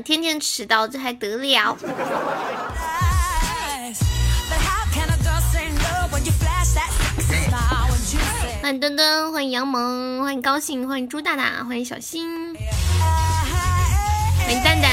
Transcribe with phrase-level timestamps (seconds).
[0.00, 1.76] 天天迟到，这还得了？
[8.62, 14.88] 欢迎墩墩，欢迎杨萌，欢迎高兴，欢迎朱大大，欢迎小新，欢迎蛋蛋。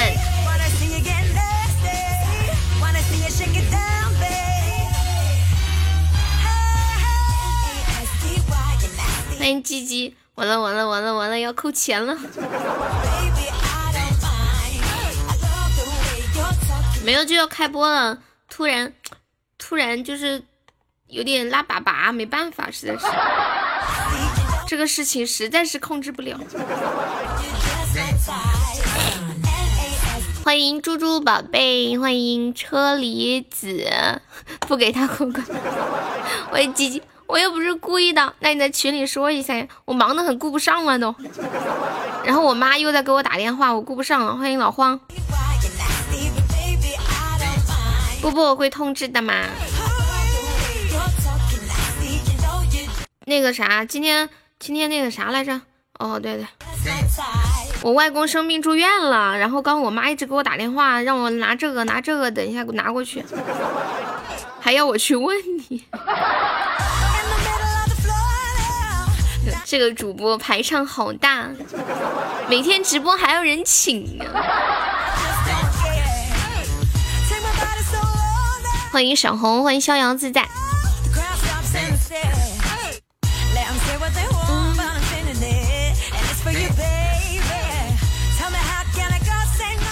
[9.38, 12.18] 欢迎鸡鸡，完了完了完了完了，要扣钱了。
[17.06, 18.94] 没有就要开播了，突然
[19.58, 20.44] 突然就是
[21.08, 23.06] 有点拉粑粑，没办法，实在是
[24.68, 26.38] 这个事情实在是控制不了。
[30.44, 34.22] 欢迎猪猪宝贝，欢迎车厘子，
[34.62, 35.42] 不给他扣个。
[36.52, 37.02] 欢迎鸡鸡。
[37.28, 41.14] 我又不是故意的，那你在群里说一下呀，我忙得很，顾不上了都。
[42.26, 44.36] 然后我妈又在给我打电话，我顾不上了。
[44.36, 45.00] 欢迎老荒，
[48.22, 49.34] 不不，我会通知的嘛。
[53.26, 55.62] 那个啥，今天今天那个啥来着？
[56.00, 56.46] 哦，对对，
[57.82, 63.24] 我外公生病住院了，然后刚我妈一直给我打电话，让我拿这个拿这个，等一下给我拿过去，
[64.60, 65.38] 还要我去问
[65.70, 65.86] 你。
[69.66, 71.50] 这个主播排场好大，
[72.50, 74.26] 每天直播还要人请呢。
[78.92, 80.48] 欢迎小红，欢迎逍遥自在。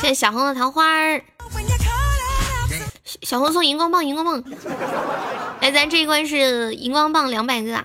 [0.01, 1.21] 谢谢小红的桃花儿，
[3.21, 4.43] 小红送荧光棒，荧光棒。
[5.61, 7.83] 来，咱这一关是荧光棒两百个。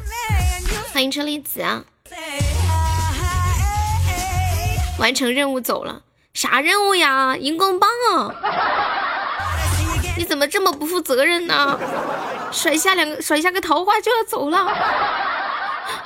[0.92, 1.84] 欢迎车厘子啊！
[4.98, 6.02] 完成任务走了，
[6.32, 7.36] 啥任务呀？
[7.36, 8.34] 荧光棒啊！
[10.22, 11.76] 你怎么这么不负责任呢？
[12.52, 14.72] 甩下两个，甩下个桃花就要走了。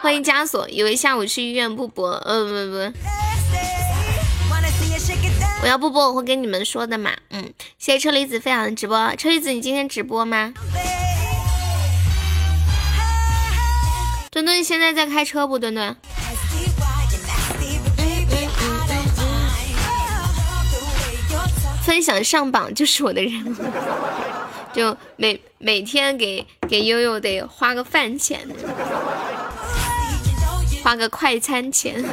[0.01, 2.93] 欢迎枷锁，以为下午去医院不播，呃不不，
[5.61, 7.11] 我要不播我会跟你们说的嘛。
[7.29, 10.55] 嗯，谢谢车厘子分享的直播，车厘子你今天直播吗？
[14.31, 15.59] 墩墩现在在开车不？
[15.59, 15.95] 墩墩，
[21.87, 23.55] 分享上榜就是我的任务，
[24.75, 28.41] 就每每天给给悠悠得花个饭钱，
[30.83, 32.05] 花个快餐钱。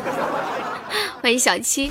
[1.23, 1.89] 欢迎小七，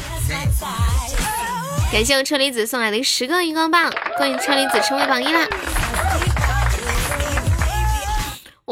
[1.91, 5.49] 感谢我车厘子送来的十个荧光棒，恭喜车厘子成为榜一啦！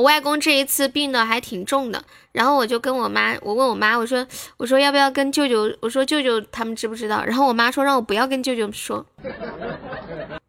[0.00, 2.02] 我外公这一次病的还挺重的，
[2.32, 7.22] 然后我就跟我妈，我问我妈，我说，我说要不要跟舅舅，我说舅舅他们知不知道？
[7.22, 9.04] 然后我妈说让我不要跟舅舅说，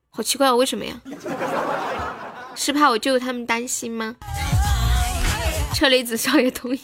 [0.09, 0.93] 好奇怪哦，为什么呀？
[2.55, 4.15] 是怕我舅舅他们担心吗？
[5.75, 6.79] 车厘子少爷同意，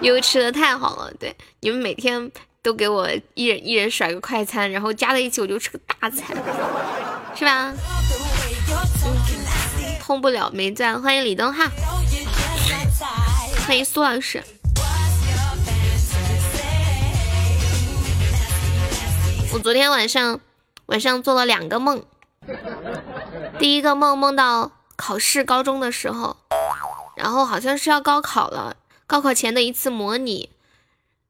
[0.00, 2.32] 因为吃的太好了，对，你们每天
[2.62, 6.34] 都给我一人一人甩个快餐，然后加在一起我就吃个大餐，
[7.34, 7.74] 是吧？
[10.02, 11.64] 碰不了没钻，欢迎李东浩，
[13.64, 14.42] 欢迎苏老师。
[19.52, 20.40] 我昨天晚上
[20.86, 22.02] 晚上做了两个梦，
[23.60, 26.36] 第一个梦梦到考试高中的时候，
[27.14, 28.74] 然后好像是要高考了，
[29.06, 30.50] 高考前的一次模拟，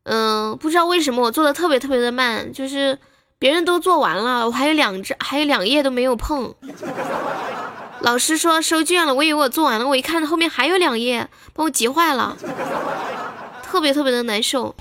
[0.04, 2.98] 嗯，不知道为什么我做的特别特别的慢，就是
[3.38, 6.54] 别人都做完了，我还有两只还有两页都没有碰。
[8.02, 12.36] 老师说收卷了，我以为我做完了，我一看后面还有两页，把我急坏了，
[13.62, 14.74] 特别特别的难受。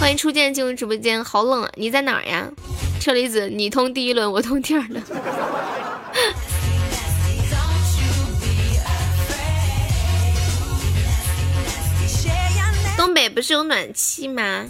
[0.00, 1.70] 欢迎初见进入直播间，好冷啊！
[1.76, 2.48] 你在哪儿呀？
[3.00, 5.00] 车厘子，你通第一轮，我通第二轮。
[12.96, 14.64] 东北不是有暖气吗？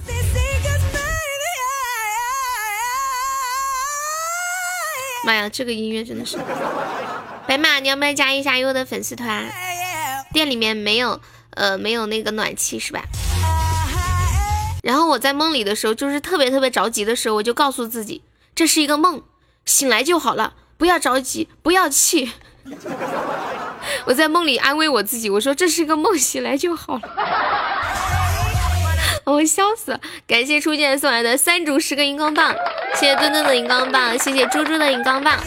[5.24, 6.36] 妈呀，这个音乐真的是！
[7.46, 9.50] 白马，你要不要加一下优的粉丝团？
[10.32, 11.20] 店里面没有，
[11.50, 13.02] 呃，没有那个暖气是吧？
[14.82, 18.22] 然后我在梦里的时候，就是特别特别着急的时候，我就告诉自己，
[18.54, 19.22] 这是一个梦，
[19.64, 22.32] 醒来就好了，不要着急，不要气。
[24.06, 27.02] 我在梦里安慰我自己，我说这是一个梦，醒来就好了。
[29.24, 30.00] 我笑死了！
[30.26, 32.54] 感谢初见送来的三组十个荧光棒，
[32.94, 35.38] 谢谢墩墩的荧光棒，谢谢猪猪的荧光棒。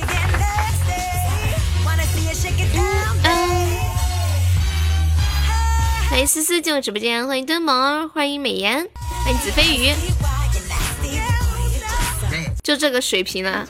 [6.10, 8.88] 欢迎迎思思进入直播间，欢迎墩萌，欢迎美颜，
[9.24, 9.94] 欢迎子飞鱼。
[12.64, 13.68] 就这个水平了。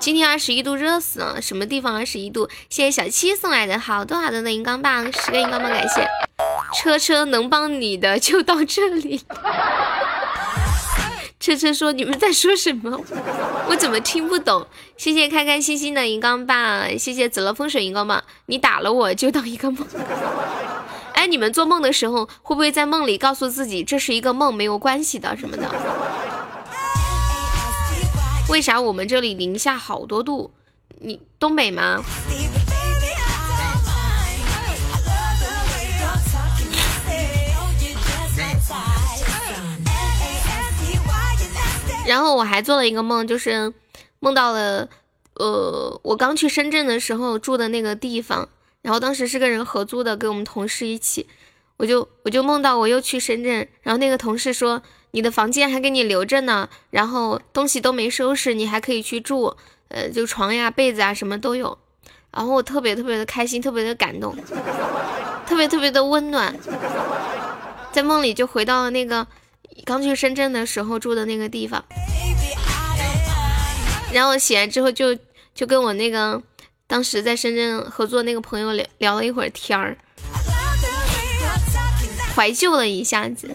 [0.00, 1.40] 今天二十一度，热死了！
[1.42, 2.48] 什么地方二十一度？
[2.68, 6.08] 谢谢小七送来的好多好多的荧光棒，十个荧光棒，感谢。
[6.74, 9.22] 车车能帮你的就到这里。
[11.40, 13.00] 车车说：“你们在说什么？
[13.68, 14.66] 我怎么听不懂？”
[14.98, 18.22] 谢谢开开心心的荧光棒，谢谢紫乐风水荧光棒。
[18.44, 19.86] 你打了我就当一个梦。
[21.14, 25.66] 哎，你们做梦的时候会不会在梦里告诉自己这是一个梦，没有关系的什么的？
[28.50, 30.52] 为啥我们这里零下好多度？
[31.00, 32.02] 你东北吗？
[42.10, 43.72] 然后我还做了一个梦，就是
[44.18, 44.88] 梦到了，
[45.34, 48.48] 呃，我刚去深圳的时候住的那个地方，
[48.82, 51.28] 然后当时是跟人合租的，跟我们同事一起，
[51.76, 54.82] 我就我就梦到我又去深圳，然后那个同事说。
[55.12, 59.56] 你的房间还给你留着呢，然后东西都没收拾，你还可以去住，
[59.88, 61.76] 呃，就床呀、被子啊什么都有，
[62.30, 64.36] 然后我特别特别的开心，特别的感动，
[65.48, 66.54] 特别特别的温暖，
[67.90, 69.26] 在梦里就回到了那个
[69.84, 71.84] 刚去深圳的时候住的那个地方，
[74.12, 75.16] 然后醒来之后就
[75.54, 76.42] 就跟我那个
[76.86, 79.96] 当时在深圳合作那个朋友聊聊了一会儿天儿，
[82.34, 83.54] 怀旧了一下子。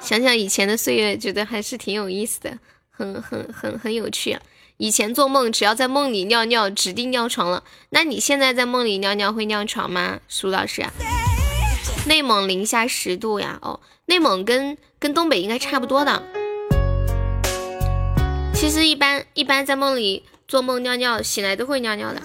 [0.00, 2.58] 想想以前的岁月，觉得还是挺有意思的，
[2.90, 4.38] 很很很很有趣。
[4.76, 7.62] 以前做梦，只要在梦里尿尿，指定尿床了。
[7.90, 10.84] 那你现在在梦里尿尿会尿床吗，苏老师？
[12.06, 16.22] 内蒙零下十度呀，哦，内蒙跟跟东北应该差不多的。
[18.54, 22.20] 其实一般一般在梦里做梦尿尿，醒来都会尿尿的。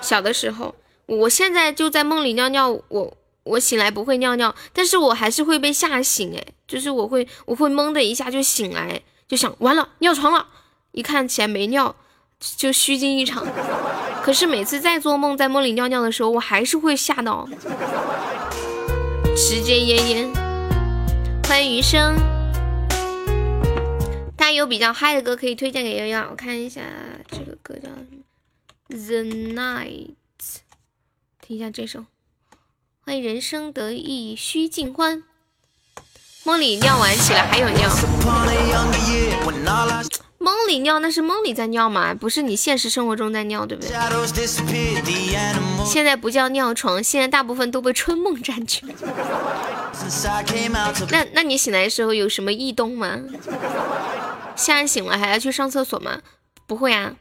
[0.00, 0.74] 小的时候，
[1.06, 3.16] 我现在就在梦里尿尿，我。
[3.44, 10.46] 我醒来不会尿尿，但是我还是会被吓醒，哎，就是我会我会懵的一下就醒来，就想完了尿床了，
[10.92, 11.94] 一看起来没尿，
[12.56, 13.46] 就虚惊一场。
[14.22, 17.46] 可是每次在做梦在梦里尿尿的时候，我还是会吓到。
[19.36, 20.32] 时间烟烟，
[21.48, 22.16] 欢迎余生。
[24.36, 26.82] 大家有比较嗨的歌可以推荐给悠悠，我看一下
[27.28, 27.88] 这个歌叫
[28.86, 30.14] ？The Night，
[31.40, 32.04] 听一下这首。
[33.04, 35.24] 欢迎人生得意须尽欢。
[36.44, 37.90] 梦里尿完起来还有尿。
[40.44, 43.90] 梦里尿那是梦里在尿嘛，不是你现实生活中在尿，对不对？
[45.86, 48.84] 现在不叫尿床，现在大部分都被春梦占据。
[51.10, 53.18] 那那你醒来的时候有什么异动吗？
[54.54, 56.20] 现在醒了还要去上厕所吗？
[56.66, 57.14] 不会啊。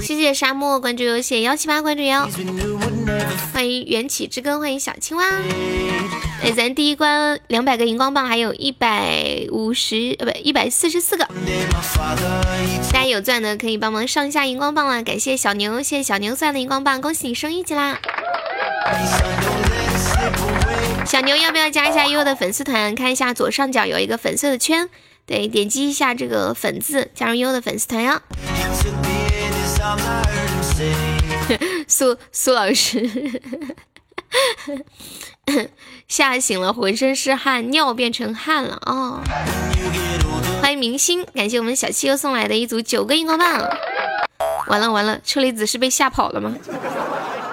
[0.00, 2.28] 谢谢沙漠关注，谢谢幺七八关注幺，
[3.52, 5.24] 欢迎缘起之根，欢迎小青蛙。
[6.42, 11.24] 哎，咱第一关两百个荧光棒，还有一百五十呃不一百四十四个，
[12.92, 15.02] 大家有钻的可以帮忙上一下荧光棒了。
[15.02, 17.98] 感谢小牛，谢谢小牛钻的荧光棒，恭喜你升一级啦！
[21.06, 22.94] 小牛要不要加一下悠悠的粉丝团？
[22.94, 24.88] 看一下左上角有一个粉色的圈。
[25.24, 28.20] 对，点击一下这个粉字，加入优的粉丝团哟。
[31.86, 33.40] 苏苏老师
[36.08, 39.20] 吓醒了，浑身是汗，尿变成汗了哦。
[40.60, 43.68] 欢迎明星，感谢我们小七又送来的一组九个荧光棒。
[44.68, 46.54] 完了完了，车厘子是被吓跑了吗？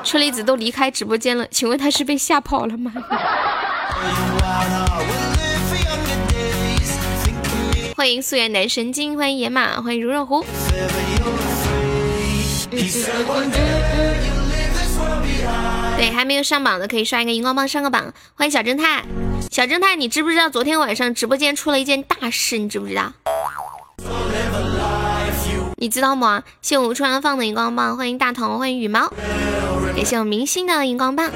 [0.03, 2.91] 车厘子都离开直播间了，请问他是被吓跑了吗？
[7.99, 10.45] 欢迎素颜男神经，欢迎野马，欢迎如热湖。
[15.97, 18.13] 对，还没有上榜的可以刷一个荧光棒上个榜。
[18.35, 19.03] 欢迎小侦探，
[19.51, 22.57] 小侦探，你知不知道昨天晚上直播间出了一件大事？
[22.57, 23.11] 你知不知道？
[25.75, 26.43] 你知道吗？
[26.61, 29.11] 谢我突然放的荧光棒，欢迎大同，欢迎羽毛，
[29.93, 31.29] 感谢我明星的荧光棒。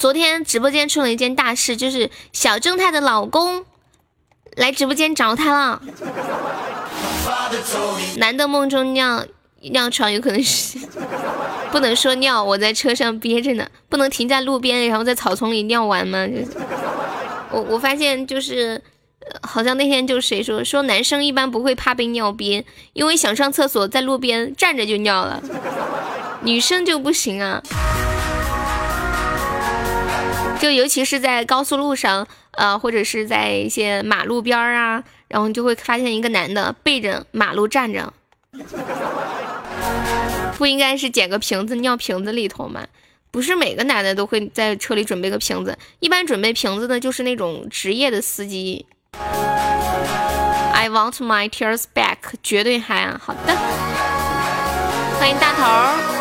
[0.00, 3.66] 昨天直播间出了一件大事，就是小正太的老公
[4.56, 5.82] 来直播间找他了。
[8.16, 9.26] 男的梦中尿
[9.60, 10.78] 尿床，有可能是
[11.70, 16.26] 不能说尿，我在车上憋着呢，不能停在路边，然后在草丛里尿完吗？
[17.50, 18.82] 我我发现就是，
[19.42, 22.64] 好像那天就谁说说男生一般不会怕被尿憋，
[22.94, 25.42] 因为想上厕所在路边站着就尿了，
[26.40, 27.62] 女生就不行啊。
[30.60, 38.12] 就尤其是在高速路上，呃，或者是在一些马路边儿啊，然后你就会发现一个男的背着马路站着，
[40.58, 42.86] 不应该是捡个瓶子尿瓶子里头吗？
[43.30, 48.84] 不是每个男的都会在车里准备个瓶子，一般准备瓶子的就是那种职业的司机。
[50.74, 53.18] I want my tears back，绝对嗨啊！
[53.24, 53.56] 好的，
[55.18, 56.19] 欢迎大头。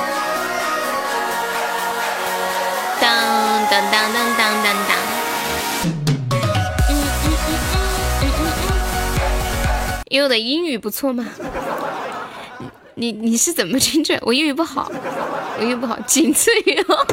[10.09, 11.25] 因为我的英语不错嘛。
[12.95, 14.19] 你你是怎么听着？
[14.23, 14.91] 我英语不好，
[15.57, 17.07] 我英语不好，仅次于哦。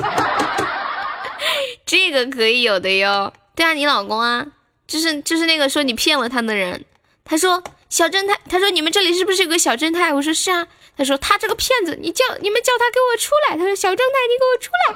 [1.86, 3.32] 这个可以有的哟。
[3.54, 4.44] 对啊，你老公啊，
[4.88, 6.84] 就是就是那个说你骗了他的人。
[7.24, 10.12] 他说小正太，他说你们这里是不是有个小正太？
[10.12, 10.66] 我说是啊。
[10.96, 13.56] 他说他这个骗子，你叫你们叫他给我出来。
[13.56, 14.94] 他说小正太，你给我出来。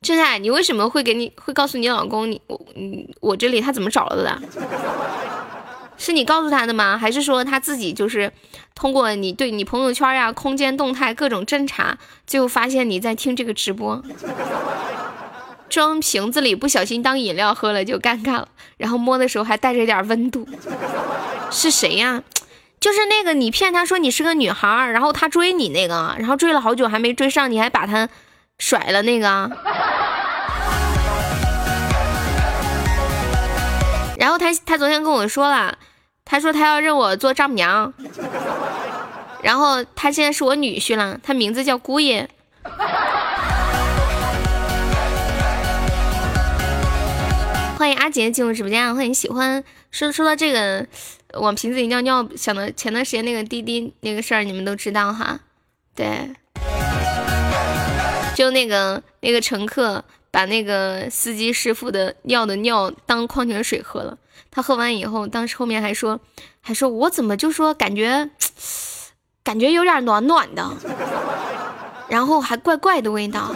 [0.02, 4.42] 正太，你为什么会给你会告诉你老公你我嗯我这里他怎么找了的？
[5.98, 6.96] 是你告诉他的吗？
[6.96, 8.32] 还是说他自己就是
[8.74, 14.02] 通过你对你朋友圈呀、空间动态各种侦查，最后发现你在听这个直播，
[15.68, 20.48] 装瓶子里不小心当饮料喝了就尴尬了，然后摸的时候还带着点温度，
[21.50, 22.22] 是谁呀？
[22.80, 28.08] 就是那个你骗他说你是个女孩，然后他追你那个，然后追了好久还没追上，你还把他
[28.58, 29.50] 甩了那个。
[34.16, 35.76] 然后他他昨天跟我说了，
[36.30, 37.90] 他说他要认我做丈母娘，
[39.42, 42.28] 然后他现在是我女婿了，他名字叫姑爷。
[47.78, 49.64] 欢迎阿杰进入直播间，欢迎喜欢。
[49.90, 50.86] 说说到这个
[51.40, 55.40] 往瓶子里尿尿，想到前段时间那个滴滴那个事儿，你们都知道哈？
[55.96, 56.30] 对，
[58.36, 60.04] 就那个那个乘客。
[60.30, 64.18] 把那个司机师傅的尿的尿当矿泉水喝了，
[64.50, 66.20] 他喝完以后，当时后面还说，
[66.60, 68.30] 还说我怎么就说感觉，
[69.42, 70.70] 感觉有点暖暖的，
[72.08, 73.54] 然后还怪怪的味道。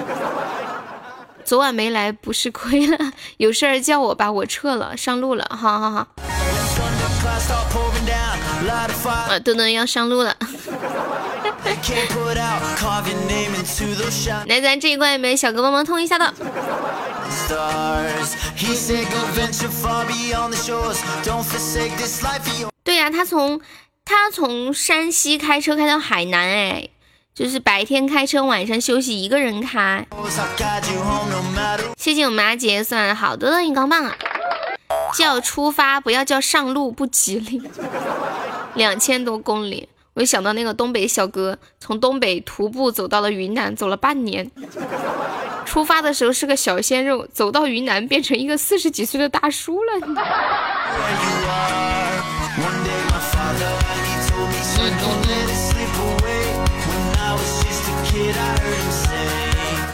[1.45, 6.09] 昨晚没来不是亏了，有事儿叫我吧，我撤了，上路了，好好好。
[9.11, 10.37] 啊，墩墩要上路了。
[14.47, 16.33] 来，咱这一关有没有小哥帮忙通一下的？
[22.85, 23.61] 对呀，他从
[24.05, 26.89] 他从山西开车开到海南，哎，
[27.35, 30.07] 就是白天开车，晚上休息，一个人开。
[31.97, 34.17] 谢谢我们阿杰算好多的荧光棒啊！
[35.17, 37.63] 叫出发，不要叫上路，不吉利。
[38.75, 39.89] 两千多公里。
[40.15, 44.51] 我就想到那个东北小哥，从东北徒步走到了云南，走了半年。
[45.65, 49.93] 出发的时候是个小鲜肉，走到云南变成一个四十几岁的大叔了。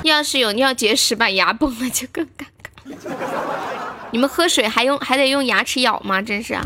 [0.02, 2.96] 要是有尿结石把牙崩了就更尴尬。
[4.10, 6.20] 你们喝水还用还得用牙齿咬吗？
[6.20, 6.64] 真是啊。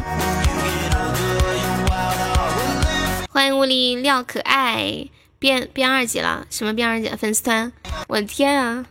[3.35, 5.07] 欢迎物力廖可爱
[5.39, 7.09] 变变二级了，什么变二级？
[7.17, 7.73] 粉丝团，
[8.07, 8.85] 我的天啊！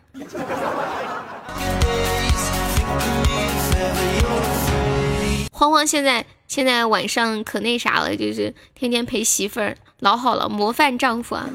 [5.51, 11.47] 慌慌现在现在晚上可那啥了，就是天天陪媳妇儿，老好了，模范丈夫啊！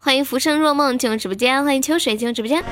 [0.00, 2.64] 欢迎浮生若梦进入直播间，欢迎秋水进入直播间。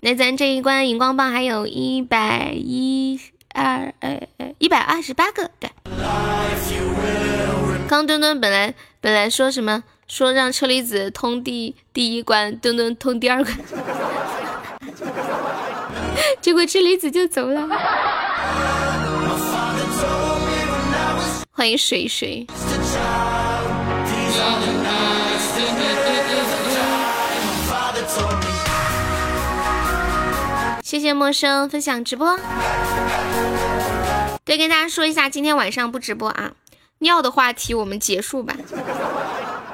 [0.00, 3.20] 那咱这一关荧光棒还有一百一。
[3.54, 5.70] 二呃呃一百二十八个，对。
[7.88, 13.56] 刚墩墩本来本来说什么说让车厘子通第第一关，墩墩通第二关，
[16.40, 17.68] 结果车厘子就走了。
[21.50, 22.46] 欢迎水水。
[30.82, 32.38] 谢谢陌生分享直播。
[34.44, 36.52] 对，跟大家说一下，今天晚上不直播啊。
[36.98, 38.54] 尿的话题我们结束吧。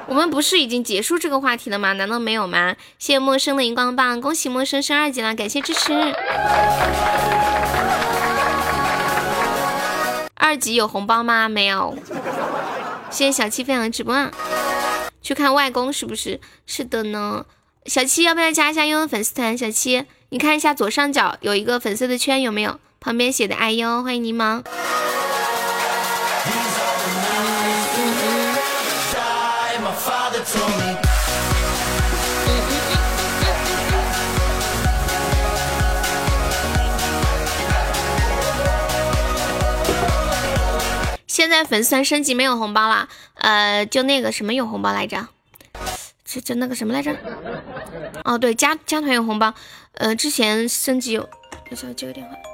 [0.07, 1.93] 我们不是已经结束这个话题了吗？
[1.93, 2.75] 难道没有吗？
[2.97, 5.93] 谢谢陌生的荧光棒，恭喜陌生升二级了，感谢支持。
[10.33, 11.47] 二级有红包吗？
[11.47, 11.95] 没有。
[13.11, 14.13] 谢谢小七分享的直播。
[14.13, 14.31] 啊。
[15.21, 16.39] 去看外公是不是？
[16.65, 17.45] 是的呢。
[17.85, 19.55] 小七要不要加一下悠悠粉丝团？
[19.55, 20.05] 小七。
[20.29, 22.79] 你看一下左上角有一个粉色的圈，有没有？
[22.99, 24.63] 旁边写的“哎呦”，欢迎柠檬。
[41.27, 45.27] 现在粉丝团升级没有红包了，呃，就那个什么有红包来着？
[46.25, 47.15] 这这那个什么来着？
[48.25, 49.53] 哦，对，加加团有红包。
[49.93, 51.29] 呃，之前升级有，
[51.71, 52.48] 我想接个电话。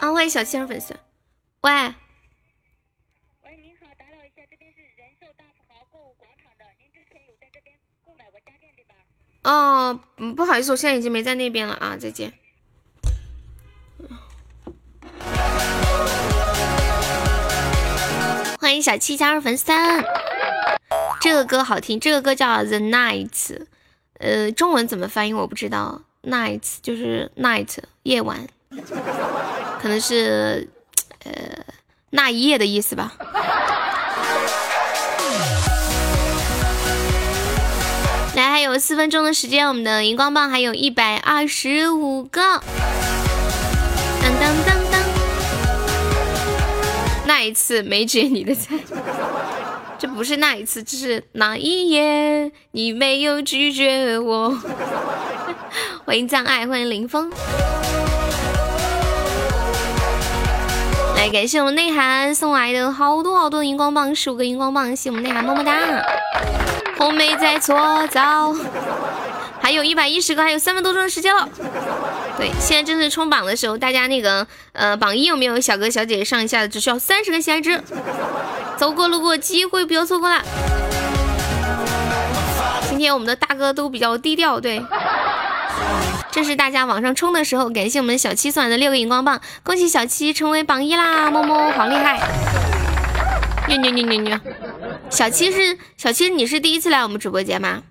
[0.00, 0.96] 啊，欢迎小七儿粉丝。
[1.60, 1.70] 喂。
[1.70, 7.76] 喂，您好，打扰一下，这边是人寿大富豪购物广场的，您之前有在这边
[8.06, 8.94] 购买过家电对吧？
[9.44, 10.00] 哦，
[10.34, 12.32] 不好意思，我现在已经没在那边了啊，再见。
[18.58, 20.02] 欢迎小七加入粉丝团，
[21.20, 23.58] 这个歌好听，这个歌叫《The Nights，》，
[24.14, 28.46] 呃，中文怎么翻译我不知道，Night 就是 Night 夜晚，
[29.80, 30.68] 可能是
[31.24, 31.32] 呃
[32.10, 33.12] 那一夜的意思吧。
[38.36, 42.40] 来，还有四分钟的时间，我们的荧光棒还有一百二十五个。
[44.22, 45.00] 当当当当。
[47.26, 48.76] 那一次没接你的菜，
[49.98, 54.56] 这不是那一次，这是那一夜你没有拒绝我。
[56.06, 57.30] 欢迎障碍，欢迎林峰。
[61.20, 65.74] 来，感谢我们内涵送来的好多好多荧光棒，十五个荧光棒，谢我们内涵么么哒。
[66.96, 68.54] 红梅在搓澡。
[69.60, 71.46] 还有一百一十个，还有三分多钟的时间了。
[72.38, 76.68] 对，现在正是冲榜的时候，大家那个呃，榜一有没有小哥小姐姐上一下的？
[76.68, 77.78] 只需要三十个喜爱值，
[78.78, 80.42] 走过路过机会不要错过啦！
[82.88, 84.82] 今天我们的大哥都比较低调，对，
[86.30, 87.68] 正是大家往上冲的时候。
[87.70, 91.30] 感谢我们小七送来的六个荧光棒，恭喜小七成为榜一啦！
[91.30, 92.20] 么么，好厉害！
[93.68, 94.40] 牛牛牛牛牛！
[95.10, 97.82] 小七是小七，你是第一次来我们直播间吗？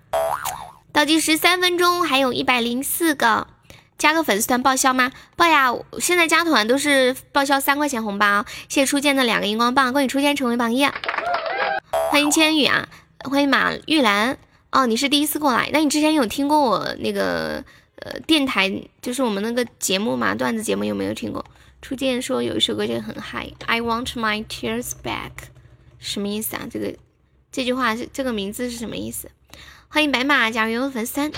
[0.92, 3.46] 倒计时三分钟，还有一百零四个，
[3.96, 5.12] 加个粉丝团报销吗？
[5.36, 5.72] 报呀！
[5.98, 8.44] 现在加团都是报销三块钱红包。
[8.68, 10.86] 谢谢初见的两个荧光棒，恭喜初见成为榜一。
[12.10, 12.88] 欢迎千羽啊，
[13.24, 14.36] 欢迎马玉兰。
[14.72, 17.64] 哦，你是第一次过来，那你之前有听过我那个
[18.00, 21.44] 呃电台，就是我们那个节目嘛，段子节目有没有听过？
[21.82, 25.30] 初见说有一首歌就很嗨，I want my tears back，
[25.98, 26.66] 什么意思啊？
[26.70, 26.94] 这个
[27.50, 29.30] 这句话是这个名字是什么意思？
[29.88, 31.32] 欢迎白马加入粉丝。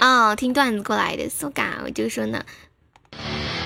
[0.00, 2.44] 哦，听段子过来的，苏嘎，我就说呢，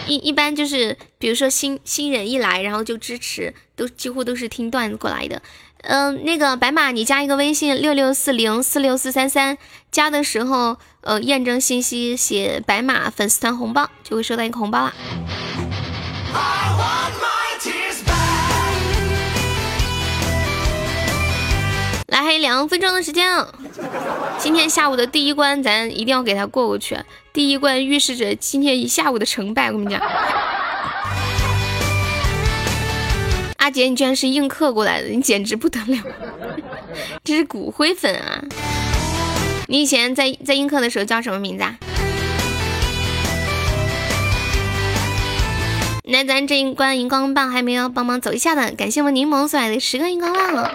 [0.07, 5.43] 一一般就是，比如说新新人一来，然后就支持，都几乎都是听段子过来的。
[5.83, 9.59] 嗯，那个白马，你加一个微信六六四零四六四三三，
[9.91, 14.95] 加的时候，呃，验证信息写白马粉丝团红包，就会收到一个红包了。
[22.07, 23.45] 来，还有两分钟的时间，
[24.39, 26.97] 今天下午的第一关，咱一定要给他过过去。
[27.33, 30.01] 第一关预示着今天一下午的成败，我跟你讲。
[33.63, 35.97] 阿杰，你居然是映客过来的，你简直不得了，
[37.23, 38.43] 这是骨灰粉啊！
[39.69, 41.77] 你以前在在映客的时候叫什么名字啊？
[46.03, 50.69] 那咱这一关荧光棒还没有帮忙走一下的，感谢我们柠檬送来的十个荧光棒。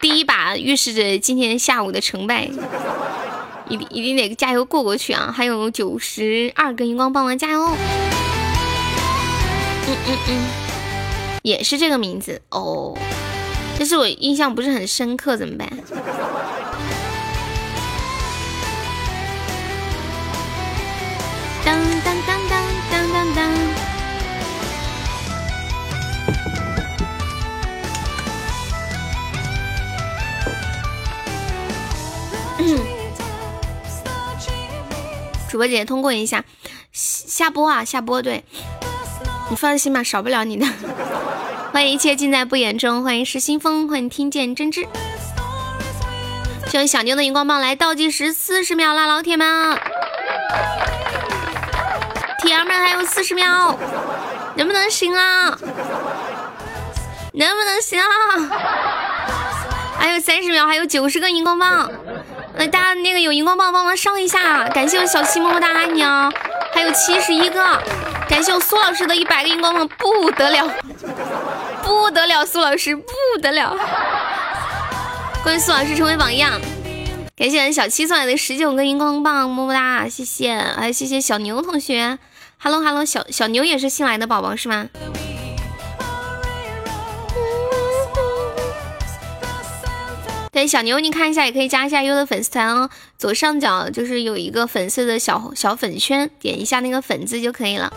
[0.00, 2.48] 第一把预示着今天下午的成败，
[3.68, 5.30] 一定一定得加油过过去啊！
[5.30, 7.76] 还有九十二个荧光棒，加油！
[9.90, 10.44] 嗯嗯嗯，
[11.42, 12.42] 也是这个名字。
[12.50, 12.94] 哦，
[13.78, 15.66] 但是我印象不是很深刻，怎么办？
[21.64, 23.34] 当当当当当当。
[23.34, 23.48] 当。
[35.50, 36.44] 主播姐姐通过一下，
[36.92, 38.44] 下播啊，下播，对。
[39.50, 40.66] 你放心吧，少不了你的。
[41.72, 44.86] 欢迎一切尽在不言中，欢迎是新风，欢迎听见真知。
[46.66, 49.78] 谢谢小妞的荧光棒，来倒计时四十秒啦，老铁们，
[52.42, 53.74] 铁儿们还有四十秒，
[54.54, 55.56] 能不能行啊？
[57.32, 58.06] 能不能行啊？
[59.98, 61.90] 还有三十秒，还有九十个荧光棒。
[62.56, 66.30] 那大家那个有荧光棒帮忙上一下，感谢我小七么么哒爱你哦！
[66.74, 67.62] 还有七十一个，
[68.28, 70.70] 感谢我苏老师的一百个荧光棒，不得了，
[71.82, 73.04] 不得了，苏老师不
[73.40, 73.76] 得了！
[75.42, 76.60] 恭喜苏老师成为榜样，
[77.36, 82.18] 感谢小七送来的十九个荧光棒，么么哒，谢谢，哎谢谢小牛同学
[82.58, 84.88] ，Hello Hello，小小牛也是新来的宝宝是吗？
[90.58, 92.90] 对，小牛，你看一下，也可以加一下优的粉丝团哦。
[93.16, 97.92] 左上角就是有一个粉色的小小粉圈，点一下那个粉字就可以了。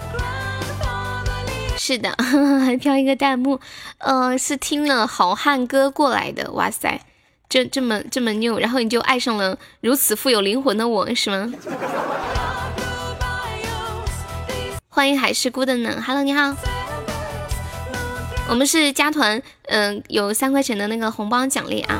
[1.76, 2.16] 是的，
[2.64, 3.60] 还飘一个弹幕，
[3.98, 6.52] 呃，是听了好汉歌过来的。
[6.52, 7.02] 哇塞，
[7.50, 11.52] 这这么这么牛，然后你就爱上了如此富有灵魂的我，是吗？
[14.88, 16.56] 欢迎海是孤的呢，Hello，你好。
[18.48, 21.98] 我们是加团，嗯，有三块钱的那个红包奖励啊！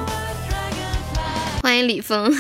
[1.62, 2.32] 欢迎李峰，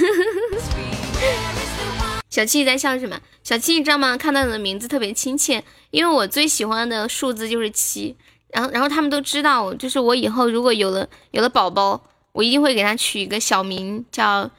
[2.30, 3.20] 小七在笑什么？
[3.44, 4.18] 小七你知道吗？
[4.18, 8.18] 看到你的名字特别亲切，因为我最喜欢的数字就是七。
[8.50, 14.50] 然后，然后他们都知道，就是我以后如果有了有了宝宝，我一定会给他取一个小名叫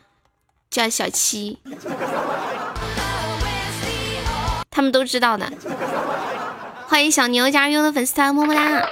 [0.70, 1.58] 叫小七。
[4.70, 5.52] 他们都知道的。
[6.86, 8.88] 欢迎小牛加入优的粉丝团，么么哒。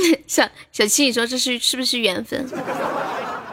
[0.26, 2.48] 小小七，你说这是是不是缘分？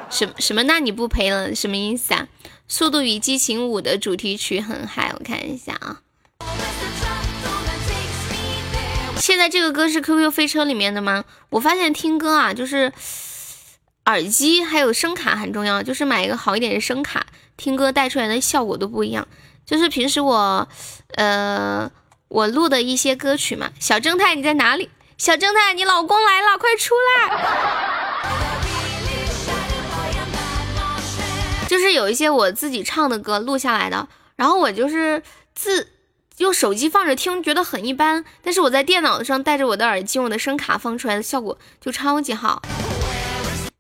[0.09, 0.63] 什什么？
[0.63, 1.53] 那你不赔了？
[1.55, 2.27] 什么意思啊？
[2.67, 6.01] 《速度与激情五》的主题曲很嗨，我看一下啊。
[9.17, 11.25] 现在这个歌是 QQ 飞车里面的吗？
[11.49, 12.91] 我发现听歌啊，就是
[14.05, 17.25] 耳机还有声卡很重要，就是买一个好一点的声卡，
[17.57, 19.27] 听歌带出来的效果都不一样。
[19.65, 20.67] 就是平时我，
[21.15, 21.91] 呃，
[22.27, 23.71] 我录的一些歌曲嘛。
[23.79, 24.89] 小正太，你在哪里？
[25.17, 27.29] 小正太，你老公来了，快出来！
[31.69, 35.23] 就是有一些我自己唱的歌录下来的，然后我就是
[35.53, 35.87] 自
[36.37, 38.25] 用手机放着听，觉得很一般。
[38.43, 42.61] 但是我在电脑上带着我的耳机，我的声卡放出来的效果就超级好。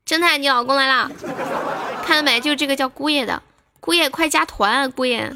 [0.05, 1.11] 正太，你老公来了，
[2.05, 2.39] 看到没？
[2.39, 3.43] 就这个叫姑爷的。
[3.81, 4.89] 姑爷，快加团！
[4.91, 5.31] 姑爷，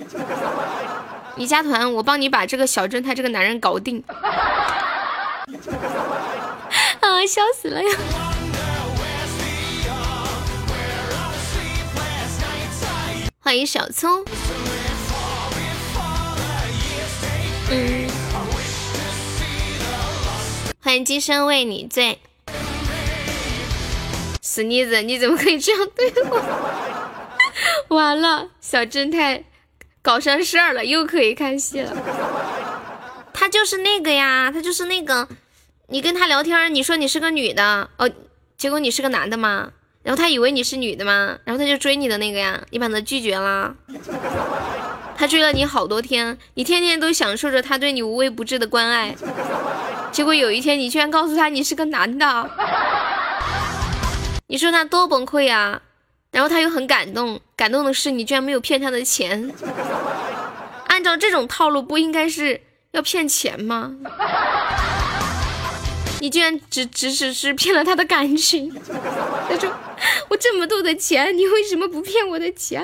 [1.36, 4.02] 你加团，我帮你把这个小正太这个男人搞定。
[7.26, 7.90] 笑死了呀！
[13.40, 14.24] 欢迎小葱。
[17.72, 18.08] 嗯。
[20.82, 22.20] 欢迎今生为你醉。
[24.42, 26.42] 死妮子，你怎么可以这样对我？
[27.96, 29.44] 完了，小正太
[30.02, 31.96] 搞上事儿了，又可以看戏了。
[33.34, 35.28] 他就是那个呀，他就是那个，
[35.92, 38.10] 你跟他聊天，你说你是个女的哦，
[38.56, 39.72] 结果你是个男的吗？
[40.04, 41.38] 然后他以为你是女的吗？
[41.44, 43.76] 然后他就追你的那个呀，你把他拒绝了。
[45.18, 49.16] 他追了你好多天，你天天都享受着他对你无微不至的关爱，
[50.12, 52.50] 结果有一天你居然告诉他你是个男的，
[54.48, 55.82] 你说他多崩溃呀？
[56.32, 59.52] 然后他又很感动，感动的是你居然没有骗他的钱。
[60.86, 63.96] 按照这种套路，不应该是要骗钱吗？
[66.20, 68.74] 你居然只只只是骗了他的感情。
[69.50, 69.72] 他说
[70.30, 72.84] ：“我这么多的钱，你为什么不骗我的钱？”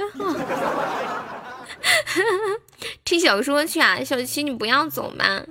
[3.03, 5.41] 听小说去啊，小七，你不要走嘛。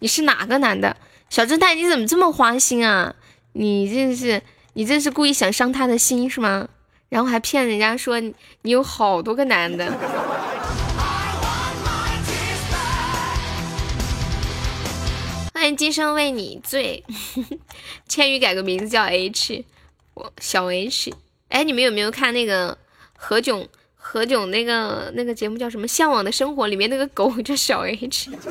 [0.00, 0.96] 你是哪个男的？
[1.30, 3.14] 小正太，你怎么这么花心啊？
[3.52, 4.42] 你这是。
[4.74, 6.66] 你这是故意想伤他的心是吗？
[7.10, 9.86] 然后还骗人家说你有好多个男的。
[15.62, 17.04] 欢迎今生为你醉，
[18.08, 19.64] 千羽改个名字叫 H，
[20.14, 21.14] 我小 H。
[21.50, 22.76] 哎，你们有没有看那个
[23.16, 28.32] 何炅何炅那个那个节目叫什么《向往的生活》里面那个狗叫小 H。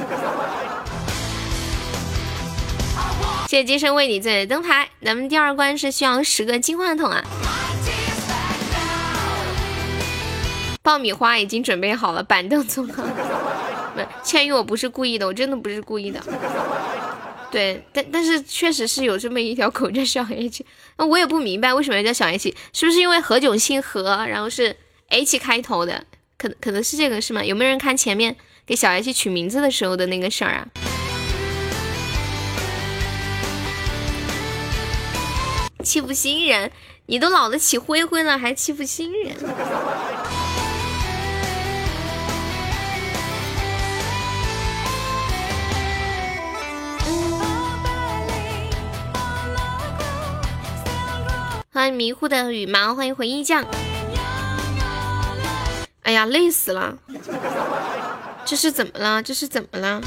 [3.49, 7.21] 谢谢今生为你醉灯牌，咱们第二关是需要十个金话筒啊！
[10.81, 13.03] 爆米花已经准备好了，板凳坐好。
[13.95, 16.21] 不，千羽，我不是故意的，我真的不是故意的。
[17.51, 20.65] 对，但但是确实是有这么一条狗叫小 H，
[20.97, 24.75] 那我也不明白为什么要叫小 H，是不是因为何炅姓何，然后是
[25.09, 26.05] H 开头的？
[26.37, 27.43] 可可能是这个是吗？
[27.43, 30.67] 有没有人看前面给小 H 取名字的时候的那个事儿啊？
[35.83, 36.71] 欺负新人，
[37.07, 39.35] 你都老得起灰灰了，还欺负新人？
[51.73, 53.65] 欢迎迷糊的羽毛，欢迎回忆酱。
[56.01, 56.97] 哎呀，累死了！
[58.43, 59.23] 这是怎么了？
[59.23, 60.01] 这是怎么了？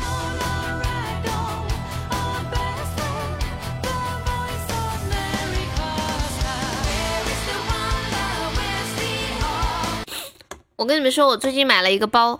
[10.76, 12.38] 我跟你们说，我最近买了一个包，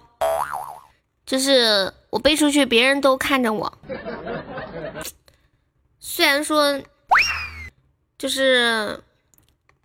[1.25, 3.73] 就是我背出去，别人都看着我，
[5.99, 6.79] 虽然说
[8.19, 9.03] 就是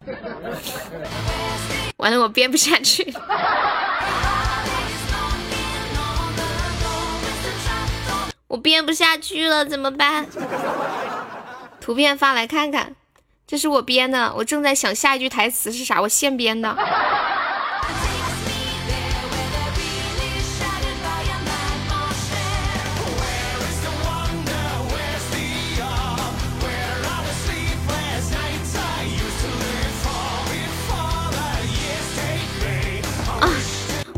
[1.97, 3.13] 完了，我编不下去。
[8.47, 10.25] 我编不下去了，怎么办？
[11.79, 12.95] 图片发来看看，
[13.45, 14.33] 这是我编的。
[14.35, 16.75] 我正在想下一句台词是啥，我现编的。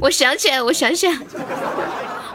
[0.02, 1.14] 我想起来，我想想，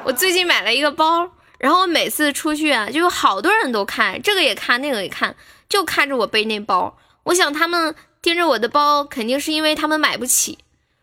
[0.05, 1.29] 我最近买了一个包。
[1.59, 5.35] 然后我每次出去啊，就有好多人都看，这个也看，那个也看，
[5.69, 6.97] 就看着我背那包。
[7.25, 10.59] 我想他们盯着我的包，肯定是因为他们买不起。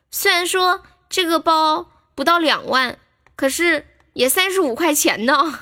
[0.10, 2.98] 虽然说这个包不到两万，
[3.36, 5.34] 可是也三十五块钱呢。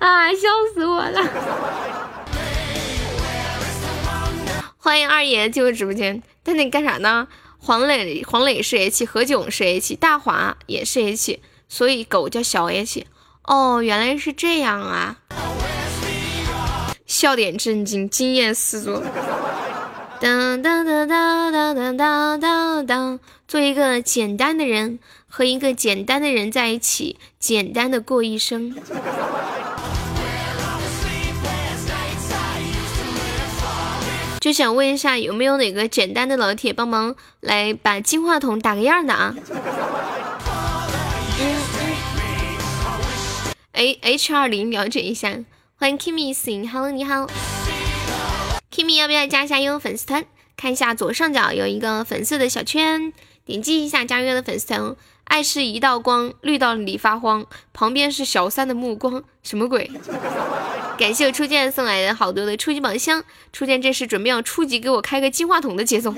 [0.00, 0.40] 啊，笑
[0.74, 1.22] 死我了！
[4.76, 7.26] 欢迎二爷进入直播间，他那干啥呢？
[7.66, 11.40] 黄磊，黄磊是 H，何炅是 H，大华也是 H。
[11.68, 13.04] 所以狗叫小 H，
[13.42, 15.16] 哦，原来是这样啊！
[17.06, 19.02] 笑点震惊，惊艳四座。
[20.20, 28.76] 当当当当当当当当，做一个简单的人，和一个简单的人在一起，简单的过一生。
[34.46, 39.34] 就想问一下，有没有哪个简单的老铁帮忙来把金话筒打个样的啊
[43.72, 45.36] ？A H 二零了解一下，
[45.74, 47.26] 欢迎 Kimi 行，Hello 你好
[48.70, 50.24] ，Kimi 要不要加一下悠悠粉丝团？
[50.56, 53.12] 看一下左上角有一个粉色的小圈，
[53.44, 54.94] 点击一下加悠悠的粉丝团。
[55.26, 59.90] 爱是一道光，绿到你发慌，旁边是小三的目光，什么鬼？
[60.96, 66.14] 感谢我初见送来的好多的初级宝箱，初见这是准备要初级给我开个金话筒的节奏。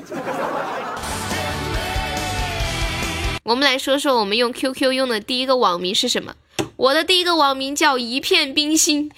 [3.42, 6.34] 我们来说说我们用 QQ 用的第一个网名是什么？
[6.76, 9.10] 我的第一个网名叫一片冰心，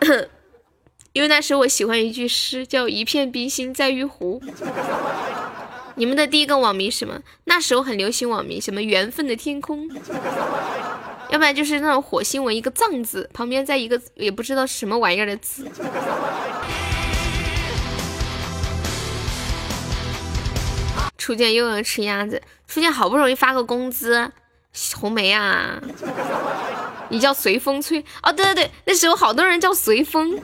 [1.14, 4.42] 因为那时我喜欢一句诗，叫一片冰心在玉壶。
[5.98, 7.18] 你们的第一个网名什么？
[7.44, 9.88] 那时候很流行网名，什么缘分的天空，
[11.30, 15.66] 要不然就是那种火星文一个藏字旁边再一个也不知道什么玩意儿的字。
[21.16, 24.30] 初见又要吃鸭子，初见好不容易发个工资。
[24.94, 25.80] 红梅啊，
[27.08, 30.38] 你叫随风吹哦，对对对，那时候好多人叫随风。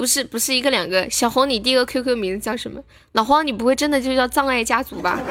[0.00, 2.82] 不是不是一个两个，小红，你第一个 QQ 名字叫什么？
[3.12, 5.20] 老黄，你不会真的就叫障碍家族吧？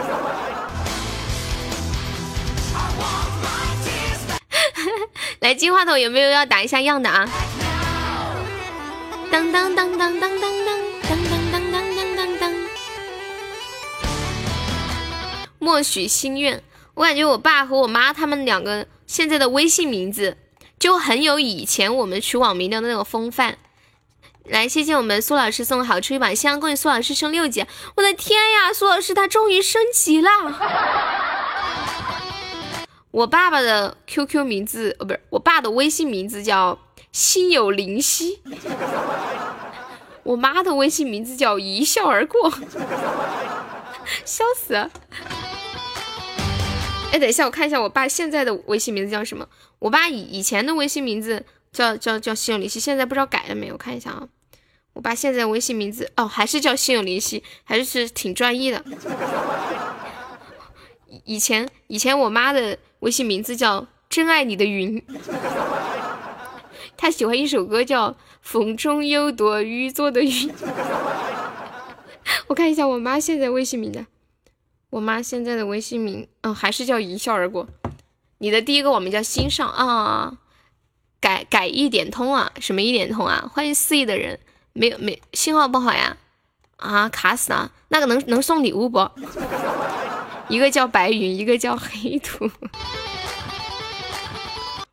[5.39, 7.27] 来金话筒有没有要打一下样的啊？
[9.31, 10.79] 当当当当当当当当
[11.51, 12.53] 当当当当。
[15.57, 16.61] 默许心愿，
[16.93, 20.37] 我感觉我爸和我妈他们两个现在的微信名字
[20.77, 23.57] 就很有以前我们取网名的那种风范。
[24.49, 27.63] 来，谢谢我们苏老师送好出一把香，恭喜苏老师升六级！
[27.95, 30.29] 我的天呀，苏老师他终于升级了！
[33.11, 36.79] 我爸爸的 QQ 名字，哦，不是，我爸的微信名字叫
[37.11, 38.41] 心有灵犀，
[40.23, 42.51] 我妈的微信名字叫一笑而过，
[44.25, 44.73] 笑死。
[47.11, 49.47] 哎，等一下，我看一下我爸现在的微信名字叫什么？
[49.77, 53.73] 我爸以以前的微信名字叫叫叫心有灵犀，现在不知道改了没有？
[53.73, 54.27] 我看一下啊，
[54.99, 58.83] 我爸现在微信名字哦，还是叫心有灵犀，还是挺专一的。
[61.23, 65.01] 以前以前我妈的微信名字叫真爱你的云，
[66.97, 70.53] 他喜欢一首歌叫风中有朵雨做的云。
[72.47, 74.05] 我看一下我妈现在微信名字。
[74.89, 77.69] 我妈现在的微信名，嗯，还是叫一笑而过。
[78.39, 80.39] 你的第一个网名叫心上啊，
[81.21, 83.49] 改改一点通啊，什么一点通啊？
[83.53, 84.37] 欢迎肆意的人，
[84.73, 86.17] 没有没信号不好呀？
[86.77, 87.71] 啊，卡死了。
[87.89, 89.09] 那个能能送礼物不？
[90.47, 92.49] 一个叫白云，一个叫黑土。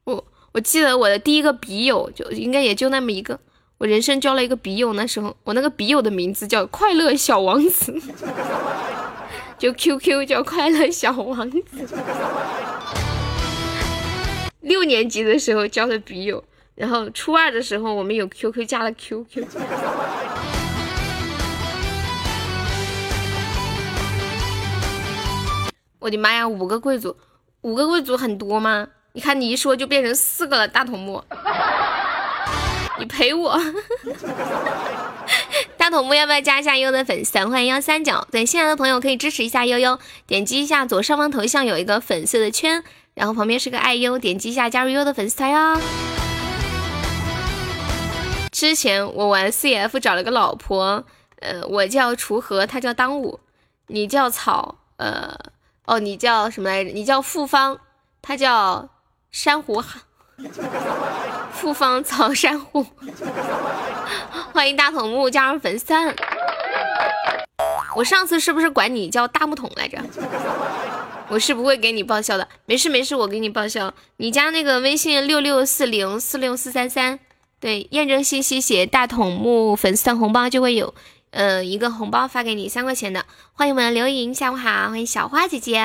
[0.05, 3.39] 我我记得我的第一个笔友就应该也就那么一个。
[3.79, 7.95] 我人生交了一个笔友，那时候我那个笔友的名字叫快乐小王子。
[9.59, 11.87] 就 QQ 叫快乐小王子，
[14.61, 16.45] 六年级的时候交的笔友，
[16.77, 19.47] 然后初二的时候我们有 QQ 加了 QQ。
[25.99, 27.17] 我的妈呀，五个贵族，
[27.63, 28.87] 五个贵族很多吗？
[29.15, 31.25] 你看你一说就变成四个了，大头目，
[32.99, 33.59] 你陪我。
[35.79, 37.51] 大头目要不要加一下悠悠的粉丝团？
[37.51, 38.27] 欢迎幺三九。
[38.31, 42.85] 对，新来的朋友可以支持一下悠悠，点击一下左上方头像有一个粉色的圈，
[43.15, 45.81] 然后旁边是个爱优，点击一下加入悠悠的粉丝团哟。
[48.57, 51.05] 之前我玩 CF 找了个老婆，
[51.41, 53.39] 呃，我叫锄禾，他叫当午，
[53.89, 55.39] 你叫草，呃，
[55.85, 56.89] 哦，你叫什么来着？
[56.91, 57.79] 你叫复方，
[58.23, 58.89] 他叫
[59.31, 59.85] 珊瑚。
[61.53, 62.87] 复方草珊瑚，
[64.55, 66.17] 欢迎大头目加入粉三。
[67.95, 69.99] 我上次是不是管你叫大木桶来着？
[71.29, 73.93] 我是不会给你报销的，没事没事，我给你报销。
[74.17, 77.19] 你加那个微信六六四零四六四三三，
[77.67, 80.95] 对，验证信息写大筒木粉丝团红包就会有，
[81.33, 83.27] 呃，一个红包发给你三块钱的。
[83.55, 85.81] 欢迎我们刘莹，下午好，欢迎小花姐姐。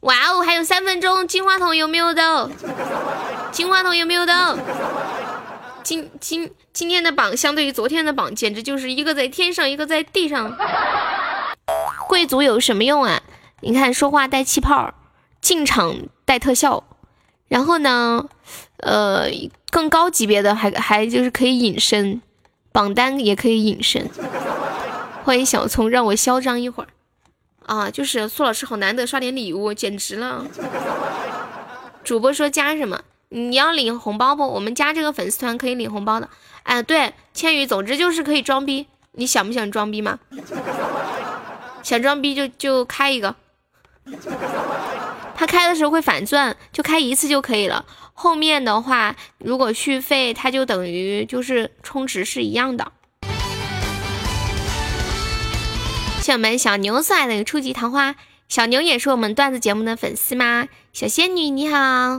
[0.00, 2.50] 哇哦，还有三分钟，金话筒有没有的？
[3.52, 4.58] 金话筒有没有的？
[5.84, 10.58] 今今今天的榜相对于昨天的榜，简直就是一个在天上，一个在地上。
[12.08, 13.22] 贵族有什么用啊？
[13.60, 14.92] 你看，说话带气泡，
[15.40, 16.82] 进场带特效，
[17.46, 18.28] 然后呢，
[18.78, 19.28] 呃，
[19.70, 22.20] 更高级别的还还就是可以隐身，
[22.72, 24.08] 榜单也可以隐身。
[25.24, 26.88] 欢迎小葱，让我嚣张一会儿。
[27.64, 30.46] 啊，就是苏老师好难得刷点礼物，简直了！
[32.04, 33.00] 主播说加什么？
[33.30, 34.46] 你要领红包不？
[34.46, 36.28] 我们加这个粉丝团可以领红包的。
[36.62, 38.86] 哎，对，千羽，总之就是可以装逼。
[39.12, 40.20] 你想不想装逼吗？
[41.82, 43.34] 想装逼就就开一个。
[45.34, 47.84] 他开的时候会反钻，就开一次就可以了。
[48.18, 52.90] 后面的话，如果续费，它就等于就是充值是一样的。
[56.28, 58.16] 我们小牛送来的初级桃花，
[58.48, 60.66] 小牛也是我们段子节目的粉丝吗？
[60.94, 62.18] 小仙女你好。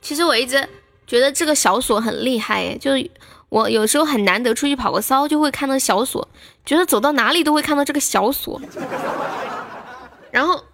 [0.00, 0.68] 其实我一直
[1.08, 3.10] 觉得这个小锁很厉害，就是
[3.48, 6.28] 我有时候很难得出去跑个骚，就会看到小锁，
[6.64, 8.60] 觉得走到哪里都会看到这个小锁，
[10.30, 10.64] 然后。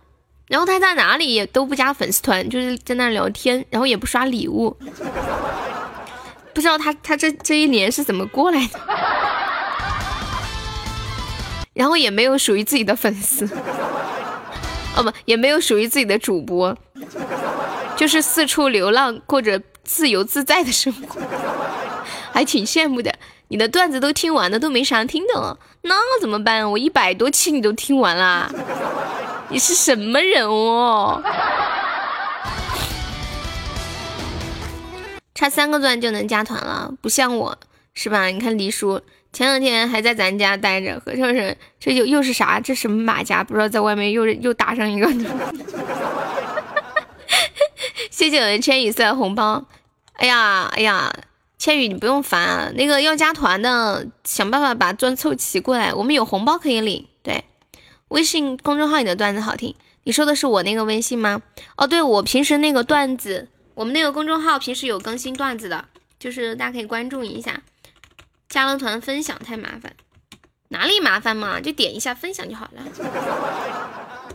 [0.49, 4.77] 然后他在哪里也都不加粉丝团，就是在那聊天，然后也不刷礼物，
[6.53, 8.79] 不知道他他这这一年是怎么过来的，
[11.73, 13.49] 然后也没有属于自己的粉丝，
[14.95, 16.77] 哦不，也没有属于自己的主播，
[17.97, 21.19] 就是四处流浪，过着自由自在的生活，
[22.33, 23.13] 还挺羡慕的。
[23.49, 26.71] 你的段子都听完了，都没啥听的了，那怎么办？
[26.71, 28.51] 我一百多期你都听完啦。
[29.51, 31.23] 你是什么人哦？
[35.35, 37.59] 差三个钻就能加团了，不像我
[37.93, 38.27] 是吧？
[38.27, 38.99] 你看黎叔
[39.35, 42.59] 前两天还在咱家待着，合成是这又又是啥？
[42.59, 43.45] 这什么马甲？
[43.45, 45.07] 不知道在外面又又打上一个。
[48.11, 49.63] 谢谢我的千羽送的红包。
[50.15, 51.13] 哎呀哎呀，
[51.63, 57.07] 千羽你不用烦啊，那个要加团的，想办法把钻凑齐过来，我们有红包可以领。
[57.23, 57.45] 对。
[58.09, 59.73] 微信公众号里的段子好听，
[60.03, 61.41] 你说的是我那个微信吗？
[61.77, 65.85] 哦，对，我平时那个段子，我们那个公众号平时有更新段子的，
[66.19, 67.63] 就是大家可以关注一下。
[68.49, 69.95] 加了团分享太麻烦，
[70.71, 71.61] 哪里麻烦嘛？
[71.61, 72.83] 就点一下分享就好了。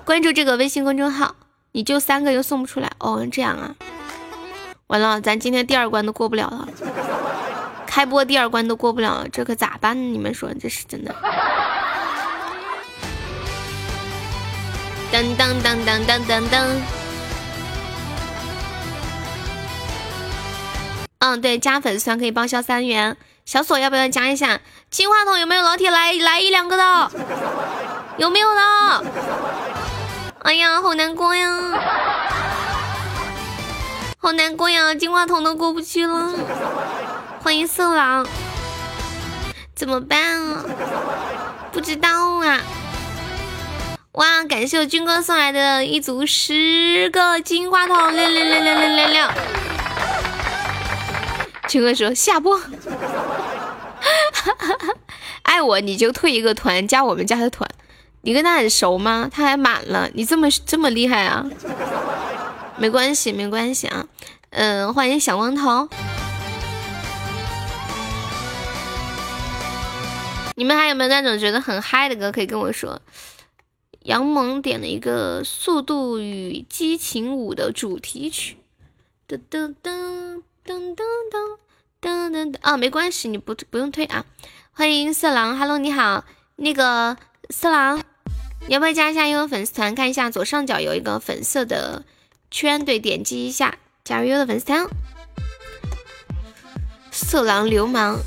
[0.05, 1.35] 关注这个微信公众号，
[1.73, 3.75] 你就三个又送不出来哦，这样啊？
[4.87, 6.65] 完了，咱今天第二关都过不了了，
[7.85, 10.13] 开播第二关都过不了，这可咋办？
[10.13, 11.13] 你们说这是真的？
[15.11, 16.65] 噔噔噔噔噔噔噔。
[21.19, 23.17] 嗯，对，加粉丝团可以报销三元。
[23.43, 24.61] 小锁要不要加一下？
[24.89, 27.11] 金话筒有没有老铁来来一两个的？
[28.17, 28.61] 有没有的？
[30.43, 31.49] 哎呀，好难过呀，
[34.27, 36.33] 好难过呀，金话筒都过不去了。
[37.41, 38.27] 欢迎色狼，
[39.73, 40.19] 怎么办
[40.49, 40.65] 啊？
[41.71, 42.09] 不知道
[42.41, 42.59] 啊。
[44.11, 44.43] 哇！
[44.43, 49.27] 感谢我军哥送来的一组十个金话筒，六六六六六六六。
[51.69, 52.59] 军哥说下播，
[55.43, 57.65] 爱我你就退一个团，加我们家的团。
[58.23, 59.29] 你跟他很熟吗？
[59.33, 61.45] 他还满了，你这么这么厉害啊？
[62.79, 64.07] 没关系，没关系啊。
[64.51, 65.89] 嗯，欢迎小光头。
[70.55, 73.01] 你们还有没有那种觉得很嗨的歌可以跟我说？
[74.01, 78.57] 杨萌点了一个《速度与激情五》的主题曲，
[79.27, 84.23] 噔噔噔噔噔噔噔噔啊，没关系，你不不用退啊。
[84.71, 86.23] 欢迎色狼，Hello，你好，
[86.55, 87.17] 那个
[87.49, 88.01] 色狼，
[88.67, 89.93] 你要不要加一下悠悠粉丝团？
[89.93, 92.03] 看一下左上角有一个粉色的
[92.49, 94.87] 圈，对，点击一下加入悠悠的粉丝团。
[97.11, 98.19] 色狼流氓，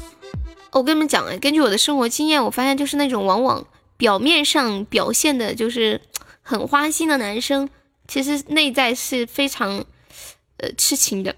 [0.72, 3.66] 我跟你们讲啊，根据我的生活经验，我发现就是那种往往
[3.96, 6.00] 表面上表现的就是
[6.42, 7.68] 很花心的男生，
[8.08, 9.84] 其实内在是非常
[10.56, 11.34] 呃痴情的。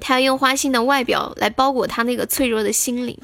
[0.00, 3.18] 他要用花心的外表来包裹他那个脆弱的心灵，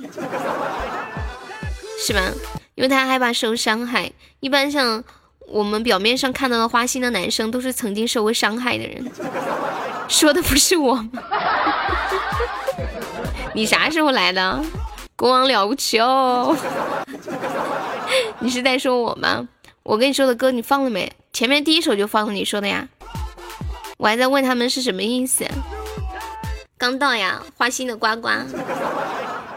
[1.98, 2.32] 是吧？
[2.74, 4.12] 因为他害怕受伤害。
[4.40, 5.04] 一般像
[5.50, 9.04] 我们表面上看到的花心的男生，都是曾经受过伤害的人。
[10.08, 11.10] 说的不是我吗？
[13.52, 14.62] 你啥时候来的？
[15.16, 16.56] 国王了不起哦！
[18.38, 19.48] 你是在说我吗？
[19.82, 21.12] 我跟你说的歌你放了没？
[21.32, 22.88] 前面第一首就放了你说的呀。
[23.98, 25.44] 我还在问他们是什么意思。
[26.78, 28.28] 刚到呀，花心的呱呱，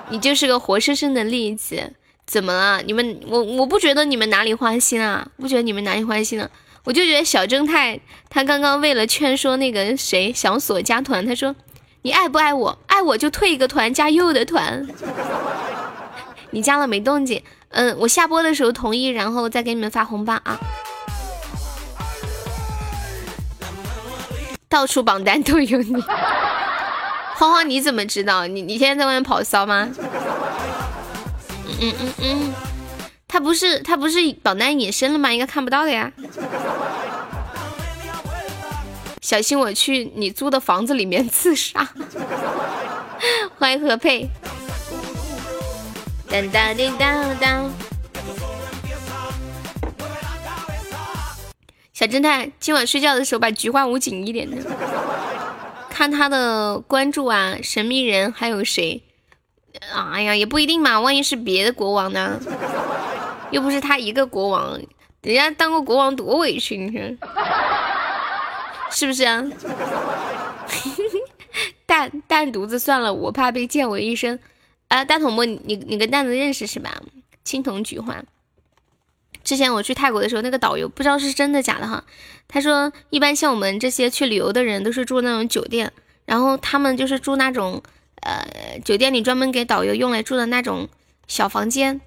[0.09, 1.93] 你就是个活生生的例子。
[2.25, 2.81] 怎么了？
[2.83, 6.49] 你们我我不觉得你们哪里花心啊，不觉得你们哪里花心了。
[6.85, 7.99] 我就觉得小正太
[8.29, 11.55] 他刚刚为了劝说那个谁小锁加团，他说
[12.01, 12.77] 你爱不爱我？
[12.87, 14.85] 爱我就退一个团，加柚的团。
[16.51, 17.41] 你加了没动静？
[17.69, 20.59] 嗯，我下播的时候同意，然后再给你们发红包啊。
[24.67, 26.01] 到处榜单都有你。
[27.35, 28.45] 花花，你怎么知道？
[28.45, 29.89] 你你天天在外面跑骚吗？
[31.83, 32.53] 嗯嗯嗯嗯，
[33.27, 35.33] 他不是他不是榜单隐身了吗？
[35.33, 36.11] 应该看不到的呀。
[39.21, 41.89] 小心我去你租的房子里面自杀。
[43.59, 44.29] 欢迎何佩。
[46.29, 47.69] 当当叮当当。
[51.93, 54.57] 小侦探，今晚睡觉的时候把菊花捂紧一点的。
[55.89, 59.03] 看他的关注啊，神秘人还有谁？
[60.11, 62.39] 哎呀，也不一定嘛，万一是别的国王呢？
[63.51, 64.79] 又不是他一个国王，
[65.21, 67.17] 人家当过国王多委屈，你说
[68.91, 69.43] 是不是啊？
[71.85, 74.39] 蛋蛋犊子算了，我怕被溅我一身。
[74.87, 77.01] 啊，大筒木，你你跟蛋子认识是吧？
[77.43, 78.23] 青铜菊花。
[79.43, 82.03] 之前我去泰国的时候，那个导游不知道是真的假的哈。
[82.47, 85.91] 他说，一般像我们这些去旅游的人，都是住那种酒店，
[86.25, 87.81] 然后他们就是住那种，
[88.23, 90.87] 呃，酒店里专门给导游用来住的那种
[91.27, 92.01] 小房间，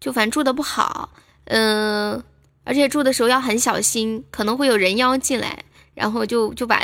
[0.00, 1.10] 就反正住的不好，
[1.44, 2.22] 嗯，
[2.64, 5.64] 而且住的时候要很小心，可能会有人妖进来，
[5.94, 6.82] 然后就就把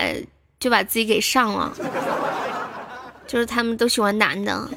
[0.58, 1.72] 就把自己给上了，
[3.26, 4.68] 就是他们都喜欢男的，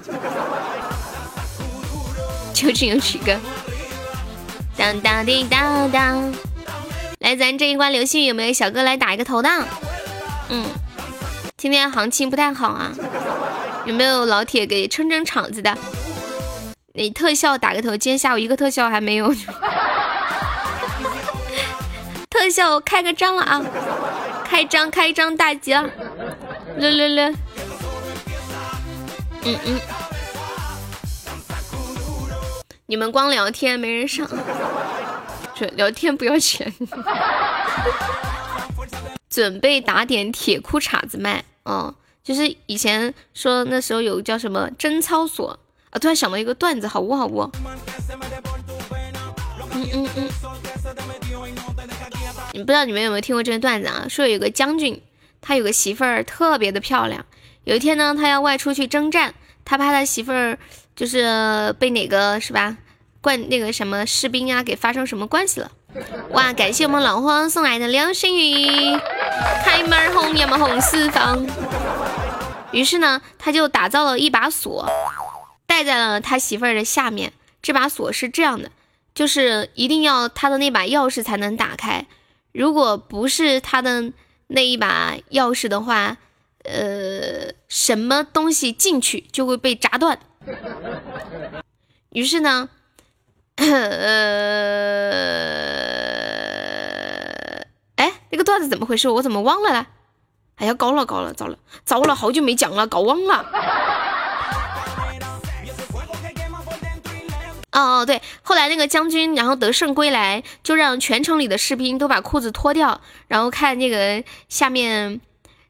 [2.53, 3.39] 究竟有几个？
[4.77, 6.33] 当当滴当当，
[7.19, 9.49] 来，咱这一关流星雨有没有小哥来打一个头的？
[10.49, 10.65] 嗯，
[11.57, 12.91] 今天行情不太好啊，
[13.85, 15.77] 有没有老铁给撑撑场子的？
[16.93, 19.33] 你特效打个头，今天下午一个特效还没有，
[22.29, 23.61] 特效开个张了啊，
[24.43, 25.89] 开张开张大吉了，
[26.77, 27.29] 六六六，
[29.43, 29.79] 嗯嗯。
[32.85, 34.27] 你们光聊天没人上，
[35.55, 36.71] 这聊天不要钱。
[39.29, 45.57] 准备打点铁裤衩子卖，哦，就是以前说那时候有个叫什么贞操所
[45.89, 47.49] 啊，突然想到一个段子，好污好污？
[49.73, 50.29] 嗯嗯嗯，
[52.53, 54.05] 你不知道你们有没有听过这个段子啊？
[54.09, 55.01] 说有个将军，
[55.41, 57.25] 他有个媳妇儿特别的漂亮，
[57.63, 59.33] 有一天呢，他要外出去征战，
[59.65, 60.57] 他怕他媳妇儿。
[60.93, 62.77] 就是被哪个是吧？
[63.21, 65.71] 冠那个什么士兵啊，给发生什么关系了？
[66.31, 66.51] 哇！
[66.53, 68.99] 感谢我们老黄送来的流星雨，
[69.63, 71.43] 开门红呀嘛红四方。
[72.71, 74.89] 于是呢，他就打造了一把锁，
[75.65, 77.33] 戴在了他媳妇儿的下面。
[77.61, 78.71] 这把锁是这样的，
[79.13, 82.07] 就是一定要他的那把钥匙才能打开，
[82.51, 84.11] 如果不是他的
[84.47, 86.17] 那一把钥匙的话，
[86.63, 90.17] 呃，什么东西进去就会被砸断。
[92.09, 92.69] 于是呢，
[93.57, 93.67] 呃，
[97.95, 99.07] 哎，那个段子怎么回事？
[99.07, 99.85] 我怎么忘了呢？
[100.61, 103.43] 哎呀，高了高了，糟了糟了，好久没讲了，搞忘了。
[107.73, 115.19] 哦哦，对，后来那个将军然后得胜归来，就让全城里的士兵都把裤子脱掉，然后看那个下面，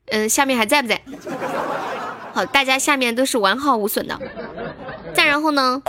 [0.07, 1.01] 嗯，下面还在不在？
[2.33, 4.19] 好，大家下面都是完好无损的。
[5.13, 5.81] 再然后呢，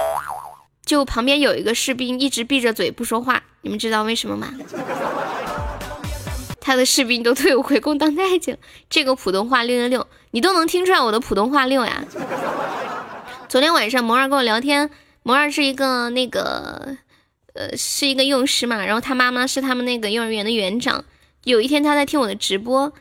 [0.86, 4.54] 就旁边有一个士兵一直闭着嘴不说话，你们知道为什么吗？
[6.64, 8.56] 他的士兵都退伍回宫当太监。
[8.88, 12.04] 这个普通话六六六，你都能听出来我的普通话六呀？
[13.48, 14.88] 昨天晚上萌儿跟我聊天，
[15.24, 16.96] 萌儿是一个那个
[17.54, 21.04] 呃是一个幼师嘛，然后他妈妈是他们那个幼儿园的园长。
[21.42, 22.92] 有一天他在听我的直播，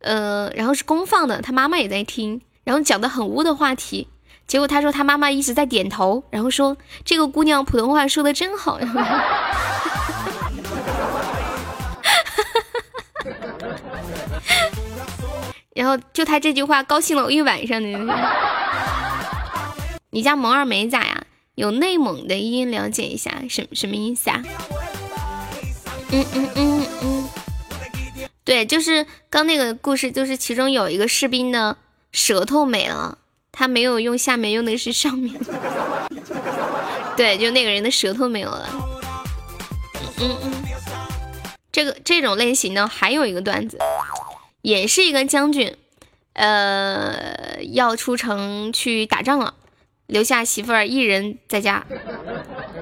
[0.00, 4.08] 呃，然后是公放的，他妈妈也在听，然后讲的很污的话题。
[4.46, 8.80] 结果他说他妈妈一直在点头，然后说这个姑娘普通话说的真好。
[8.80, 9.00] 然后
[15.80, 17.80] 然后就他这句话高兴了我一晚上。
[20.12, 21.24] 你家萌二美咋呀？
[21.54, 24.42] 有内蒙的音了解一下，什什么意思啊？
[26.10, 27.28] 嗯嗯嗯嗯，
[28.44, 31.78] 对，就是刚那个故事，就是其中有一个士兵的
[32.12, 33.16] 舌头没了。
[33.50, 35.34] 他没有用下面，用的是上面。
[37.16, 38.68] 对，就那个人的舌头没有了。
[40.20, 40.52] 嗯嗯，
[41.72, 43.78] 这个这种类型呢，还有一个段子，
[44.62, 45.76] 也是一个将军，
[46.34, 49.54] 呃，要出城去打仗了，
[50.06, 51.86] 留下媳妇儿一人在家，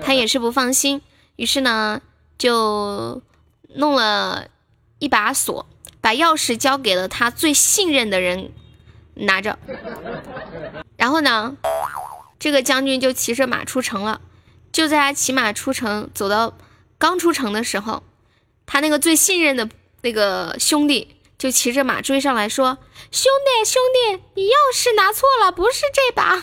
[0.02, 1.02] 他也是不放心，
[1.36, 2.00] 于是呢，
[2.36, 3.22] 就
[3.74, 4.48] 弄了
[4.98, 5.66] 一把锁，
[6.00, 8.50] 把钥匙交给了他最信任的人。
[9.20, 9.58] 拿着，
[10.96, 11.56] 然后呢，
[12.38, 14.20] 这个将军就骑着马出城了。
[14.70, 16.56] 就在他骑马出城，走到
[16.98, 18.04] 刚出城的时候，
[18.64, 19.68] 他那个最信任的
[20.02, 22.78] 那个兄弟就骑着马追上来说
[23.12, 26.42] ：“兄弟，兄弟，你钥匙拿错了，不是这把。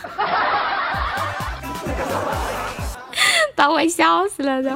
[3.54, 4.70] 把我笑死了都。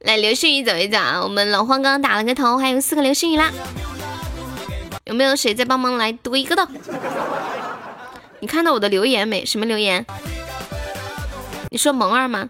[0.00, 1.20] 来流星雨走一走啊！
[1.22, 3.52] 我们老黄刚刚打了个头，还有四个流星雨啦。
[5.04, 6.66] 有没有谁再帮忙来读一个的？
[8.40, 9.44] 你看到我的留言没？
[9.44, 10.06] 什么留言？
[11.70, 12.48] 你说萌二吗？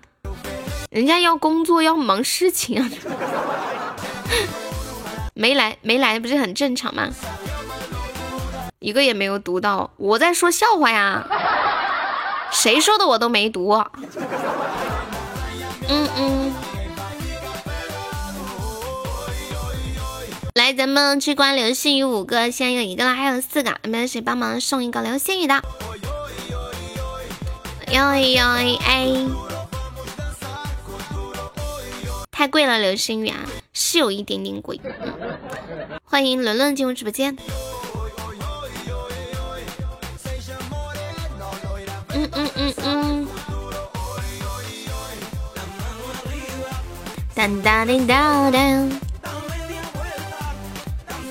[0.97, 2.91] 人家要工作要忙事情啊，
[5.35, 7.11] 没来没来不是很正常吗？
[8.79, 11.23] 一个也没有读到，我在说笑话呀。
[12.51, 13.69] 谁说的我都没读。
[15.87, 16.55] 嗯嗯。
[20.55, 25.63] 来，咱们去关流星雨五个，现在有一个了，还有四个，有没有谁帮忙送一个流星雨的？
[27.93, 28.47] 哟哟
[28.87, 29.13] 哎，
[32.37, 34.79] 太贵了，流星雨啊，是有一点点贵。
[36.05, 37.35] 欢迎伦伦进入直播间。
[42.13, 43.29] 嗯嗯嗯嗯。
[47.35, 49.01] 当当当当当。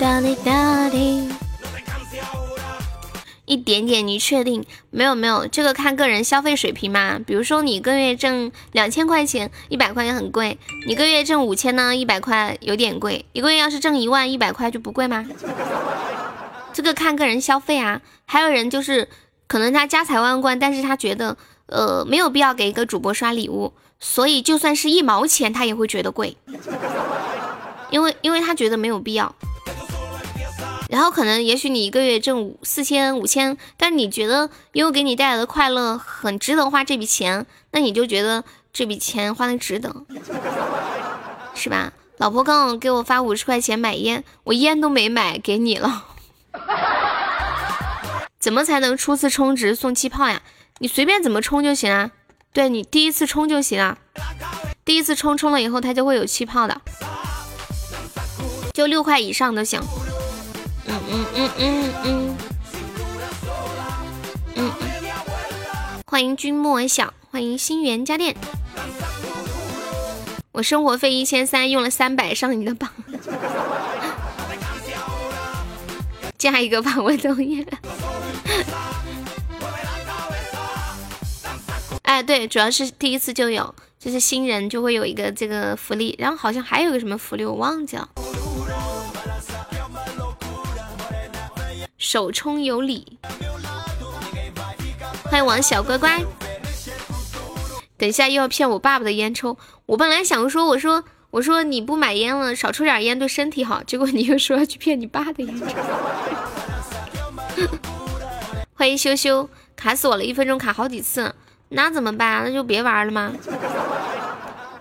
[0.00, 1.28] 哒哩哒哩，
[3.46, 4.64] 一点点，你确定？
[4.90, 7.18] 没有没有，这个看个人消费水平嘛。
[7.24, 13.24] 比如说你一个月挣两千块钱，一百块也很贵；你一个月挣五千呢，一百块有点贵。
[13.32, 15.24] 一个月要是挣一万，一百块就不贵吗？
[16.72, 18.02] 这个看个人消费啊。
[18.26, 19.08] 还有人就是
[19.46, 21.36] 可能他家财万贯，但是他觉得
[21.66, 26.36] 呃没有必要给一个主播刷礼物，所以就算是一毛钱他也会觉得贵，
[27.90, 29.32] 因为因为他觉得没有必要。
[30.88, 39.94] 然后可能也许你一个月挣五四千五千，但你觉得因为给你带来的快乐很值得花这笔钱，那你就觉得这笔钱花的值得，
[41.54, 41.92] 是吧？
[42.18, 46.04] 老婆刚刚给我发五十块钱买烟，我烟都没买给你了。
[48.38, 50.40] 怎么才能初次充值送气泡呀？
[50.78, 52.12] 你随便怎么充就行啊。
[52.52, 53.98] 对你第一次充就行了，
[54.82, 56.80] 第一次充充了以后它就会有气泡的，
[58.72, 59.78] 就六块以上都行。
[60.88, 61.26] 嗯嗯
[61.58, 62.36] 嗯嗯
[64.54, 64.70] 嗯，
[66.06, 68.36] 欢迎君莫笑，欢迎心源家电。
[70.52, 72.90] 我生活费一千三，用了三百上你的榜，
[76.38, 77.66] 加一个吧，我同意。
[82.02, 88.08] 哎，对，主要是第一次就有，就是新人就会有一个这个福利，然后好像还有个什么福利，我忘记了。
[92.16, 93.18] 手充有礼，
[95.24, 96.24] 欢迎王小乖乖。
[97.98, 105.66] 等一下又要骗我爸爸的烟抽，我本来想说，我说我说你不买烟了，少抽点烟对身体好，结果你又说要去骗你爸的烟抽。
[108.72, 109.46] 欢迎羞羞，
[109.76, 111.34] 卡死我了，一分钟卡好几次，
[111.68, 112.44] 那怎么办？
[112.46, 113.30] 那就别玩了吗？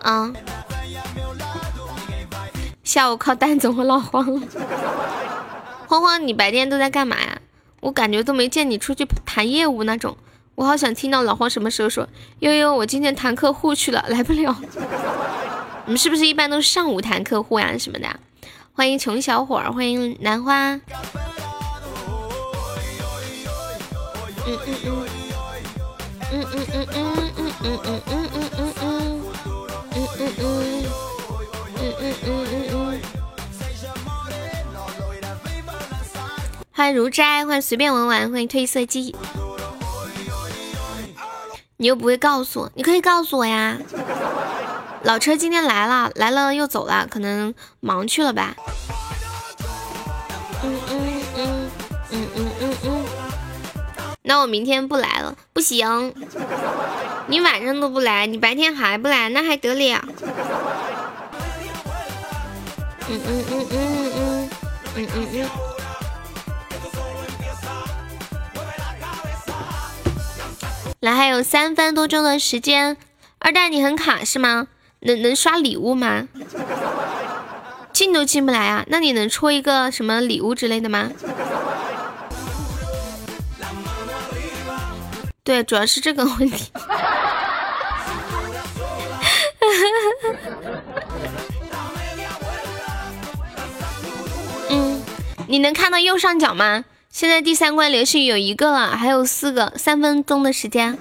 [0.03, 0.31] 啊，
[2.81, 4.47] 下午靠蛋总和老黄了。
[5.95, 7.39] 欢欢，你白天都在干嘛呀？
[7.79, 10.17] 我感觉都没见你出去谈业务那种。
[10.55, 14.53] 我好想听到老黄什么时候说悠悠，我今天谈客户去了，来不了。
[15.85, 18.07] 你们是不是一般都是上午谈客户呀什么的？
[18.73, 20.73] 欢迎穷小伙，欢迎兰花。
[20.73, 20.81] 嗯
[24.45, 25.05] 嗯，
[26.33, 29.21] 嗯嗯嗯嗯嗯嗯嗯嗯嗯嗯嗯嗯
[29.95, 30.84] 嗯嗯嗯
[36.77, 39.15] 欢迎如斋，欢迎随便玩玩，欢迎褪色机。
[41.77, 43.77] 你又不会告诉我，你可以告诉我呀。
[45.03, 48.53] 老车今天来了，来了又走了，可能忙去了吧。
[50.65, 51.69] 嗯嗯嗯
[52.11, 53.05] 嗯嗯嗯嗯。
[54.23, 56.13] 那我明天不来了，不行。
[57.27, 60.03] 你晚上都不来，你白天还不来，那还得了？
[63.07, 64.49] 嗯嗯嗯嗯嗯
[64.97, 65.49] 嗯嗯嗯。
[70.99, 72.97] 来，还有三分多钟的时间，
[73.39, 74.67] 二蛋你很卡是吗？
[75.01, 76.27] 能能刷礼物吗？
[77.93, 78.83] 进都进不来啊？
[78.87, 81.11] 那你能抽一个什么礼物之类的吗？
[85.43, 86.71] 对，主要是这个问题。
[94.69, 95.03] 嗯，
[95.47, 96.83] 你能看到右上角吗？
[97.15, 100.97] 现在第三关刘旭有一个了，还有四个，三分钟的时间。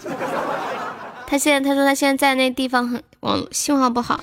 [1.26, 4.22] 他现在他说他现在在那地方很网信号不好，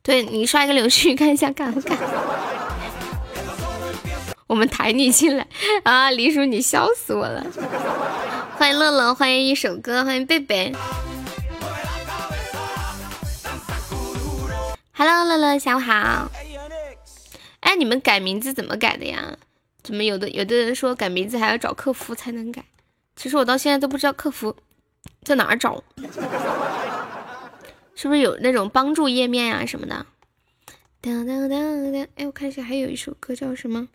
[0.00, 1.98] 对你刷一个流星雨看一下敢不敢？
[4.46, 5.44] 我们抬你进来
[5.82, 7.44] 啊，李叔你笑死我了！
[8.56, 10.72] 欢迎乐乐，欢迎一首歌，欢迎贝贝。
[14.92, 16.30] Hello，乐乐下午好。
[17.58, 19.36] 哎，你们改名字怎么改的呀？
[19.84, 22.64] 怎么有的有的人说改名字还要找客服才能改？
[23.14, 24.56] 其实我到现在都不知道客服。
[25.22, 25.82] 在哪儿找？
[27.94, 30.06] 是不是有那种帮助页面呀什么的？
[31.00, 31.50] 哒哒哒
[31.92, 32.08] 哒！
[32.16, 33.88] 哎，我看一下，还有一首歌叫什么？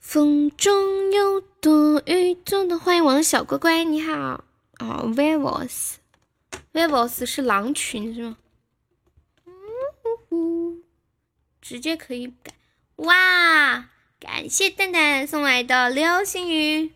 [0.00, 4.44] 风中有朵雨中的欢迎王小乖乖，你好。
[4.80, 8.36] 哦，Vivos，Vivos 是狼群是吗？
[11.68, 12.52] 直接可以改
[12.94, 13.86] 哇！
[14.20, 16.92] 感谢蛋蛋送来的流星雨，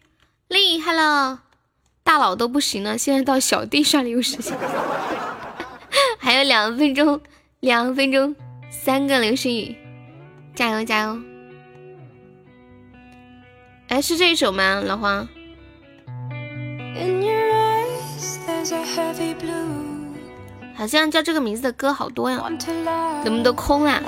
[0.46, 1.42] 厉害了！
[2.04, 4.56] 大佬都不行了，现在到小弟刷礼物时间，
[6.20, 7.20] 还有两分钟，
[7.58, 8.36] 两分钟，
[8.70, 9.76] 三个流星雨，
[10.54, 11.18] 加油加油！
[13.88, 14.80] 哎，是这一首吗？
[14.86, 15.28] 老黄？
[20.80, 22.42] 好像叫这个名字的歌好多呀，
[23.22, 24.00] 怎么都空了？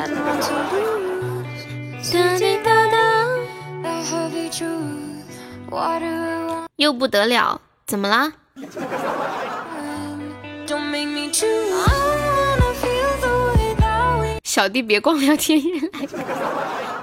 [6.77, 8.33] 又不得了，怎么啦？
[14.43, 16.09] 小弟别光聊天，来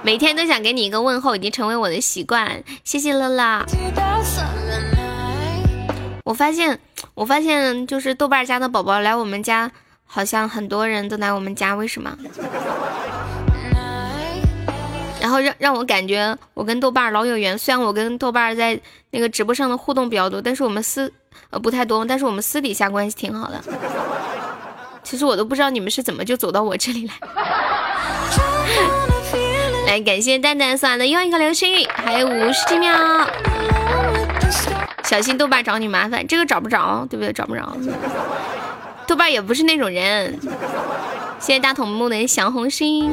[0.02, 2.64] 每天都想给你一个问候，已经成为我的习惯。
[2.82, 3.64] 谢谢乐乐。
[6.30, 6.78] 我发现，
[7.14, 9.68] 我发现，就是豆瓣儿家的宝宝来我们家，
[10.06, 12.16] 好像很多人都来我们家，为什么？
[15.20, 21.12] 然后让让我感觉我跟豆瓣儿老有缘，虽然我跟豆瓣儿在那个直播上的互动比较多，但是我们私
[21.50, 23.60] 呃不太多，但是我们私底下关系挺好的。
[25.02, 27.14] 其实我都不知道你们是怎么就走到我这里来。
[29.88, 32.88] 来，感谢蛋蛋送来的又一个流星雨，还有五十几秒。
[35.04, 37.32] 小心豆瓣找你麻烦，这个找不着，对不对？
[37.32, 37.76] 找不着。
[39.06, 40.38] 豆瓣也不是那种人。
[41.40, 43.10] 谢谢大筒木的小红心，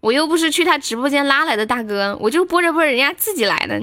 [0.00, 3.78] 我又不是去他直播间拉来的大哥，我就播着播着人家自己来的，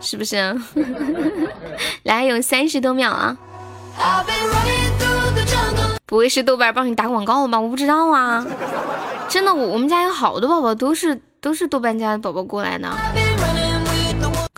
[0.00, 0.60] 是不是？
[2.02, 3.36] 来，有三十多秒啊！
[6.06, 7.60] 不会是豆瓣帮你打广告了吧？
[7.60, 8.44] 我不知道啊，
[9.28, 12.88] 真的，我我们家有好多宝宝都是都是豆瓣家的宝宝过来的，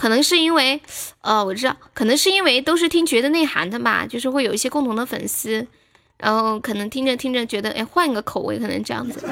[0.00, 0.80] 可能是因为，
[1.20, 5.66] 呃，我知道，可能是因为都是听觉得内涵的吧，就是会有一些共同的粉丝。
[6.16, 9.22] 然后可能听着听着觉得，哎，换个口味，可能这样子。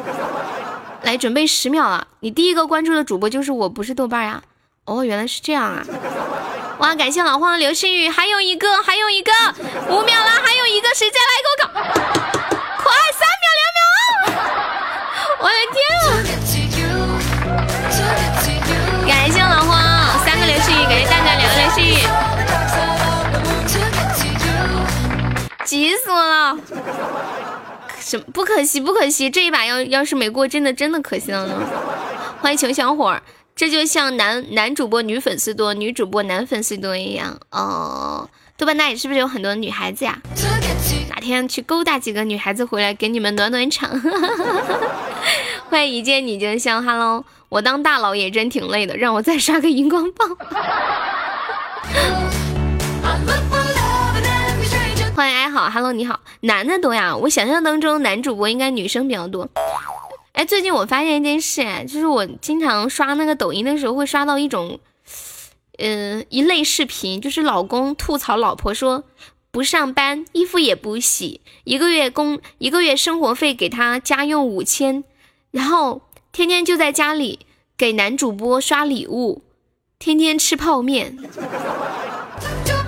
[1.05, 4.43] 来，准备十秒了，你第一个关注的主播就是我，不是豆瓣呀？
[4.85, 5.83] 哦，原来是这样啊！
[6.81, 9.33] 哇，感谢老黄的流星雨，还有一个，还有一个，
[9.89, 11.73] 五秒了，还有一个，谁再来给我搞？
[12.77, 14.45] 快，三秒，两秒！
[15.41, 16.38] 我的天啊
[25.69, 26.57] 急死我了！
[28.01, 28.81] 什么不可惜？
[28.81, 29.29] 不可惜！
[29.29, 31.61] 这一把要要是没过，真的真的可惜了呢。
[32.41, 33.23] 欢迎穷小伙儿，
[33.55, 38.31] 这就像男男主播女粉丝多，女主播男粉丝多一样哦。
[38.57, 40.19] 豆瓣那里是不是有很多女孩子呀？
[41.11, 43.91] 哪天去勾搭几个女孩子回来给你们暖暖场？
[45.69, 50.35] 欢迎一见你就笑哈喽我当大佬也真挺累的，让我再刷个荧光棒。
[55.69, 57.15] 好，Hello，你好，男的多呀？
[57.15, 59.49] 我想象当中男主播应该女生比较多。
[60.33, 64.81] 哎，最近我发现一件事，哎，就是我经常刷那个抖音的时候，会刷到一种，
[65.79, 69.05] 嗯，一类视频，就是老公吐槽老婆说
[69.51, 75.05] 不上班，衣服也不洗，一个月工一个月生活费给他家用五千，
[75.51, 76.01] 然后
[76.33, 77.41] 天天就在家里
[77.77, 79.43] 给男主播刷礼物，
[79.99, 81.19] 天天吃泡面。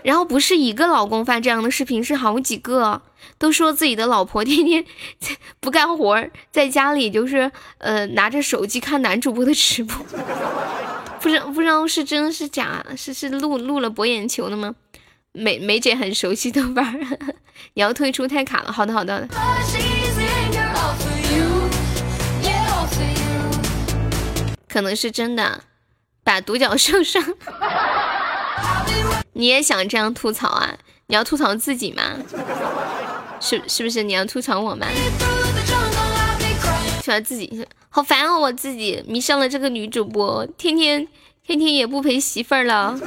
[0.02, 3.02] 然后不是一个老公发这样的视频，是好几个，
[3.38, 4.84] 都说自己的老婆天天
[5.60, 9.96] 不干活，在家里就是呃拿着手机看男主播的直播，
[11.20, 14.74] 不知不知道是真是假，是是录录了博眼球的吗？
[15.32, 16.98] 梅梅姐很熟悉豆瓣，
[17.74, 18.72] 你要退出太卡了。
[18.72, 19.28] 好的好的。
[24.68, 25.62] 可能是真的，
[26.24, 27.22] 把独角兽上。
[29.40, 30.76] 你也想这样吐槽啊？
[31.06, 32.02] 你要吐槽自己吗？
[33.40, 34.86] 是是不是你要吐槽我吗？
[36.98, 38.38] 吐槽自己，好烦哦！
[38.38, 41.08] 我自己迷上了这个女主播，天天
[41.42, 43.00] 天天也不陪媳妇儿了。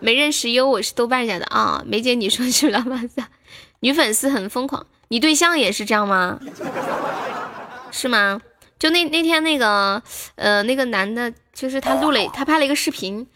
[0.00, 1.82] 没认识优，我是豆瓣家的啊。
[1.84, 3.22] 梅姐，你说是老板子？
[3.80, 6.40] 女粉丝很疯狂，你对象也是这样吗？
[7.90, 8.40] 是吗？
[8.78, 10.02] 就那那天那个
[10.36, 13.26] 呃那个男的，就是他录了他拍了一个视频。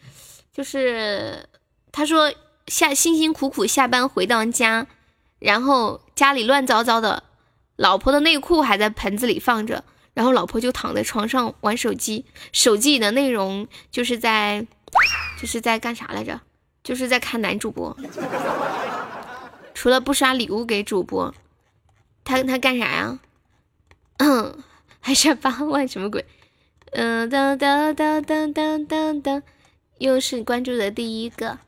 [0.53, 1.47] 就是
[1.93, 2.33] 他说
[2.67, 4.87] 下辛辛苦苦下班回到家，
[5.39, 7.25] 然后家里乱糟糟的，
[7.77, 9.85] 老婆的内裤还在盆子里放着，
[10.15, 14.67] 然后老婆就躺在床上玩手机，手机里的内容就是在
[15.41, 16.41] 就是在干啥来着？
[16.83, 17.95] 就是在看男主播，
[19.75, 21.35] 除了不刷礼物给主播，
[22.25, 23.19] 他他干啥呀？
[24.17, 24.63] 嗯，
[25.01, 26.25] 还差八万什么鬼？
[26.93, 29.43] 嗯，当当当当当当当。
[29.99, 31.59] 又是关注的第一个，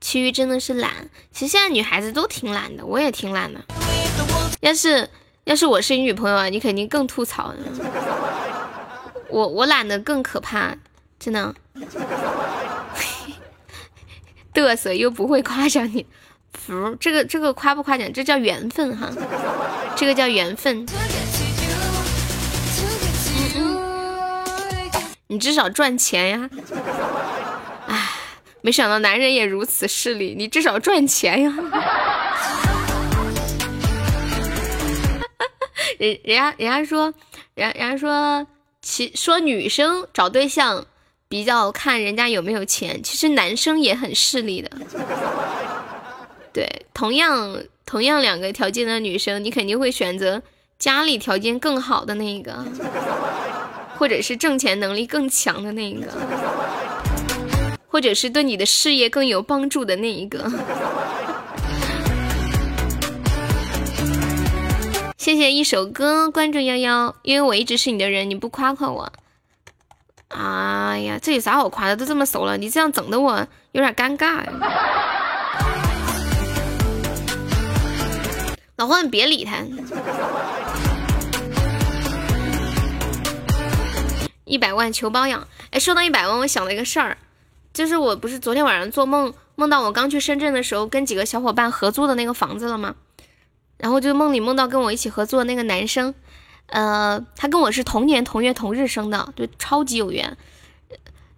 [0.00, 0.92] 其余真的是懒。
[1.32, 3.60] 其实现在女孩子都挺懒的，我也挺懒的。
[4.60, 5.08] 要是
[5.44, 7.54] 要是我是你女朋友啊，你肯定更吐槽。
[9.28, 10.74] 我我懒得更可怕，
[11.18, 11.54] 真的。
[14.54, 16.04] 嘚瑟又不会夸奖你，
[16.52, 19.08] 服这个这个夸不夸奖，这叫缘分哈，
[19.94, 20.86] 这个叫缘分。
[25.28, 26.50] 你至少赚钱呀！
[28.68, 30.34] 没想到男人也如此势利。
[30.36, 31.50] 你至少赚钱呀！
[35.98, 37.14] 人人家人家说，
[37.54, 38.46] 人人家说，
[38.82, 40.84] 其说女生找对象
[41.30, 44.70] 比较看人家有没有钱，其实男生也很势利的。
[46.52, 50.42] 对，同样同样两个条件的女生，你肯定会选择
[50.78, 52.66] 家里条件更好的那一个。
[53.96, 56.06] 或者是挣钱能力更强的那一个，
[57.88, 60.50] 或者是对你的事业更有帮助的那一个。
[65.18, 69.12] 谢谢一首歌关注幺幺，因为我一直是你的人，你不夸夸我，
[70.28, 71.96] 哎呀，这有啥好夸的？
[71.96, 74.42] 都这么熟了，你这样整的我有点尴尬。
[78.76, 79.56] 老黄，你别理他。
[84.44, 87.18] 一百万求包养，哎，说到一百万，我想了一个事儿，
[87.78, 92.96] 就是我不是昨天晚上做梦，梦到我刚去深圳的时候，跟几个小伙伴合租的那个房子了吗？
[93.76, 96.12] 然后就梦里梦到跟我一起合租的那个男生，
[96.66, 100.36] 呃，他跟我是同年同月同日生的，对，超级有缘。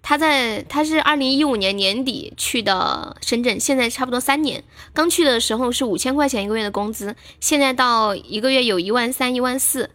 [0.01, 4.65] 他在他是二零一五年年底去的深圳，现在差不多三年。
[4.95, 9.91] 刚去的时候是五千块钱一个月的工资，现在到一个月有一万三、一万四。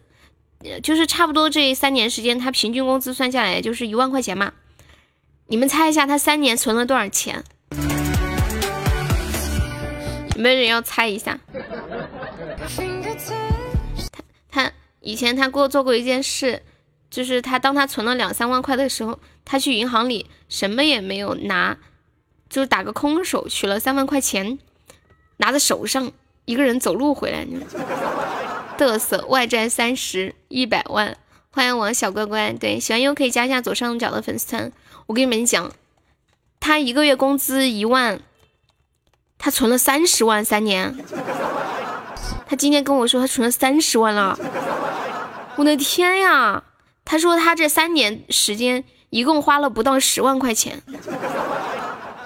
[0.80, 4.52] 就是差不多这三年时间，他平均工资算下来就是一万块钱嘛。
[5.48, 7.44] 你们猜一下，他三年存了多少钱？
[10.34, 11.38] 有没有人要猜一下？
[14.10, 16.64] 他他以前他给我做过一件事，
[17.08, 21.78] 就是他当他存了两三万块的时候，他去银行里什么也没有拿，
[22.50, 24.58] 就是打个空手取了三万块钱，
[25.36, 26.10] 拿在手上，
[26.44, 27.46] 一个人走路回来。
[28.76, 31.16] 嘚瑟，外债三十一百万，
[31.52, 32.52] 欢迎我小乖乖。
[32.52, 34.72] 对，喜欢优可以加一下左上角的粉丝团。
[35.06, 35.70] 我跟你们讲，
[36.58, 38.20] 他一个月工资一万，
[39.38, 40.96] 他存了三十万三年。
[42.48, 44.38] 他今天跟我说他存了三十万了，
[45.56, 46.62] 我的天呀！
[47.04, 50.82] 他说他这三年时间一共花了不到十万块钱。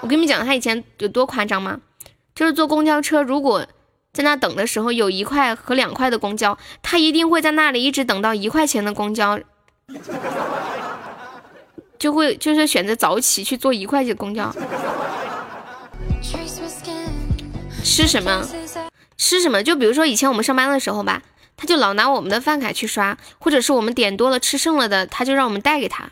[0.01, 1.79] 我跟你们讲，他以前有多夸张吗？
[2.33, 3.67] 就是坐公交车，如果
[4.11, 9.39] 在那等的时候有一块和两块的公交，他一定会在那里一直等到一块钱的公交，
[12.01, 14.51] 就会就是选择早起去坐一块钱公交。
[17.83, 18.43] 吃什么？
[19.15, 19.61] 吃什么？
[19.61, 21.21] 就比如说以前我们上班的时候吧，
[21.55, 26.09] 他就老拿我们的饭卡去刷，或者是我们点多了吃剩了的，他就让我们带给他。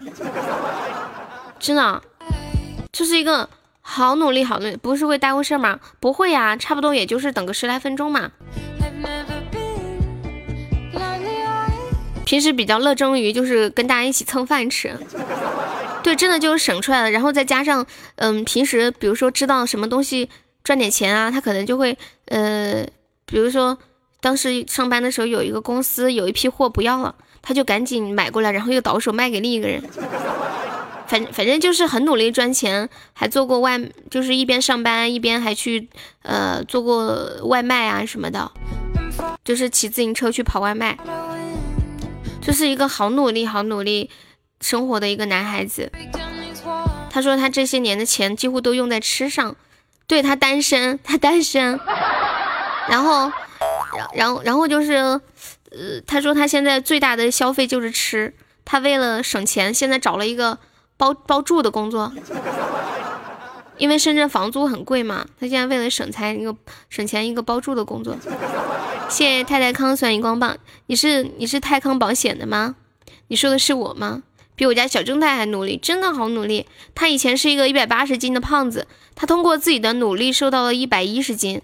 [1.60, 2.04] 真的，
[2.92, 3.50] 就是一个
[3.82, 5.80] 好努力，好努力，不是会耽误事吗？
[6.00, 8.30] 不会呀，差不多也就是等个十来分钟嘛。
[12.30, 14.96] 平时比较热衷于就是跟大家一起蹭饭吃，
[16.04, 17.10] 对，真的就是省出来了。
[17.10, 17.84] 然后再加上，
[18.18, 20.30] 嗯，平时比如说知道什么东西
[20.64, 22.86] 赚点钱啊，他可能就会，呃。
[23.26, 23.76] 比如说，
[24.22, 29.82] 当时上班的时候有一个公司有一批货不要了，他就赶紧买过来，然后又倒手卖给另一个人。
[31.08, 33.80] 反反正就是很努力赚钱，还做过外，
[34.12, 35.88] 就是一边上班一边还去
[36.22, 38.52] 呃做过外卖啊什么的，
[39.44, 40.96] 就是骑自行车去跑外卖，
[42.42, 44.10] 就是一个好努力好努力
[44.62, 45.92] 生活的一个男孩子。
[47.12, 49.56] 他说他这些年的钱几乎都用在吃上，
[50.08, 51.80] 对他单身，他单身。
[52.88, 53.32] 然后，
[54.14, 55.22] 然后然后就是，呃，
[56.08, 58.34] 他说他现在最大的消费就是吃。
[58.66, 60.60] 他为了省钱，现在找了一个
[60.98, 62.12] 包包住的工作，
[63.78, 65.26] 因为深圳房租很贵嘛。
[65.40, 66.56] 他现在为了省钱，一个
[66.90, 68.16] 省钱一个包住的工作。
[69.10, 72.76] 谢谢太太康算荧光棒，你是你是泰康保险的吗？
[73.28, 74.24] 你说的是我吗？
[74.56, 76.68] 比我家小正太还努力，真的好努力。
[76.94, 81.62] 他以前是一个一百八十斤的胖子，他通过自己的努力瘦到了一百一十斤。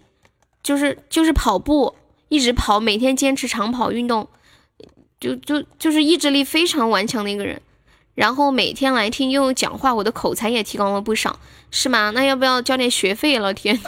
[0.63, 1.95] 就是就是跑步，
[2.29, 4.27] 一直跑，每天坚持长跑运动，
[5.19, 7.61] 就就就是意志力非常顽强的一个人。
[8.15, 11.39] 然后每天来听悠悠讲话，我的口才也提高了不少，
[11.69, 12.11] 是吗？
[12.15, 13.37] 那要不要交点学费？
[13.37, 13.79] 老天，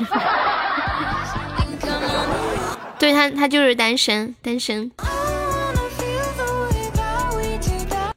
[2.99, 4.91] 对他，他就是单身，单身。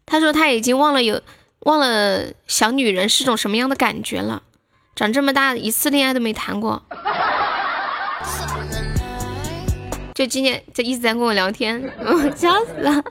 [0.07, 1.21] 他说他已经忘了有
[1.61, 4.43] 忘了小女人是种什么样的感觉了，
[4.97, 6.83] 长这么大一次恋爱都没谈过。
[10.15, 13.03] 就今天就一直在跟我聊天，我 笑死了。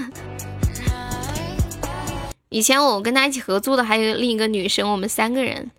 [2.48, 5.70] 以前我跟他一起合租的还有另一个女生，我们三个人。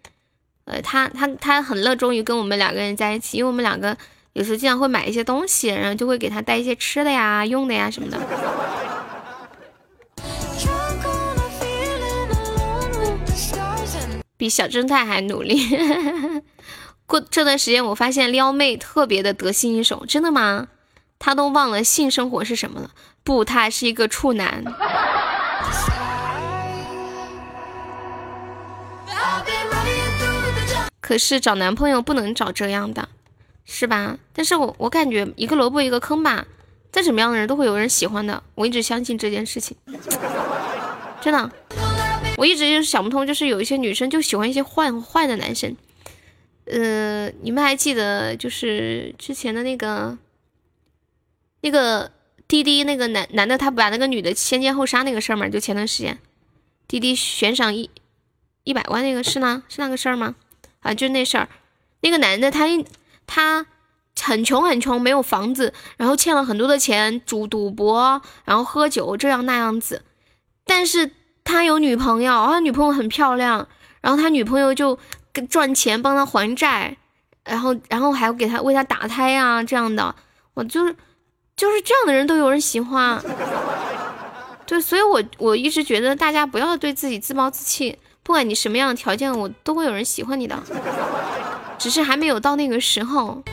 [0.66, 3.98] 呃，他他他很热衷于跟我们两个人在一起，因为我们两个
[4.34, 8.18] 有时候经常会买一些东西，然后就会给他带一些吃的呀、用的呀什么的。
[14.38, 15.68] 比小正太还努力。
[17.06, 20.70] 过这段时间，我发现撩妹特别的得心应手，真的吗？
[21.20, 22.92] 他都忘了性生活是什么了？
[23.24, 24.64] 不，他还是一个处男。
[31.02, 33.10] 可是找男朋友不能找这样的，
[33.74, 34.20] 是吧？
[34.34, 36.46] 但是我我感觉一个萝卜一个坑吧，
[36.92, 39.78] 再怎么样的人都会有人喜欢的，我一直相信这件事情，
[41.22, 41.50] 真的，
[42.36, 45.74] 我一直就是想不通，就是有一些女生就喜欢一些坏坏的男生。
[46.66, 50.18] 呃，你们还记得就是之前的那个
[51.62, 52.12] 那个
[52.48, 55.48] 滴滴那个男男的，他把那个女的先奸后杀那个事儿吗？
[55.48, 56.20] 就前段时间
[56.88, 57.90] 滴滴悬赏一
[58.66, 59.64] 一百万那个是呢？
[59.70, 60.36] 是那个事儿吗？
[60.82, 61.48] 啊，就那事儿，
[62.02, 62.68] 那个男的他
[63.34, 63.66] 他
[64.22, 70.04] 很穷很穷，没有房子，然后欠了很多的钱，赌赌博，然后喝酒这样那样子，
[70.66, 71.12] 但是
[71.46, 73.68] 他有女朋友，他女朋友很漂亮，
[74.02, 75.00] 然后他女朋友就。
[75.50, 76.98] 赚钱帮他还债，
[77.46, 80.14] 然后然后还要给他为他打胎啊，这样的，
[80.54, 80.94] 我就是
[81.56, 83.18] 就是这样的人都有人喜欢，
[84.68, 90.62] 对，所以我我一直觉得大家不要对自己自暴自弃，不管你什么样的条件，我都会有人喜欢你的，
[91.82, 93.44] 只是还没有到那个时候。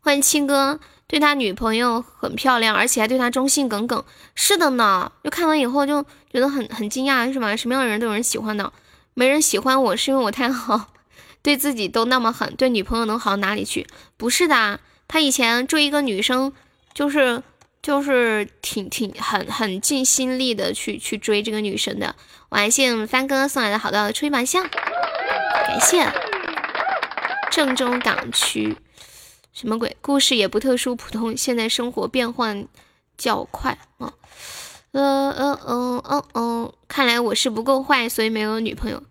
[0.00, 4.02] 欢迎青哥，对他女朋友很漂亮，而且还对他忠心耿耿，
[4.34, 6.02] 是的呢，就看完以后就
[6.32, 7.54] 觉得很很惊讶，是吧？
[7.54, 8.72] 什么样的人都有人喜欢的。
[9.12, 10.92] 没人喜欢我是因为我太好，
[11.42, 13.86] 对自己都那么狠，对女朋友能好到哪里去？
[14.16, 16.50] 不是的，他以前追一个女生，
[16.94, 17.42] 就是
[17.82, 22.16] 就是挺挺很很尽心力的去去追这个女生的。
[22.48, 24.66] 我还谢三哥送来的好的吹麻将，
[25.54, 26.06] 感谢。
[27.50, 28.76] 郑州港区，
[29.52, 29.96] 什么鬼？
[30.00, 31.36] 故事也不特殊，普通。
[31.36, 32.66] 现在生活变换
[33.16, 34.12] 较快啊。
[34.90, 39.02] 呃呃呃呃呃，看来我是不够坏，所以没有女朋友。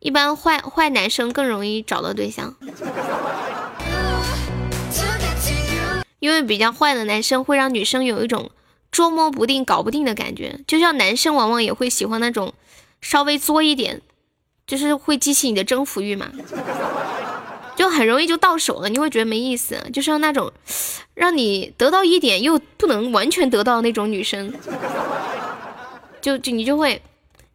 [0.00, 2.54] 一般坏坏男生更容易找到对象，
[6.18, 8.50] 因为比较坏的男生会让女生有一种
[8.92, 10.60] 捉摸不定、搞不定的感觉。
[10.66, 12.52] 就像男生往往也会喜欢那种
[13.00, 14.02] 稍微作一点，
[14.66, 16.28] 就是会激起你的征服欲嘛，
[17.76, 19.80] 就很容易就到手了，你会觉得没意思。
[19.92, 20.52] 就像那种
[21.14, 24.52] 让你得到一点又不能完全得到那种女生，
[26.20, 27.00] 就就你就会，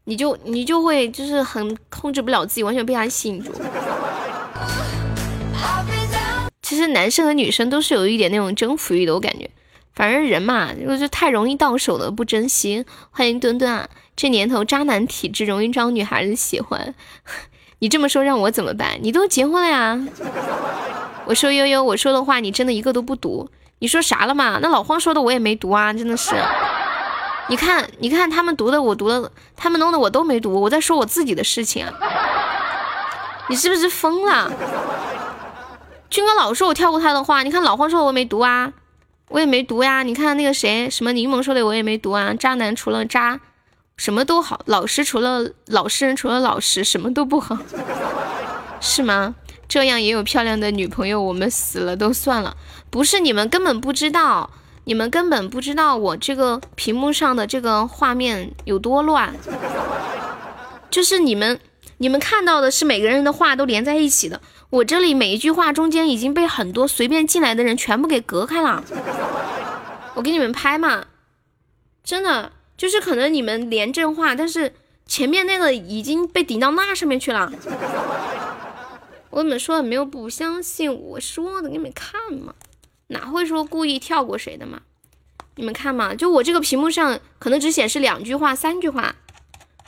[0.06, 3.52] 你就你就会就是很控制不了自己，完全被他吸引住。
[6.62, 9.50] 其实男生和女生都是有一点那种征服欲的，我感觉。
[9.94, 12.86] 反正人嘛，就是太容易到手了，不珍惜。
[13.12, 16.96] 欢迎墩墩啊，这年头渣男体质容易招女孩子喜欢。
[17.80, 19.00] 你这么说让我怎么办？
[19.02, 20.00] 你都结婚了呀？
[21.26, 23.50] 我说悠悠，我说的话你真的一个都不读。
[23.80, 24.60] 你说啥了嘛？
[24.62, 26.36] 那老黄说的我也没读啊，真的是。
[27.48, 31.94] 你看，你看他们读的，我读的，他们弄的我都没读，我在说我自己的事情啊。
[33.50, 34.50] 你是不是疯了？
[36.10, 38.72] 军哥老说我跳过他的话，你看老黄说的我没读啊，
[39.32, 40.04] 我也没读呀。
[40.04, 42.34] 你看那个谁，什么柠檬说的我也没读啊。
[42.34, 43.40] 渣男除了渣，
[43.98, 47.58] 什么都好；老实除了老实人除了老实，什么都不好，
[48.80, 49.36] 是吗？
[49.68, 52.58] 这样也有漂亮的女朋友，我们死了都算了。
[52.90, 54.50] 不是你们根本不知道，
[54.84, 59.34] 你们根本不知道我这个屏幕上的这个画面有多乱，
[60.90, 61.58] 就是你们
[62.00, 64.42] 你们看到的是每个人的话都连在一起的。
[64.72, 68.82] 我这里每一句话中间已经被很多随便进来的人全部给隔开了，
[70.16, 71.08] 我给你们拍嘛，
[72.06, 74.74] 真的就是可能你们连正话，但是
[75.06, 77.52] 前面那个已经被顶到那上面去了。
[79.30, 80.06] 我跟你们说了没有？
[80.06, 82.54] 不相信我说的，给你们看嘛，
[83.08, 84.80] 哪会说故意跳过谁的嘛？
[85.56, 89.16] 你们看嘛，就我这个屏幕上可能只显示两句话、三句话，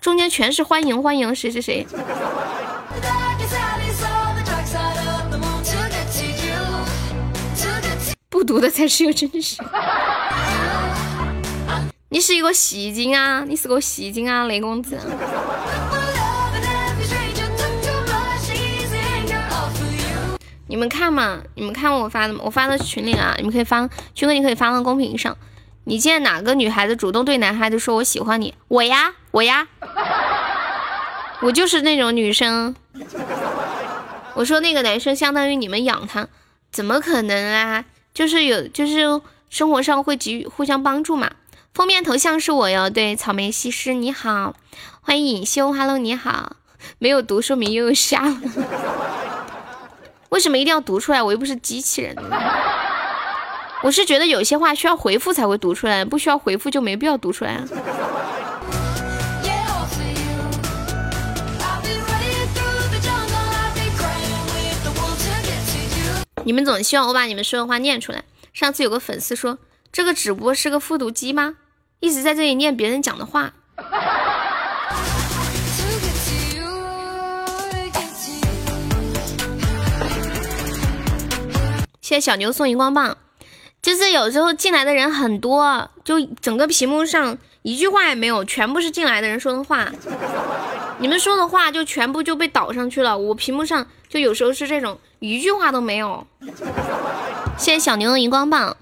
[0.01, 1.88] 中间全是欢迎欢迎谁谁谁。
[8.34, 9.61] 不读的才是有真实。
[12.09, 13.45] 你是一个戏精啊！
[13.47, 14.97] 你是个戏精啊，雷公子。
[20.65, 22.36] 你们看嘛，你们看我发的？
[22.39, 25.38] 我发到群里了，你们可以发，群哥你可以发到公屏上。
[25.84, 28.55] 你见哪个女孩子主动对男孩子说我喜欢你？
[28.67, 29.67] 我呀，我呀，
[31.41, 32.75] 我就是那种女生。
[34.34, 36.27] 我说那个男生相当于你们养他，
[36.71, 37.86] 怎么可能啊？
[38.14, 41.32] 就是有，就是生活上会给予互相帮助嘛。
[41.74, 44.55] 封面头像是我哟，对，草莓西施你好，
[45.01, 46.57] 欢迎隐修，Hello 你好，
[46.99, 48.38] 没有读说明又有瞎了，
[50.30, 51.24] 为什么一定要读出来？
[51.24, 52.16] 我又不是机器人，
[53.82, 57.64] 我是觉得有些话需要回复才会读出来，不需要回复就没必要读出来。
[66.45, 68.25] 你们总希望我把你们说的话念出来。
[68.51, 69.57] 上次有个粉丝说，
[69.91, 71.55] 这个直播是个复读机吗？
[72.01, 73.53] 一直在这里念别人讲的话。
[82.01, 83.17] 谢谢小牛送荧光棒。
[83.81, 89.89] 就是有时候进来的人很多，就整个屏幕上一句话也没有，全部是进来的人说的话。
[91.04, 94.97] 你们说的话就全部就被导上去了，我屏幕上就有时候是这种。
[95.20, 96.26] 一句话都没有。
[97.58, 98.78] 谢谢小牛的荧光棒。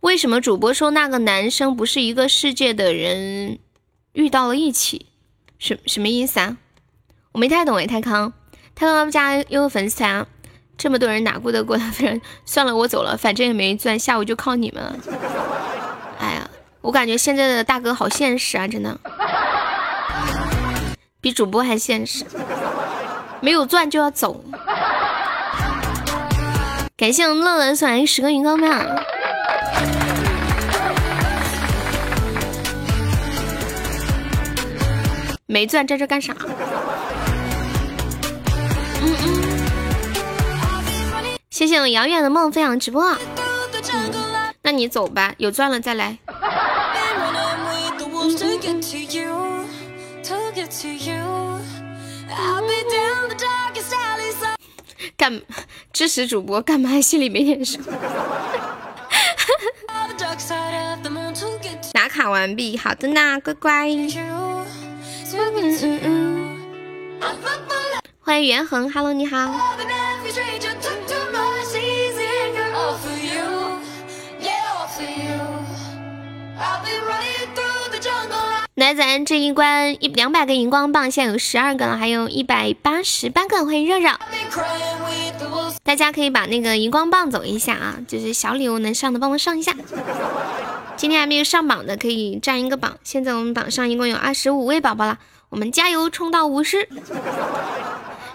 [0.00, 3.58] 为什么主播说那个男生不是一个世界的人
[4.14, 5.08] 遇到了一起？
[5.58, 6.56] 什什么意思啊？
[7.32, 8.32] 我没太懂哎，泰康。
[8.74, 10.26] 泰康他们家又有粉丝团，
[10.78, 11.92] 这么多人哪顾得过他？
[12.46, 14.96] 算了，我走了，反正也没钻，下午就靠你们了。
[16.18, 16.48] 哎呀，
[16.80, 18.98] 我感觉现在的大哥好现实啊，真的，
[21.20, 22.24] 比主播还现实。
[23.40, 24.44] 没有钻就要走。
[26.96, 28.84] 感谢我们乐乐送来十个荧光棒，
[35.46, 36.34] 没钻在这干啥？
[41.50, 43.16] 谢谢我遥远的梦分享直播。
[44.62, 46.18] 那你走吧，有钻了再来。
[55.18, 55.42] 干
[55.92, 57.00] 支持主播干嘛？
[57.02, 57.78] 心里没点数。
[61.92, 63.88] 打卡完毕，好的呢，乖乖。
[68.20, 69.52] 欢迎袁恒，Hello，你好。
[78.78, 83.64] 来，咱这一关一两百个荧光棒，现在有十二个了，还有一百八十八个。
[83.64, 84.16] 欢迎热热，
[85.82, 89.74] 大家可以把那个荧光棒走一下啊，就是小礼物能上的帮忙上一下。
[90.96, 92.96] 今天还没有上榜的可以占一个榜。
[93.02, 95.18] 现在我们榜上一共有二十五位宝宝了，
[95.48, 96.88] 我们加油冲到五十。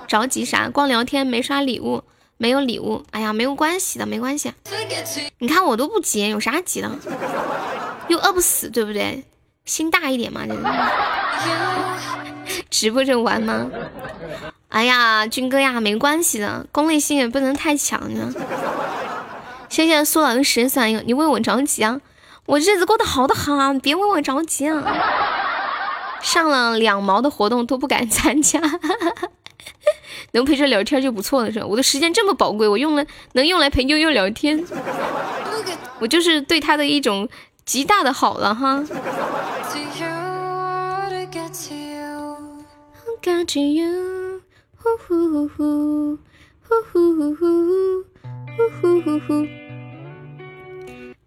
[0.09, 0.67] 着急啥？
[0.67, 2.03] 光聊天没刷礼物，
[2.35, 3.05] 没有礼物。
[3.11, 4.51] 哎呀，没有关系的，没关系。
[5.37, 6.91] 你看我都不急，有啥急的？
[8.09, 9.23] 又饿不死，对不对？
[9.65, 10.55] 心大一点嘛，这
[12.69, 13.67] 直播着玩吗？
[14.69, 18.33] 哎呀，军哥呀，没关系的，功利心也不能太强呢。
[19.69, 22.01] 谢谢苏老师算一个，你为我着急啊？
[22.45, 24.83] 我日子过得好的很，别为我着急啊。
[26.21, 28.59] 上了两毛的活动都不敢参加，
[30.31, 31.65] 能陪着聊天就不错了，是吧？
[31.65, 34.61] 我的时间这么宝贵，我用了能用来陪悠悠聊天，
[35.99, 37.29] 我就是对他的一种
[37.65, 38.83] 极大的好了哈。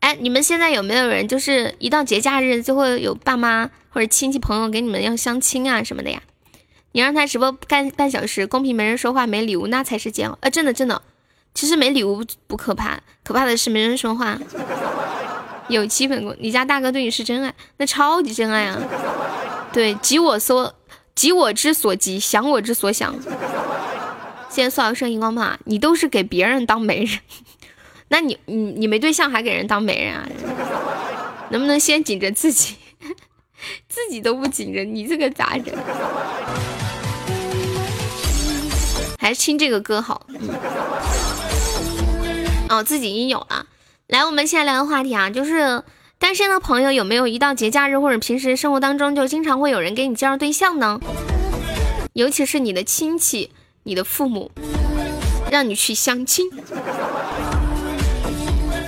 [0.01, 6.21] 哎，你们现在有没有人就是一到节假日就会有爸妈或者亲戚朋友给你们要相亲啊什么的呀？
[6.93, 10.37] 你让他直播干半小时，公屏没人说话，没礼物，那才是煎熬。
[10.43, 11.01] 呃，真的真的，
[11.55, 14.39] 其实没礼物不可怕，可怕的是没人说话。
[15.69, 18.79] 有基本功，你家大哥对你是真爱，那超级真爱啊！
[19.73, 20.76] 对，急我所
[21.17, 23.13] 急我之所急，想我之所想。
[24.49, 27.19] 现在苏生荧光棒，你都是给别人当媒人。
[28.09, 30.29] 那你你你没对象还给人当媒人啊？
[31.51, 32.77] 能不能先紧着自己？
[33.89, 35.75] 自己都不紧着，你这个咋整？
[39.19, 40.25] 还是听这个歌好。
[40.29, 40.39] 嗯
[42.69, 43.67] 哦，自己已经有了。
[44.09, 45.83] 来，我们现在聊个话题啊，就是
[46.19, 50.99] 单身的朋友有没有一到节假日或者平时生活当中就经常会有人给你介绍对象呢？
[52.15, 53.53] 尤其是你的亲戚、
[53.83, 54.51] 你的父母，
[55.51, 56.51] 让你去相亲。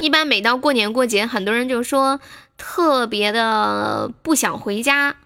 [0.01, 2.19] 一般每到过年过节，很多人就说
[2.57, 5.17] 特别的不想回家，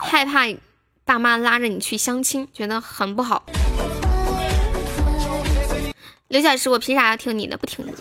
[0.00, 0.46] 害怕
[1.04, 3.44] 爸妈拉着你去相亲，觉得很不好。
[6.28, 7.56] 刘小石，我凭啥要听你的？
[7.56, 7.92] 不听的。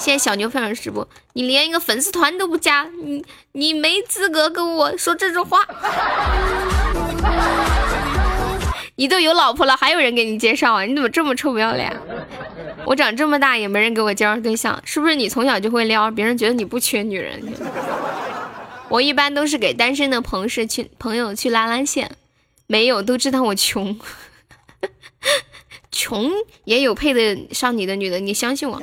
[0.00, 3.22] 谢谢小牛分享直播，你连一个粉丝团都不加，你
[3.52, 5.58] 你没资格跟我说这种话。
[8.96, 10.84] 你都有老婆了，还有人给你介绍啊？
[10.84, 11.94] 你怎么这么臭不要脸？
[12.86, 16.10] 我长这么大也没人给我介绍对象，是不是你从小就会撩？
[16.10, 17.52] 别人觉得你不缺女人。
[18.88, 22.10] 我一般都是给单身的朋友去朋友去拉拉线，
[22.66, 24.00] 没有都知道我穷，
[26.00, 26.30] 穷
[26.64, 28.80] 也有配得上你的女的，你相信我。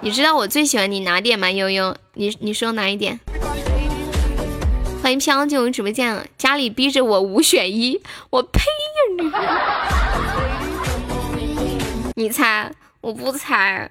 [0.00, 1.50] 你知道我最喜欢你哪点吗？
[1.50, 3.20] 悠悠，你你说哪一点？
[5.02, 9.30] 欢迎飘进入直播间，家里逼着我五选一，我呸呀
[12.14, 12.22] 你！
[12.22, 12.70] 你猜？
[13.02, 13.90] 我不猜。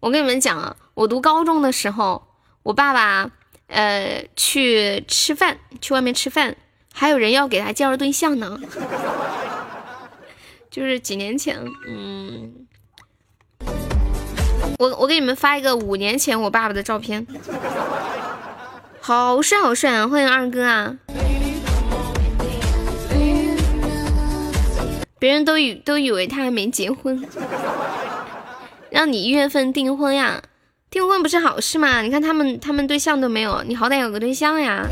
[0.00, 2.26] 我跟你们讲啊，我读高中的时候，
[2.64, 3.30] 我爸爸
[3.68, 6.56] 呃去吃饭，去外面吃饭，
[6.92, 8.58] 还有人要给他介绍对象呢。
[10.76, 11.56] 就是几年前，
[11.88, 12.52] 嗯，
[14.78, 17.26] 我我给你们发一个五年前我爸爸的照片，
[19.00, 20.06] 好帅好帅啊！
[20.06, 20.98] 欢迎二哥啊！
[25.18, 27.26] 别人都以都以为他还没结婚，
[28.90, 30.42] 让你一月份订婚呀？
[30.90, 32.02] 订婚不是好事吗？
[32.02, 34.86] 你看他们他们对象都没有，你好歹有个对象呀。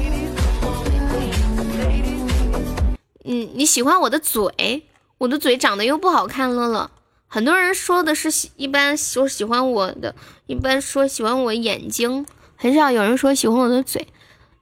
[3.26, 4.86] 嗯，你喜欢我的嘴，
[5.18, 6.90] 我的嘴长得又不好看乐乐。
[7.26, 10.14] 很多人说的是喜，一般说喜欢我的，
[10.46, 12.26] 一般说喜欢我眼睛，
[12.56, 14.06] 很少有人说喜欢我的嘴。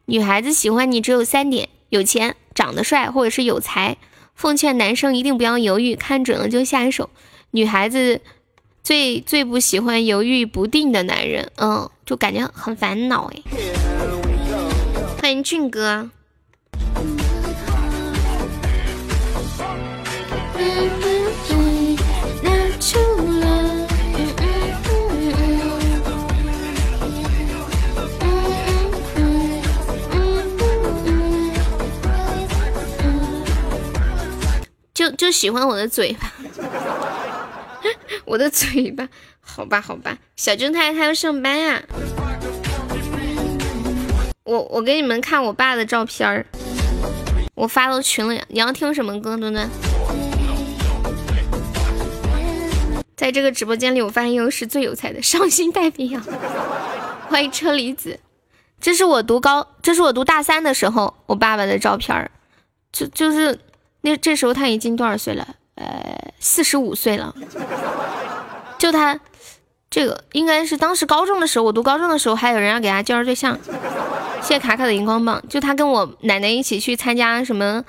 [0.06, 3.98] 女孩子喜欢你只有三点：有钱、长得帅，或者是有才。
[4.34, 7.10] 奉劝男生一定不要犹豫，看准了就下手。
[7.50, 8.22] 女孩子
[8.82, 13.42] 最最不喜欢犹豫不定的男人，嗯，就感觉很烦恼哎。
[15.20, 16.10] 欢迎俊哥。
[34.94, 36.32] 就就喜欢我的嘴巴，
[38.24, 39.08] 我的嘴巴，
[39.40, 41.82] 好吧好吧，小正太他要上班呀。
[44.44, 46.44] 我我给你们看我爸的照片儿，
[47.54, 48.42] 我发到群里。
[48.48, 49.68] 你要听什么歌，墩墩？
[53.22, 56.20] 在这个直播间里，我发现又是最有才的，伤心太平洋。
[57.28, 58.18] 欢迎车厘子，
[58.80, 62.28] 这是我读高，这是我读大三的时候我爸爸的照片儿，
[62.90, 63.56] 就就是。
[64.00, 65.46] 那这时候他已经多少岁了？
[65.76, 67.32] 呃，四十五岁了。
[68.76, 69.20] 就他，
[69.88, 73.56] 这个应该是当时高中的时候，我读高中的时候，还有人要给他介绍对象。
[74.40, 77.84] 谢谢卡卡的荧光棒，就他跟我奶奶一起去参加什么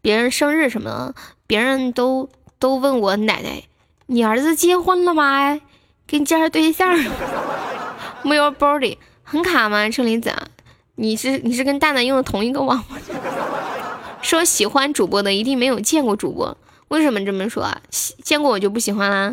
[0.00, 1.14] 别人生日什么的，
[1.46, 3.62] 别人都都问我奶奶，
[4.12, 5.60] 你儿子结婚了吗？
[6.04, 6.98] 给你介绍对象。
[8.24, 9.88] 没有 body 很卡吗？
[9.88, 10.34] 车厘子，
[10.96, 12.98] 你是你是跟蛋蛋用的同一个网吗？
[14.20, 16.56] 说喜欢主播的一定没有见过主播，
[16.88, 17.80] 为什么这么说啊？
[18.24, 19.32] 见过我就不喜欢啦？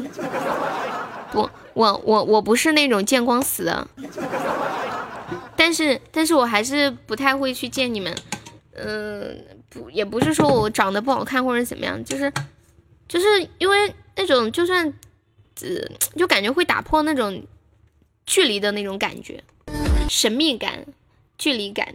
[1.34, 3.88] 不，我我我不是那种见光死的，
[5.56, 8.16] 但是但是我还是不太会去见你们，
[8.76, 12.32] 嗯，不也不是说我长得不好看或者怎么样，就是
[13.08, 13.26] 就是
[13.58, 14.92] 因为那种就算，
[15.62, 15.68] 呃，
[16.18, 17.46] 就感觉会打破那种
[18.26, 19.44] 距离的那种感觉，
[20.10, 20.86] 神秘感，
[21.38, 21.94] 距离感。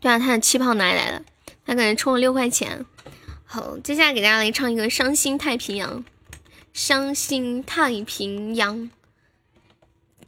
[0.00, 1.22] 对啊，他的气泡哪里来的？
[1.64, 2.84] 他可能充了六块钱。
[3.44, 6.00] 好，接下来给大家来唱一个《伤心太平洋》。
[6.72, 8.90] 伤心太平洋，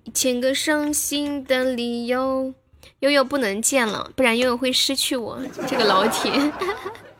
[0.05, 2.55] 一千个伤心的理由。
[3.01, 5.39] 悠悠不能见了，不然悠悠会失去我。
[5.67, 6.53] 这个老铁，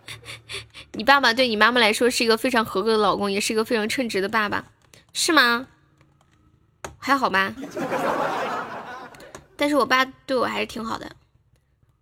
[0.93, 4.65] 你爸爸对你妈妈来说是一个非常合格的老公，也是一个非常称职的爸爸，
[5.13, 5.67] 是吗？
[6.99, 7.55] 还好吧。
[9.57, 11.11] 但是我爸对我还是挺好的。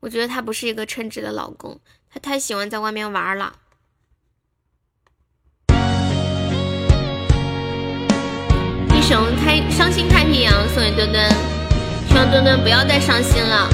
[0.01, 1.79] 我觉得他不是一个称职的老公，
[2.13, 3.55] 他太喜欢在外面玩了。
[8.95, 11.29] 一首《太伤心太平洋》送给墩墩，
[12.13, 13.71] 希望墩墩不要再伤心了。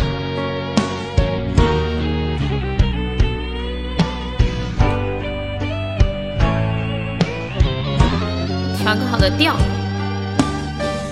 [8.84, 9.56] 调个好的调。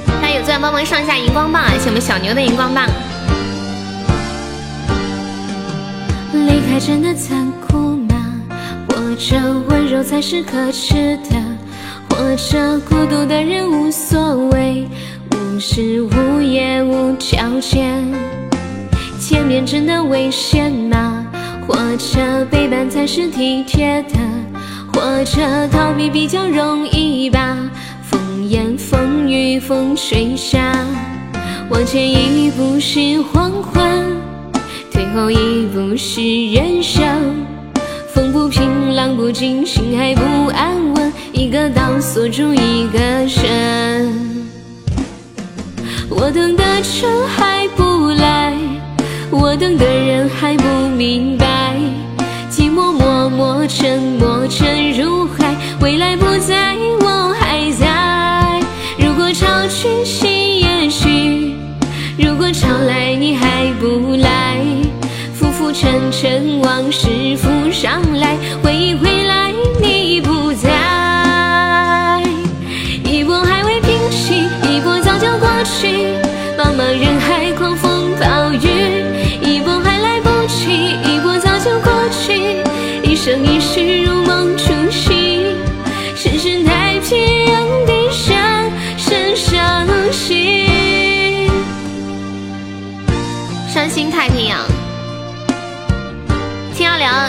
[0.06, 2.86] 大家有钻帮忙上下荧光棒，谢我们小牛的荧光棒。
[6.32, 8.14] 离开真的残酷吗？
[8.88, 9.36] 或者
[9.68, 11.36] 温柔才是可耻的？
[12.08, 14.88] 或者孤独的人无所谓，
[15.36, 18.02] 无时无夜无条件？
[19.18, 21.26] 见面真的危险吗？
[21.66, 24.18] 或者背叛才是体贴的？
[24.92, 27.56] 或者逃避比较容易吧？
[28.02, 30.72] 风言风语风吹沙，
[31.68, 34.16] 往前一步是黄昏。
[34.90, 36.20] 退后一步是
[36.52, 37.04] 人生，
[38.08, 40.22] 风不平浪不静，心还不
[40.52, 43.45] 安稳，一个岛锁住一个人。
[46.26, 48.52] 我等的车还不来，
[49.30, 51.76] 我等的人还不明白，
[52.50, 58.60] 寂寞默默沉没沉入海，未来不在我还在。
[58.98, 61.54] 如果潮去心也许，
[62.18, 64.56] 如果潮来你还不来。
[65.32, 69.15] 浮浮沉沉往事浮上来，回忆回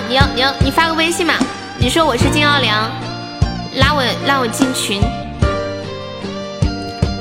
[0.10, 1.34] 你要你要你发个微信嘛？
[1.78, 2.90] 你说我是金奥良，
[3.76, 5.02] 拉我拉我进群。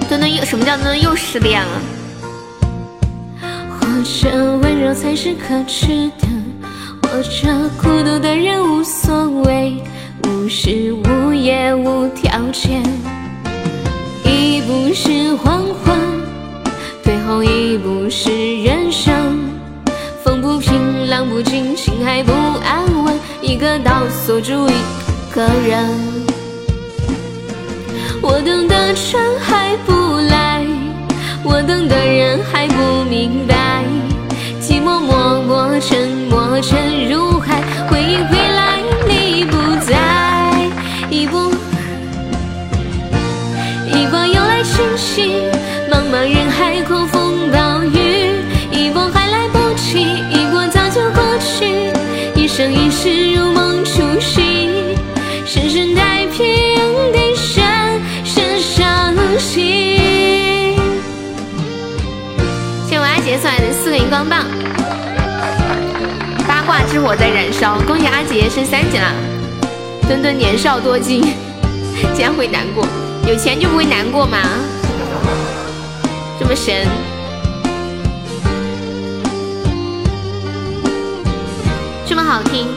[0.08, 1.80] 墩墩又什么叫墩墩又失恋了？
[3.68, 6.28] 或者温柔才是可耻的，
[7.02, 9.82] 或者孤独的人无所谓，
[10.28, 12.84] 无时无夜无条件。
[14.22, 15.98] 一步是黄昏，
[17.02, 18.30] 最后一步是
[18.62, 19.45] 人生。
[20.66, 22.32] 情，浪不静，心还不
[22.64, 24.74] 安稳，一个岛锁住一
[25.32, 25.88] 个人。
[28.20, 29.92] 我等的船还不
[30.28, 30.66] 来，
[31.44, 33.84] 我等的人还不明白，
[34.60, 39.56] 寂寞默默沉没沉入海，回忆回来你不
[39.86, 40.68] 在，
[41.08, 41.48] 一波
[43.94, 45.32] 一波又来侵袭，
[64.06, 64.44] 荧光棒，
[66.46, 69.12] 八卦之火在燃烧，恭喜阿杰升三级了。
[70.06, 71.20] 墩墩年少多金，
[72.14, 72.86] 竟然会难过，
[73.26, 74.38] 有钱就不会难过吗？
[76.38, 76.86] 这么神。
[82.06, 82.68] 这么好听，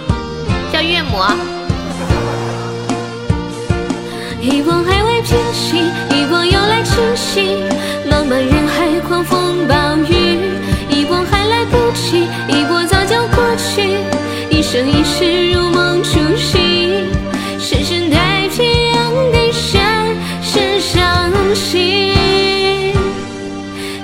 [0.73, 1.21] 叫岳母。
[4.41, 5.77] 一波还未平息，
[6.09, 7.59] 一波又来侵袭。
[8.09, 10.28] 茫茫人海，狂风暴雨，
[11.49, 13.97] 来不及，一波早就过去。
[14.49, 17.09] 一生一世如梦初醒，
[17.59, 19.81] 深深太平洋底深
[20.41, 22.13] 深伤心，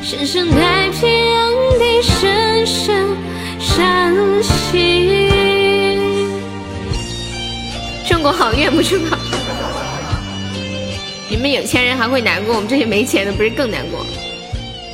[0.01, 3.07] 深深太平洋底深深
[3.59, 5.29] 伤心。
[8.07, 9.17] 中国好运不出口。
[11.29, 14.05] 你们有钱人还会难过，我们这些没钱的不是更难过？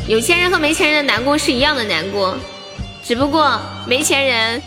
[0.07, 2.35] 有钱人和没钱人的难过是一样的难过，
[3.03, 4.61] 只不过没钱人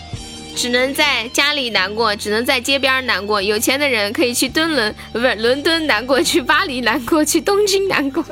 [0.57, 8.25] 只能在家里难过，只能在街边难过；有钱的人可以去敦伦，不是伦敦难过，去巴黎难过，去东京难过，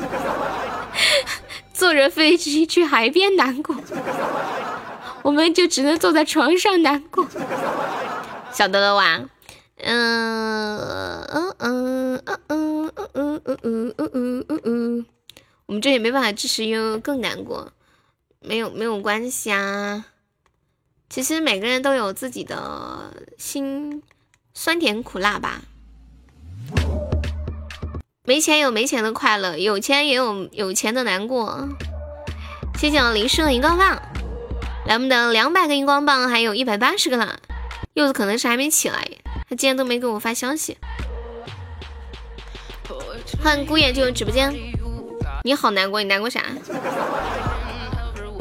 [1.75, 3.77] 坐着飞机去海边难过，
[5.23, 7.27] 我们就只能坐在床上难过，
[8.53, 9.21] 晓得了哇？
[9.85, 15.07] 嗯嗯嗯嗯嗯嗯嗯嗯嗯嗯嗯嗯，
[15.67, 17.73] 我们这也没办法支持悠悠，更难过。
[18.41, 20.05] 没有没有关系啊，
[21.09, 24.03] 其实每个人都有自己的心
[24.53, 25.63] 酸甜苦辣吧。
[28.25, 31.69] 没钱有没钱的快乐，有钱也有有钱的难过。
[32.79, 34.03] 谢谢我林叔的荧光棒，
[34.87, 37.39] 来我们的两百个荧光棒，还有一百八十个了。
[37.95, 39.09] 柚子可能是还没起来。
[39.49, 40.79] 他今天都没给我发消息。
[43.43, 44.53] 欢迎孤雁进入直播间，
[45.45, 46.41] 你好难过，你难过啥？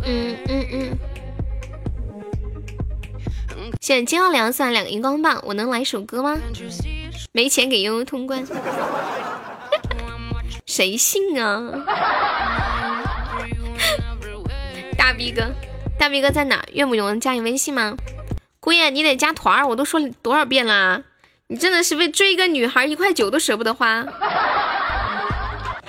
[0.03, 0.97] 嗯嗯嗯。
[3.79, 6.37] 现在金奥良送两个荧光棒，我能来首歌吗？
[7.31, 8.45] 没钱给悠悠通关，
[10.67, 11.71] 谁信啊？
[14.97, 15.51] 大 B 哥，
[15.97, 16.63] 大 B 哥在哪？
[16.73, 17.97] 愿不愿加你微信吗？
[18.59, 21.01] 姑爷，你得加团儿，我都说了多少遍了，
[21.47, 24.05] 你真的是为追一个女孩一块九都舍不得花，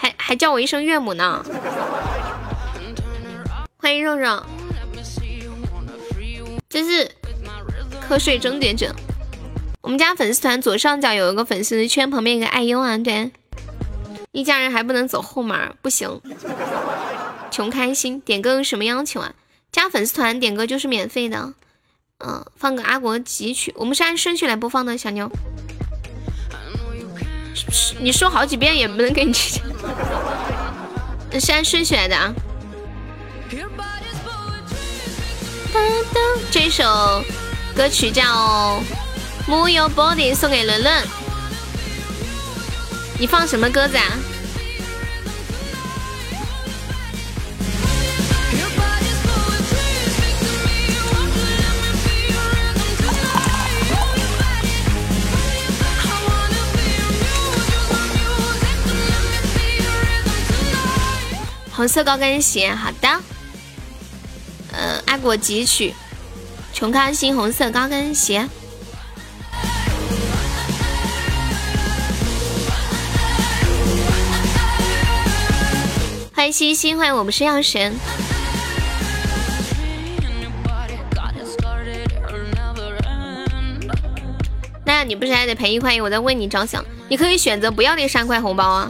[0.03, 1.45] 还还叫我一声岳母呢。
[3.77, 4.43] 欢迎肉肉，
[6.69, 7.09] 这是
[8.09, 8.93] 瞌睡终点者。
[9.81, 13.31] 我们家粉丝团左上角有一个粉丝圈，旁边一个爱优啊，对，
[14.33, 16.21] 一家人还不能走后门，不行。
[17.53, 19.33] 穷开心，点歌有什么要求啊？
[19.71, 21.55] 加粉丝团点歌就是免费的。
[22.19, 25.31] 嗯，放个阿国集曲，我们是按顺序来播放的，小妞。
[27.99, 29.61] 你说好几遍也不能给你直
[31.31, 32.33] 接，是按顺序来的啊。
[36.51, 36.85] 这首
[37.75, 38.23] 歌曲叫
[39.49, 41.03] 《Move Your Body》，送给伦伦。
[43.19, 44.05] 你放什么歌子啊？
[61.83, 63.09] 红色高跟鞋，好的。
[64.71, 65.93] 嗯，爱国汲取，
[66.73, 68.49] 穷开心，红色高跟鞋。
[76.33, 77.93] 欢迎西西，欢迎我不是药神。
[84.85, 86.01] 那你不是还得赔一块一？
[86.01, 88.89] 我在为你着想，你可以选择不要那三块红包啊，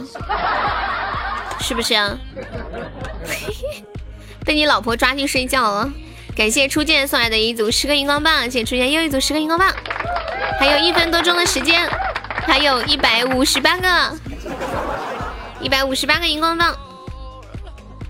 [1.59, 2.15] 是不是啊？
[4.45, 5.89] 被你老婆抓去睡觉了。
[6.35, 9.71] 感谢初见送来的一组十个荧光棒，谢谢初见又一组十个荧光棒。
[10.59, 11.87] 还有一分多钟的时间，
[12.47, 14.17] 还有一百五十八个，
[15.59, 16.75] 一百五十八个荧光棒，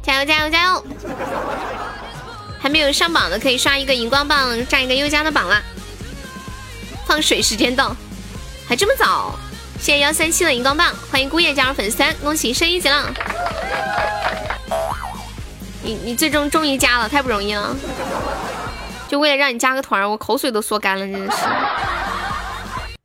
[0.01, 0.85] 加油加油加油！
[2.61, 5.61] 还没有上榜的可以刷一个荧光棒，占一个优家的榜啦。
[7.05, 7.93] 放水时间到，
[8.67, 9.37] 还这么早？
[9.79, 13.13] 谢谢幺三七的荧光棒，欢迎姑爷加入粉丝团，恭喜升一级了。
[15.83, 17.75] 你你最终终于加了，太不容易了！
[19.09, 21.37] 就为了让你加个团，我口水都说干了，真的是。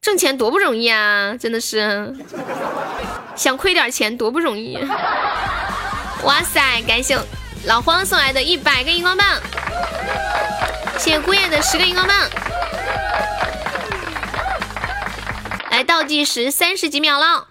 [0.01, 2.15] 挣钱多不容易啊，真的是。
[3.37, 4.79] 想亏点钱多不容易。
[6.23, 7.19] 哇塞，感谢
[7.65, 9.27] 老黄送来的一百个荧光棒，
[10.97, 12.17] 谢谢孤雁的十个荧光棒。
[15.71, 17.47] 来倒计时三十几秒了，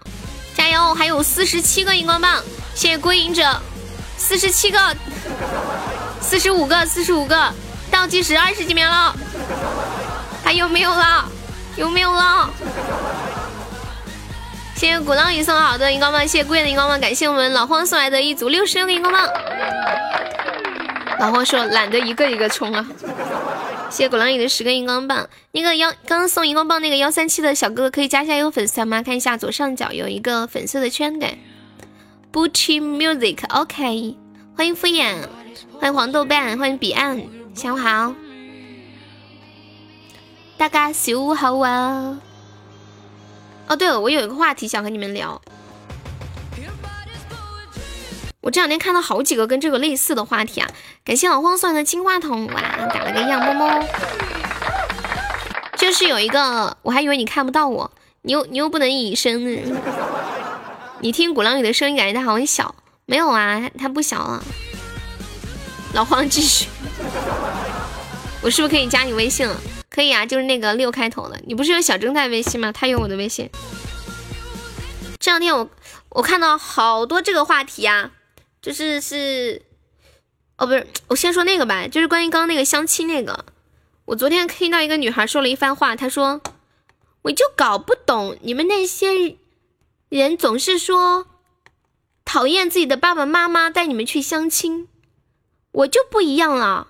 [0.56, 0.94] 加油！
[0.94, 2.42] 还有四十七个荧光棒，
[2.74, 3.60] 谢谢归隐者。
[4.16, 4.96] 四十七个，
[6.20, 7.52] 四十五个，四十五个，
[7.90, 9.14] 倒计时二十几秒了，
[10.44, 11.24] 还有没有了？
[11.76, 12.50] 有没有了？
[14.74, 19.28] 谢谢鼓浪屿送好的荧光棒，谢谢孤雁的荧光棒，感谢我们老黄送来的一组六十六个荧光棒。
[21.18, 22.86] 老黄说懒得一个一个冲了，
[23.90, 25.28] 谢谢鼓浪屿的十个荧光棒。
[25.50, 29.02] 那个幺刚刚送荧光棒那个幺三七的小哥哥可以加一下有粉丝团吗？
[29.02, 31.26] 看一下左上角有一个粉色的圈的。
[32.32, 34.16] Bucci Music，OK，
[34.58, 35.14] 欢迎敷衍，
[35.78, 37.22] 欢迎黄豆瓣，欢迎彼岸，
[37.54, 38.12] 下午好，
[40.56, 42.20] 大家下午好啊。
[43.68, 45.40] 哦，对了，我有一个话题想和你们聊。
[48.40, 50.68] 我这两天看到好几个跟这个类似的话题啊！
[51.04, 52.60] 感谢老荒送来的金话筒，哇，
[52.92, 53.86] 打了个样，么么。
[55.76, 57.88] 就是有一个，我还以为你看不到我，
[58.22, 59.62] 你又你又不能隐身，
[60.98, 62.74] 你听鼓浪屿的声音感觉他好小，
[63.10, 64.44] 没有啊，他他不小了。
[65.94, 66.68] 老黄继续，
[68.44, 69.58] 我是不是可以加你微信了？
[69.88, 71.40] 可以啊，就是那个六开头的。
[71.46, 72.70] 你不是有小正太微信吗？
[72.70, 73.48] 他有我的微信。
[75.18, 75.70] 这两天我
[76.10, 78.10] 我看到好多这个话题啊。
[78.60, 79.62] 就是是，
[80.58, 83.46] 哦，不是，我先说那个吧，就是关于刚刚那个相亲那个。
[84.04, 86.42] 我昨天听到一个女孩说了一番话，她说
[87.22, 89.36] ：“我就搞不懂你们那些
[90.10, 91.27] 人总是说
[92.28, 94.86] 讨厌自己的爸爸妈妈带你们去相亲，
[95.72, 96.88] 我就不一样了。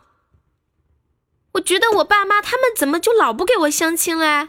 [1.53, 4.49] 我觉得我爸妈他们怎么就老不给我相亲嘞？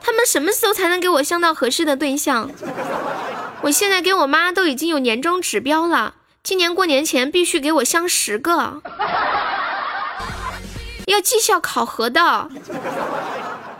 [0.00, 2.50] 他们什么时候才能给我相到合适的对象？”
[3.62, 8.82] 我现在给我妈都已经有年终指标了，今年过年前必须给我相十个，
[11.06, 12.50] 要绩效考核的，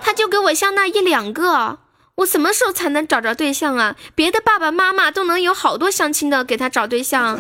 [0.01, 1.79] 他就给我相那一两个，
[2.19, 3.95] 我什么时候才能找着对象啊？
[4.15, 7.39] 别的爸爸妈妈都能有好多相亲的给他找对象，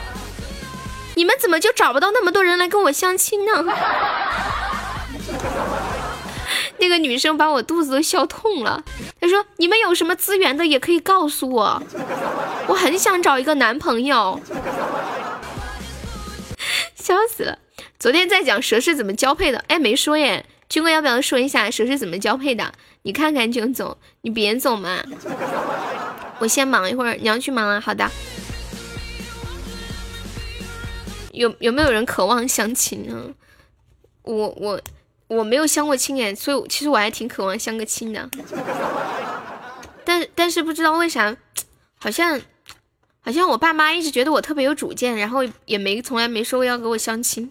[1.16, 3.64] 你们怎么就找不到那么多人来跟我相亲呢？
[6.76, 8.82] 那个女生把我肚子都笑痛了。
[9.20, 11.82] 她说：“你们有什么资源的也可以告诉我，
[12.68, 14.40] 我很想找一个男朋友。
[16.96, 17.58] ”笑死了！
[17.98, 20.44] 昨天在讲蛇是怎么交配的，哎，没说耶。
[20.70, 22.72] 军哥要不要说一下蛇是怎么交配的？
[23.02, 25.02] 你看看就走，你别走嘛。
[26.38, 27.78] 我先忙一会儿，你要去忙啊。
[27.78, 28.10] 好的。
[31.32, 33.34] 有有没有人渴望相亲呢？
[34.22, 34.80] 我我。
[35.30, 38.28] 我没有相过亲哎，所以其实我还挺渴望相个亲的，
[40.04, 41.36] 但但是不知道为啥，
[42.00, 42.40] 好像
[43.20, 47.48] 好像我爸妈一直觉得我特别有主见，然后也没从来没说过要给我相亲。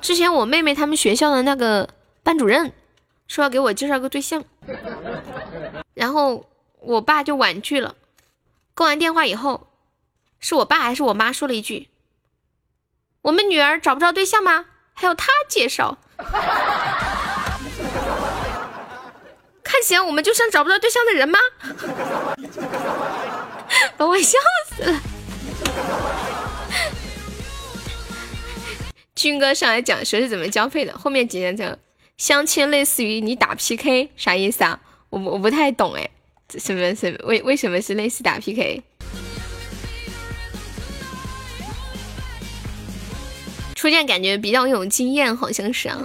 [0.00, 1.88] 之前我妹妹他们学校的那个
[2.22, 2.72] 班主任
[3.28, 4.44] 说要给我介绍个对象，
[5.94, 6.46] 然后
[6.80, 7.94] 我爸就婉拒了。
[8.74, 9.68] 挂完电话以后，
[10.38, 11.88] 是我爸还是我妈说了一句
[13.22, 14.64] ：“我们女儿找不着对象吗？
[14.94, 15.98] 还要他介绍。”
[19.62, 21.38] 看起来我们就像找不到对象的人吗？
[23.96, 24.38] 把我笑
[24.70, 25.00] 死了。
[29.20, 31.76] 军哥上来讲说是怎么交配的，后面几天讲
[32.16, 34.80] 相亲类似于你打 PK，啥意思啊？
[35.10, 36.08] 我我不太懂哎，
[36.58, 38.82] 什么什么为为什么是类似打 PK？
[43.74, 45.98] 初见感觉比较有经验，好像是啊。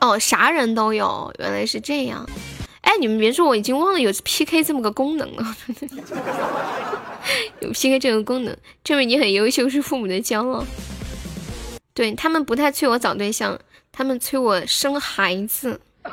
[0.00, 2.24] 哦，啥人都有，原来是这样。
[2.82, 5.56] 哎，你们别说，我已经忘了有 PK 这么个功能了。
[7.58, 10.64] 有 PK 这个功能，证明你很优秀，是父母的骄傲。
[11.94, 13.58] 对他们不太催我找对象，
[13.92, 15.80] 他们催我生孩子。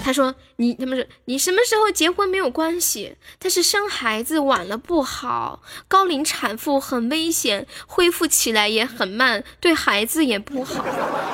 [0.00, 10.82] 他说：“你他们说你什么时候结婚没有关系，但是生孩子晚了不好，高龄产妇很危险，恢复起来也很慢，对孩子也不好，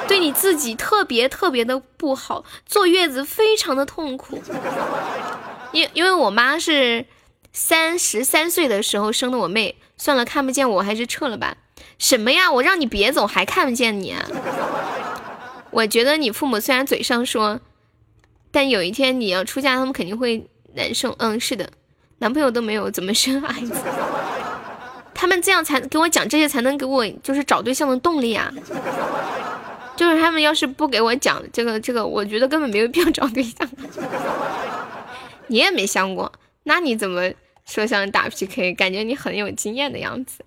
[0.09, 4.43] 对你自己特别特别的不好，坐月子非常的痛苦。
[5.71, 7.07] 因因为我妈是
[7.55, 11.57] 三十三岁的时候生的我妹，算了，看不见我还是撤了吧。
[11.99, 12.53] 什么呀？
[12.53, 14.11] 我让你别走，还看不见你？
[14.11, 14.27] 啊？
[15.71, 17.61] 我觉得你父母虽然嘴上说。”
[18.51, 21.13] 但有一天你要出嫁，他们肯定会难受。
[21.19, 21.69] 嗯，是的，
[22.19, 23.75] 男朋友都没有，怎么生孩子？
[25.13, 28.53] 他们这样才给我讲这些，才能给我就是找对象的动力啊。
[29.97, 33.69] 就是他们要是不给我讲这个这个，我觉得根本没有必要找对象。
[35.49, 36.33] 你也没相过，
[36.63, 37.29] 那你怎么
[37.67, 38.75] 说想打 PK？
[38.75, 40.45] 感觉你很有经验的样子。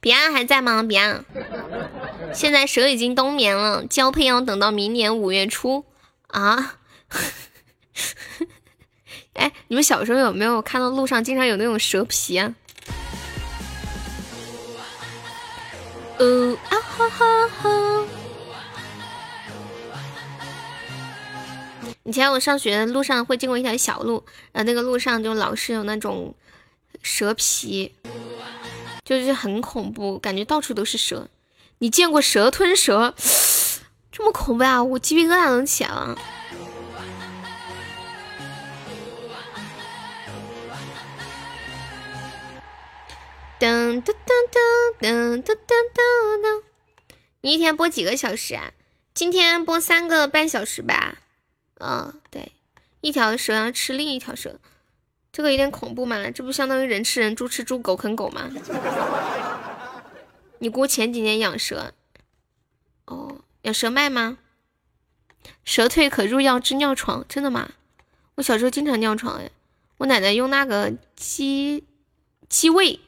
[0.00, 0.82] 彼岸还在吗？
[0.82, 1.24] 彼岸，
[2.34, 5.86] 现在蛇已经冬眠了，交配要等到明年五月初
[6.26, 6.76] 啊！
[9.32, 12.54] 哎，你们小时候有没有看到路上经常有那种蛇皮啊？
[16.18, 18.06] 哦啊哈哈哈！
[22.06, 24.22] 以前我上学的路上会经过一条小路，
[24.52, 26.34] 然后那个路上就老是有那种
[27.02, 27.94] 蛇皮，
[29.02, 31.28] 就是很恐怖，感觉到处都是蛇。
[31.78, 33.14] 你见过蛇吞蛇
[34.12, 34.84] 这么恐怖啊？
[34.84, 36.18] 我鸡皮疙瘩都起来了。
[43.58, 44.12] 噔噔噔
[45.00, 45.54] 噔噔噔噔
[45.96, 46.62] 噔！
[47.40, 48.72] 你一天播几个小时啊？
[49.14, 51.16] 今天播三个半小时吧。
[51.78, 52.52] 嗯，对，
[53.00, 54.58] 一条蛇要吃另一条蛇，
[55.32, 56.30] 这个有点恐怖嘛？
[56.30, 58.50] 这不相当于人吃人，猪吃猪，狗啃狗吗？
[60.58, 61.92] 你姑前几年养蛇，
[63.06, 64.38] 哦，养蛇卖吗？
[65.64, 67.70] 蛇蜕可入药治尿床，真的吗？
[68.36, 69.50] 我小时候经常尿床哎，
[69.98, 71.84] 我奶奶用那个鸡
[72.48, 73.00] 鸡胃。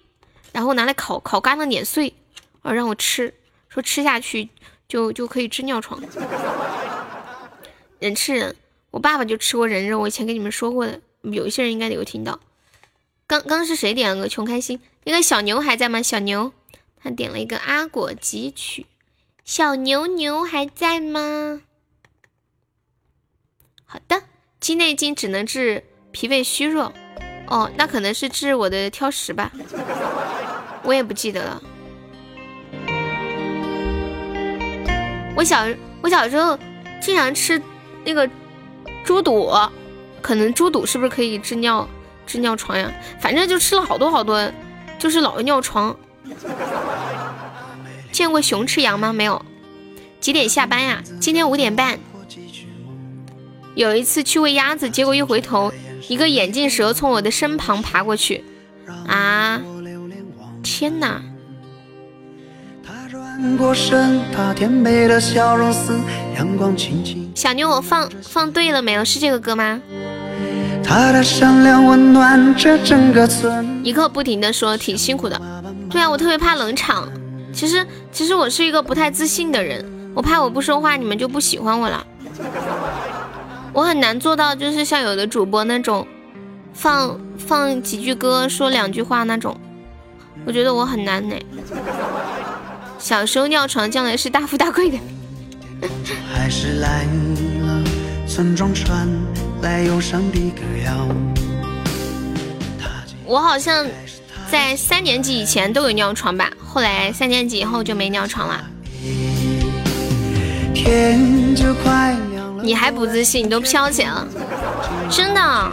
[0.53, 2.15] 然后拿来烤，烤干了碾碎，
[2.63, 3.35] 呃，让我吃，
[3.69, 4.49] 说吃下去
[4.89, 6.01] 就就可以治尿床。
[8.07, 8.55] 人吃人，
[8.93, 12.39] 我爸爸就吃过人肉，我以前跟你们说过的，有一些人应该有听到。
[13.27, 14.81] 刚刚是谁点了个穷开心？
[15.03, 16.01] 那个小牛还在吗？
[16.01, 16.53] 小牛，
[17.03, 18.87] 他点了一个阿果汲取。
[19.45, 21.63] 小牛牛还在吗？
[23.85, 24.23] 好的，
[24.61, 26.93] 鸡内金只能治脾胃虚弱。
[27.49, 29.53] 哦，那可能是治我的挑食吧。
[30.85, 31.63] 我也不记得了。
[35.37, 35.67] 我小
[36.03, 36.59] 我小时候
[37.01, 37.61] 经常吃
[38.07, 38.29] 那个
[39.05, 39.53] 猪肚，
[40.23, 41.87] 可能猪肚是不是可以治尿
[42.25, 42.91] 治尿床呀？
[43.21, 44.51] 反正就吃了好多好多，
[44.99, 45.95] 就是老尿床。
[48.13, 49.13] 见过熊吃羊吗？
[49.13, 49.45] 没有。
[50.21, 51.03] 几点下班呀？
[51.21, 51.99] 今天五点半。
[53.75, 55.73] 有一次去喂鸭子，结果一回头，
[56.09, 58.43] 一个眼镜蛇从我的身旁爬过去。
[59.07, 59.61] 啊！
[60.63, 61.23] 天哪！
[67.35, 69.05] 小妞，我放放对了没有？
[69.05, 69.79] 是这个歌吗？
[73.83, 75.39] 一刻不停的说，挺辛苦的。
[75.91, 77.07] 对啊，我特别怕冷场。
[77.53, 79.85] 其实，其实我是一个不太自信的人，
[80.15, 82.07] 我怕我不说话，你们就不喜欢我了。
[83.75, 86.07] 我很难做到，就是像有的主播那种，
[86.73, 89.55] 放放几句歌，说两句话那种。
[90.47, 91.37] 我觉得我很难呢。
[92.99, 94.99] 小时候尿床，将来是大富大贵的。
[103.25, 103.87] 我好像
[104.51, 108.65] 在三年级以前都有尿床吧，后来三年级以后就没尿床了。
[112.63, 114.27] 你还不自信，你都飘起来了，
[115.11, 115.73] 真的，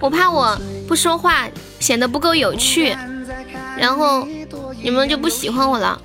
[0.00, 1.46] 我怕我不说话
[1.80, 2.96] 显得不够有趣。
[3.78, 4.26] 然后
[4.82, 6.00] 你们就不喜欢我了，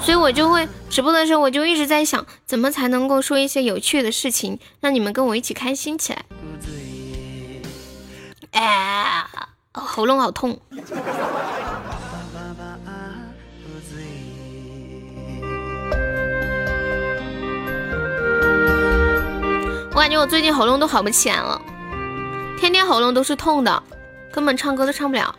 [0.00, 6.24] 所以我就会直播的时候，我就一直在想，怎么才能够说一些有趣的事情，让你们跟我一起开心起来。
[8.52, 9.24] 哎，
[9.72, 10.60] 喉咙好痛。
[19.90, 21.60] 我感觉我最近喉咙都好不起来了，
[22.60, 23.82] 天天喉咙都是痛的，
[24.30, 25.34] 根本唱歌都唱不了。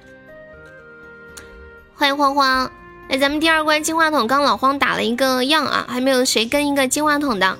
[1.99, 2.69] 欢迎慌慌，
[3.09, 7.57] 哎，咱们第二关金话筒刚老荒打了一个样啊，还没有谁跟一个金话筒的。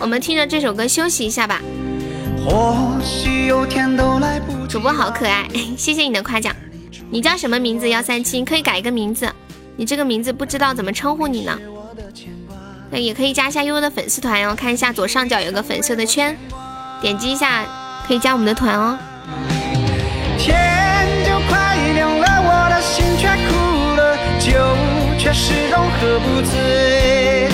[0.00, 1.60] 我们听着这首歌休息一下吧。
[4.68, 5.48] 主播好可爱，
[5.78, 6.52] 谢谢你的夸奖。
[7.08, 7.88] 你叫什么名字？
[7.88, 9.32] 幺三七，可以改一个名字。
[9.76, 11.56] 你这个名字不知道怎么称呼你呢？
[12.90, 16.36] 那也可以加一下悠悠的粉丝团哦，看一下左上角有个粉色的圈，
[17.00, 17.64] 点击一下
[18.08, 18.98] 可以加我们的团哦。
[20.44, 24.52] 天就快亮了，我的心却哭了，酒
[25.18, 27.48] 却始终喝不醉。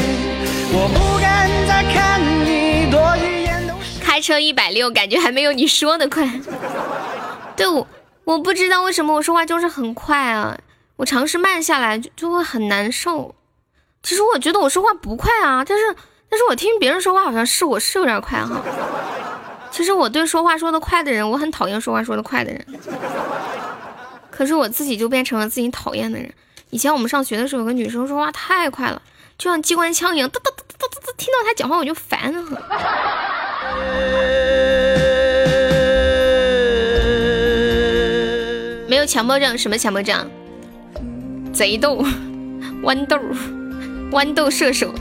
[0.73, 6.29] 我不敢再看你多一眼都是开车一百六，感觉还没有你说的快。
[7.57, 7.87] 对我，
[8.25, 10.59] 我不知道为什么我说话就是很快啊，
[10.97, 13.37] 我尝试慢下来就就会很难受。
[14.03, 15.95] 其实我觉得我说话不快啊，但是
[16.29, 18.61] 但是我听别人说话好像是我是有点快哈。
[19.71, 22.67] 其实我对说话说的快的人，我很讨厌说话说的快的人。
[24.31, 26.33] 可是我自己就变成了自己讨厌的人。
[26.71, 29.01] 以前我们上学的时候，有个女生说话太快了，
[29.39, 32.57] 就像机关枪一样，哒哒哒哒哒哒，听到她讲话我就烦很。
[38.89, 40.31] 没有强迫症，什么强迫症？
[41.53, 42.05] 贼逗，
[42.83, 43.19] 豌豆，
[44.11, 44.93] 豌豆射手。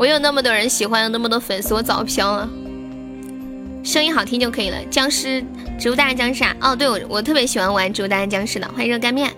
[0.00, 2.48] 我有那么多人喜欢，有那么多粉丝，我早飘了。
[3.84, 4.82] 声音好听就可以了。
[4.86, 5.44] 僵尸，
[5.78, 6.56] 植物大战僵尸啊！
[6.62, 8.66] 哦，对，我我特别喜欢玩植物大战僵尸的。
[8.68, 9.30] 欢迎热干面。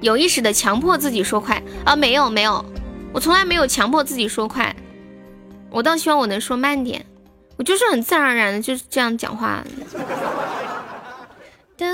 [0.00, 1.96] 有意识的强迫自己说快啊？
[1.96, 2.64] 没有没有，
[3.12, 4.72] 我从来没有强迫自己说快，
[5.70, 7.04] 我倒希望我能说慢点，
[7.56, 9.64] 我就是很自然而然的就是这样讲话。
[11.76, 11.84] 哒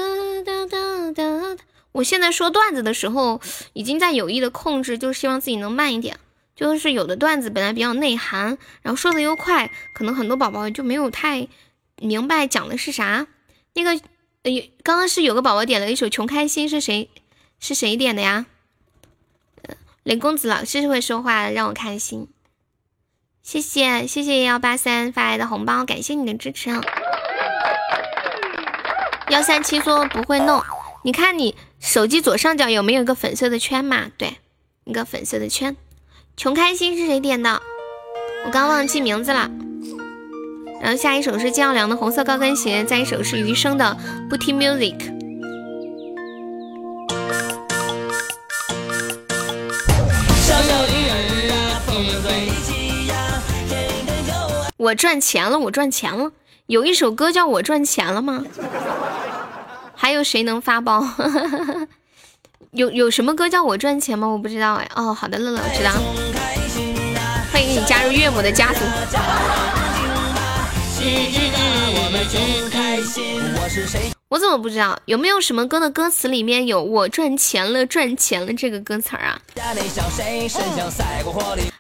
[0.45, 1.57] 哒哒哒，
[1.93, 3.41] 我现在说段子的时候，
[3.73, 6.19] 已经在有意的控制，就是希望自己能慢一点。
[6.57, 11.47] 就是有的段子本来比较内涵，然后说的又快，可能很多宝宝就没有太
[11.99, 13.27] 明白讲的是啥。
[13.75, 13.91] 那个，
[14.43, 17.11] 呃，刚刚是有个宝宝点了一首《穷开心》，是谁？
[17.61, 18.47] 是谁点的呀？
[20.03, 22.29] 雷公子老是会说话，让我开心。
[23.43, 26.71] 谢谢谢谢幺八三发来的红包，感谢你的支持。
[29.29, 30.63] 幺三七说不会弄，
[31.03, 34.11] 你看你手机左上角有没有一个粉色的圈嘛？
[34.17, 34.39] 对，
[34.85, 35.77] 一个粉色的圈。
[36.37, 37.63] 穷开心是谁点的？
[38.45, 39.51] 我刚忘记名字了。
[40.83, 43.97] 然后下一首是金耀良的红色高跟鞋，再一首是余生的
[44.29, 45.15] 不听 music。
[54.77, 56.33] 我赚钱了，我赚钱了。
[56.67, 58.45] 有一首歌叫我赚钱了吗？
[59.95, 61.03] 还有谁能发包？
[62.77, 64.29] 有有什么歌叫我赚钱吗？
[64.29, 64.87] 我不知道哎。
[64.95, 65.91] 哦，好的，乐乐我知道。
[67.51, 68.81] 欢迎你加入岳母的家族。
[74.29, 74.99] 我怎么不知道？
[75.07, 79.41] 有没有什么歌的歌词里面有“我赚钱了，赚钱了”这个歌词啊？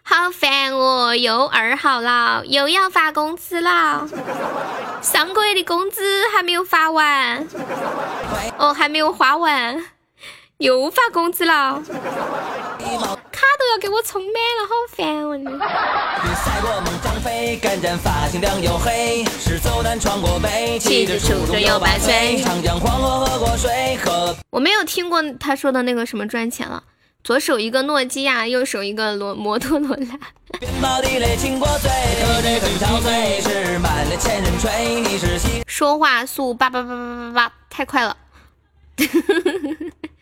[0.02, 4.08] 好烦哦，又二号了，又要发工资了。
[5.02, 7.46] 上个月的工资还没有发完，
[8.56, 9.84] 哦，还没有花完。
[10.58, 15.36] 又发工资了，卡都要给我充满了，好烦哦！
[24.48, 26.82] 我没有听过他说的那个什么赚钱了，
[27.22, 30.18] 左手一个诺基亚，右手一个罗摩托罗拉。
[35.66, 38.16] 说话速叭叭叭叭叭叭，太快了。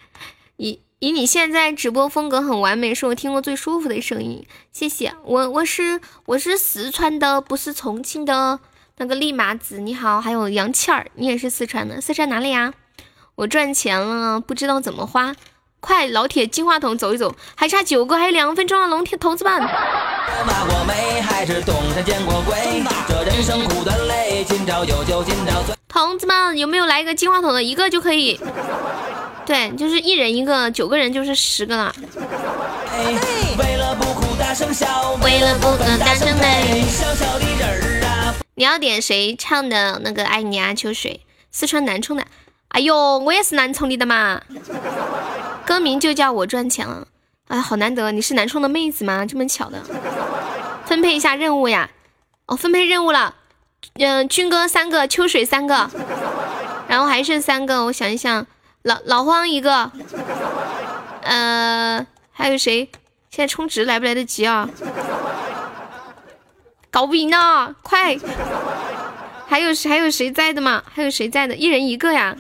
[0.57, 5.15] 以以你现在直播风格很完美，是我听过最舒服的声音，谢谢。
[5.25, 8.61] 我我是我是四川的，不是重庆的。
[8.97, 12.73] 那个立马子你好，还有杨倩儿，你也是四川的，四川哪里呀？
[13.35, 15.35] 我赚钱了，不知道怎么花，
[15.81, 19.61] 快老铁金话筒走一走，还差九个，还有两分钟啊，龙铁同志们。
[25.89, 27.61] 同志们有没有来一个金话筒的？
[27.61, 28.39] 一个就可以。
[29.47, 31.95] 对，就是一人一个，九个人就是十个了。
[33.59, 36.85] 为了不哭大声笑，为了不哭大声泪。
[38.55, 41.21] 你要点谁唱的那个《爱你啊秋水》？
[41.51, 42.25] 四川南充的。
[42.69, 44.41] 哎呦，我也是南充里的嘛。
[45.67, 47.07] 歌名就叫我赚钱了。
[47.49, 49.27] 哎，好难得，你是南充的妹子吗？
[49.27, 49.83] 这么巧的。
[50.87, 51.91] 分配一下任务呀。
[52.47, 53.35] 哦，分配任务了。
[53.95, 55.91] 嗯，军哥三个，秋水三个，
[56.89, 58.47] 然后还剩三个，我想一想。
[58.85, 59.91] 老老荒一个，
[61.23, 62.91] 呃，还有谁？
[63.31, 64.69] 现在充值来不来得及啊？
[66.91, 68.19] 搞不赢啊，快！
[69.47, 70.83] 还有谁还有谁在的吗？
[70.95, 71.57] 还有谁在的？
[71.57, 72.37] 一人一个呀。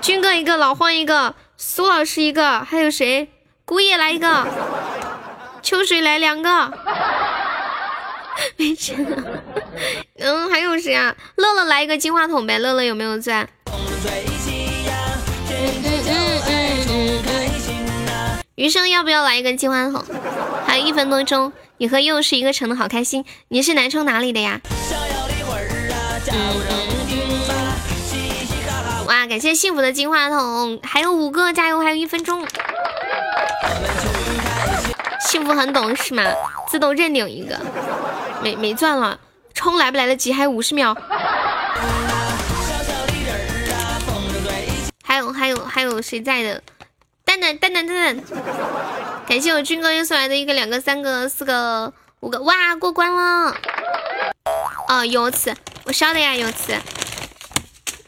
[0.00, 3.30] 军哥一个，老荒一个，苏老师一个，还有谁？
[3.66, 4.46] 姑爷来一个，
[5.62, 6.72] 秋水来两个，
[8.56, 9.42] 没钱了。
[10.16, 11.14] 嗯，还有谁啊？
[11.36, 13.46] 乐乐来一个金话筒呗，乐乐有没有在？
[18.56, 20.02] 余生要不要来一个金话筒？
[20.66, 23.22] 还有一分多钟，你和又是一个城的好开心。
[23.48, 24.58] 你是南充哪里的呀？
[29.06, 32.48] 哇，感谢幸福的金话筒，还有五个，加油，还有一分钟。
[35.28, 36.24] 幸福很懂是吗？
[36.66, 37.60] 自动认领一个，
[38.42, 39.20] 没没钻了，
[39.52, 40.32] 充来不来得及？
[40.32, 40.96] 还有五十秒。
[45.04, 46.62] 还有还有还有谁在的？
[47.26, 48.24] 蛋蛋蛋蛋蛋蛋，
[49.26, 53.54] 感谢我军哥又送来的一个、两个、三个、四个、五个，哇，过关了！
[54.88, 55.52] 哦，油池，
[55.84, 56.80] 我晓得呀，油池，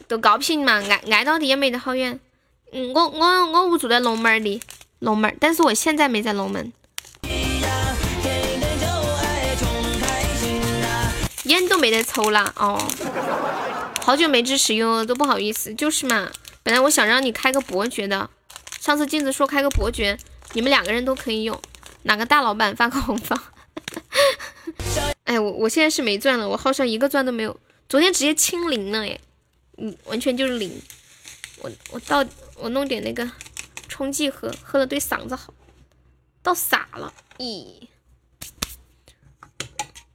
[0.07, 2.17] 都高频嘛，挨挨到的也没得好远。
[2.71, 4.61] 嗯，我我我屋住在龙门的，
[4.99, 6.71] 龙门，但是我现在没在龙门。
[11.43, 12.81] 烟都没得抽了哦，
[14.05, 16.29] 好久没支持用，都不好意思，就是嘛，
[16.63, 18.29] 本来我想让你开个伯爵的。
[18.89, 20.17] 上次镜子说开个伯爵，
[20.53, 21.61] 你们两个人都可以用。
[22.01, 23.39] 哪个大老板发个红包？
[25.25, 27.55] 哎，我我现在是没钻了，我号上一个钻都没有。
[27.87, 29.19] 昨天直接清零了，哎，
[29.77, 30.81] 嗯，完全就是零。
[31.59, 32.25] 我我倒
[32.55, 33.29] 我弄点那个
[33.87, 35.53] 冲剂喝，喝了对嗓子好，
[36.41, 37.13] 倒洒了。
[37.37, 37.83] 咦，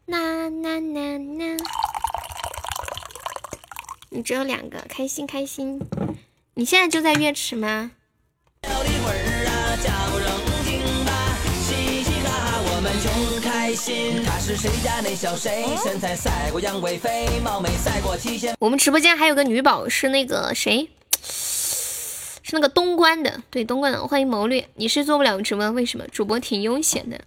[0.06, 0.18] 啦
[0.50, 1.56] 啦啦啦！
[4.10, 5.80] 你只有两个，开心开心。
[6.54, 7.92] 你现在就在月池吗？
[18.58, 20.88] 我们直播间还有个女宝是那个谁？
[22.46, 24.68] 是那个东关的，对东关的，欢迎谋略。
[24.74, 26.06] 你是做不了直播，为什么？
[26.08, 27.20] 主播挺悠闲的。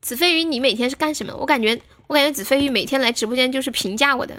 [0.00, 1.34] 子飞鱼，你每天是干什么？
[1.36, 4.34] 我感觉，我感觉子飞鱼每天来直播间就是评价我的。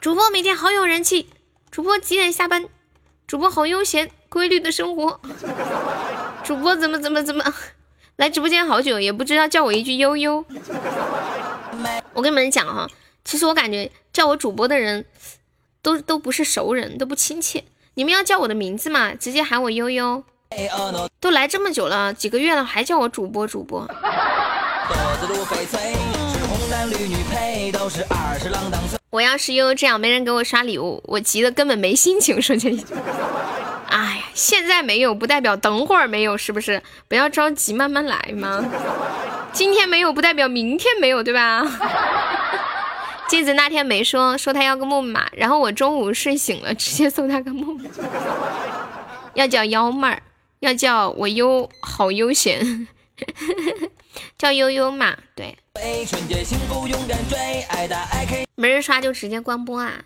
[0.00, 1.28] 主播每天好有人气，
[1.70, 2.66] 主播几点下班？
[3.26, 5.20] 主播好悠闲，规律的生活。
[6.42, 7.42] 主播怎么怎么怎么？
[8.16, 10.44] 来直播间好久，也不知道叫我一句悠悠。
[12.12, 12.88] 我跟你们讲哈，
[13.24, 15.04] 其实我感觉叫我主播的人
[15.80, 17.64] 都都不是熟人，都不亲切。
[17.94, 20.24] 你们要叫我的名字嘛，直接喊我悠悠。
[21.20, 23.88] 都来这么久了，几个月了，还叫我主播主播。
[29.14, 32.84] 我要是悠悠这样，没人给我刷礼物，我急得根本没心情说这句。
[33.86, 36.82] 哎呀，现在没有不代表等会儿没有，是不是？
[37.06, 38.64] 不要着急，慢慢来嘛。
[39.52, 41.64] 今天没有不代表明天没有，对吧？
[43.30, 47.84] 镜子那天没说，说他要个木马，然后我中午睡醒了，直接送他个木马。
[49.34, 50.20] 要叫幺妹儿，
[50.58, 52.88] 要叫我悠，好悠闲，
[54.38, 55.56] 叫悠悠嘛，对。
[58.54, 60.04] 没人刷就直接关播啊。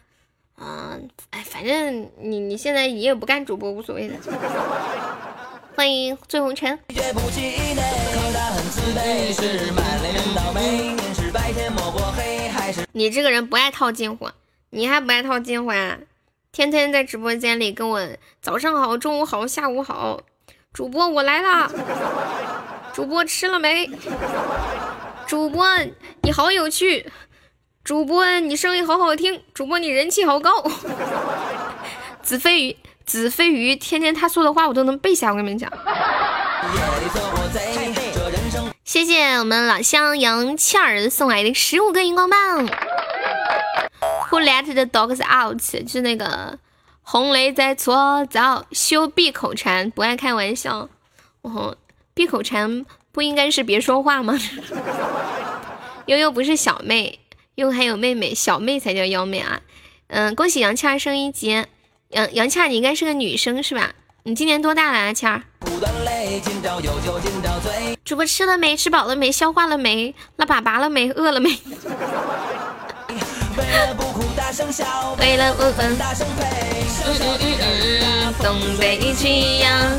[0.60, 4.14] 嗯，哎，反正你你现在你也不干主播，无所谓的。
[5.76, 6.78] 欢迎醉红尘。
[12.92, 14.28] 你这个人不爱套近乎，
[14.70, 15.98] 你还不爱套近乎啊？
[16.50, 18.08] 天天在直播间里跟我
[18.42, 20.20] 早上好、中午好、下午好。
[20.72, 21.70] 主播我来啦！
[22.98, 23.88] 主播吃了没？
[25.24, 25.64] 主播
[26.22, 27.08] 你好有趣。
[27.84, 29.40] 主播，你声音好好听。
[29.54, 30.50] 主播，你人气好高。
[32.20, 32.76] 子飞鱼，
[33.06, 35.30] 子飞鱼，天天他说的话我都能背下。
[35.30, 35.70] 我跟你们讲。
[38.82, 42.66] 谢谢我们老乡杨倩儿送来的十五个荧光棒。
[44.28, 45.62] Who let the dogs out？
[45.88, 46.58] 是那个
[47.02, 50.88] 红雷在搓澡，修闭口禅，不爱开玩笑。
[51.42, 51.76] 哦，
[52.18, 54.36] 闭口禅不应该是别说话吗？
[56.06, 57.20] 悠悠不是小妹。
[57.54, 59.60] 又还有妹妹，小妹才叫幺妹啊！
[60.08, 61.64] 嗯，恭喜杨倩儿升一级。
[62.08, 63.92] 杨杨倩儿，你应该是个女生是吧？
[64.24, 65.42] 你今年多大了啊，倩儿？
[68.04, 68.76] 主播吃了没？
[68.76, 69.30] 吃饱了没？
[69.30, 70.12] 消化了没？
[70.36, 71.12] 拉粑粑了没？
[71.12, 71.50] 饿了没？
[75.20, 75.96] 为了不分，
[78.42, 79.92] 东北一起呀，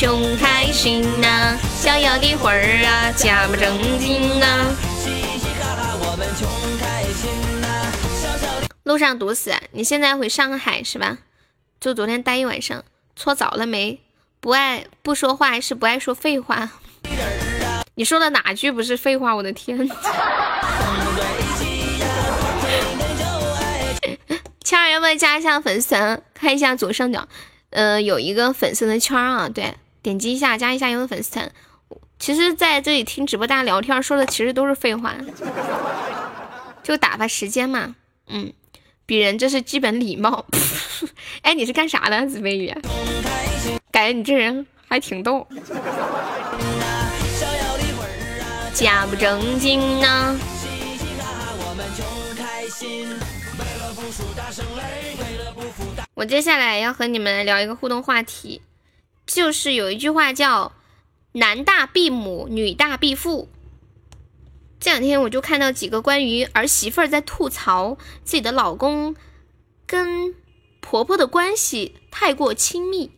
[0.00, 4.64] 穷开心呐，逍遥的魂儿啊，假不正经啊。
[8.84, 11.18] 路上堵死，你现在回上海是吧？
[11.78, 12.82] 就昨天待一晚上，
[13.14, 14.00] 搓澡了没？
[14.40, 16.70] 不爱不说话还是不爱说废话？
[17.96, 19.36] 你说的哪句不是废话？
[19.36, 19.78] 我的天！
[24.64, 26.22] 千儿要不要加一下粉丝团？
[26.32, 27.28] 看一下左上角，
[27.68, 31.50] 呃，有一个粉丝的圈啊，对，点击一下加一下有粉丝团。
[32.18, 35.14] 其实在这里听直播大家聊天说的其实都是废话，
[36.82, 37.94] 就打发时间嘛。
[38.28, 38.52] 嗯，
[39.06, 40.44] 鄙人这是基本礼貌。
[41.42, 42.74] 哎，你是干啥的，紫飞鱼？
[43.90, 45.46] 感觉你这人还挺逗。
[48.74, 50.38] 假不正经呢。
[56.14, 58.60] 我接下来要和你们聊一个互动话题，
[59.32, 60.72] 就是有一句话叫。
[61.34, 63.48] 男大必母，女大必父。
[64.80, 69.14] 这两天我就看到几个关于儿媳妇儿在吐槽自己的老公
[69.86, 70.34] 跟
[70.80, 73.12] 婆婆的关系太过亲密。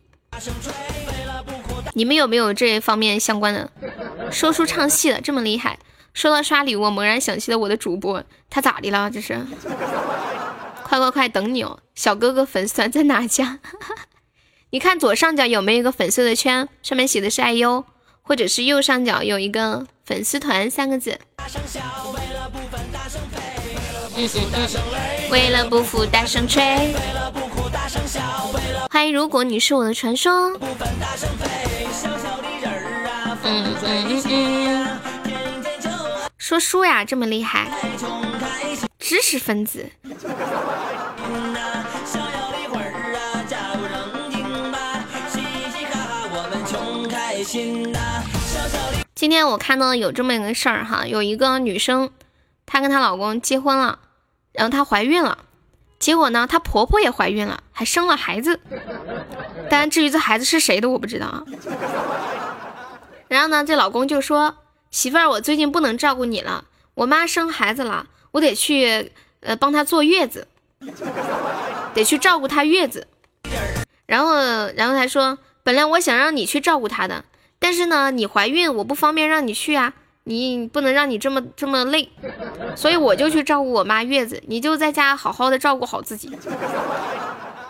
[1.95, 3.71] 你们有没有这方面相关的？
[4.31, 5.79] 说书唱戏的这么厉害。
[6.13, 9.09] 说到刷礼物，猛然想起了我的主播，他咋的了？
[9.09, 9.33] 这是？
[10.85, 13.57] 快快快，等你哦，小哥哥粉丝团在哪家？
[14.73, 17.85] 你看左上角有没有一个粉色的圈，上面写的是爱优。
[18.23, 21.19] 或者是右上角有一个粉丝团三个字。
[25.29, 26.63] 为了不服大声吹。
[26.63, 30.57] 为了不哭大声笑，为了欢迎，如果你是我的传说。
[33.43, 34.87] 嗯嗯嗯。
[36.39, 37.69] 说书呀，这么厉害，
[38.97, 39.87] 知识分子。
[49.23, 52.11] 今天我看到有这么一个事儿哈，有一个女生，
[52.65, 53.99] 她跟她老公结婚了，
[54.51, 55.37] 然后她怀孕了，
[55.97, 58.59] 结果呢，她婆婆也怀孕了，还生了孩子。
[59.69, 61.45] 但至于这孩子是谁的，我不知道啊。
[63.29, 64.57] 然后呢，这老公就说
[64.91, 70.49] ：“媳妇儿，我最近不能照顾你了，我妈生孩子了，我得去呃帮她坐月子，
[71.93, 73.07] 得去照顾她月子。”
[74.05, 74.35] 然后，
[74.75, 77.23] 然后他说：“本来我想让你去照顾她的，
[77.63, 79.93] 但是呢，你怀孕，我不方便让你去啊，
[80.25, 82.11] 你不能让你这么这么累，
[82.75, 86.29] 所以我就去照顾我妈月子，你就在家好好的照顾好自己。”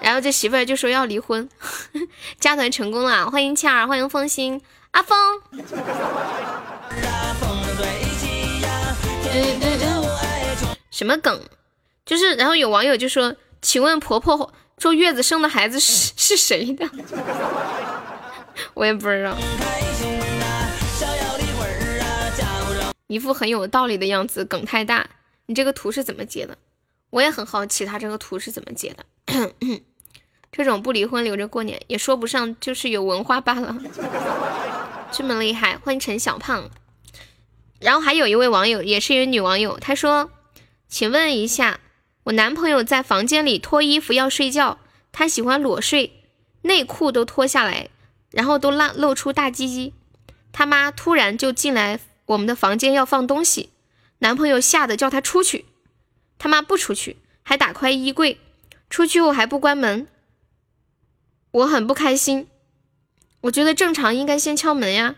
[0.01, 1.47] 然后这媳妇儿就说要离婚，
[2.41, 4.59] 加团成功了，欢迎倩儿，欢迎风心。
[4.91, 5.15] 阿峰，
[10.89, 11.39] 什么梗？
[12.03, 16.89] 就是，然后有网友就说：“请问婆婆坐月子生的孩子是是谁的？”
[18.73, 19.35] 我也不知道。
[23.07, 25.07] 一副很有道理的样子，梗太大。
[25.45, 26.57] 你这个图是怎么截的？
[27.11, 29.05] 我也很好奇，他这个图是怎么截的。
[30.51, 33.75] 这种不离婚留着过年，也说不上，就是有文化罢了。
[35.11, 36.69] 这么厉害，欢迎陈小胖。
[37.79, 40.31] 然后还有一位网友，也是一位女网友，她说
[40.87, 41.79] ：“请问一下，
[42.23, 44.79] 我男朋友在房间里脱衣服要睡觉，
[45.11, 46.23] 他喜欢裸睡，
[46.61, 47.89] 内裤都脱下来，
[48.33, 49.93] 然后都露露出大鸡鸡。
[50.51, 53.69] 他妈突然就进来我们的房间要放东西，
[54.19, 55.65] 男朋友吓得叫他出去，
[56.37, 58.39] 他妈不出去，还打开衣柜，
[58.89, 60.05] 出去后还不关门，
[61.51, 62.47] 我很不开心。”
[63.41, 65.15] 我觉得正常应该先敲门呀，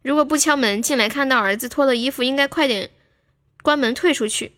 [0.00, 2.90] 如果不敲门进来看到儿子脱了衣服，应该快点
[3.62, 4.52] 关门退出去。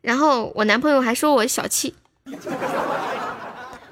[0.00, 1.96] 然后我男朋友还说我小气，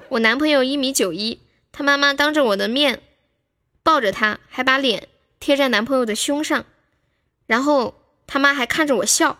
[0.07, 1.41] 我男朋友一米九一，
[1.73, 3.01] 他妈妈当着我的面
[3.89, 5.07] 抱着他，还把脸
[5.39, 6.63] 贴在男朋友的胸上，
[7.47, 7.95] 然后
[8.27, 9.39] 他妈还看着我笑。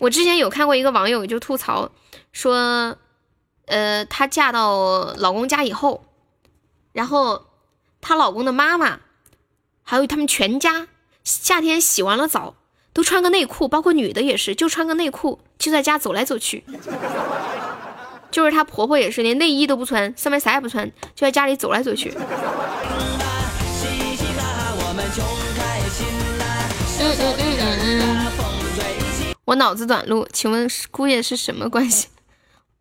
[0.00, 1.92] 我之前有看过一个网友就吐槽
[2.32, 2.96] 说。
[3.66, 6.06] 呃，她嫁到老公家以后，
[6.92, 7.44] 然后
[8.00, 9.00] 她老公的妈妈，
[9.82, 10.88] 还有他们全家，
[11.22, 12.54] 夏天洗完了澡
[12.94, 16.64] 都穿个内裤，包括女的也是，就穿个内裤就在家走来走去。
[18.30, 22.12] 就是她婆婆也是，连内衣都不穿，上面啥也不穿，就在家里走来走去。
[27.00, 28.26] 嗯嗯嗯嗯嗯。
[29.44, 32.08] 我脑子短路，请问姑爷是什么关系？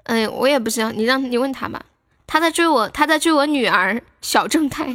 [0.03, 1.81] 哎，我也不知道，你让你问他吧。
[2.25, 4.93] 他在追我，他在追我女儿小正太，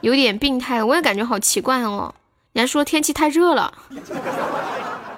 [0.00, 2.12] 有点病态，我也感觉好奇怪哦。
[2.54, 3.72] 你还说天气太热了，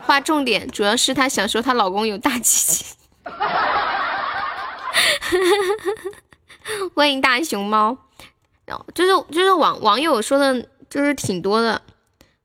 [0.05, 2.85] 划重点，主要是她想说她老公有大鸡鸡。
[6.95, 7.97] 欢迎大熊猫，
[8.65, 11.83] 然后就是就是网网友说的，就是挺多的，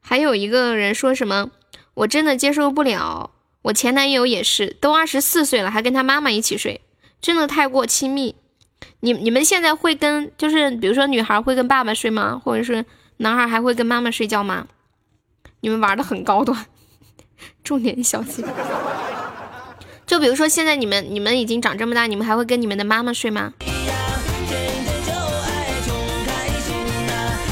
[0.02, 1.50] 还有一个人说什么，
[1.94, 3.32] 我真的接受不了。
[3.64, 6.82] 我前男友也是，都二十四岁了，还跟他妈妈一起睡，
[7.22, 8.36] 真的太过亲密。
[9.00, 12.42] 你你们现在会跟，就是比如说女孩会跟爸爸睡吗？
[12.44, 12.86] 或者是
[13.18, 14.68] 男孩还会跟妈妈睡觉吗？
[15.62, 16.66] 你们玩的很高端，
[17.64, 18.46] 重点小心。
[20.06, 23.54] 就比如说现在你们你们已经长这么大，你们还会跟你们的妈妈睡吗？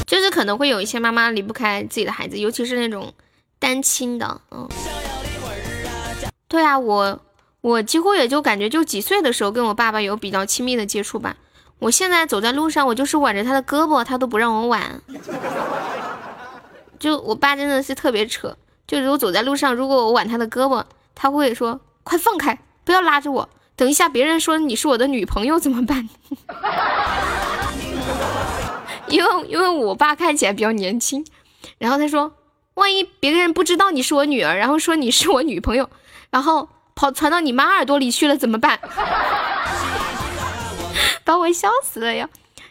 [0.06, 3.12] 就是可能会有一些妈妈离不开自己的孩子，尤其是那种
[3.58, 4.68] 单亲的，嗯。
[6.46, 7.18] 对啊，我
[7.62, 11.36] 我几乎也就感觉就几岁的时候跟我爸爸有比较亲密的接触吧。
[11.78, 15.00] 我现在走在路上，我就是挽着他的胳膊，他都不让我挽。
[16.98, 18.54] 就我爸真的是特别扯，
[18.86, 20.84] 就如果走在路上，如果我挽他的胳膊，
[21.14, 23.48] 他会说快放开，不要拉着我。
[23.76, 26.08] 等一下别人说你是我的女朋友怎么办？
[29.08, 31.24] 因为因为我爸看起来比较年轻，
[31.78, 32.32] 然后他说
[32.74, 35.88] 万一别人不知道你是我女儿，然后说你是我女朋友。
[36.30, 38.80] 然后跑传到你妈耳朵里去了怎么办？
[41.24, 42.28] 把我笑死了呀！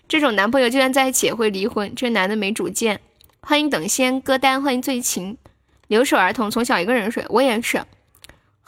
[0.07, 2.99] 这种男朋友就算在一起也会离婚，这男的没主见。
[3.41, 5.37] 欢迎等仙歌单，欢迎醉情，
[5.87, 7.23] 留守儿童，从小一个人睡。
[7.29, 7.85] 我也是，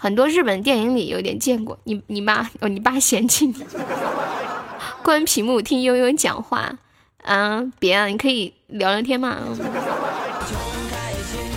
[0.03, 1.80] 很多日本电影里有点见过。
[1.85, 3.55] 你你妈哦，你爸嫌弃你。
[5.01, 6.73] 关屏幕听悠悠讲话，
[7.21, 9.38] 嗯，别啊，你可以聊聊天嘛。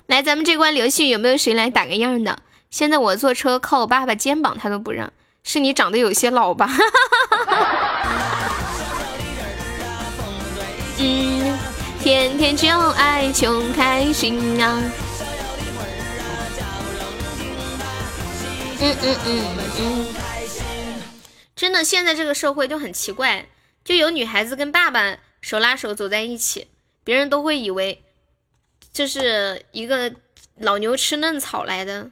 [0.06, 2.38] 来，咱们这关游戏有没有谁来打个样的？
[2.70, 5.12] 现在我坐车靠我爸爸肩膀，他都不让。
[5.42, 6.70] 是你长得有些老吧？
[11.00, 11.58] 嗯，
[12.00, 14.80] 天天就爱穷开心啊。
[18.80, 21.02] 嗯嗯嗯嗯。
[21.54, 21.82] 真的。
[21.82, 23.48] 现在这个社会就很奇怪，
[23.84, 26.68] 就有女孩子跟爸爸手拉手走在一起，
[27.04, 28.04] 别人都会以为
[28.92, 30.12] 这是一个
[30.58, 32.10] 老牛吃嫩草来的，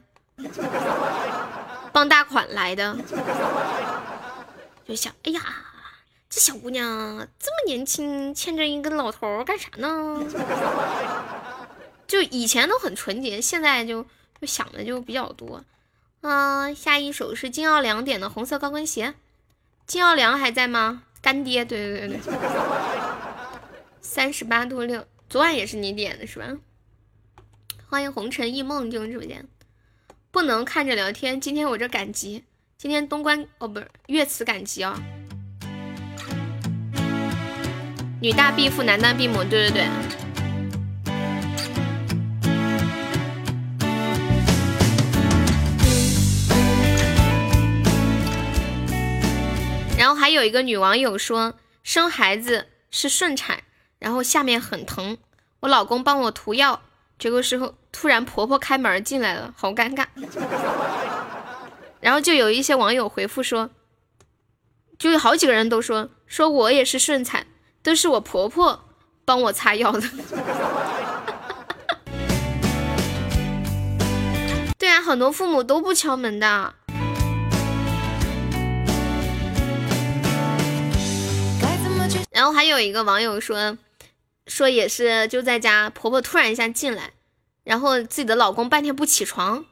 [1.91, 2.97] 傍大款来的，
[4.87, 5.41] 就想，哎呀，
[6.29, 6.85] 这小姑娘
[7.39, 10.23] 这么年轻，牵着一个老头干啥呢？
[12.07, 14.03] 就以前都很纯洁，现在就
[14.39, 15.63] 就想的就比较多。
[16.27, 19.13] 嗯，下一首是金奥良点的红色高跟鞋。
[19.85, 21.03] 金奥良还在吗？
[21.21, 22.33] 干爹，对对对对。
[24.01, 26.47] 三十八度六，昨晚也是你点的是吧？
[27.87, 29.47] 欢迎红尘一梦进入直播间。
[30.31, 32.43] 不能看着聊天，今天我这赶集，
[32.75, 34.99] 今天东关哦不是岳池赶集啊。
[38.19, 40.24] 女大必父，男大必母，对对对。
[50.05, 53.63] 然后还有一个女网友说生孩子是顺产，
[53.97, 55.17] 然后下面很疼，
[55.61, 56.83] 我老公帮我涂药，
[57.17, 60.05] 这个时候突然婆婆开门进来了，好尴尬。
[62.01, 63.71] 然后就有一些网友回复说，
[64.99, 67.47] 就有好几个人都说说我也是顺产，
[67.81, 68.87] 都是我婆婆
[69.25, 70.01] 帮我擦药的。
[74.77, 76.75] 对啊，很多父母都不敲门的。
[82.45, 83.75] 然后还有一个网友说，
[84.45, 87.09] 说也是就在家，婆婆突然一下进来，
[87.63, 89.65] 然后自己的老公半天不起床，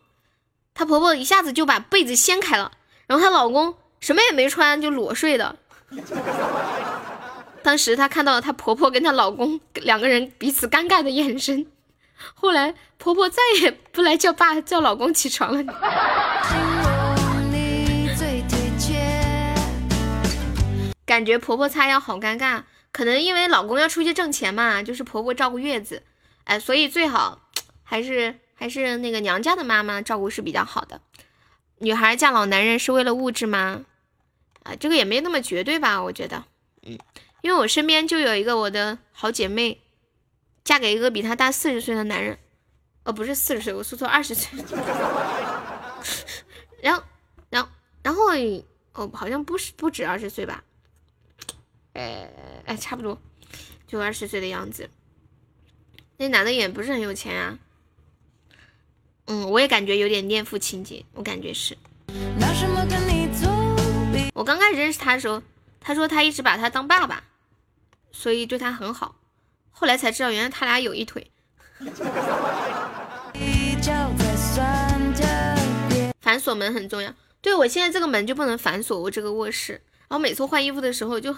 [0.74, 2.72] 她婆婆一下子就把被子掀开了，
[3.06, 5.56] 然后她老公什么也没穿就裸睡的。
[7.62, 11.68] 当时她看到了她婆婆跟她老公两个人彼此尴尬的眼神，
[12.34, 16.83] 后来婆婆再也不来叫爸叫老公起床了。
[21.06, 26.04] 感觉婆婆擦药好尴尬，可能因为老公要出去挣钱嘛，就是婆婆照顾月子，
[26.46, 27.50] 哎，所以最好
[27.84, 31.02] 还是还是那个娘家的妈妈照顾是比较好的。
[31.80, 33.84] 女孩嫁老男人是为了物质吗？
[34.64, 36.46] 啊，这个也没那么绝对吧，我觉得，
[36.84, 36.98] 嗯，
[37.42, 39.82] 因为我身边就有一个我的好姐妹，
[40.64, 42.40] 嫁给一个比她大四十岁的男人，
[43.04, 44.58] 哦，不是四十岁，我说错，二十岁。
[46.82, 47.04] 然后，
[47.50, 47.70] 然后，
[48.02, 48.24] 然后，
[48.94, 50.64] 哦，好像不是不止二十岁吧？
[51.94, 52.30] 哎
[52.66, 53.22] 哎，差不多，
[53.88, 54.90] 就二十岁的样子。
[56.18, 57.60] 那男的也不是很有钱啊。
[59.26, 61.78] 嗯，我也感觉有点恋父情节，我感觉是。
[64.34, 65.42] 我刚开始认识他的时候，
[65.80, 67.24] 他说他一直把他当爸爸，
[68.12, 69.16] 所以对他很好。
[69.72, 71.32] 后来才知道，原来他俩有一腿。
[76.22, 77.14] 反锁门很重要。
[77.42, 79.74] 对我现在这个门就不能反锁，我这个卧室。
[80.08, 81.36] 然后每次换衣服的时候就。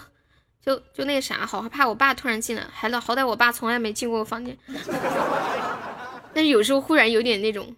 [0.66, 4.58] 就就那啥，好害怕我爸突然进来，还好歹我爸从来没进过我房间，
[6.34, 7.76] 但是有时候忽然有点那种。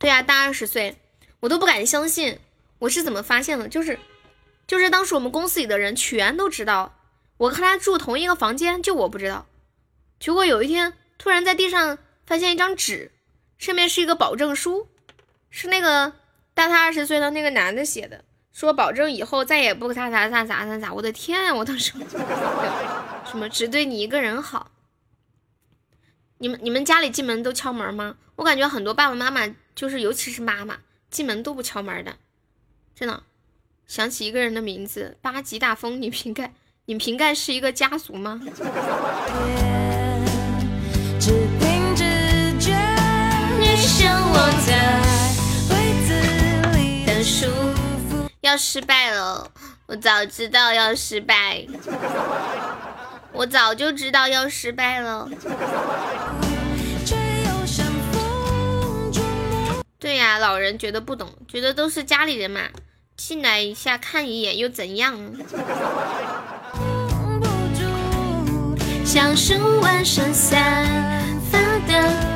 [0.00, 0.96] 对呀，大二十岁，
[1.38, 2.36] 我都不敢相信，
[2.80, 3.68] 我是怎么发现的？
[3.68, 3.96] 就是
[4.66, 6.92] 就是当时我们公司里的人全都知道，
[7.36, 9.46] 我和他住同一个房间，就我不知道。
[10.18, 13.12] 结果有一天突然在地上发现一张纸，
[13.58, 14.88] 上面是一个保证书。
[15.50, 16.12] 是那个
[16.54, 20.92] 大他二十岁的那个男的写的，说保证以后再也不啥啥啥啥啥啥。
[20.92, 21.54] 我的天啊！
[21.54, 21.92] 我当时
[23.28, 24.70] 什么只对你一个人好？
[26.38, 28.16] 你们你们家里进门都敲门吗？
[28.36, 29.42] 我感觉很多爸爸妈妈
[29.74, 30.78] 就是，尤其是妈妈
[31.10, 32.16] 进门都不敲门的，
[32.94, 33.22] 真的。
[33.86, 36.54] 想起一个人的名字，八级大风，你瓶盖，
[36.84, 38.40] 你瓶盖是一个家族吗？
[41.18, 42.04] 只凭着
[48.40, 49.50] 要失败了，
[49.86, 51.66] 我早知道要失败，
[53.32, 55.28] 我早就知道要失败了。
[59.98, 62.62] 对呀，老人觉得不懂，觉得都是家里人嘛，
[63.16, 65.20] 进来一下看一眼又怎样？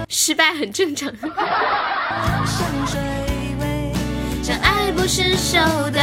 [0.08, 1.10] 失败很正常。
[5.04, 5.58] 不是手
[5.90, 6.00] 的。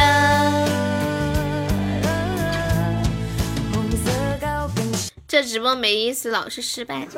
[5.26, 7.08] 这直播没意思，老是失败。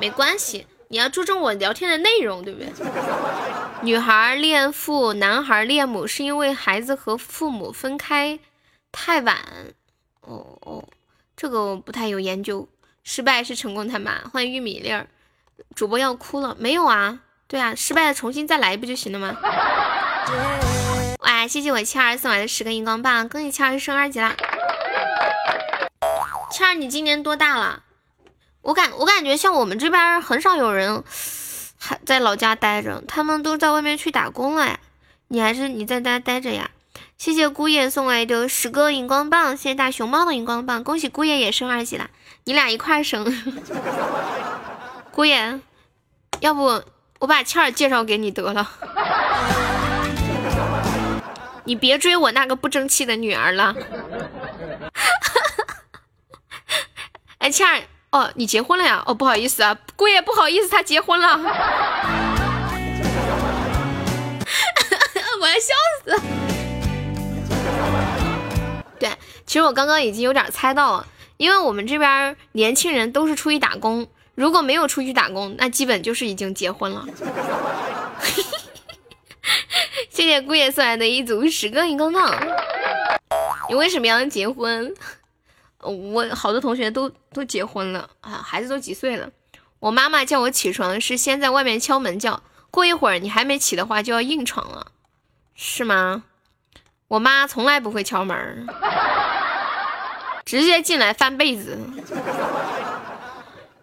[0.00, 2.68] 没关系，你要注重我聊天的内容，对不对？
[3.82, 8.40] 女孩恋父，男孩恋母，是因为孩子和父母分开
[8.90, 9.38] 太晚。
[10.22, 10.84] 哦哦，
[11.36, 12.68] 这个我不太有研究。
[13.04, 14.18] 失败是成功他妈。
[14.32, 15.06] 欢迎玉米粒儿，
[15.76, 17.20] 主播要哭了没有啊？
[17.46, 19.36] 对啊，失败了重新再来不就行了吗？
[21.20, 24.34] 哇，谢谢我七儿送来的十个荧光棒，恭喜七儿升二级啦！
[26.50, 27.82] 七儿，你今年多大了？
[28.62, 31.02] 我感我感觉像我们这边很少有人
[31.78, 34.78] 还在老家待着，他们都在外面去打工了呀。
[35.28, 36.70] 你还是你在家待着呀？
[37.18, 42.10] 谢谢姑爷送来的十个荧光棒，谢谢大熊猫的荧光棒，恭喜姑爷也升二级啦！
[42.44, 43.24] 你俩一块升，
[45.10, 45.60] 姑爷，
[46.40, 46.82] 要不
[47.20, 48.68] 我把倩儿介绍给你得了，
[51.64, 53.74] 你别追我那个不争气的女儿了。
[57.38, 59.02] 哎，倩儿，哦，你结婚了呀？
[59.06, 61.36] 哦，不好意思啊，姑爷不好意思，他结婚了，
[65.40, 65.74] 我要笑
[66.04, 66.20] 死。
[68.98, 69.10] 对，
[69.44, 71.06] 其实我刚刚已经有点猜到了。
[71.38, 74.06] 因为我们这边年轻人都是出去打工，
[74.36, 77.04] 如果没有出去打工，那基本就是已经结婚了。
[80.12, 82.30] 谢谢姑爷送来的一组十个荧光棒。
[83.70, 84.94] 你为什么要结婚？
[85.80, 89.30] 我好多同学都都结婚了啊，孩子都几岁了。
[89.80, 94.88] 我妈妈叫我起床是先在外面敲门叫，过一会儿你还没起的话就要硬闯了，
[95.54, 96.24] 是吗？
[97.08, 98.66] 我妈从来不会敲门。
[100.44, 101.78] 直接进来翻被子，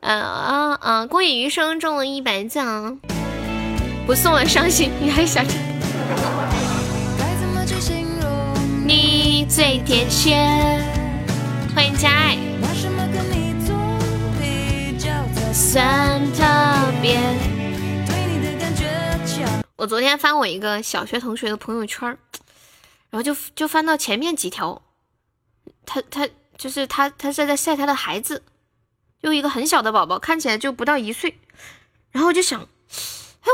[0.01, 1.06] 啊啊啊！
[1.07, 2.99] 恭喜余生中了一百赞，
[4.06, 5.43] 不送了伤心，你还想？
[8.86, 10.36] 你最贴切，
[11.76, 12.38] 欢迎佳爱。
[19.76, 22.07] 我昨天翻我一个小学同学的朋友圈，
[23.10, 24.81] 然后就就翻到前面几条，
[25.86, 26.27] 他他。
[26.60, 28.44] 就是他，他是在晒他的孩子，
[29.23, 31.40] 就一个很小的宝宝，看起来就不到一岁。
[32.11, 32.68] 然后我就想，哎，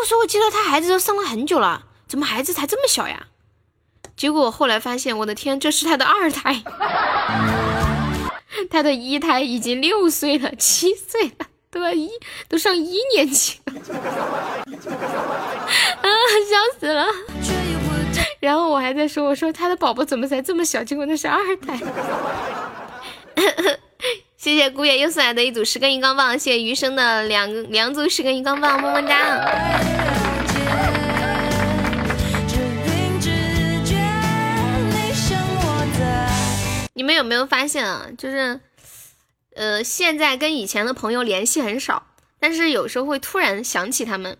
[0.01, 3.27] 我说我记得他孩子都生了很久了，怎么孩子才这么小呀？
[4.15, 6.63] 结果后来发现，我的天，这是他的二胎，
[8.69, 12.09] 他的一胎已经六岁了，七岁了，都要一
[12.47, 13.73] 都上一年级了，
[16.01, 16.07] 啊，
[16.49, 17.05] 笑死了。
[18.39, 20.81] 然后我还在说，我说他的宝宝怎么才这么小？
[20.81, 21.77] 结果那是二胎。
[24.37, 30.14] 谢谢姑爷又送来的一组十根荧光棒，谢谢余生的两两组十根荧光棒，么么哒。
[37.05, 38.07] 你们有没有发现啊？
[38.17, 38.59] 就是，
[39.53, 42.07] 呃，现在跟以前的朋友联系很少，
[42.39, 44.35] 但是有时候会突然想起他们，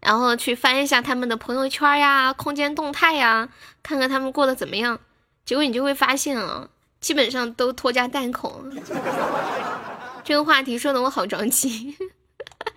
[0.00, 3.50] 然后去翻一下他们的朋友圈呀、空间动态呀，
[3.84, 4.98] 看看他们过得怎么样。
[5.44, 6.68] 结果你就会发现啊。
[6.98, 8.64] 基本上都拖家带口，
[10.24, 11.96] 这个话题说的我好着急。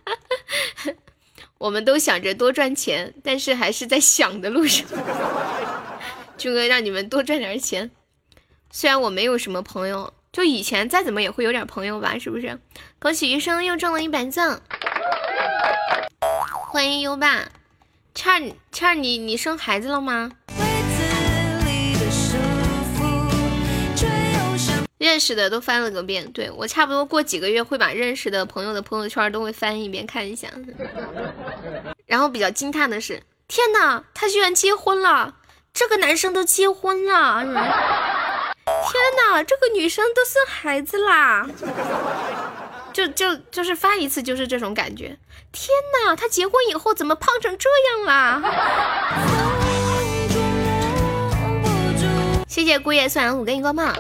[1.58, 4.86] 我们都想着多赚钱，但是还是在想的路上。
[6.38, 7.90] 军哥让你们多赚点钱，
[8.72, 12.60] 虽然我没有什么朋友，就以前再怎么也会有点朋友吧，是不是？
[13.00, 14.62] 恭喜余生又中了一百赞，
[16.70, 17.50] 欢迎优爸，
[18.14, 20.32] 倩儿倩儿，你你生孩子了吗？
[25.00, 30.48] 认识的都翻了个遍，对我差不多过几个月会把认识的朋友的朋友圈都会翻一遍看一下。
[32.06, 35.36] 然后比较惊叹的是，天哪，他居然结婚了！
[35.74, 38.49] 这个男生都结婚了！
[38.92, 41.48] 天哪，这个女生都生孩子啦！
[42.92, 45.18] 就就就是发一次就是这种感觉。
[45.52, 45.70] 天
[46.06, 48.42] 哪，她结婚以后怎么胖成这样啦？
[52.48, 53.96] 谢谢姑爷送来五根荧光棒。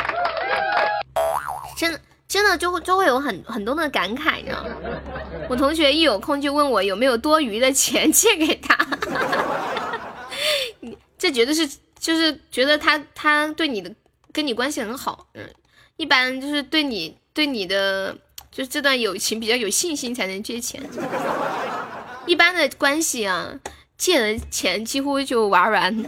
[1.77, 4.69] 真真的就会就会有很很多的感慨，你知道吗？
[5.49, 8.77] 我同学一有空就问我有没有多余的钱借给他，
[10.81, 11.67] 你这绝对是
[11.97, 13.89] 就是觉得他他对你的
[14.31, 15.49] 跟你关系很好，嗯，
[15.97, 18.15] 一般就是对你对你的
[18.51, 20.81] 就是这段友情比较有信心才能借钱，
[22.25, 23.51] 一般的关系啊，
[23.97, 26.05] 借了钱几乎就玩完。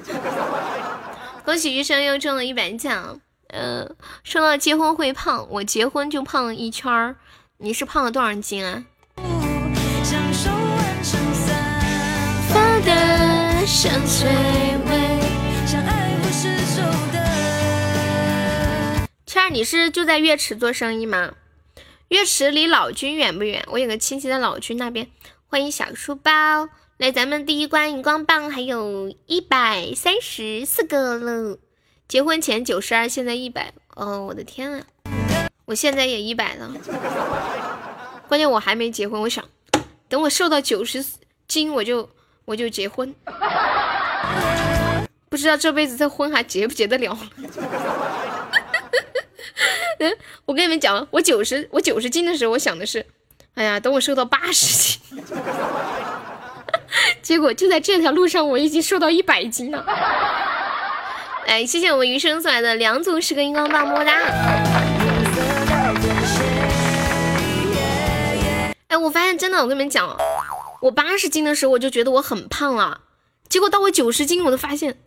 [1.43, 3.19] 恭喜余生又中了一百奖。
[3.47, 3.85] 呃，
[4.23, 7.17] 说到结婚会胖，我结婚就胖了一圈儿。
[7.57, 8.85] 你是胖了多少斤啊？
[19.31, 21.35] 倩儿，你是就在月池做生意吗？
[22.09, 23.63] 月池离老君远不远？
[23.67, 25.07] 我有个亲戚在老君那边。
[25.47, 26.67] 欢迎小书包，
[26.97, 31.57] 来咱们第一关荧光棒还有一百三十四个了。
[32.09, 33.71] 结婚前九十二，现在一百。
[33.95, 34.85] 哦，我的天啊！
[35.63, 36.69] 我现在也一百了。
[38.27, 39.45] 关键我还没结婚，我想
[40.09, 41.05] 等我瘦到九十
[41.47, 42.09] 斤我就
[42.43, 43.15] 我就结婚，
[45.29, 47.17] 不知道这辈子这婚还结不结得了。
[50.01, 53.05] 嗯， 我跟你们讲，我九十我九十斤的时候，我想的是，
[53.53, 54.99] 哎呀，等我瘦到八十斤。
[57.21, 59.85] 结果就在这条路上，我已经瘦到一百斤了。
[61.45, 64.11] 哎，谢谢我们余生送来的两组十个荧光棒，么么哒。
[68.87, 70.17] 哎，我发现真的，我跟你们讲，
[70.81, 73.01] 我八十斤的时候我就觉得我很胖了，
[73.47, 74.97] 结果到我九十斤，我都发现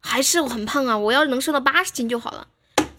[0.00, 0.98] 还是我很胖啊！
[0.98, 2.48] 我要能瘦到八十斤就好了。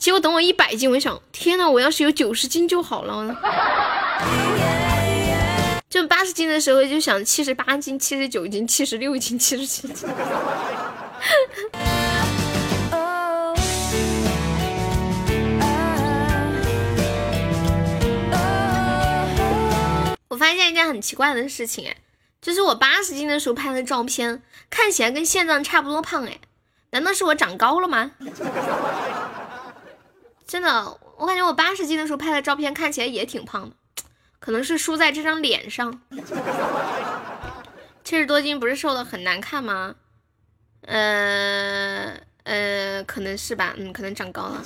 [0.04, 3.34] 结果等我一百斤，我想，天呐，我要是有九十斤就好了。
[5.90, 10.06] 就八十斤的时候就想七十八斤、七十九斤、七十六斤、七十七斤。
[20.28, 21.96] 我发现一件很奇怪的事情，哎，
[22.42, 26.38] 就是我八十斤的时候拍的照片，看起来跟现在差不多胖，哎，
[26.92, 28.12] 难道是我长高了吗？
[30.54, 33.76] 真的，我感觉我八十斤的时候拍的照片看起来也挺胖的。
[34.40, 36.00] 可能是输在这张脸上，
[38.06, 39.96] 七十多斤不是瘦的很难看吗？
[40.82, 44.64] 呃呃，可能是吧，嗯，可能长高了，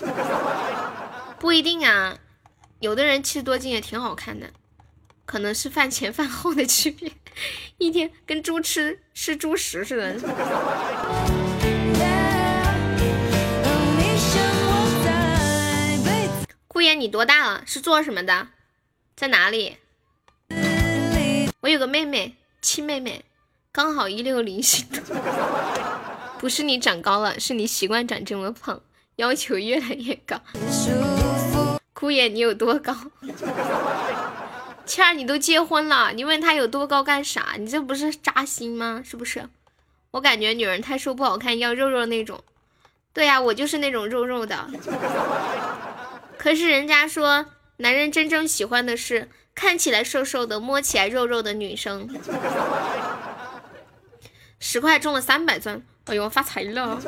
[1.40, 2.18] 不一定啊，
[2.80, 4.48] 有的人七十多斤也挺好看的，
[5.26, 7.10] 可能是饭前饭后的区别，
[7.80, 11.37] 一天跟猪吃吃猪食似的。
[16.78, 17.64] 顾言，你多大了？
[17.66, 18.50] 是做什么的？
[19.16, 19.78] 在哪里？
[21.62, 23.26] 我有个妹妹，亲妹妹，
[23.72, 24.62] 刚好一六零。
[26.38, 28.80] 不是你长高了，是你习惯长这么胖，
[29.16, 30.40] 要求越来越高。
[31.94, 32.96] 姑爷，你有多高？
[34.86, 37.56] 倩儿，你都结婚了，你问他有多高干啥？
[37.58, 39.02] 你这不是扎心吗？
[39.04, 39.50] 是不是？
[40.12, 42.44] 我感觉女人太瘦不好看，要肉肉那种。
[43.14, 44.70] 对呀，我就是那种肉肉的。
[46.38, 47.46] 可是人家说。
[47.80, 52.10] 男人真正喜欢的是看起来瘦瘦的、摸起来肉肉的女生。
[54.60, 57.00] 十块中了三百钻，哎呦发财了！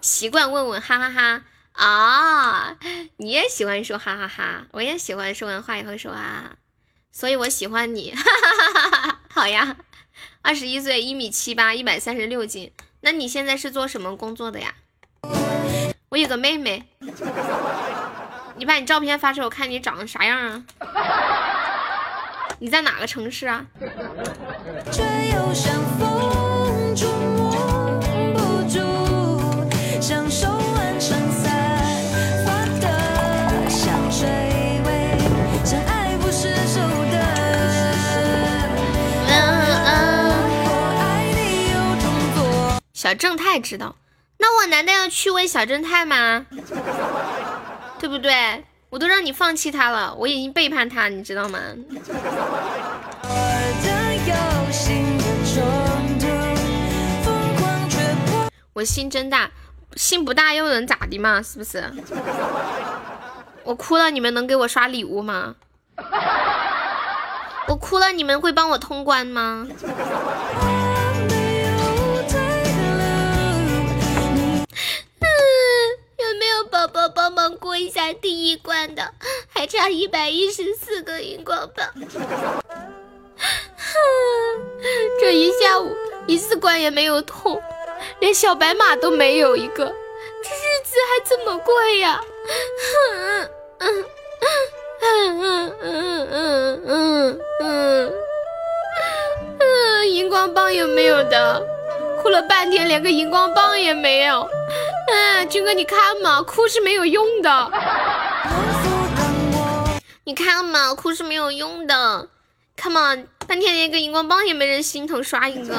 [0.00, 1.44] 习惯问问哈哈哈
[1.74, 2.76] 啊，
[3.18, 6.56] 你也喜欢说哈哈哈，我也喜欢说完话以后说啊，
[7.12, 9.20] 所以我喜欢你，哈哈哈哈哈。
[9.30, 9.76] 好呀，
[10.42, 12.72] 二十一岁，一米七八，一百三十六斤。
[13.02, 14.74] 那你现在是做什么工作的呀？
[16.14, 16.80] 我有个妹妹。
[18.54, 20.62] 你把你照片发出来，我看你长得啥样啊？
[22.60, 23.66] 你在哪个城市啊？
[42.92, 43.96] 小正太知道，
[44.38, 46.46] 那我难道要去问小正太吗？
[47.98, 48.64] 对不对？
[48.90, 51.58] 我都让你放弃他了，我已经背叛他，你知道吗？
[58.72, 59.50] 我心真大，
[59.96, 61.40] 心不大又能咋的嘛？
[61.42, 61.90] 是不是？
[63.62, 65.54] 我哭了，你们能给我刷礼物吗？
[67.66, 69.66] 我哭了，你们会帮我通关吗？
[76.84, 79.14] 宝宝帮忙过一下第一关的，
[79.48, 81.88] 还差一百一十四个荧光棒。
[85.18, 85.96] 这一下午
[86.26, 87.58] 一次关也没有通，
[88.20, 92.20] 连小白马都没有一个，这日子还怎么过呀？
[93.12, 93.48] 嗯
[93.78, 94.04] 嗯
[95.00, 98.12] 嗯嗯嗯嗯嗯
[99.58, 101.66] 嗯，荧光棒有没有的？
[102.24, 104.48] 哭了半天，连个荧光棒也没有。
[105.08, 107.70] 嗯，军哥，你看嘛，哭是没有用的。
[110.24, 112.26] 你看嘛，哭是没有用的。
[112.76, 113.14] 看嘛，
[113.46, 115.74] 半天连个荧光棒也没人心疼刷一个。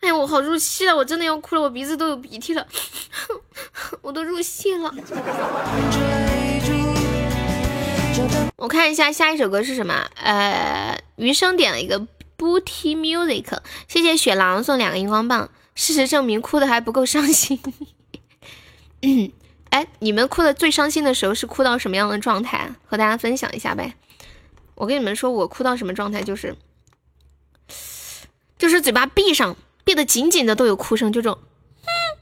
[0.00, 2.66] 哎呀，我好入戏了，我真的要哭了，我鼻子都有鼻涕了，
[4.00, 4.90] 我都入戏了。
[8.56, 9.94] 我看一下下一首歌是什么？
[10.22, 12.00] 呃，余生点了一个
[12.36, 13.58] Booty Music，
[13.88, 15.50] 谢谢雪狼送两个荧光棒。
[15.74, 17.58] 事实证明，哭的还不够伤心。
[19.70, 22.70] 哎，你们哭的最伤心的时候是哭到什么样的状态？
[22.86, 23.94] 和大家分享一下呗。
[24.76, 26.56] 我跟你们说，我哭到什么状态，就是
[28.56, 31.38] 就是嘴巴闭上，闭得紧紧的都有哭声，就这种，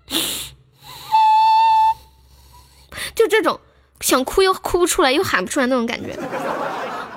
[3.14, 3.60] 就这种
[4.00, 6.18] 想哭又哭不出来，又喊不出来那种感觉。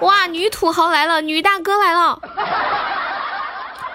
[0.02, 2.20] 哇，女土豪来了，女大哥来了。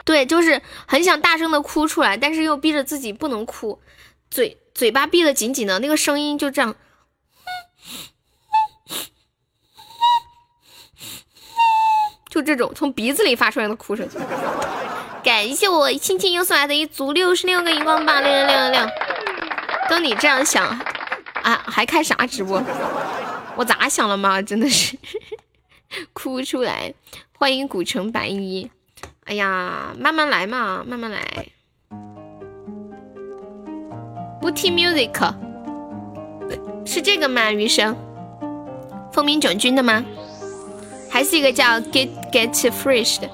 [0.04, 3.80] 对，就是很想大声的哭出来，但是又逼着自己不能哭，
[4.30, 6.74] 嘴嘴巴闭得紧紧的，那个声音就这样，
[12.28, 14.08] 就这种从鼻子里发出来的哭声。
[15.22, 18.88] 感谢我亲亲又送来的一组六十六个荧光棒，六六六六六。
[19.88, 20.66] 都你这样想
[21.42, 22.62] 啊，还开啥直播？
[23.54, 24.40] 我咋想了吗？
[24.40, 24.96] 真的是
[26.12, 26.94] 哭出来。
[27.36, 28.70] 欢迎古城白衣。
[29.24, 31.20] 哎呀，慢慢来嘛，慢慢来。
[34.40, 35.34] 不听 music，
[36.86, 37.52] 是这个吗？
[37.52, 37.96] 余生，
[39.12, 40.04] 风鸣九军的吗？
[41.10, 43.28] 还是一个叫 get get fresh 的？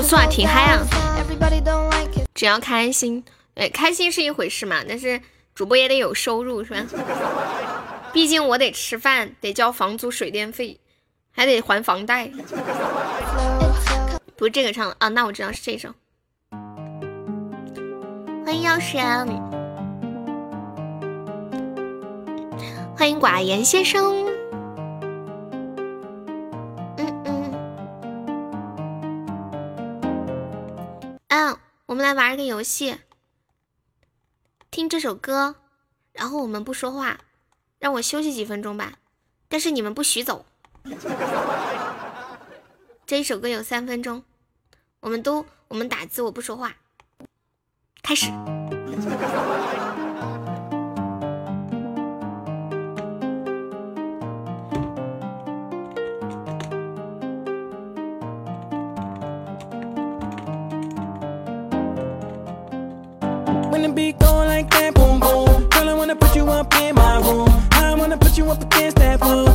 [0.00, 0.80] 不错啊，挺嗨啊！
[2.32, 3.22] 只要开心。
[3.52, 5.20] 对，开心是一回事嘛，但是
[5.54, 6.86] 主播也得有收入，是吧？
[8.10, 10.80] 毕竟我得吃饭，得交房租、水电费，
[11.30, 12.30] 还得还房贷。
[14.36, 15.90] 不是这个唱的啊，那我知道是这首。
[18.46, 19.28] 欢迎药神，
[22.96, 24.26] 欢迎寡言先生。
[31.30, 32.98] 嗯，我们来玩一个游戏。
[34.68, 35.54] 听这首歌，
[36.12, 37.20] 然后我们不说话，
[37.78, 38.94] 让我休息几分钟吧。
[39.48, 40.44] 但是你们不许走。
[43.06, 44.24] 这一首歌有三分钟，
[44.98, 46.74] 我们都我们打字，我不说话。
[48.02, 48.26] 开始。
[63.80, 65.68] when the beat go like that, boom boom.
[65.68, 67.48] Girl, I wanna put you up in my room.
[67.72, 69.49] I wanna put you up against that wall.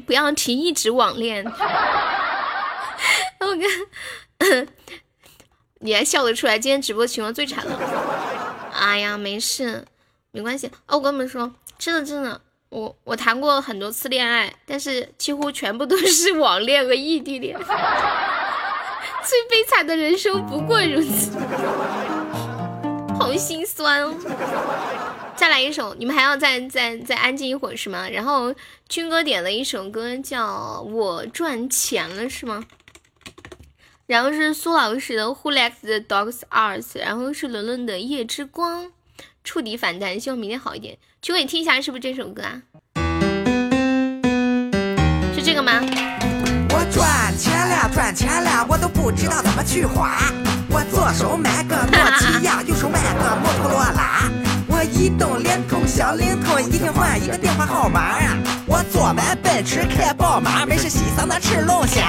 [0.00, 1.44] 不要提，一直网恋。
[3.40, 3.46] 我
[4.38, 4.66] 看，
[5.80, 6.58] 你还笑得出来？
[6.58, 7.78] 今天直播情况最惨了。
[8.72, 9.84] 哎呀，没事，
[10.30, 10.70] 没关系。
[10.86, 12.40] 哦，我跟你们说，真的真的，
[12.70, 17.58] 我我谈过很多次恋爱，但是几乎全部都是网恋和异地恋。
[19.26, 21.30] 最悲惨的人生不过如此，
[23.18, 24.14] 好心酸哦。
[25.44, 28.08] 再来一首，你们还要再再再安静一会儿是吗？
[28.08, 28.54] 然后
[28.88, 32.64] 军哥点了一首歌叫我赚钱了是吗？
[34.06, 38.90] 然后是苏老师的 Who Likes the Dogs Arts，然后是伦伦的夜之光，
[39.44, 40.96] 触底反弹，希望明天好一点。
[41.20, 42.62] 军哥你听一下，是不是这首歌啊？
[45.34, 45.72] 是这个吗？
[46.70, 50.16] 我赚钱了，赚钱了，我都不知道怎么去花。
[50.70, 54.30] 我左手买个诺基亚，右手买个摩托罗拉。
[54.86, 58.38] 移动、联通、小灵通，一天换一个电话号码啊。
[58.66, 62.02] 我坐完奔驰，开宝马，没事洗桑拿吃龙虾。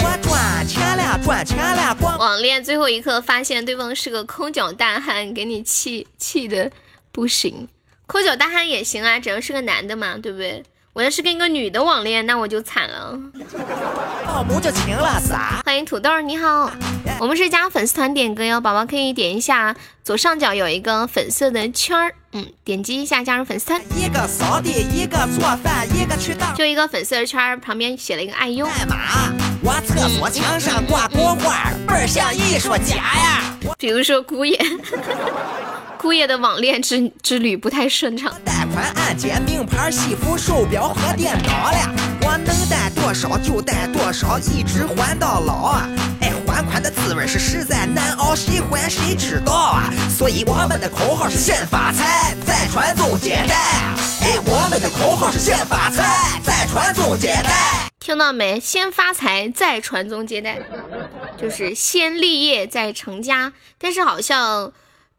[0.00, 1.96] 我赚钱了，赚钱了。
[2.18, 6.70] 网恋最后一刻发现对方是个抠脚大汉，给你气气的
[7.12, 7.68] 不行。
[8.06, 10.62] 抠脚大汉也行啊，只要是个男的嘛，对不对？
[10.94, 13.18] 我要是跟一个女的网恋，那我就惨了。
[14.28, 15.60] 老母就行了撒。
[15.66, 16.70] 欢迎土豆，你好，
[17.18, 23.82] 我们是加粉丝团点歌哟，宝宝可以点一下左上角有一个粉色的圈儿，嗯，点击一下加入粉丝团。
[23.96, 28.64] 一个扫地，一个做饭，一个去当，就一个粉色的圈儿，旁边写了一个爱优。
[29.64, 33.58] 我厕所墙上挂国画，倍儿像艺术家呀。
[33.76, 34.56] 比如说姑爷。
[36.04, 38.30] 姑爷的网恋之之旅不太顺畅。
[38.44, 45.88] 贷款按揭、名牌西服、手表和电脑了，我能贷多少就贷多少，一直还到老啊！
[46.20, 49.90] 哎，还款的滋味是实在难熬，谁还谁知道啊？
[50.10, 53.54] 所以我们的口号是先发财，再传宗接代。
[54.20, 57.88] 哎，我们的口号是先发财，再传宗接代。
[57.98, 58.60] 听到没？
[58.60, 60.58] 先发财，再传宗接代，
[61.40, 63.54] 就是先立业再成家。
[63.78, 64.70] 但是好像。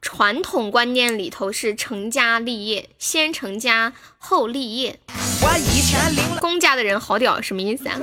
[0.05, 4.99] 传统观念里头是成家立业，先成家后立业。
[5.41, 7.99] 我以前领公家的人好屌，什么意思啊？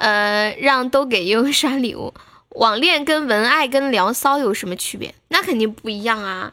[0.00, 2.12] 呃，让都给优刷礼物。
[2.56, 5.14] 网恋跟文爱跟聊骚有什么区别？
[5.28, 6.52] 那肯定不一样啊！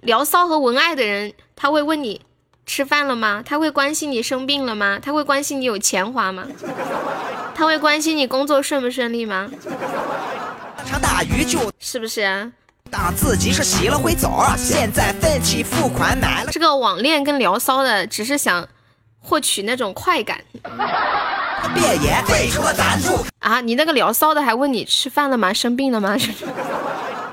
[0.00, 2.20] 聊骚和文爱的人，他会问你
[2.66, 3.42] 吃饭了吗？
[3.44, 4.98] 他会关心你生病了吗？
[5.02, 6.46] 他会关心你有钱花吗？
[7.54, 9.50] 他会关心你工作顺不顺利吗？
[11.78, 12.52] 是不是？
[12.92, 16.52] 当自己是洗了回澡，现在分期付款买了。
[16.52, 18.68] 这个网恋跟聊骚的，只是想
[19.18, 20.44] 获取那种快感。
[21.74, 23.62] 别野退出了赞助啊！
[23.62, 25.54] 你那个聊骚的还问你吃饭了吗？
[25.54, 26.14] 生病了吗？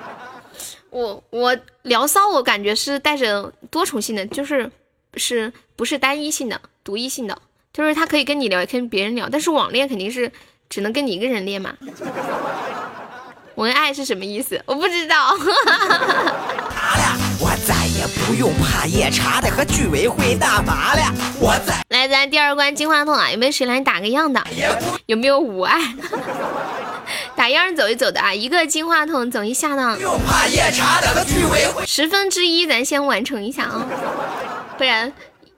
[0.91, 4.72] 我我聊骚，我感觉是带着多重性的，就是
[5.15, 7.38] 是不是单一性的、独一性的？
[7.73, 10.31] 就是他可以跟你聊，也可以跟别人聊，但是网恋肯定是
[10.69, 11.76] 只能跟你一个人恋嘛。
[13.60, 14.61] 文爱是什么意思？
[14.65, 15.36] 我不知道。
[17.41, 21.14] 我再也不用怕夜叉的和居委会大妈了。
[21.41, 24.41] 我再来咱第二关金话筒啊，有没有谁来打个样的？
[25.07, 25.77] 有没有五爱？
[27.36, 29.94] 打样走一走的啊，一个金话筒走一下呢。
[29.98, 31.86] 不用怕夜叉的和居委会。
[31.86, 33.86] 十分之一，咱先完成一下啊，
[34.77, 35.11] 不然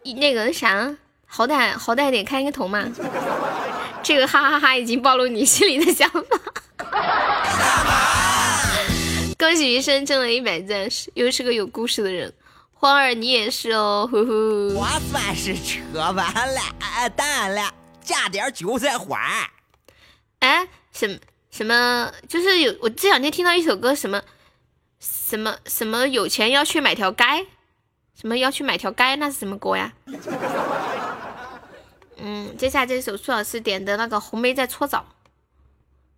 [0.03, 0.95] 那个啥，
[1.27, 2.83] 好歹好歹得开个头嘛。
[4.01, 6.21] 这个哈哈哈已经暴露你心里的想法。
[9.37, 12.31] 恭喜余生挣了一百赞，又是个有故事的人。
[12.73, 14.73] 花儿，你也是哦， 呼呼。
[14.75, 16.61] 我算是扯完了，
[17.15, 17.73] 淡了，
[18.03, 19.19] 加点韭菜花。
[20.39, 21.17] 哎，什么
[21.51, 22.11] 什么？
[22.27, 24.21] 就是有我这两天听到一首歌，什么
[24.99, 27.23] 什么什么有钱要去买条街，
[28.19, 29.93] 什么要去买条街，那是什么歌呀？
[32.17, 35.05] 嗯，接下来这首苏老师点的那个红梅在搓澡。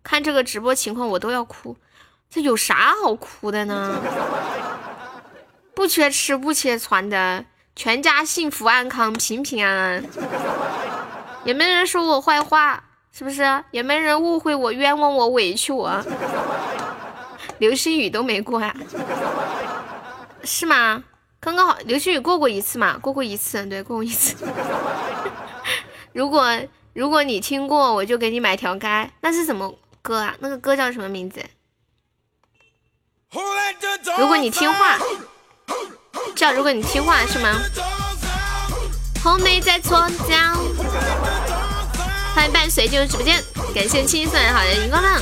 [0.04, 1.76] 看这个直播情况，我都要哭。
[2.30, 4.00] 这有啥好哭的呢？
[5.74, 7.44] 不缺吃不缺穿的，
[7.74, 10.04] 全家幸福安康，平平安安。
[11.44, 13.64] 也没人说我坏话，是不是？
[13.70, 16.04] 也没人误会我、冤枉我、委屈我。
[17.58, 18.74] 流星雨都没过呀？
[20.44, 21.02] 是吗？
[21.40, 22.98] 刚刚好，流星雨过过一次嘛？
[22.98, 24.46] 过过一次，对，过过一次。
[26.12, 26.48] 如果
[26.92, 29.10] 如果你听过，我就给你买条街。
[29.20, 29.74] 那是什么？
[30.04, 31.42] 歌啊，那个歌叫什么名字？
[34.18, 34.98] 如果你听话，
[36.36, 37.58] 叫如果你听话是吗？
[39.22, 40.34] 红梅在搓澡，
[42.34, 43.42] 欢迎伴随进入直播间，
[43.74, 45.18] 感谢青色好人荧光棒，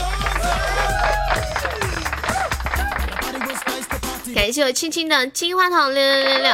[4.34, 6.50] 感谢我青青的金话筒六六六六，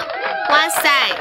[0.51, 1.17] 哇塞，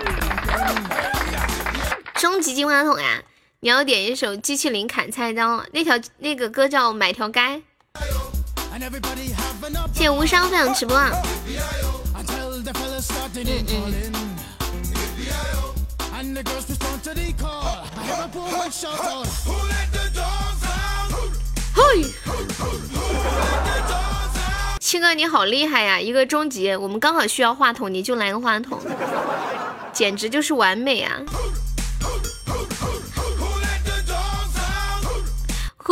[2.15, 3.21] 终极金话筒呀！
[3.59, 7.41] 你要点一首机器灵砍菜刀，那条那个歌叫买条街。
[9.91, 10.95] 谢谢无伤分享直播。
[10.95, 11.11] 啊
[21.73, 22.05] 嘿，
[24.79, 25.99] 七哥你好厉害呀！
[25.99, 28.79] 一个终极，我们刚好需要话筒，你就来个话筒，
[29.91, 31.17] 简直就是完美啊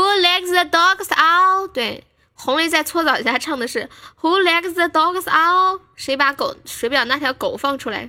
[0.06, 1.73] ！Who lets the dogs out？
[1.73, 2.03] 对。
[2.36, 3.90] 红雷在搓澡下唱的是
[4.22, 5.82] Who lets the dogs out？
[5.95, 8.07] 谁把狗谁把那条狗放出来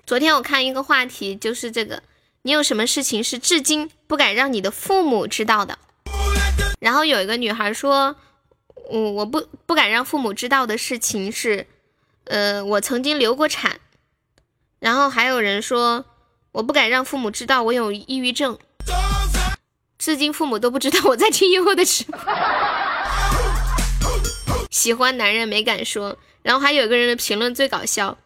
[0.06, 2.00] 昨天我看一个话题，就是这个，
[2.42, 5.76] 你有什么事情是至今不敢让你的父母知道的？
[6.78, 8.14] 然后有一个女孩说，
[8.88, 11.66] 我我不不敢让父母知道的事情是，
[12.26, 13.80] 呃，我曾经流过产。
[14.78, 16.04] 然后还有人说，
[16.52, 18.56] 我不敢让父母知道我有抑郁症，
[19.98, 22.20] 至今父母都不知道我在听以后的直播。
[24.70, 26.16] 喜欢男人没敢说。
[26.42, 28.16] 然后还有一个人的评论最搞笑。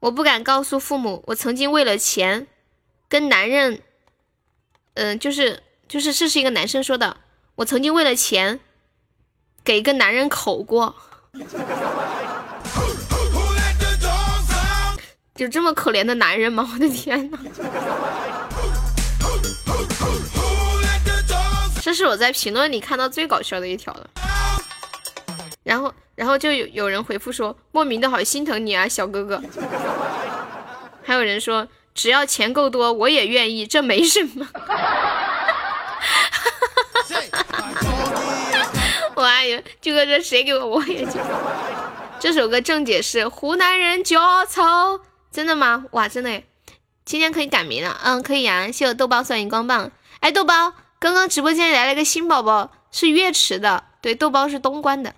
[0.00, 2.46] 我不敢告诉父母，我曾经为了钱
[3.06, 3.82] 跟男人，
[4.94, 7.18] 嗯，就是就是，这是一个男生说的。
[7.56, 8.60] 我曾经为了钱
[9.62, 10.94] 给一个男人口过，
[15.36, 16.66] 有这么可怜的男人吗？
[16.72, 17.38] 我的天呐！
[21.82, 24.08] 这是我在评论里看到最搞笑的一条了。
[25.62, 25.94] 然后。
[26.16, 29.42] 然后就有有人回复说，莫名的好心疼你啊，小哥哥。
[31.02, 34.46] 还有人说，只要钱够多，我也愿意，这没什么。
[39.16, 41.12] 我阿姨，就哥这谁给我我也就。
[42.18, 45.00] 这首歌正解是湖南人脚臭，
[45.32, 45.86] 真的吗？
[45.92, 46.44] 哇，真的耶，
[47.06, 48.70] 今天可以改名了，嗯，可以呀。
[48.70, 49.90] 谢我豆包送荧光棒。
[50.18, 55.14] 哎，豆包，刚刚直播间来了个新宝宝，是岳池的，对，豆包是东关的。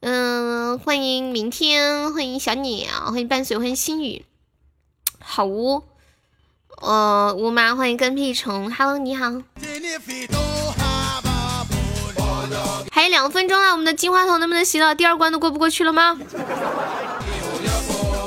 [0.00, 4.24] 嗯，欢迎明天，欢迎小鸟，欢迎伴随，欢迎心雨，
[5.18, 5.82] 好污，
[6.80, 9.42] 呃，乌妈，欢迎跟屁虫，Hello，你好，
[12.92, 16.16] 还有两分钟了，我们的金话筒能不能洗到第二关都过不过去了吗？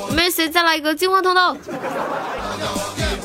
[0.08, 1.56] 有没有谁再来一个金话筒的？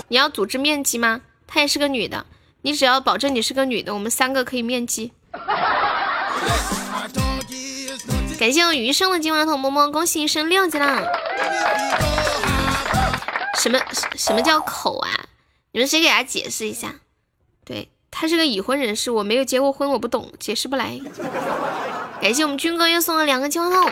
[0.07, 1.19] 你要组织面基吗？
[1.45, 2.25] 她也是个女的，
[2.61, 5.11] 你只要保证你是个女的，我们三个可以面基。
[8.39, 11.03] 感谢我余生的金话筒，么么，恭喜升六级了。
[13.59, 13.79] 什么
[14.15, 15.09] 什么叫口啊？
[15.71, 16.93] 你们谁给他解释一下？
[17.65, 20.99] 对他是个已婚人士，我没有结过婚，我不懂，解释不来。
[22.21, 23.91] 感谢我们军哥又送了两个金话筒，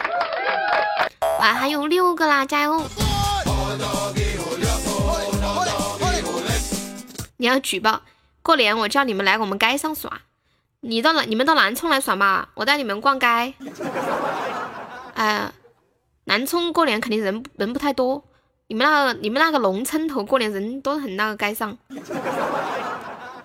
[1.39, 2.83] 哇，还有六个啦，加油！
[7.37, 8.01] 你要举报
[8.41, 10.21] 过年，我叫你们来我们街上耍。
[10.87, 13.25] 你到南，你们到南充来耍嘛，我带你们逛街。
[15.15, 15.51] 哎，
[16.25, 18.23] 南充过年肯定人人不太多，
[18.67, 21.75] 你们那个你们那个农村头过年人多很，那个街上，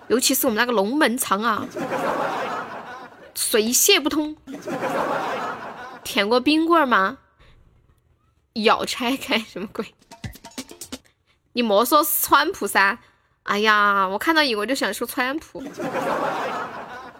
[0.07, 1.65] 尤其是我们那个龙门场啊，
[3.33, 4.37] 水泄不通。
[6.03, 7.17] 舔过冰棍吗？
[8.53, 9.95] 咬拆开什么鬼？
[11.53, 12.99] 你莫说川普噻，
[13.43, 15.63] 哎呀，我看到你我就想说川普。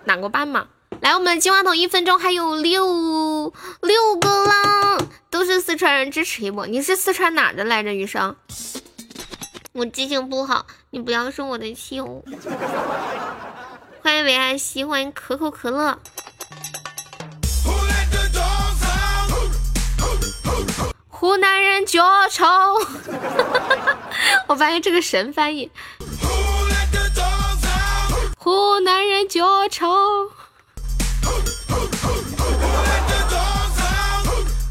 [0.05, 0.67] 哪个班嘛？
[0.99, 4.97] 来，我们金话筒一分钟还有六六个啦，
[5.29, 6.67] 都是四川人支持一波。
[6.67, 7.93] 你是四川哪的来着？
[7.93, 8.35] 余生，
[9.73, 12.21] 我记性不好，你不要生我的气哦。
[14.03, 15.97] 欢迎维爱西，欢迎可口可乐。
[21.07, 22.45] 湖南人脚臭，
[24.47, 25.71] 我发现这个神翻译。
[28.43, 29.87] 湖南人脚臭。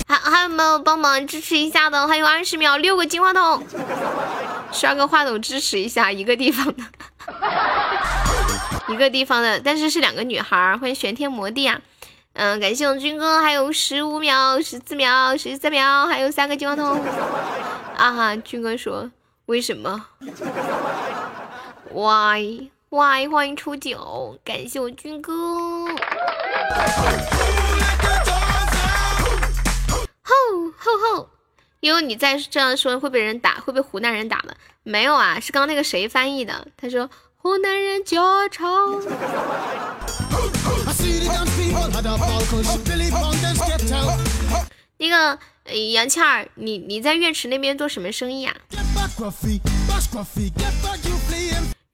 [0.08, 2.08] 还还有没有帮忙支持一下的？
[2.08, 3.64] 还有二十秒，六个金话筒，
[4.72, 6.82] 刷个话筒支持一下一个地方的，
[8.92, 10.76] 一个地方的，但是是两个女孩。
[10.78, 11.80] 欢迎玄天魔帝啊！
[12.32, 17.00] 嗯，感谢我们军哥，还有十五秒、十四秒、十三秒，还有三个金话筒。
[17.96, 19.08] 啊哈，军哥说
[19.46, 20.06] 为什么
[21.94, 23.28] ？Why Why？
[23.28, 25.32] 欢迎初九，感谢我军哥。
[30.22, 30.34] 吼
[30.76, 31.28] 吼吼！
[31.78, 34.56] 因为你再这样说会被人打，会被湖南人打的。
[34.82, 36.66] 没有啊，是刚刚那个谁翻译的？
[36.76, 39.00] 他说湖南人家常。
[44.98, 45.38] 那个
[45.92, 48.56] 杨倩儿，你你在月池那边做什么生意啊？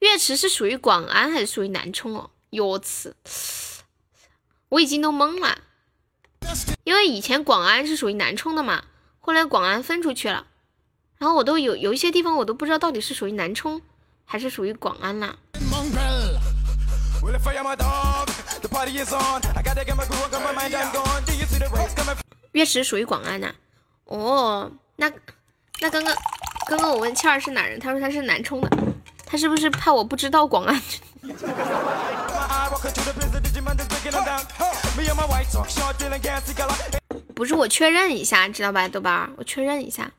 [0.07, 2.31] 岳池是属于广安还是属于南充哦？
[2.51, 3.13] 岳池，
[4.69, 5.59] 我已经都懵了。
[6.85, 8.85] 因为以前广安是属于南充的嘛，
[9.19, 10.47] 后来广安分出去了，
[11.19, 13.83] 然后我都有有一些地方我都不知道到底是属于南充
[14.25, 15.37] 还是属于广安啦。
[22.53, 23.53] 月池属于广安呐，
[24.05, 25.11] 哦，那
[25.81, 26.17] 那刚刚
[26.69, 28.71] 刚刚我问倩儿是哪人，他说他是南充的，
[29.27, 30.81] 他是不是怕我不知道广安？
[37.35, 40.11] 不是我确认一下，知道吧，豆瓣我确认一下。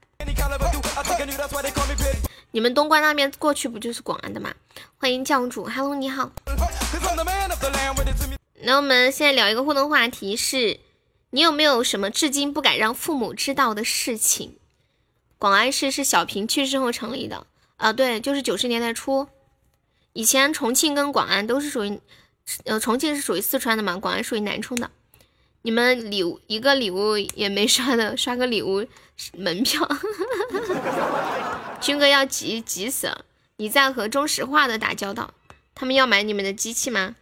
[2.51, 4.53] 你们东关那边过去不就是广安的吗？
[4.97, 6.29] 欢迎教主，Hello，你好。
[8.61, 10.79] 那我们现在聊一个互动话题，是
[11.29, 14.57] 你有没有什么至今不敢让父母知道的事情？
[15.37, 17.45] 广安市是小平去世后成立的，
[17.77, 19.27] 啊，对，就是九十年代初。
[20.13, 22.01] 以前重庆跟广安都是属于，
[22.65, 24.89] 呃，重庆是属于四川的嘛，广安属于南充的。
[25.61, 28.87] 你们礼物一个礼物也没刷的，刷个礼物
[29.33, 29.87] 门票，
[31.79, 33.25] 军哥要急急死了。
[33.57, 35.33] 你在和中石化的打交道，
[35.75, 37.15] 他们要买你们的机器吗？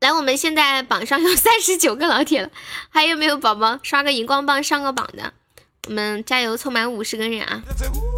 [0.00, 2.50] 来，我们现在榜上有三十九个老铁了，
[2.88, 5.32] 还有没有宝宝刷个荧光棒上个榜的？
[5.88, 7.62] 我们加油，凑满五十个人啊！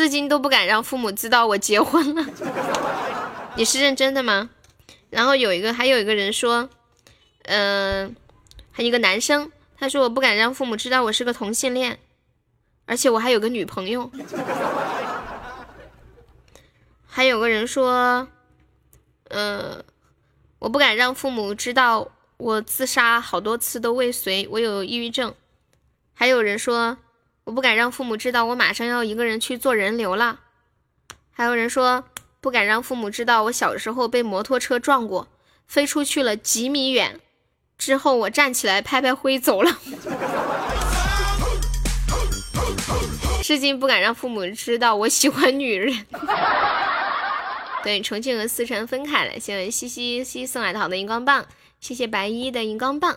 [0.00, 2.24] 至今都不敢让父母知道我结婚了，
[3.54, 4.48] 你是认真的吗？
[5.10, 6.70] 然后有一个，还有一个人说，
[7.42, 8.16] 嗯，
[8.72, 11.98] 还有一个男生，他说我不敢让父母知道我是个同性恋，
[12.86, 14.10] 而且我还有个女朋友。
[17.06, 18.26] 还有个人说，
[19.28, 19.84] 嗯，
[20.60, 25.34] 我不敢让父母知道我自杀好多次都未遂，我有抑郁症。
[26.14, 26.96] 还有人说。
[27.44, 30.40] 我不敢让父母知道我马上要一个人去做人流了。
[31.32, 32.04] 还有人说
[32.40, 35.28] 不敢让父母知道我小时候被摩托车撞过，
[35.66, 37.18] 飞出去了几米远，
[37.78, 39.78] 之后我站起来拍拍灰走了。
[43.42, 46.06] 至今不敢让父母知道我喜欢女人。
[47.82, 49.40] 对，重庆和四川分开了。
[49.40, 51.46] 谢谢西西西送来的好的荧光棒，
[51.80, 53.16] 谢谢白衣的荧光棒。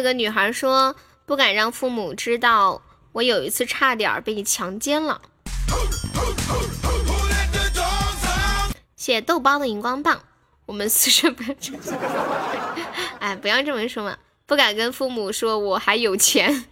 [0.00, 0.96] 这个女孩说
[1.26, 2.80] 不敢让父母知道，
[3.12, 5.20] 我有一次差点被你强奸了。
[8.96, 10.22] 谢豆包的荧光棒，
[10.64, 11.78] 我们宿舍不要这么，
[13.20, 16.64] 哎，不要这么说嘛，不敢跟父母说我还有钱。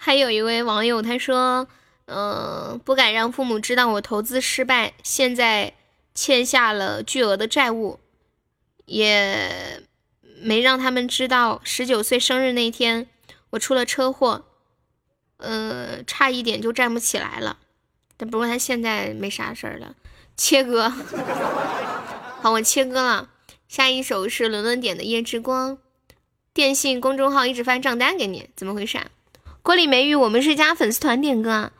[0.07, 1.67] 还有一位网友他说，
[2.05, 5.75] 嗯，不敢让父母知道我投资失败，现在
[6.15, 7.99] 欠下了巨额的债务，
[8.85, 9.83] 也
[10.41, 13.09] 没让他们知道十九岁生日那天
[13.51, 14.45] 我出了车祸，
[15.39, 17.59] 呃，差一点就站不起来了。
[18.17, 19.97] 但不过他现在没啥事儿了，
[20.37, 20.89] 切割。
[22.41, 23.31] 好，我切割了。
[23.67, 25.77] 下一首是伦伦点的《夜之光》，
[26.55, 29.07] 电信公众号一直发账单给你，怎么回事啊？
[29.67, 31.73] 锅里没鱼，我们是加粉丝团点歌啊。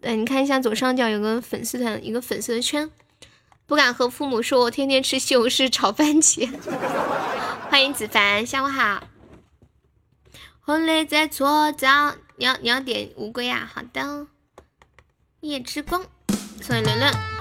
[0.00, 2.90] 对，你看一下左上角有个粉丝团，一个粉丝的圈。
[3.64, 6.50] 不敢和父母说，我天天吃西红柿炒番茄。
[7.70, 9.04] 欢迎子凡，下午好。
[10.62, 13.70] 红雷在搓澡，你要你要点乌龟啊？
[13.72, 14.26] 好的。
[15.42, 16.04] 夜之光，
[16.60, 17.31] 送给伦伦。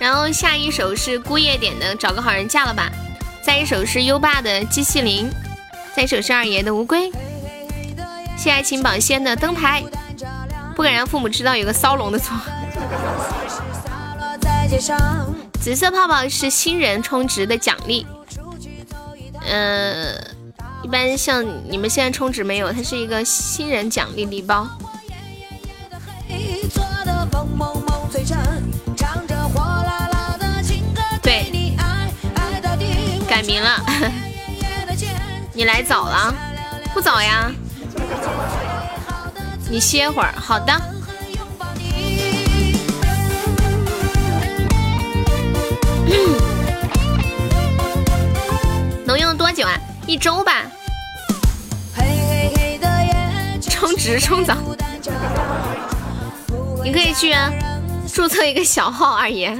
[0.00, 2.90] 然后下一首是孤夜点的《找个好人嫁了吧》，
[3.44, 5.30] 再一首是优爸的《机器灵》，
[5.94, 7.10] 再一首是二爷的《乌龟》，
[8.34, 9.84] 谢爱情保鲜的灯牌，
[10.74, 12.34] 不敢让父母知道有个骚龙的错。
[15.60, 18.06] 紫色泡泡是新人充值的奖励，
[19.46, 20.14] 呃，
[20.82, 24.66] 一般像你们现在充值没有，它是一个新人奖励礼包。
[33.30, 33.80] 改名了，
[35.54, 36.34] 你来早了，
[36.92, 37.48] 不早呀？
[39.70, 40.72] 你歇会儿，好的。
[49.06, 49.78] 能用多久啊？
[50.08, 50.64] 一周吧。
[53.60, 54.56] 充值充早，
[56.82, 57.52] 你可以去啊，
[58.12, 59.56] 注册一个小号二爷。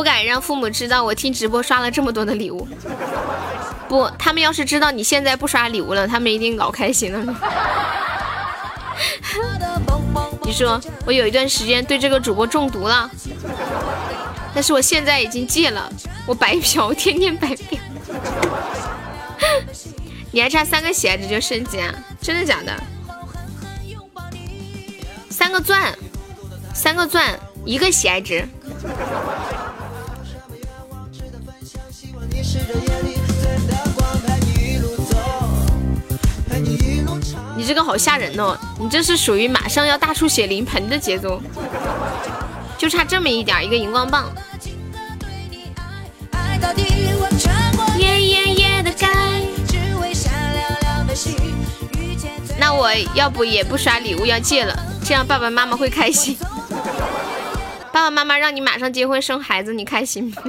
[0.00, 2.66] 不敢让父母知道我听直播刷了这么多的礼物。
[3.86, 7.36] 不，他们要是知道你现在不刷礼物了，他们一定老开心了。
[10.42, 13.10] 你说我有一段时间对这个主播中毒了，
[14.54, 15.92] 但是我现在已经戒了。
[16.24, 17.78] 我白嫖，天天白嫖。
[20.32, 21.94] 你还差三个喜爱值就升级啊？
[22.22, 22.72] 真的假的？
[25.28, 25.94] 三个钻，
[26.72, 28.48] 三个钻，一个喜爱值。
[37.56, 38.56] 你这个好吓人哦！
[38.78, 41.40] 你这是属于马上要大出血临盆的节奏，
[42.78, 44.32] 就差这么一点一个荧光棒。
[52.58, 56.36] 那我要不也不刷礼物要戒了，这样爸爸妈妈会开心。
[57.92, 60.42] 爸爸妈妈让你马上结婚生孩子，你开心吗？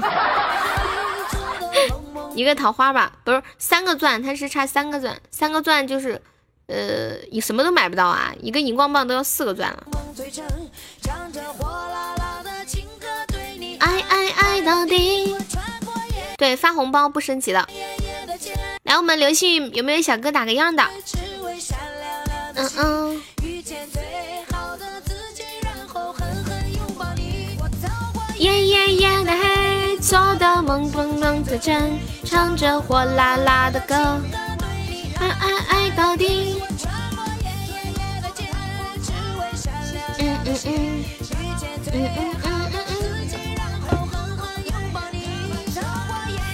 [2.35, 6.21] 一个桃花吧，不是三个钻，它是差三个钻，三个钻就是。
[6.67, 8.31] 呃，你什么都买不到啊！
[8.39, 9.83] 一个荧光棒都要四个钻了。
[13.79, 15.35] 爱爱爱到底。
[16.37, 17.67] 对，发红包不升级的。
[18.83, 20.81] 来，我们流星雨有没有小哥打个样的？
[22.55, 23.21] 嗯嗯。
[30.71, 33.93] 做的梦梦梦的真，唱着火辣辣的歌。
[35.19, 36.61] 爱爱爱到底。
[40.19, 41.03] 嗯嗯嗯，
[41.91, 42.95] 嗯嗯嗯嗯嗯。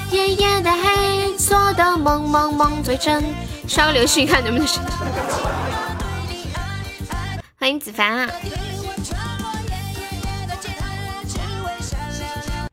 [0.09, 3.23] 夜夜的黑，做的梦梦梦最真。
[3.67, 4.83] 刷个流星看能不能升。
[7.59, 8.27] 欢迎子凡啊！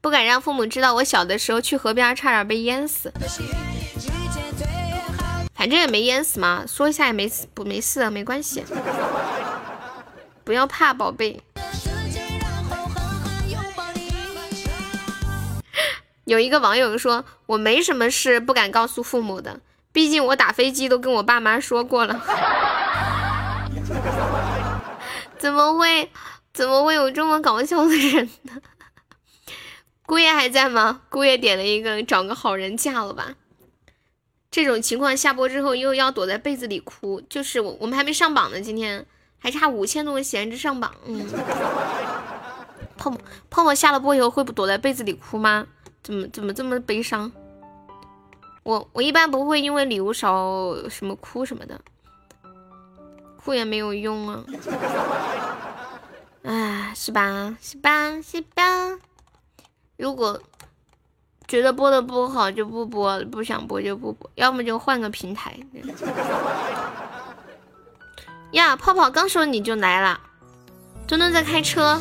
[0.04, 3.10] 不敢让父母知道，我小的时候去河边差点被淹死。
[5.54, 8.62] 反正也没淹死嘛，说一下也没事，不没事，没关系，
[10.44, 11.42] 不要怕，宝贝。
[16.26, 19.60] 有一个网友说，我没什么事不敢告诉父母的，
[19.90, 22.20] 毕竟我打飞机都跟我爸妈说过了。
[25.40, 26.10] 怎么会，
[26.52, 28.52] 怎么会有这么搞笑的人呢？
[30.06, 31.02] 姑爷还在吗？
[31.08, 33.34] 姑爷点了一个找个好人嫁了吧。
[34.50, 39.04] 这种情况下播之后又要躲在被子里哭，就是我我们还没上榜呢，今天
[39.38, 40.94] 还差五千多个闲置上榜。
[41.06, 41.26] 嗯，
[42.96, 45.66] 泡沫泡沫下了播以后会不躲在被子里哭吗？
[46.02, 47.32] 怎么怎么这么悲伤？
[48.62, 51.80] 我我一般不会因为礼物少什么哭什么的，
[53.36, 54.44] 哭也没有用啊。
[56.42, 57.56] 哎，是吧？
[57.60, 58.20] 是吧？
[58.22, 58.98] 是吧？
[59.96, 60.40] 如果。
[61.46, 65.54] 觉得播的不好就不播，不想播就不播，要么就换个平台。
[68.52, 70.18] 呀，泡泡刚说你就来了，
[71.06, 72.00] 墩墩在开车，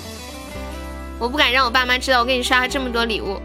[1.19, 3.37] 我不敢让我爸妈知道我给你刷了这么多礼物，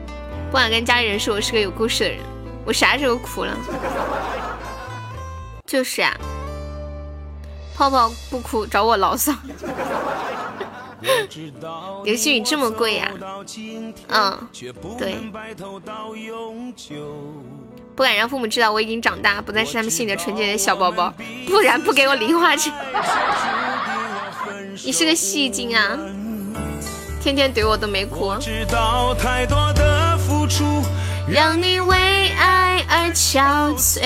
[0.52, 2.20] 不敢跟家里人说我是个有故事的人，
[2.64, 3.52] 我啥时候哭了？
[5.66, 6.16] 就是啊，
[7.74, 9.32] 泡泡不哭找我牢骚。
[12.04, 13.10] 流星雨这么贵呀？
[14.08, 14.38] 嗯，
[14.98, 15.14] 对。
[17.94, 21.12] 不敢让父母知道我已经长大，不再是他们心里的纯洁的小宝宝，
[21.46, 22.72] 不然不给我零花钱。
[24.84, 25.98] 你是个戏精啊！
[27.20, 28.32] 天天怼我都没哭。
[31.28, 31.96] 让你为
[32.38, 34.00] 爱而憔悴，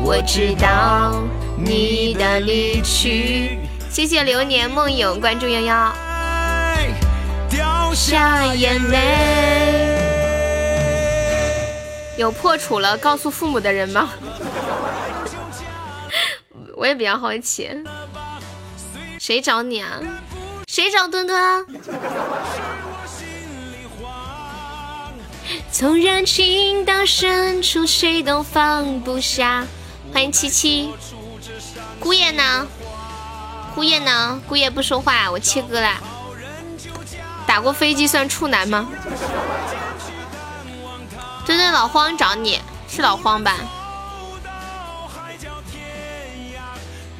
[0.00, 1.20] 我知道
[1.58, 3.58] 你的离去。
[3.90, 5.92] 谢谢流年梦影关注幺幺，
[7.50, 9.98] 掉下眼泪。
[12.16, 14.10] 有破处了告诉父母的人吗？
[16.76, 17.70] 我也比较好奇，
[19.18, 19.98] 谁找你啊？
[20.68, 21.66] 谁找墩墩？
[25.72, 29.66] 从人情到深处，谁都放不下。
[30.12, 30.92] 欢迎七七，
[31.98, 32.66] 姑爷呢？
[33.78, 34.42] 姑爷呢？
[34.48, 36.02] 姑爷不说话，我切歌了。
[37.46, 38.88] 打过飞机算处男吗？
[41.46, 43.54] 墩墩老荒找你，是老荒吧？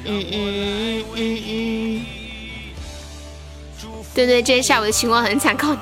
[0.04, 2.06] 嗯嗯嗯嗯嗯。
[4.12, 5.78] 对对，今天下午的情况很惨，靠你。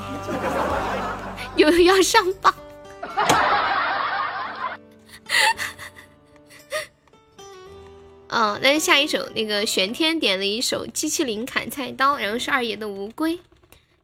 [1.56, 2.55] 又要上榜。
[8.28, 13.34] 嗯，那就下一首，那个玄天点了一首《机器灵砍菜刀》，然后是二爷的《乌龟》。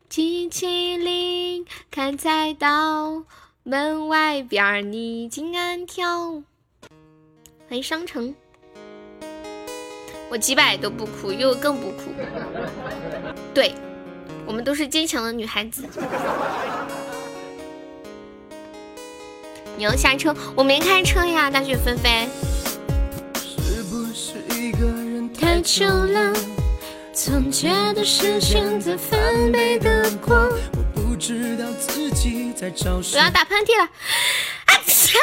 [0.08, 3.24] 机器灵砍菜刀，
[3.64, 6.42] 门外边你静安跳。
[7.68, 8.34] 欢迎商城。
[10.30, 12.04] 我几百都不哭，又更不哭。
[13.52, 13.74] 对，
[14.46, 15.84] 我们都是坚强的女孩子。
[19.76, 22.28] 你要下车，我没开车呀，大雪纷飞。
[25.38, 26.32] 太久了，
[27.14, 30.34] 总觉得时间在翻倍的过。
[30.72, 33.18] 我不知道自己在找谁。
[33.18, 33.84] 我要打喷嚏了！
[34.66, 35.18] 啊切！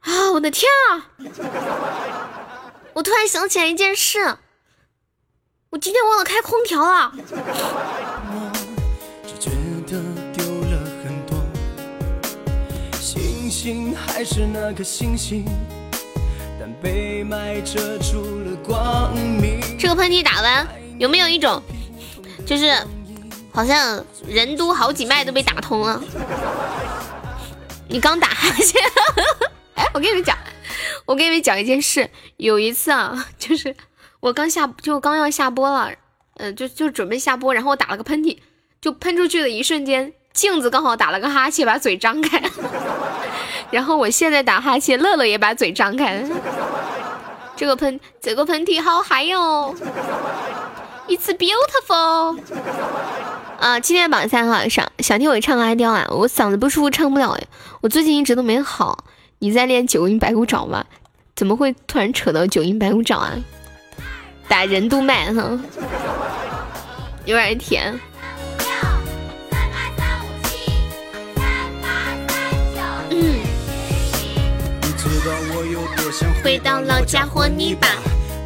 [0.00, 1.10] 啊，我的天啊！
[2.94, 4.38] 我突然想起来一件事，
[5.70, 7.12] 我今天忘了开空调了。
[14.06, 15.75] 还是那颗星星，但
[16.82, 19.60] 被埋遮住了光明。
[19.78, 20.66] 这个喷嚏打完，
[20.98, 21.62] 有没有一种，
[22.46, 22.72] 就是
[23.52, 26.02] 好像人都好几脉都被打通了？
[27.88, 28.82] 你刚打哈欠，
[29.74, 30.36] 哎，我跟你们讲，
[31.04, 32.10] 我跟你们讲一件事。
[32.36, 33.74] 有一次啊，就是
[34.20, 35.92] 我刚下，就刚要下播了，
[36.38, 38.38] 嗯，就就准备下播，然后我打了个喷嚏，
[38.80, 42.42] 就喷出去的一瞬间，镜子刚好打了个哈欠，把嘴张开。
[43.70, 46.28] 然后我现在打哈欠，乐乐也把嘴张开了。
[47.56, 49.74] 这个喷，这个喷嚏好嗨哟
[51.08, 52.38] ！It's beautiful。
[53.58, 56.06] 啊，今天榜三号上，想听我唱个哀调啊？
[56.10, 57.36] 我嗓子不舒服，唱不了。
[57.80, 59.04] 我最近一直都没好。
[59.38, 60.84] 你在练九阴白骨爪吗？
[61.34, 63.32] 怎么会突然扯到九阴白骨爪啊？
[64.48, 65.58] 打人督脉哈，
[67.24, 67.98] 有点甜。
[76.42, 77.88] 回到老家和你爸。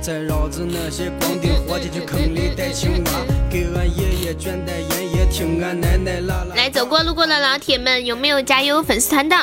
[0.00, 3.10] 再绕着那些光腚伙计去坑里逮青蛙，
[3.50, 6.54] 给俺爷爷卷袋烟叶，听俺奶奶拉拉。
[6.54, 9.36] 来，走过路过的老铁们，有没有加油粉丝团的？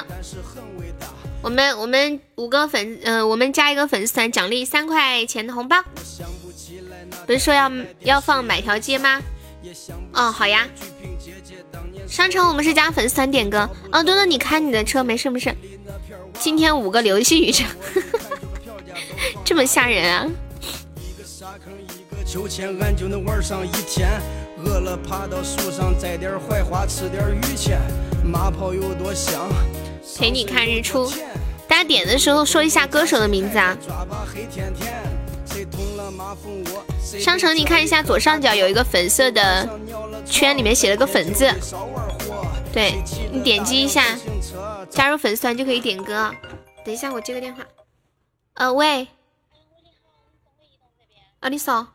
[1.43, 5.77] 我们我们五个粉，呃，我们加一个粉丝团，奖励三块钱的红包。
[7.27, 7.71] 不是说要
[8.01, 9.21] 要放买条街吗？
[10.13, 10.67] 哦，好呀。
[12.07, 13.69] 商城我们是加粉丝团点歌。
[13.91, 15.55] 哦，多多你开你的车，没事没事。
[16.39, 17.63] 今天五个流星雨这
[19.43, 20.27] 这么吓人啊！
[30.17, 31.11] 陪你看日出，
[31.67, 33.77] 大家点的时候说一下歌手的名字啊！
[37.19, 39.67] 商城，你看一下左上角有一个粉色的
[40.25, 41.49] 圈，里面写了个粉字，
[42.73, 42.93] 对
[43.31, 44.17] 你点击一下。
[44.89, 46.33] 加入粉丝团就可以点歌。
[46.83, 47.65] 等一下，我接个电话。
[48.53, 49.07] 呃，喂。
[51.39, 51.87] 啊，你扫。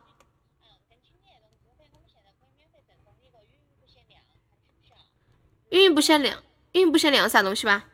[5.69, 6.41] 运营不限量，
[6.73, 7.85] 运营不限量啥东西吧？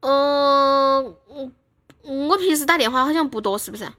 [0.00, 1.16] 嗯，
[2.04, 3.92] 嗯，我平时打电话好像不多，是不是？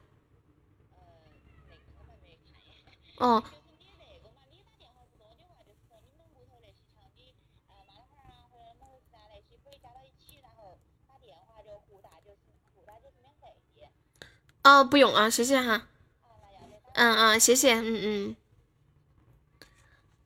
[3.18, 3.44] 哦。
[14.64, 15.88] 哦，不用啊，谢谢哈。
[16.94, 18.36] 嗯嗯，谢谢，嗯嗯。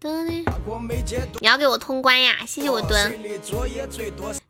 [0.03, 2.37] 你要给我通关呀？
[2.47, 3.19] 谢谢我蹲。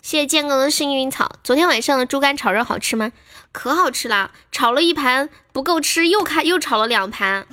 [0.02, 1.30] 谢谢建哥的幸运草。
[1.44, 3.12] 昨天晚上的猪肝炒肉好吃吗？
[3.52, 7.46] 可好吃了，炒了一盘不够吃，又开又炒了两盘。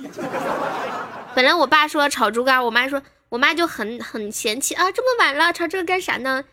[1.35, 6.45] 本来我爸说炒猪肝，我妈说，我妈就很很嫌弃啊，这么晚了炒这个干啥呢？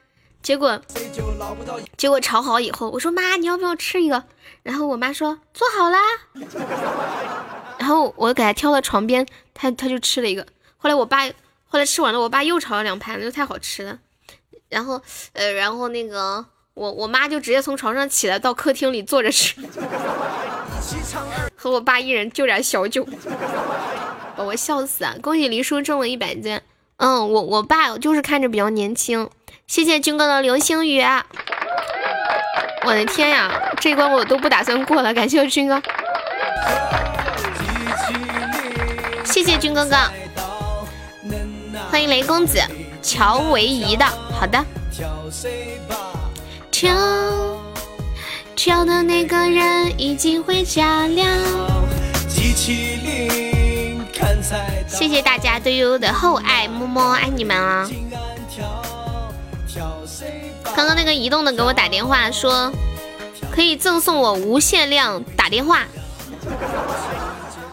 [0.42, 0.80] 结果
[1.96, 4.24] 结果炒好以后，我说妈，你要不要吃一个？
[4.64, 5.98] 然后我妈说做好啦。
[7.78, 10.44] 然后我给他挑到床边，他他就吃了一个。
[10.86, 11.26] 后来我爸
[11.66, 13.98] 后来吃完了，我爸又炒了两盘，就太好吃了。
[14.68, 19.56] 然后呃，然后那个我我妈就直接从床上起来到客厅里坐着吃，
[21.58, 23.04] 和我爸一人就点小酒，
[24.36, 25.16] 把我笑死啊！
[25.20, 26.62] 恭喜黎叔中了一百件。
[26.98, 29.28] 嗯，我我爸就是看着比较年轻。
[29.66, 31.02] 谢谢军哥的流星雨。
[32.84, 33.50] 我的天呀，
[33.80, 35.82] 这关我都不打算过了，感谢军哥。
[39.24, 39.96] 谢谢军哥哥，
[41.90, 42.60] 欢迎雷公子
[43.02, 44.04] 乔维怡的，
[44.38, 44.64] 好的。
[46.70, 46.94] 跳
[48.54, 51.22] 跳的那个人已经回家了。
[54.88, 57.88] 谢谢大家对悠悠的厚爱，么么爱你们啊！
[60.74, 62.72] 刚刚那个移动的给我打电话说，
[63.50, 65.84] 可以赠送我无限量打电话，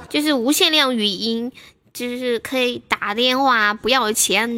[0.09, 1.51] 就是无限量语音，
[1.93, 4.49] 就是可以打电话不要钱，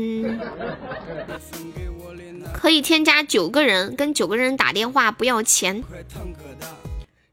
[2.53, 5.83] 可以添加九个人，跟九个人打电话不要钱。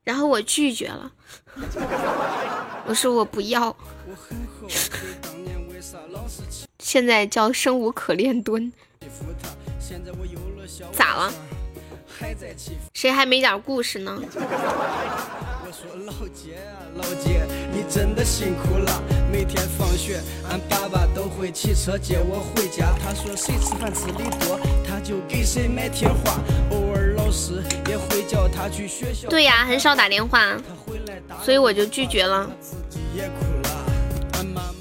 [0.03, 1.13] 然后我拒绝了，
[2.87, 3.77] 我说我不要，
[6.81, 8.73] 现在叫生无可恋蹲。
[10.93, 11.33] 咋了？
[12.95, 14.17] 谁还没点故事呢？
[14.35, 19.03] 我说老姐啊，老姐，你真的辛苦了。
[19.31, 22.95] 每天放学，俺爸爸都会骑车接我回家。
[23.03, 26.39] 他说谁吃饭吃的多，他就给谁买贴花。
[26.71, 29.29] 偶尔老师也会叫他去学校。
[29.29, 30.57] 对呀，很少打电话，
[31.43, 32.51] 所以我就拒绝了。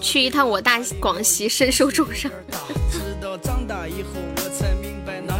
[0.01, 2.29] 去一趟我大广西，深受重伤。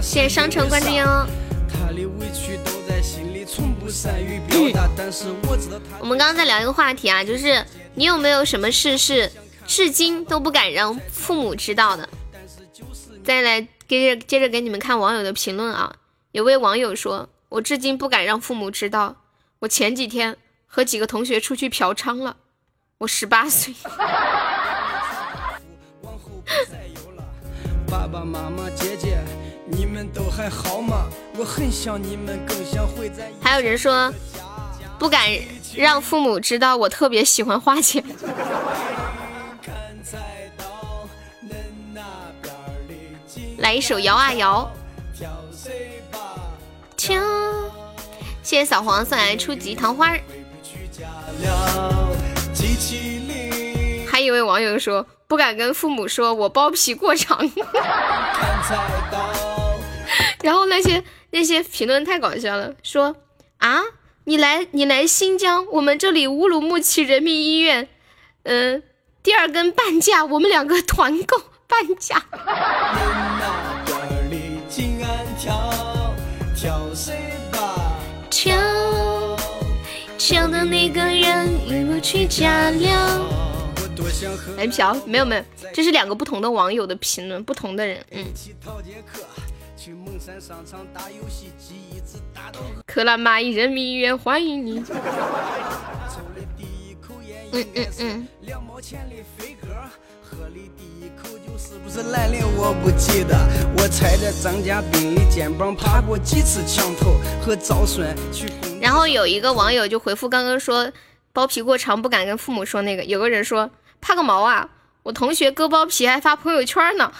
[0.02, 1.28] 谢谢商城关注哟。
[6.00, 9.30] 我们刚刚在聊一个话题啊，就是你有没有什么事是
[9.68, 12.08] 至今都不敢让父母知道的？
[13.24, 15.94] 再来接着接着给你们看网友的评论啊。
[16.32, 19.18] 有位网友说：“我至今不敢让父母知道，
[19.60, 22.38] 我前几天和几个同学出去嫖娼了。
[23.00, 23.74] 我十八岁。
[27.86, 29.18] ”爸爸妈妈姐姐。
[29.74, 30.91] 你们都还好吗？
[31.42, 33.32] 我很想你们，更想会在。
[33.42, 34.14] 还有人说
[35.00, 35.28] 不敢
[35.76, 38.04] 让父母知道我特别喜欢花钱。
[43.58, 44.72] 来一首摇啊摇。
[46.96, 47.20] 跳。
[48.44, 50.16] 谢谢小黄送来初级桃花。
[54.08, 57.40] 还有一位网友说不敢跟父母说我包皮过长。
[60.44, 63.16] 然后那些那些评论太搞笑了，说
[63.58, 63.82] 啊，
[64.26, 67.88] 你来你来新疆，我们这里乌鲁木齐人民医院，
[68.44, 68.84] 嗯，
[69.24, 72.24] 第二根半价，我们两个团购半价。
[78.30, 78.58] 跳
[80.18, 83.38] 跳的那个人与我去驾了。
[84.58, 84.94] 来嫖？
[85.06, 85.44] 没有没有，
[85.74, 88.26] 这是两个不同的网友的评论，不同的人，嗯。
[92.86, 94.84] 克拉玛依人民医院欢迎你。
[97.52, 98.28] 嗯嗯嗯。
[101.58, 102.42] 是不是来临？
[102.58, 103.36] 我不记得。
[103.78, 108.52] 我踩着张家斌的肩膀爬过几次墙头，和赵顺去。
[108.80, 110.92] 然后有一个网友就回复刚刚说
[111.34, 114.70] 包皮过长不敢跟父母说那个，有个人说怕个毛啊！
[115.04, 117.12] 我同学割包皮还发朋友圈呢。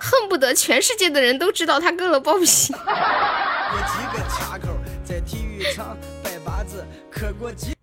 [0.00, 2.74] 恨不得全世界的人都知道他割了包皮。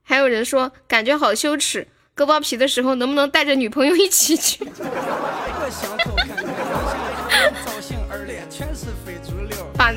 [0.03, 4.65] 还有人说感觉好羞耻，割包皮的时候能不能带着女朋友一起去？
[9.77, 9.93] 把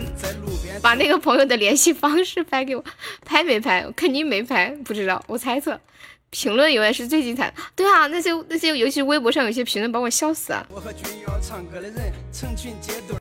[0.82, 2.84] 把那个朋友的联系方式拍给我，
[3.24, 3.86] 拍没拍？
[3.96, 5.80] 肯定没拍，不知道，我猜测。
[6.30, 10.64] 评论永远是最精彩的，对啊，那些那些，尤其是微博上有些评论把我笑死啊！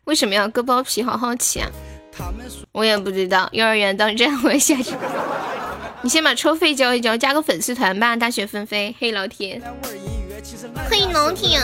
[0.06, 1.02] 为什么要割包皮？
[1.02, 1.70] 好好奇啊！
[2.72, 4.94] 我也不知道，幼儿园当这样问下去。
[6.02, 8.16] 你先把车费交一交，加个粉丝团吧！
[8.16, 9.62] 大雪纷飞，嘿老铁，
[10.90, 11.60] 嘿老铁！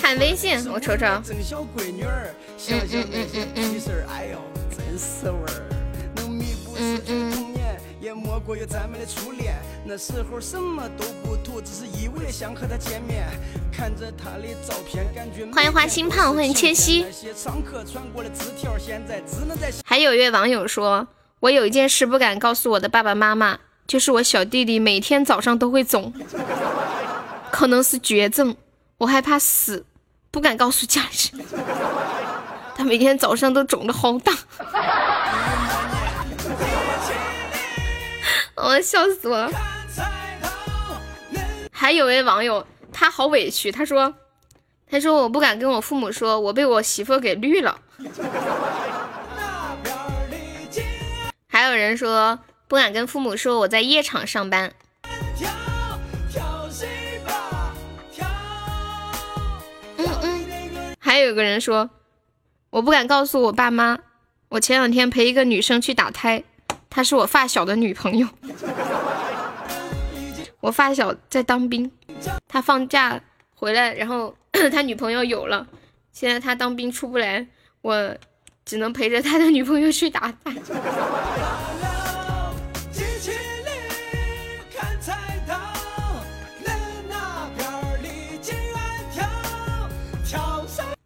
[0.00, 1.06] 看微信，我瞅瞅。
[1.06, 3.80] 嗯嗯嗯嗯嗯。
[6.78, 7.49] 嗯嗯。
[8.00, 9.54] 也莫过于咱们的初恋，
[9.84, 13.26] 那时候什么都不图，只是一味的想和他见面。
[13.70, 17.04] 看着他的照片，感觉欢迎花心胖，欢迎千玺。
[19.84, 21.06] 还有一位网友说
[21.40, 26.10] ：“我有一件事不敢告诉我的爸爸妈妈，就是我小弟弟每天早上都会肿，
[27.50, 28.56] 可能是绝症，
[28.96, 29.84] 我害怕死，
[30.30, 31.44] 不敢告诉家人。
[32.74, 34.32] 他每天早上都肿的好大，
[38.62, 39.50] 我笑死我了。
[41.72, 44.14] 还有位网友，他好委屈，他说
[44.90, 47.80] ：“他说我不敢跟我父母说，我被我媳妇给绿了。
[51.48, 54.72] ”还有人说不敢跟父母说我在夜场上班。
[59.96, 60.96] 嗯嗯。
[60.98, 61.90] 还有个人说
[62.70, 63.98] 我不敢告诉我爸妈，
[64.50, 66.44] 我前两天陪一个女生去打胎，
[66.90, 68.28] 她是我发小的女朋友。
[70.60, 71.90] 我发小在当兵，
[72.46, 73.18] 他放假
[73.54, 74.36] 回来，然后
[74.70, 75.66] 他女朋友有了，
[76.12, 77.46] 现在他当兵出不来，
[77.80, 78.14] 我
[78.66, 80.54] 只能陪着他的女朋友去打牌。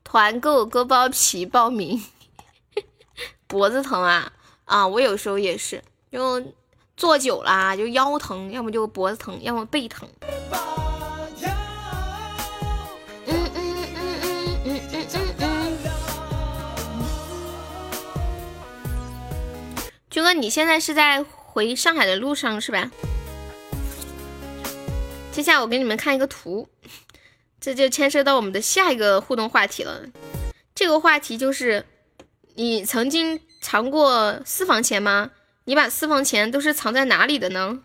[0.02, 2.04] 团购割包皮报名，
[3.46, 4.32] 脖子疼啊
[4.64, 6.42] 啊，我有时候也是，就
[6.96, 10.08] 坐久了就腰疼，要么就脖子疼，要么背疼。
[10.20, 10.50] 嗯
[13.26, 15.78] 嗯嗯嗯嗯嗯嗯嗯。
[20.08, 22.90] 军哥，你现在是在回上海的路上是吧？
[25.30, 26.70] 接下来我给你们看一个图，
[27.60, 30.06] 这就牵涉到我们的下一个互动话题了。
[30.74, 31.84] 这个话题就是
[32.54, 33.42] 你曾经。
[33.64, 35.30] 藏过私房钱吗？
[35.64, 37.78] 你把私房钱都是藏在哪里的呢？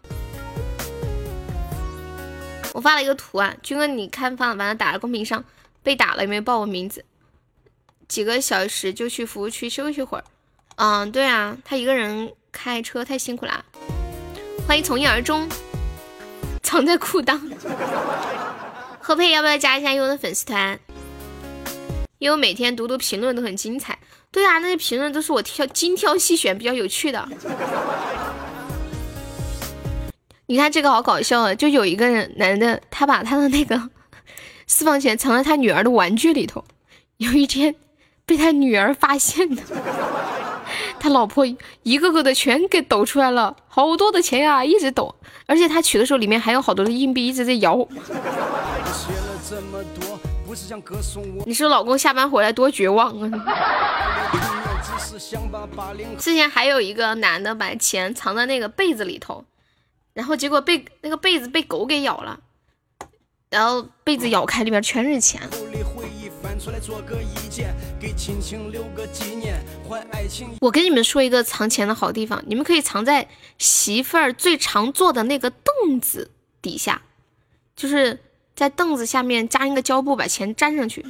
[2.74, 5.42] 我发了一个图啊，军哥，你看发了，把它打在公屏上。
[5.82, 7.06] 被打了有没有报我名字？
[8.10, 10.24] 几个小时就去服务区休息会儿。
[10.76, 13.64] 嗯，对啊，他一个人开车太辛苦啦。
[14.68, 15.48] 欢迎从一而终，
[16.62, 17.40] 藏在裤裆。
[19.00, 20.78] 何佩要不要加一下优的粉丝团？
[22.18, 23.98] 因为我每天读读评论都很精彩。
[24.32, 27.28] 对啊，那些评论都是我挑精挑细选，比较有趣的。
[30.46, 31.54] 你看这个好搞笑啊！
[31.54, 33.90] 就有一个人男的，他把他的那个
[34.68, 36.64] 私房钱藏在他女儿的玩具里头。
[37.18, 37.76] 有一天
[38.26, 39.62] 被他女儿发现了，
[41.00, 41.46] 他老婆
[41.84, 45.16] 一个个的全给抖出来了，好多的钱呀，一直抖。
[45.46, 47.78] 而且他取的时候里面还有好多的硬币一直在摇。
[51.46, 53.30] 你说老公下班回来多绝望啊！
[56.18, 59.46] 之前还有一个男的把钱藏在那个被子里头，
[60.14, 62.40] 然后结果被那个被子被狗给咬了，
[63.50, 65.42] 然后被子咬开，里面全是钱。
[70.62, 77.04] 我跟你们说一个藏钱的好地方，你们可以藏在媳妇儿最常坐的那个凳子底下，
[77.76, 78.20] 就是。
[78.60, 81.06] 在凳子下面扎一个胶布，把钱粘上去，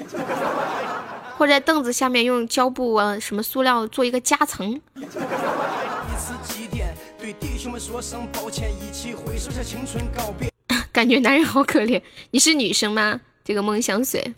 [1.35, 4.79] 或者在凳子下面用胶布啊什么塑料做一个夹层。
[10.93, 13.19] 感觉男人好可怜，你是女生吗？
[13.43, 14.31] 这个梦香水，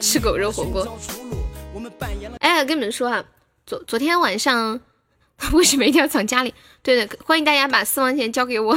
[0.00, 0.98] 吃狗肉火锅。
[2.40, 3.22] 哎，跟你们说啊，
[3.64, 4.80] 昨昨天晚上
[5.54, 6.52] 为什么一定要藏家里？
[6.82, 8.76] 对的，欢迎大家把私房钱交给我。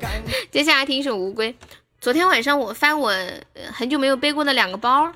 [0.50, 1.52] 接下来听一首《乌龟》。
[2.00, 3.12] 昨天晚上我翻我
[3.72, 5.10] 很久没有背过的两个包，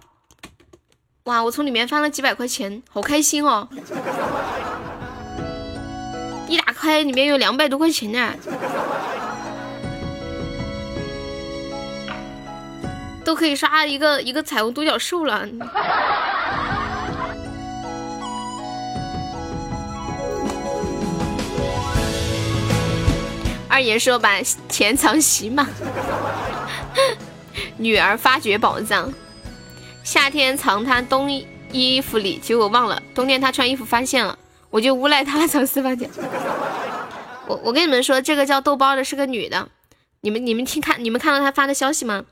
[1.24, 1.42] 哇！
[1.42, 3.68] 我从里面翻了几百块钱，好开心哦！
[6.48, 8.34] 一打开里面有两百多块钱呢，
[13.24, 15.46] 都可以刷一个一个彩虹独角兽了。
[23.70, 25.64] 二爷说把钱藏洗马，
[27.76, 29.12] 女儿发掘宝藏，
[30.02, 31.30] 夏天藏他冬
[31.70, 34.36] 衣服里，结果忘了，冬天他穿衣服发现了，
[34.70, 36.10] 我就诬赖他藏私房钱。
[37.46, 39.68] 我我跟你们说，这个叫豆包的是个女的，
[40.22, 42.24] 你们你们听看，你们看到她发的消息吗？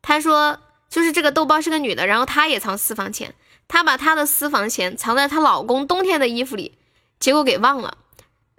[0.00, 0.58] 她说
[0.88, 3.34] 就是这个豆包是个女的，然后她也藏私房钱，
[3.66, 6.78] 她把她的私房钱藏在她老公冬天的衣服里，
[7.18, 7.98] 结果给忘了。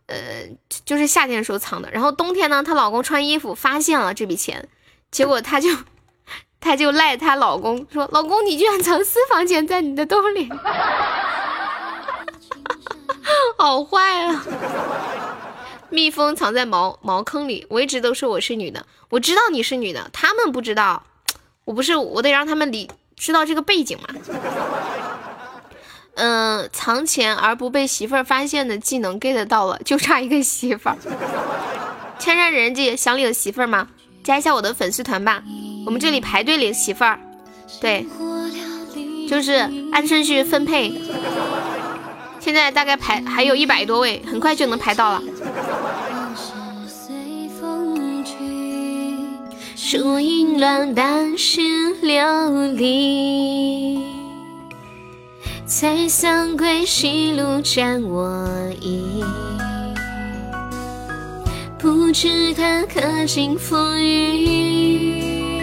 [0.08, 0.48] 呃，
[0.85, 4.69] 就是夏天的时候藏的，然后冬天呢，她老公穿衣服发现了这笔钱，
[5.09, 5.69] 结果她就，
[6.61, 10.50] 她就赖她老公说：“老公，你居然藏私房钱在你的兜里，
[13.58, 14.45] 好坏啊！”
[15.90, 21.03] 蜜蜂藏在茅茅坑里，我一直都说我是女的，我知道你是女的，他们不知道，
[21.64, 24.09] 我不是，我得让他们理知道这个背景嘛。
[26.15, 30.97] 嗯，藏钱而不被媳妇儿发现的技能 get 到了，就差一个媳妇儿。
[32.17, 33.87] 千山人迹想领媳妇儿吗？
[34.23, 35.43] 加一下我的粉丝团吧，
[35.85, 37.19] 我们这里排队领媳妇儿，
[37.79, 38.05] 对，
[39.29, 40.91] 就是按顺序分配。
[42.39, 45.21] 现在大概排还有一百多位，很快就能排到了。
[49.75, 51.61] 树影乱，但是
[52.01, 54.14] 流离。
[55.67, 58.47] 才桑归西路沾我
[58.79, 59.23] 衣。
[61.79, 65.59] 不知他可经风雨。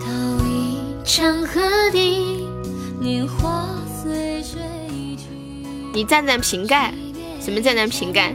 [0.00, 0.06] 到
[0.44, 1.60] 一场河
[1.92, 2.48] 底，
[2.98, 3.64] 年华
[4.02, 4.60] 随水
[5.16, 5.28] 去。
[5.94, 6.92] 你站在瓶盖？
[7.40, 8.34] 什么站在瓶盖？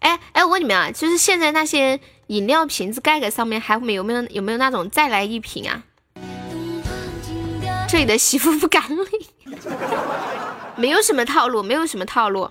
[0.00, 1.98] 哎哎，我问你们啊，就是现在那些
[2.28, 5.82] 饮料瓶子盖盖上面还有没有有没有那种再来一瓶啊？
[7.88, 9.58] 这里的媳妇不敢领，
[10.76, 12.50] 没有什么套路，没有什么套路。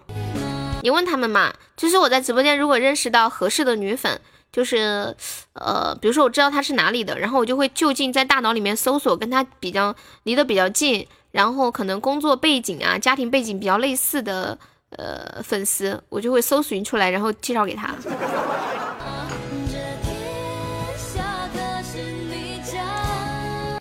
[0.82, 4.22] 你问他们嘛，就是我在直播间如果认识到合适的女粉，
[4.52, 5.16] 就是
[5.54, 11.08] 呃，比如说我知道她是哪里的，然后我就会就近在大脑里面搜索跟她比较离得比较近。
[11.32, 14.58] 然后可能工作背景啊、家庭背景比较类似的
[14.92, 17.94] 呃粉丝，我就会搜寻出来，然后介绍给他。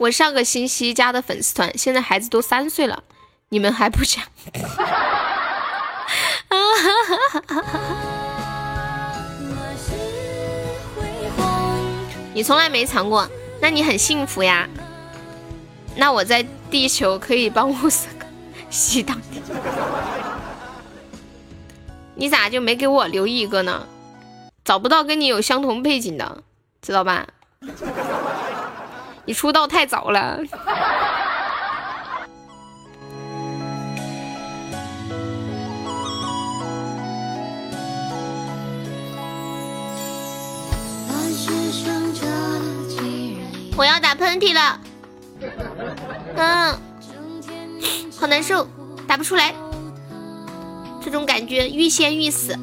[0.05, 3.03] 我上个星期加的粉丝团，现在孩子都三岁了，
[3.49, 4.21] 你们还不加？
[12.35, 13.27] 你从来没尝过，
[13.63, 14.69] 那你很幸福呀。
[15.97, 17.91] 那我在地球可以帮我
[18.69, 19.19] 洗当，
[22.15, 23.87] 你咋就没给我留一个呢？
[24.67, 26.43] 找不到跟你有相同背景的，
[26.83, 27.27] 知道吧？
[29.27, 30.39] 你出道太早了。
[43.77, 44.81] 我要打喷嚏了。
[46.37, 46.79] 嗯，
[48.17, 48.69] 好难受，
[49.07, 49.53] 打不出来，
[51.03, 52.57] 这种感觉欲仙欲死。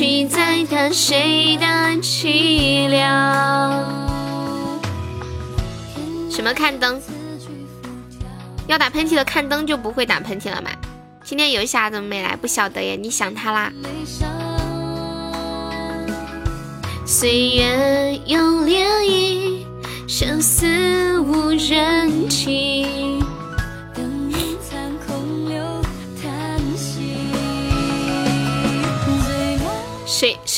[0.00, 1.66] 去再叹谁的
[2.00, 3.84] 凄凉？
[6.30, 6.98] 什么看灯？
[8.66, 10.70] 要打喷嚏的看灯就不会打喷嚏了吗？
[11.22, 12.34] 今天游侠怎么没来？
[12.34, 13.70] 不晓得耶，你想他啦？
[17.04, 19.66] 岁月有涟漪，
[20.08, 20.64] 生死
[21.20, 23.19] 无人听。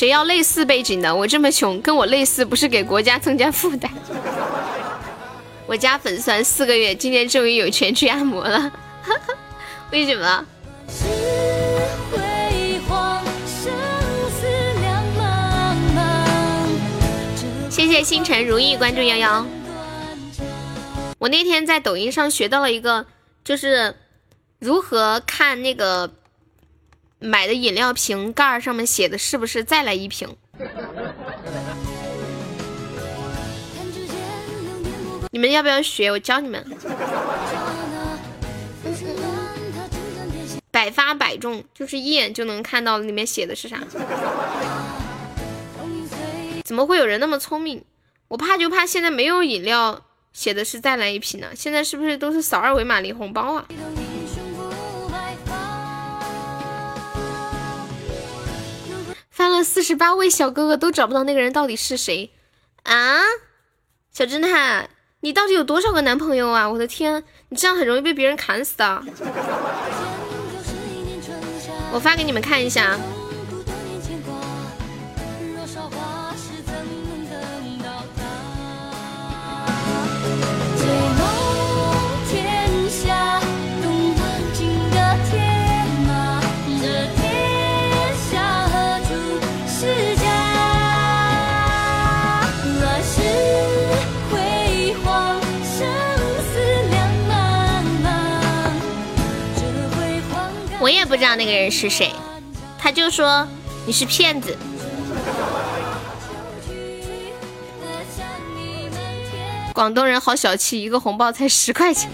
[0.03, 1.15] 谁要类似背景的？
[1.15, 3.89] 我这么穷，跟我类似不是给国家增加负担？
[5.65, 8.69] 我家粉丝团四个月，今天终于有钱去按摩了。
[9.93, 10.45] 为什么？
[17.69, 19.45] 谢谢星辰如意关注幺幺。
[21.17, 23.05] 我那天在抖音上学到了一个，
[23.45, 23.95] 就是
[24.59, 26.13] 如何看那个
[27.23, 30.27] 买的饮料瓶盖上面写的是不是再来一瓶。
[35.31, 36.11] 你们要不要学？
[36.11, 36.63] 我教你们。
[40.69, 43.79] 百发百中，就是一眼就能看到里面写的是啥。
[46.65, 47.83] 怎么会有人那么聪明？
[48.27, 50.01] 我怕就怕现在没有饮料
[50.33, 51.47] 写的是再来一瓶呢。
[51.55, 53.65] 现在是不是都是扫二维码领红包啊？
[59.43, 62.31] 看了四十八位小哥哥都找不到那个人到底是谁
[62.83, 63.19] 啊？
[64.13, 64.89] 小侦探，
[65.19, 66.69] 你到底有多少个男朋友啊？
[66.69, 69.03] 我的天，你这样很容易被别人砍死的。
[71.91, 72.97] 我发给你们看一下。
[101.13, 102.11] 不知道那个人是谁，
[102.79, 103.47] 他就说
[103.85, 104.57] 你是骗子。
[109.75, 112.09] 广东人好小气，一个红包才十块钱，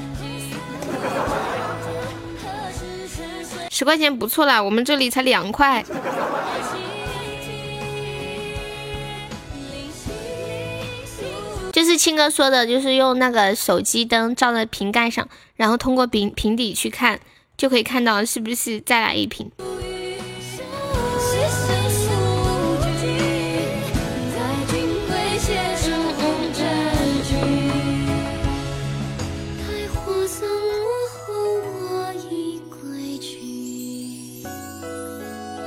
[3.69, 5.81] 十块钱不错啦，我们这里才两块。
[11.71, 17.21] 就是青哥说的，就是用那个手机灯照在瓶盖上，然后通过瓶瓶底去看，
[17.59, 19.51] 就可以看到是不是再来一瓶。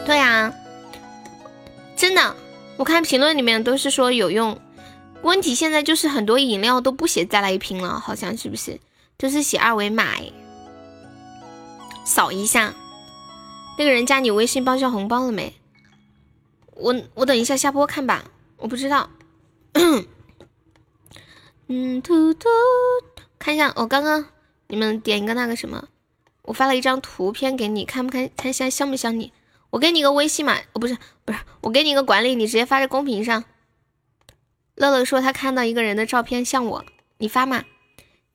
[0.07, 0.51] 对呀，
[1.95, 2.35] 真的，
[2.79, 4.59] 我看评论里面都是说有用。
[5.21, 8.81] 问题现在就是很多饮料都不写再来一瓶了，好像是不是？
[9.19, 10.07] 就是写二维码，
[12.05, 12.75] 扫一下。
[13.79, 15.55] 那个人加你微信报销红包了没？
[16.75, 18.25] 我我等一下下播看吧，
[18.57, 19.11] 我不知道。
[21.69, 22.49] 嗯，突突，
[23.39, 24.27] 看一下，我刚刚
[24.67, 25.89] 你们点一个那个什么，
[26.43, 28.29] 我发了一张图片给你，看不看？
[28.37, 29.33] 看一下像不像你？
[29.71, 33.45] 我给你个微信嘛，哦不是不是，我给你一个管理，你直接发在公屏上。
[34.75, 36.85] 乐乐说他看到一个人的照片像我，
[37.19, 37.65] 你发嘛？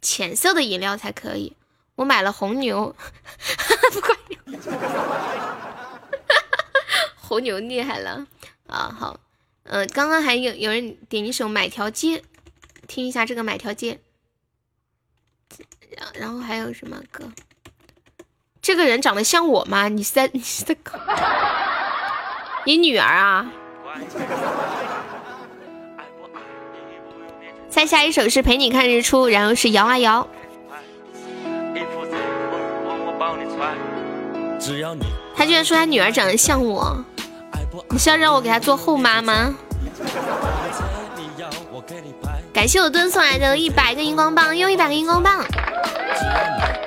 [0.01, 1.55] 浅色的饮料才可以，
[1.98, 2.95] 我买了红牛，
[3.92, 4.40] 不管用，
[7.17, 8.27] 红牛厉害了
[8.67, 8.95] 啊！
[8.98, 9.19] 好，
[9.64, 12.19] 嗯，刚刚还有有人点一首《买条街》，
[12.88, 14.00] 听一下这个《买条街》，
[15.98, 17.32] 然然后还有什么歌？
[18.61, 19.90] 这个人长得像我吗？
[19.90, 21.00] 你在你在搞？
[22.66, 23.51] 你女儿啊？
[27.69, 30.30] 再下一首是陪你看日出，然后是摇啊摇。
[35.36, 36.98] 他居然说他女儿长得像我，
[37.90, 39.53] 你是要让我给他做后妈吗？
[42.52, 45.45] 感谢我蹲送来的一百个荧光棒，又一百个荧光棒。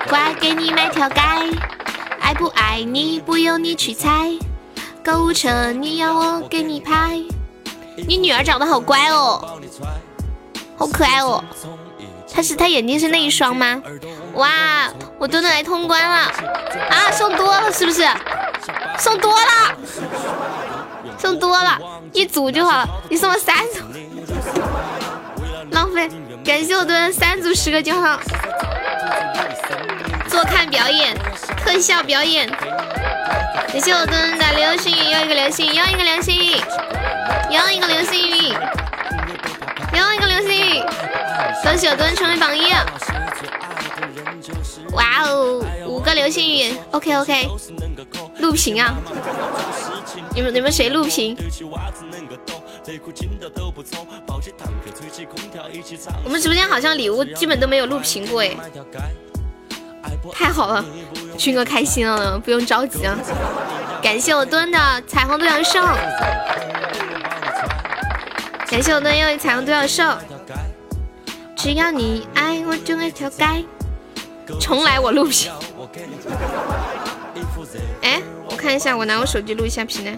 [0.08, 1.20] 乖，给你买条街，
[2.18, 4.32] 爱不爱你不用你去猜。
[5.02, 7.22] 购物车你要我给你拍，
[8.06, 9.58] 你女儿长得好乖哦，
[10.76, 11.42] 好可爱哦。
[12.32, 13.82] 他是他眼睛是那一双吗？
[14.34, 14.48] 哇，
[15.18, 16.32] 我墩墩来通关了
[16.90, 17.10] 啊！
[17.12, 18.06] 送多了是不是？
[18.98, 19.74] 送多了，
[21.18, 21.78] 送多了，
[22.12, 22.88] 一组就好了。
[23.08, 23.82] 你送了三组，
[25.70, 26.08] 浪费。
[26.44, 28.20] 感谢我墩三组十个就好。
[30.28, 31.16] 坐看表演，
[31.64, 32.48] 特效表演。
[32.48, 36.56] 感谢我墩的流星雨，又一个流星雨，又一个流星雨，
[37.50, 38.54] 又一个流星雨，
[39.92, 40.82] 又一个流星雨。
[41.62, 42.72] 恭喜我墩成为榜一。
[44.92, 47.48] 哇哦，五个流星雨，OK OK。
[48.38, 48.94] 录屏啊！
[50.34, 51.36] 你们你们谁录屏？
[56.24, 58.50] 我们直播间好像礼物基本都没有录屏过哎。
[60.32, 60.84] 太好了，
[61.36, 63.16] 军哥开心了，不用着急啊！
[64.02, 65.80] 感谢我墩的彩虹独角兽，
[68.70, 70.04] 感谢我墩又一彩虹独角兽。
[71.56, 73.44] 只要你爱我，就爱条街。
[74.60, 75.50] 重来，我录屏。
[78.02, 80.16] 哎，我看一下，我拿我手机录一下屏呢。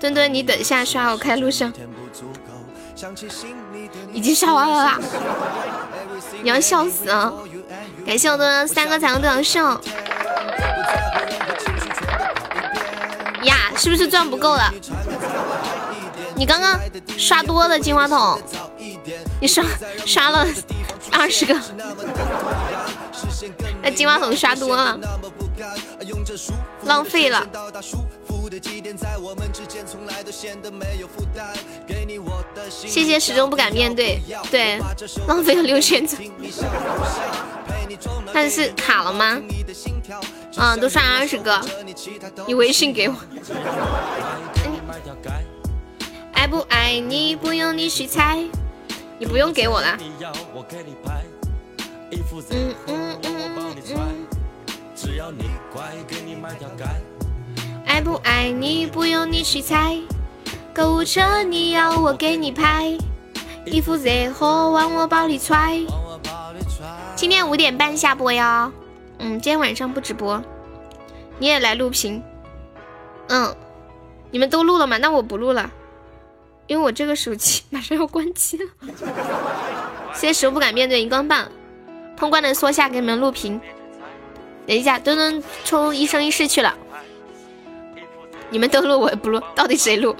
[0.00, 1.70] 墩墩，你等一下刷，我开录声。
[4.14, 4.98] 已经刷完了啦！
[6.42, 7.30] 你要笑死啊！
[8.06, 9.78] 感谢我的三个彩虹独角兽。
[13.42, 14.72] 呀，是不是钻不够了？
[16.40, 16.80] 你刚刚
[17.18, 18.40] 刷多了金话筒，
[19.38, 19.62] 你刷
[20.06, 20.46] 刷了
[21.12, 21.54] 二十个，
[23.84, 24.98] 那金话筒刷多了，
[26.84, 27.46] 浪费了。
[32.70, 34.80] 谢谢始终不敢面对，对，
[35.28, 36.16] 浪费了六千字。
[38.32, 39.38] 他是卡了吗？
[40.56, 41.60] 嗯，都刷二十个，
[42.46, 43.14] 你微信给我。
[46.40, 48.42] 爱不爱你不用你去猜，
[49.18, 49.98] 你不用给我了。
[52.50, 54.26] 嗯嗯嗯嗯。
[57.84, 59.98] 爱不爱你不用你去猜，
[60.72, 62.96] 购物车你要我给你拍，
[63.66, 65.86] 衣服热和往我包里揣。
[67.16, 68.72] 今天五点半下播哟，
[69.18, 70.42] 嗯，今天晚上不直播，
[71.38, 72.22] 你也来录屏，
[73.28, 73.54] 嗯，
[74.30, 74.96] 你们都录了吗？
[74.96, 75.70] 那我不录了，
[76.70, 78.64] 因为我这个手机 马上要关机了。
[80.14, 81.50] 谢谢不敢面对荧光棒，
[82.16, 83.60] 通关的缩下给你们录屏。
[84.68, 86.72] 等一下，墩墩冲一生一世去了。
[88.50, 90.14] 你们都录，我也不录，到底谁录？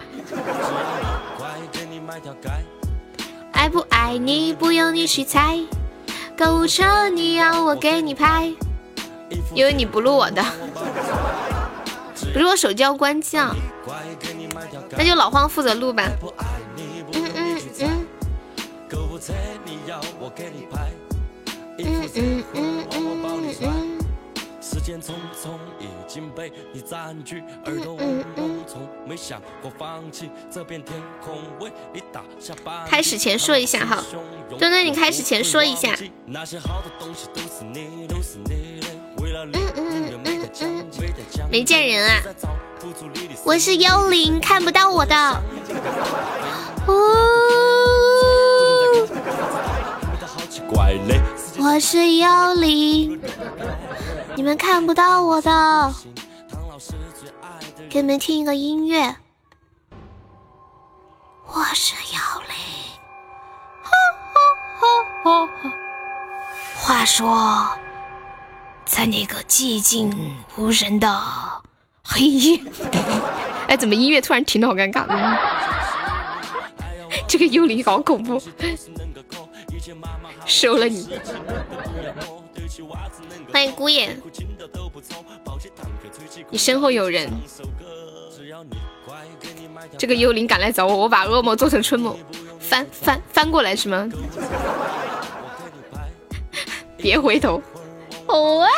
[3.52, 5.56] 爱不爱你不用你去猜，
[6.36, 8.52] 购物车你要我给你拍，
[9.54, 10.44] 因为你不录我的，
[12.32, 13.54] 不是我手机要关机啊，
[14.96, 16.10] 那就老黄负责录吧。
[16.22, 17.60] 嗯嗯
[22.14, 24.00] 嗯嗯嗯嗯嗯。
[24.62, 32.86] 时间匆匆已经被你占据，耳朵嗡嗡从没想过放弃这片天空为你打下半。
[32.86, 34.04] 开始前说一下哈，
[34.58, 35.96] 墩墩你开始前说一下。
[35.98, 36.10] 嗯
[39.76, 40.86] 嗯嗯嗯嗯，
[41.50, 42.20] 没见人啊，
[43.44, 45.14] 我是幽灵，看不到我的。
[46.86, 46.94] 哦，
[51.58, 53.20] 我是幽灵。
[54.34, 55.94] 你们看不到我的，
[57.90, 59.14] 给你们听一个音乐。
[61.46, 62.56] 我是幽灵。
[66.76, 67.68] 话说，
[68.86, 71.08] 在那个寂静无人的
[72.10, 72.60] 黑夜，
[73.68, 75.06] 哎，怎么音乐突然停的好尴尬？
[77.28, 78.42] 这个幽灵好恐怖，
[80.44, 81.08] 收了你。
[83.52, 84.16] 欢迎姑爷，
[86.50, 87.30] 你身后有人。
[89.96, 92.18] 这个幽灵赶来找我，我把噩梦做成春梦，
[92.58, 94.08] 翻翻翻过来是吗？
[96.96, 97.62] 别回头，
[98.26, 98.68] 哦啊！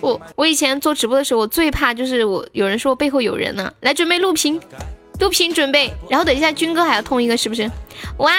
[0.00, 3.72] 我我以前做直播的时候，我最怕就是我有人说我背后有人呢。
[3.80, 4.60] 来准备录屏，
[5.18, 7.70] 录屏准备，然后等一下军哥还要通一个是不是？
[8.18, 8.32] 哇！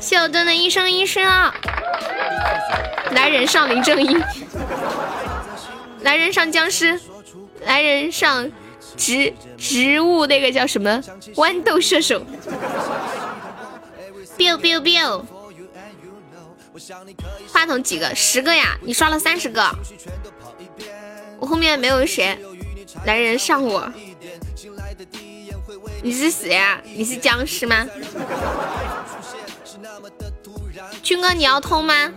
[0.00, 1.54] 谢我墩的一生一世啊！
[3.10, 4.22] 来人上林正英，
[6.00, 6.98] 来人上僵尸，
[7.66, 8.50] 来人上
[8.96, 11.02] 植植物那个叫什么
[11.34, 12.24] 豌豆射手
[14.38, 15.22] ，biu biu biu，
[17.52, 18.14] 话筒几个？
[18.14, 18.78] 十个呀！
[18.80, 19.62] 你刷了三十个，
[21.42, 22.38] 我后面没有谁，
[23.04, 23.92] 来人上我，
[26.00, 26.80] 你是谁呀？
[26.94, 27.84] 你是僵尸吗？
[31.02, 32.12] 军哥，你要通吗？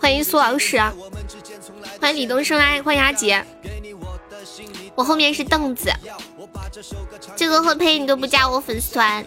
[0.00, 0.80] 欢迎苏老师，
[2.00, 3.44] 欢迎李东升来，欢迎阿杰。
[4.94, 5.92] 我后面是凳子，
[7.36, 9.22] 这个和配你都不加我粉丝团。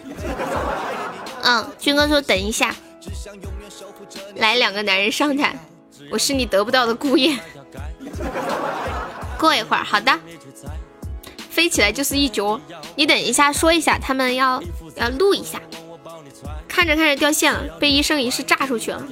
[1.42, 2.74] 嗯，军哥说等一下，
[4.34, 5.56] 来两个男人上台，
[6.10, 7.38] 我是你得不到的姑爷。
[9.38, 10.12] 过一会儿，好的。
[11.50, 12.60] 飞起来就是一脚，
[12.96, 14.62] 你等一下说一下，他们要
[14.96, 15.60] 要录一下。
[16.68, 19.02] 看着看着掉线了，被一生一世炸出去了。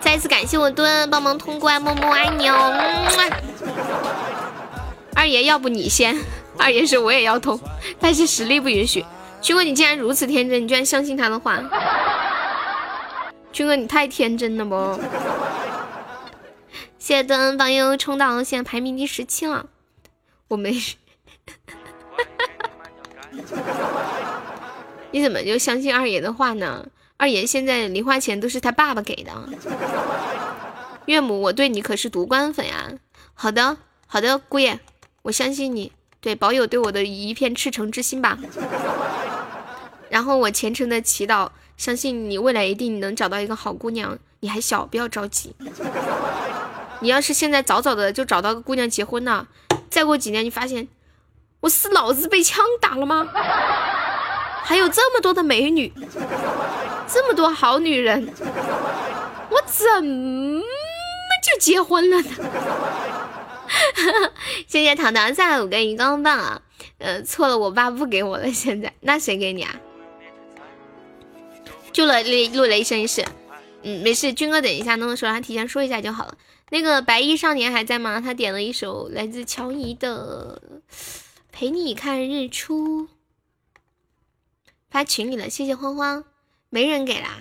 [0.00, 2.72] 再次感谢我蹲帮忙通关，么么爱你哦。
[5.14, 6.16] 二爷，要不你先？
[6.56, 7.60] 二爷说我也要通，
[8.00, 9.04] 但是实力不允许。
[9.42, 11.58] 军哥，你竟然如此天真，你居然相信他的话。
[13.52, 14.98] 军哥，你太天真了不？
[17.00, 19.66] 谢谢墩帮悠冲到现在排名第十七了，
[20.48, 20.96] 我没事。
[25.10, 26.86] 你怎么就相信二爷的话呢？
[27.16, 29.32] 二爷现在零花钱都是他爸爸给的。
[31.06, 32.92] 岳母，我对你可是独冠粉呀！
[33.32, 34.78] 好的，好的，姑爷，
[35.22, 38.38] 我相信你，对，保有对我的一片赤诚之心吧。
[40.10, 41.48] 然后我虔诚的祈祷，
[41.78, 44.18] 相信你未来一定能找到一个好姑娘。
[44.40, 45.56] 你还小，不要着急。
[47.00, 49.46] 你要是现在早早的就找到个姑娘结婚呢，
[49.90, 50.88] 再过几年你发现。
[51.60, 53.28] 我是脑子被枪打了吗？
[54.64, 55.92] 还有这么多的美女，
[57.06, 58.32] 这么多好女人，
[59.50, 60.62] 我怎么
[61.42, 62.28] 就结婚了呢？
[64.66, 66.62] 谢谢糖糖三五个荧光棒啊！
[66.96, 69.74] 呃，错了，我爸不给我了，现在那谁给你啊？
[71.92, 73.22] 就了录了一生一世，
[73.82, 76.34] 嗯，没事，军哥等一下弄的时候他提前说一下就好了。
[76.70, 78.20] 那个白衣少年还在吗？
[78.20, 80.62] 他点了一首来自乔怡的。
[81.52, 83.08] 陪你看日出，
[84.88, 86.24] 发群里了，谢谢欢欢，
[86.70, 87.38] 没人给啦，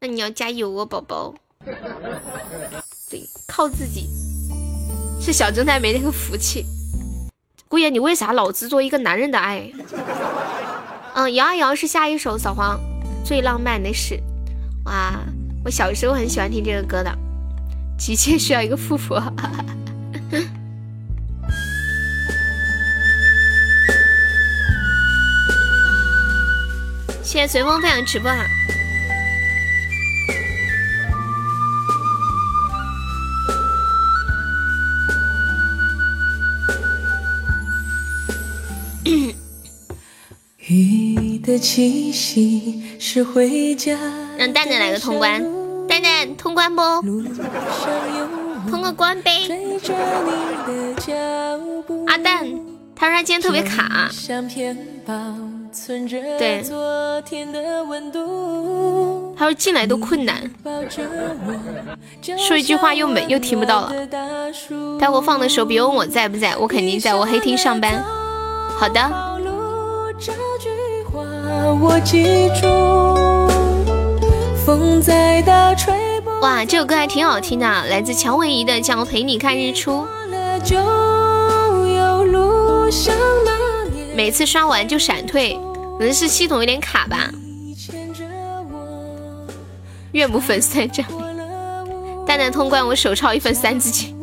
[0.00, 1.34] 那你要加油哦，宝宝。
[3.10, 4.08] 对，靠自己，
[5.20, 6.64] 是小正太没那个福气。
[7.68, 9.70] 姑爷，你为啥老执着一个男人的爱？
[11.14, 12.80] 嗯，摇啊摇是下一首，扫黄
[13.24, 14.18] 最浪漫的事。
[14.86, 15.20] 哇，
[15.64, 17.12] 我小时候很喜欢听这个歌的，
[17.98, 19.20] 急切需要一个富婆。
[27.22, 28.46] 谢谢随风分享直播哈。
[44.38, 45.42] 让蛋蛋来个通关，
[46.36, 46.82] 通关不？
[48.70, 49.48] 通个关呗。
[52.06, 52.46] 阿蛋
[52.94, 54.08] 他说他今天特别卡。
[56.38, 56.62] 对。
[59.36, 60.50] 他说进来都困难，
[62.36, 63.92] 说一句话又没又听不到了。
[64.98, 68.02] 待会放的时候别问我在不在，我肯定在我黑厅上班。
[68.76, 69.00] 好的。
[76.40, 80.06] 哇，这首歌还挺好听的，来自乔伟仪的叫《陪你看日出》。
[84.14, 85.58] 每次刷完就闪退，
[85.98, 87.28] 可能是系统有点卡吧。
[90.12, 91.10] 岳母粉丝这样，
[92.24, 94.16] 蛋蛋通关，我手抄一份三字经。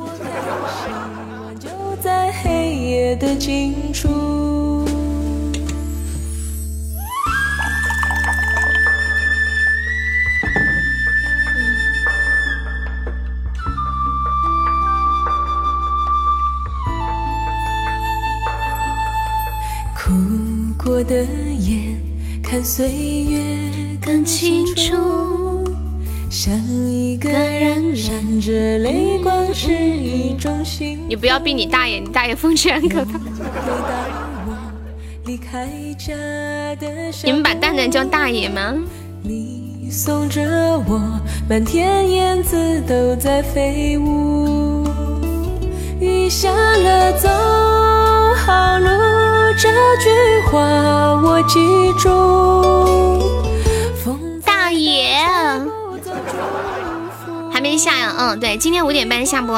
[20.96, 21.26] 过的
[21.60, 22.00] 眼，
[22.42, 23.38] 看岁月
[24.02, 25.66] 更清楚。
[26.30, 26.58] 像
[26.90, 33.20] 一个人闪着泪光，是一种幸你不要逼你大爷，你大爷风趣很可怕。
[37.26, 38.74] 你们把蛋蛋叫大爷吗？
[39.22, 40.42] 你送着
[40.88, 42.56] 我，满天燕子
[42.88, 44.88] 都在飞舞。
[46.00, 47.28] 雨下了，走
[48.38, 49.35] 好路。
[49.58, 50.10] 这句
[50.48, 50.60] 话
[51.24, 52.10] 我记住。
[54.44, 55.16] 大爷，
[57.52, 58.14] 还没下呀？
[58.18, 59.56] 嗯，对，今天五点半下播。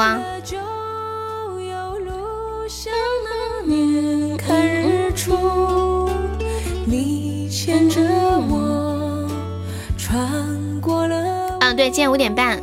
[11.60, 12.62] 嗯，对，今天五点半。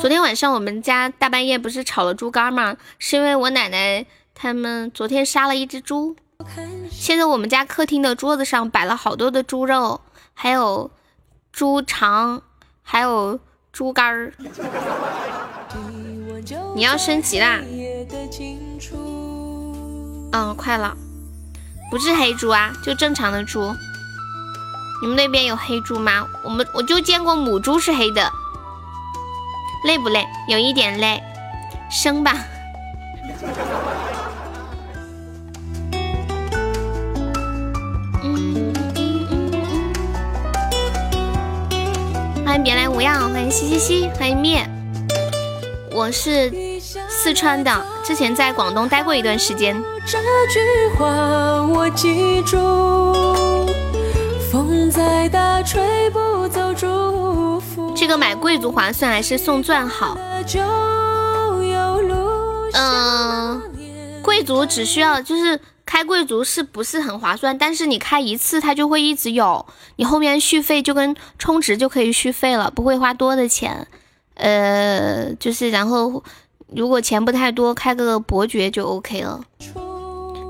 [0.00, 2.76] 昨天晚上我们家大半夜不是炒了猪肝吗？
[2.98, 4.04] 是因为我奶奶。
[4.38, 6.14] 他们昨天杀了一只猪，
[6.90, 10.02] 现在我们家客厅的桌子上摆了好多的猪肉，
[10.34, 10.90] 还有
[11.50, 12.42] 猪肠，
[12.82, 13.40] 还有
[13.72, 14.34] 猪肝儿。
[16.74, 17.60] 你要升级啦？
[20.32, 20.94] 嗯，快了，
[21.90, 23.72] 不是黑猪啊，就正常的猪。
[25.00, 26.26] 你们那边有黑猪吗？
[26.44, 28.30] 我们我就见过母猪是黑的。
[29.86, 30.26] 累不累？
[30.46, 31.22] 有一点累，
[31.90, 32.36] 生吧。
[42.44, 44.68] 欢迎别来无恙，欢迎西西西，欢迎灭。
[45.92, 46.52] 我是
[47.08, 49.74] 四川的，之前在广东待过一段时间。
[57.94, 60.18] 这个买贵族划算还是送钻好？
[62.74, 63.62] 嗯，
[64.22, 65.58] 贵族只需要就是。
[65.86, 67.56] 开贵族是不是很划算？
[67.56, 73.86] 但是你开一次它就会一直有，你后面续费就跟充值就可以续费了，不会花多的钱。
[74.34, 76.22] 呃，就是然后
[76.66, 79.40] 如果钱不太多，开个伯爵就 OK 了，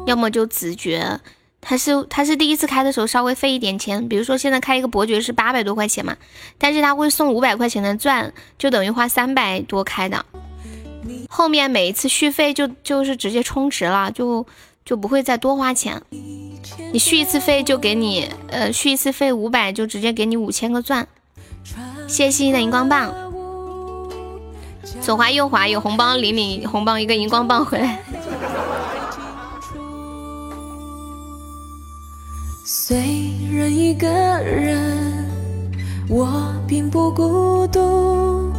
[0.06, 1.20] 要么就子爵。
[1.60, 6.16] 他是他是第一次开的时候稍微费一点钱，比如说现在开一个伯爵是八百多块钱嘛，
[6.56, 10.24] 但是他会送五百块钱的钻，就等于花三百多开的。
[11.28, 14.46] 后面每一次续费就就是直接充值了，就。
[14.86, 16.00] 就不会再多花钱，
[16.92, 21.08] 你续一次费就给你，呃，续一次费五百就直接给你五千个钻。
[22.06, 23.12] 谢谢西西的荧光棒，
[25.00, 28.00] 左滑右滑有红包领领红包一个荧光棒回来。
[32.64, 32.96] 虽
[33.52, 35.28] 然一个人，
[36.08, 38.52] 我并不孤独，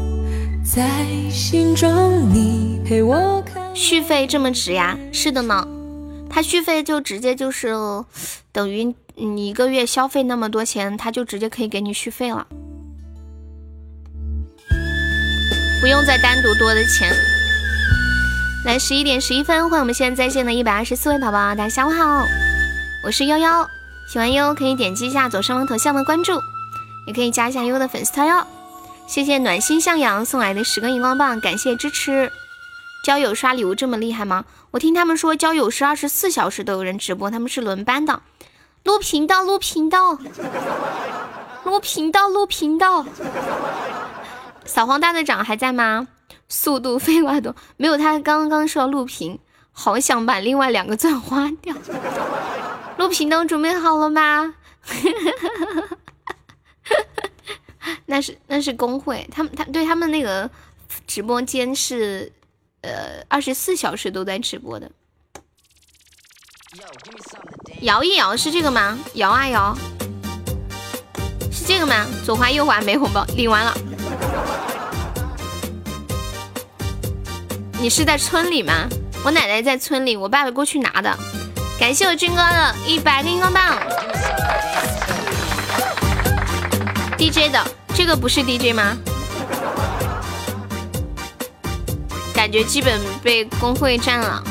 [0.62, 3.74] 在心中你陪我看。
[3.74, 5.00] 续费这么值呀？
[5.14, 5.66] 是的呢。
[6.30, 7.74] 他续费就直接就是
[8.52, 12.46] 等于你一个月消费那么多钱，他就直接可以给你续费了，
[15.82, 17.12] 不用再单独多的钱。
[18.66, 22.26] 来，十一点十一分，欢迎我们现在在线的一百二十四位宝宝，大家下午好，
[23.04, 23.68] 我是悠悠，
[24.12, 26.34] 喜欢悠悠可以点击一下左上方头像的关注，
[27.08, 28.46] 也可以加一下悠的粉丝团哟。
[29.08, 32.32] 谢谢暖心向阳送来的十个荧光棒，感谢支持。
[33.08, 34.44] 交友刷礼物这么厉害吗？
[34.72, 38.22] 我听他们说交友是二十四小时都有人直播，他们是轮班的。
[38.84, 40.20] 录频道，录频道，
[41.64, 43.06] 录频道，录频道。
[44.66, 46.10] 扫黄大队长还在吗？
[46.50, 49.40] 速度飞快多，没有他刚刚说录屏，
[49.72, 51.74] 好想把另外两个钻花掉。
[52.98, 54.54] 录屏都准备好了吗？
[58.08, 60.52] 那是那是工会，他们他对他们那个
[61.08, 62.34] 直播间是。
[62.88, 64.90] 呃，二十四小时都在直播的。
[67.82, 68.98] 摇一摇是这个吗？
[69.16, 69.78] 摇啊摇，
[71.52, 72.06] 是这个吗？
[72.26, 73.78] 左滑右滑没红包，领完了。
[77.80, 78.88] 你是在村里吗？
[79.26, 81.14] 我奶奶在村里，我爸爸过去拿的。
[81.78, 83.78] 感谢我军哥的一百个荧光棒。
[87.18, 87.62] DJ 的
[87.94, 88.98] 这个不是 DJ 吗？
[92.38, 94.44] 感觉基本被工会占了。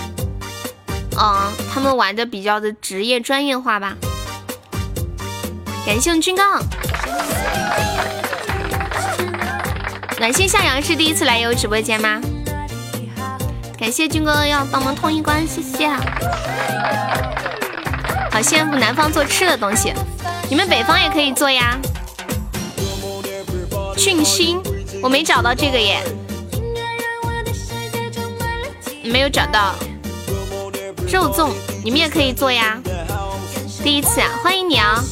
[1.16, 3.94] 嗯，他们玩的比较的职业专业化吧。
[5.86, 6.42] 感谢我军哥。
[10.18, 12.20] 暖心向阳是第一次来有直播间吗？
[13.78, 15.89] 感谢军哥要帮忙通一关，谢谢。
[18.32, 19.92] 好羡慕南方做吃的东西，
[20.50, 21.78] 你们北方也可以做呀。
[23.97, 24.60] 俊星，
[25.00, 26.02] 我没找到这个耶，
[29.07, 29.75] 没有找到。
[31.09, 31.51] 肉粽，
[31.85, 32.78] 你们也可以做呀。
[33.83, 35.02] 第一次啊，欢迎你啊！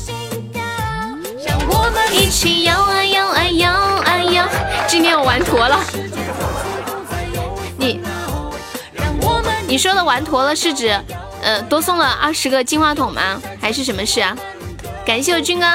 [2.12, 4.48] 一起摇啊摇啊摇啊摇，
[4.86, 5.80] 今天我玩坨了。
[7.76, 8.00] 你。
[9.66, 11.00] 你说的玩坨了是指，
[11.42, 13.40] 呃，多送了二十个金话筒吗？
[13.60, 14.36] 还是什么事啊？
[15.04, 15.66] 感谢我军哥，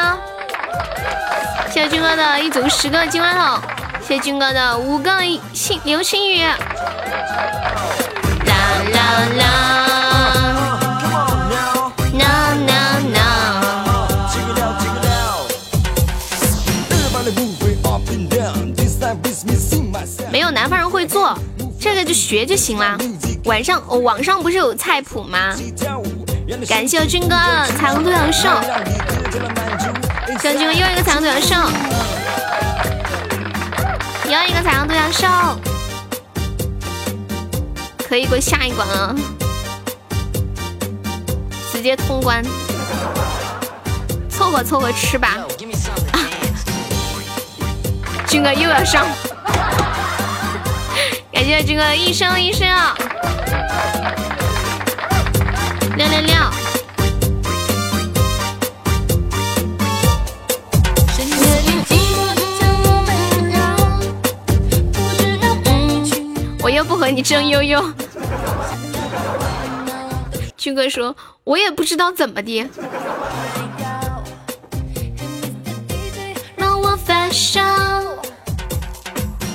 [1.71, 3.61] 谢谢军哥的一组十个金话筒，
[4.01, 5.11] 谢谢军哥的五个
[5.53, 6.43] 星流星雨。
[9.09, 10.35] 啦啦啦。
[20.31, 21.37] 没有南方人会做，
[21.79, 22.97] 这个就学就行了。
[23.45, 25.55] 晚上网上不是有菜谱吗？
[26.67, 27.35] 感谢我军哥
[27.77, 28.49] 彩虹独角兽，
[30.39, 31.55] 谢军哥又一个彩虹独角兽，
[34.25, 35.27] 又一个彩虹独角兽，
[38.09, 39.15] 可以过下一关啊，
[41.71, 42.43] 直接通关，
[44.27, 45.37] 凑合凑合吃吧。
[48.27, 49.05] 军哥又要上，
[51.31, 52.97] 感谢军哥一生一生啊！
[55.95, 56.33] 六六六！
[66.61, 67.83] 我又不和你争悠悠。
[70.59, 71.15] 军哥说
[71.45, 72.69] ：“我也不知道怎么的。”
[76.57, 77.61] 让我发烧。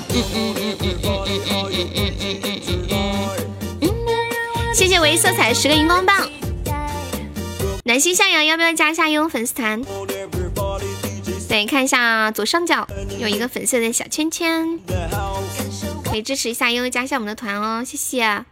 [0.08, 2.88] 嗯嗯嗯嗯嗯嗯嗯嗯嗯嗯嗯
[3.82, 4.74] 嗯。
[4.74, 6.26] 谢谢唯一色彩十个荧光棒。
[7.84, 9.82] 暖心向阳，要不要加一下悠悠粉丝团？
[11.46, 14.80] 对，看一下左上角有一个粉色的小圈圈，
[16.02, 18.46] 可以支持一下悠悠，加一下我们的团哦，谢谢。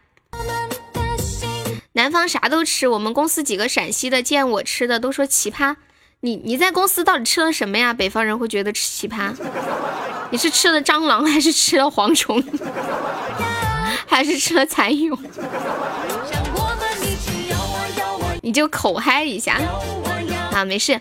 [2.02, 5.76] 南方啥都吃，我们公司几个陕西的见我吃的都说奇葩。
[6.18, 7.94] 你你在公司到底吃了什么呀？
[7.94, 9.32] 北方人会觉得吃奇葩？
[10.30, 12.42] 你是吃了蟑螂，还是吃了蝗虫，
[14.04, 15.16] 还是吃了蚕蛹？
[18.42, 19.60] 你就口嗨一下
[20.50, 21.00] 啊，没事，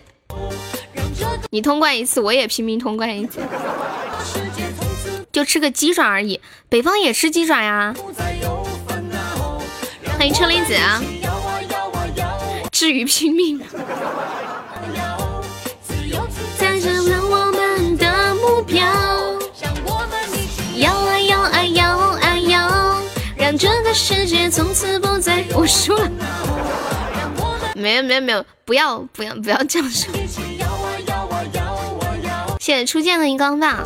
[1.50, 3.40] 你通关一次，我也拼命通关一次，
[5.32, 6.40] 就吃个鸡爪而已。
[6.68, 7.92] 北方也吃鸡爪呀。
[10.22, 11.02] 欢迎车厘子啊，
[12.70, 13.58] 至于拼命。
[16.56, 18.86] 带着问我们的目标
[20.76, 21.88] 摇啊摇啊摇
[22.20, 23.02] 啊摇，
[23.36, 25.44] 让这个世界从此不再。
[25.56, 26.08] 我输了。
[27.74, 30.14] 没有没有没有，不要不要不要这样说。
[32.60, 33.80] 谢谢初见的荧光棒，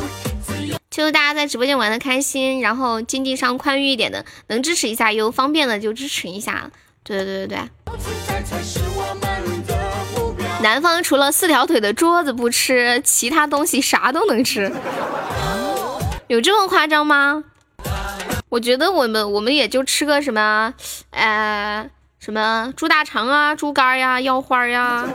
[0.97, 6.71] 就是大家在直播间玩的开心，然后经济上宽裕一点的，能支持一下有方便的就支持一下。
[7.03, 7.69] 对对对对对。
[10.63, 14.73] 南方除了四条腿的桌子不吃，其他东西啥都能吃，
[16.25, 17.43] 有这么夸张吗？
[18.49, 20.73] 我觉得我们我们也就吃个什么，
[21.11, 21.87] 呃。
[22.17, 25.07] 什么猪大肠啊，猪肝呀，腰花呀，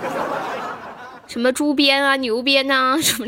[1.27, 3.27] 什么猪鞭啊，牛鞭呐，什么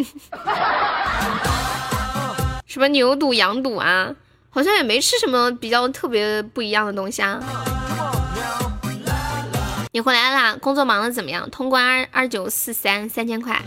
[2.74, 4.12] 什么牛肚、羊肚啊，
[4.50, 7.38] 好像也没吃什么比较特别不一样的东西啊。
[9.92, 10.56] 你回来啦？
[10.60, 11.48] 工作忙的怎么样？
[11.50, 13.62] 通关二二九四三三千块。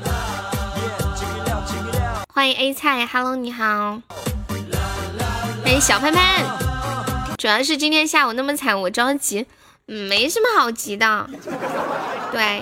[2.34, 4.02] 欢迎 A 菜，Hello，你好。
[5.64, 6.44] 欢迎小潘潘。
[7.38, 9.46] 主要是今天下午那么惨，我着急。
[9.86, 11.30] 没什么好急的，
[12.34, 12.62] 对，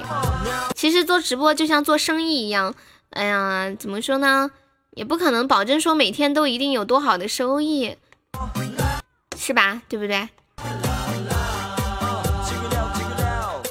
[0.75, 2.71] 其实做直播就像做生意一样，
[3.09, 4.51] 哎呀，怎么说呢，
[4.95, 7.95] 也不可能保证说每天都一定有多好的收益，
[9.37, 9.81] 是吧？
[9.87, 10.27] 对不对？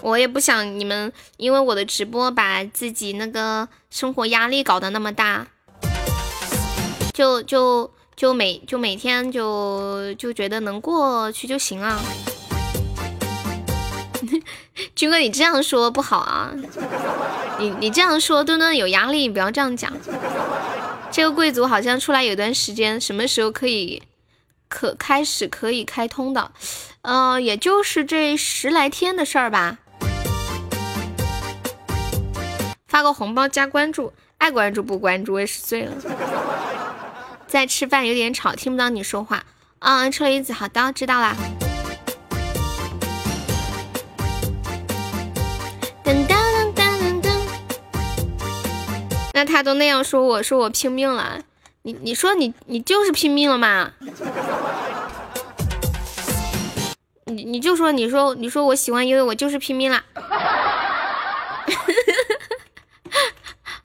[0.03, 5.47] 我也不想你们因为我的直播把自己那个生活压力搞得那么大，
[7.15, 11.99] 就就就每就每天就就觉得能过去就行了。
[14.95, 16.53] 军哥，你这样说不好啊！
[17.59, 19.91] 你你这样说，墩墩有压力，不要这样讲。
[21.15, 24.03] 这个贵族好像出来有段时间，什么时候可以
[24.69, 26.51] 可开始可以开通的？
[27.03, 29.79] 呃，也就是这十来天的事儿吧。
[32.89, 35.93] 发个红包加关注，爱关注不关注，我也是醉了。
[37.47, 39.45] 在吃饭有点吵，听不到你说话。
[39.79, 41.37] 嗯，车厘子，好的，知道啦。
[49.35, 51.43] 那他都那样说，我说我拼命了。
[51.83, 53.93] 你你说你你就是拼命了嘛？
[57.27, 60.05] 你你就说你说你说我喜欢悠悠，我就是拼命啦。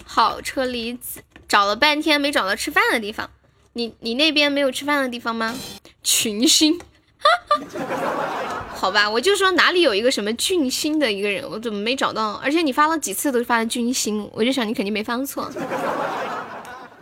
[0.05, 3.31] 好车厘子，找了半天没找到吃饭的地方。
[3.73, 5.55] 你你那边没有吃饭的地方吗？
[6.03, 6.79] 群星，
[8.75, 12.33] 好吧，我就说哪里有一个什么俊星的一个人，我怎么没找到？
[12.43, 15.51] 而且你发了几次都发了俊星，我就想你肯定没发错，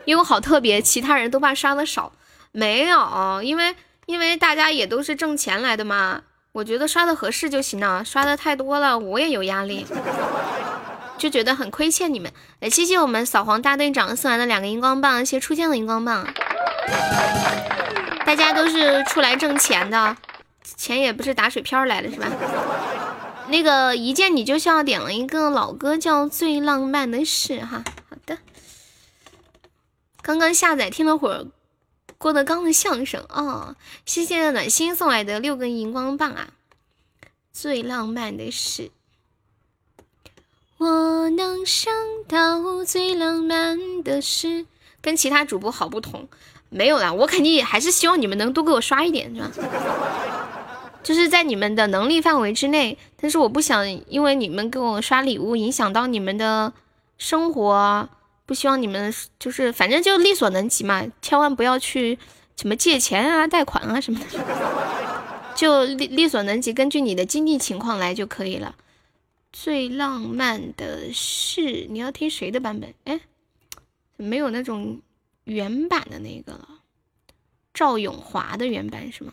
[0.05, 2.11] 因为我好特别，其他人都怕刷的少，
[2.51, 3.75] 没有，因为
[4.07, 9.85] 因为大家也都是挣钱来的嘛，我觉得刷的合适就行了，刷的太多了我也有压力，
[11.19, 12.31] 就觉得很亏欠你们。
[12.59, 16.27] 来，谢谢我们扫黄大队长送来的两个荧光棒，谢谢初见的荧光棒。
[18.27, 20.17] 大家都是出来挣钱的，
[20.75, 22.27] 钱也不是打水漂来的，是吧？
[23.47, 27.85] 那个一见你就笑点了一个老歌，叫《最浪漫的事》哈。
[28.09, 28.37] 好的，
[30.21, 31.45] 刚刚下载听了会儿
[32.17, 33.77] 郭德纲的相声哦。
[34.05, 36.49] 谢谢暖心送来的六根荧光棒啊，
[37.53, 38.83] 《最浪漫的事》。
[40.79, 41.93] 我能想
[42.27, 44.65] 到最浪漫的事，
[44.99, 46.27] 跟其他主播好不同。
[46.69, 49.51] 没有啦，我肯定还是希望你们能多给我刷一点，是吧？
[51.01, 56.73] 就是在你们的能力范围之内，但是我不想因为你们给我刷礼物影响到你们的
[57.17, 58.09] 生活，
[58.45, 62.19] 不希望你们就是反正就力所能及嘛，千万不要去
[62.57, 64.25] 什么借钱啊、贷款啊什么的，
[65.55, 68.75] 就力力所能及，根据你的经济情况来就可以了。
[69.53, 72.93] 最浪漫的事，你要听谁的版本？
[73.05, 73.21] 哎，
[74.17, 74.99] 没有那种。
[75.47, 76.67] 原版的那个了，
[77.73, 79.31] 赵永华的原版是吗？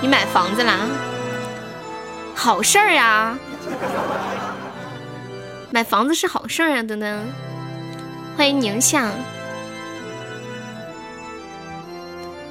[0.00, 0.86] 你买房子啦？
[2.36, 3.36] 好事儿呀！
[5.72, 7.26] 买房子是好事儿啊，等等。
[8.36, 9.10] 欢迎宁夏，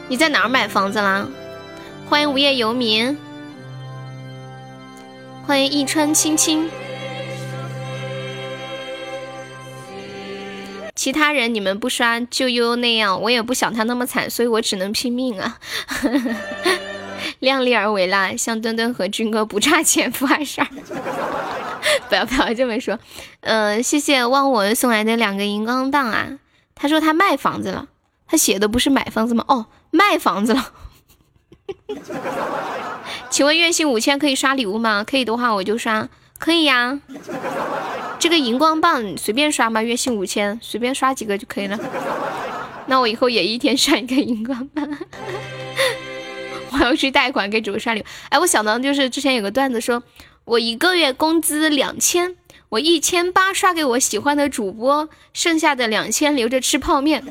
[0.09, 1.25] 你在哪儿买房子啦？
[2.09, 3.17] 欢迎无业游民，
[5.47, 6.69] 欢迎一川青青。
[10.99, 15.57] 其他人你们不刷就悠悠那样，我也不想他那么惨，所以我只能拼命啊！
[17.39, 20.67] 量力而为啦，像墩墩和军哥不差钱不碍事儿，
[22.09, 22.99] 不要不要这么说。
[23.39, 26.37] 嗯，谢谢忘我送来的两个荧光棒啊！
[26.75, 27.87] 他说他卖房子了，
[28.27, 29.45] 他写的不是买房子吗？
[29.47, 30.73] 哦，卖房子了。
[33.31, 35.05] 请问月薪五千可以刷礼物吗？
[35.09, 36.99] 可以的话我就刷，可以呀。
[38.17, 39.83] 这个荧光棒随便刷吗？
[39.83, 41.77] 月薪五千，随便刷几个就可以了。
[42.87, 44.89] 那我以后也一天刷一个荧光棒。
[46.71, 48.03] 我要去贷款给主播刷礼物。
[48.29, 50.01] 哎，我想到就是之前有个段子说，
[50.45, 52.35] 我一个月工资两千，
[52.69, 57.23] 我一千八刷给我喜欢的主播，剩下的两千留着吃泡面。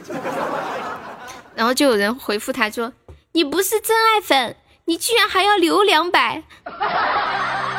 [1.55, 2.93] 然后就有人回复他说
[3.33, 4.57] ：“你不是真爱粉，
[4.89, 6.43] 你居然还要留两百。”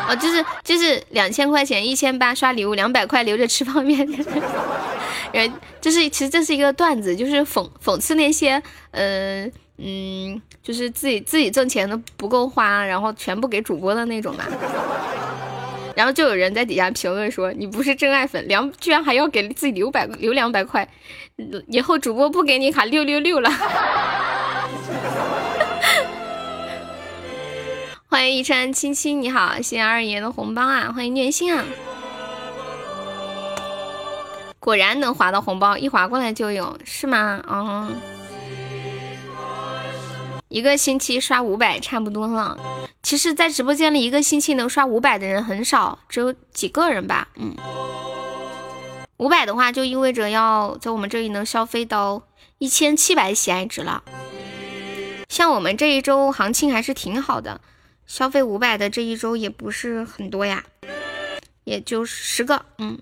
[0.08, 4.08] 哦，就是就是两千块钱，一千八刷礼物，两百块留着吃泡面。
[5.34, 14.44] 然，就是其实这是一个段子，就是讽讽刺那些，嗯嗯，就是自己自己挣钱都不够花，然后全部给主播的那种嘛。
[15.96, 20.88] 然后就有人在底下评论说：“你不是真爱粉，两居然还要给自己留百留两百块，
[21.68, 23.52] 以后主播不给你喊六六六了。”
[28.12, 30.92] 欢迎一川青青，你好，谢谢二爷的红包啊！
[30.92, 31.64] 欢迎念心啊！
[34.60, 37.40] 果然能划到红包，一划过来就有，是吗？
[37.46, 37.88] 哦，
[40.48, 42.58] 一个星期刷五百差不多了。
[43.04, 47.28] 其实，在直播间里，一个星期能刷五百的人很少，只有几个人吧。
[47.36, 47.56] 嗯，
[49.18, 52.24] 五百的话，就意味着要在我们这里能消费到
[52.58, 54.02] 一千七百喜爱值了。
[55.30, 57.62] 像我们这一周行情还是挺好的。
[58.10, 60.64] 消费五百的这一周也不是很多呀，
[61.64, 62.98] 也就十个，嗯。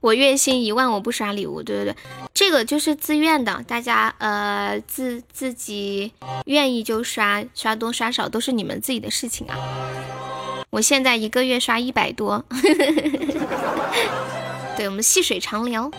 [0.00, 1.62] 我月薪一万，我不刷礼物。
[1.62, 1.96] 对对对，
[2.34, 6.12] 这个就是自愿的，大家呃自自己
[6.44, 9.56] 愿意就刷，刷多刷少都是你们自己的事情啊。
[10.68, 12.44] 我现在一个月刷一百多，
[14.76, 15.90] 对我们细水长流。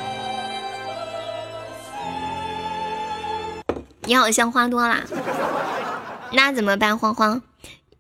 [4.04, 5.04] 你好像花多啦，
[6.34, 6.98] 那怎么办？
[6.98, 7.42] 慌慌，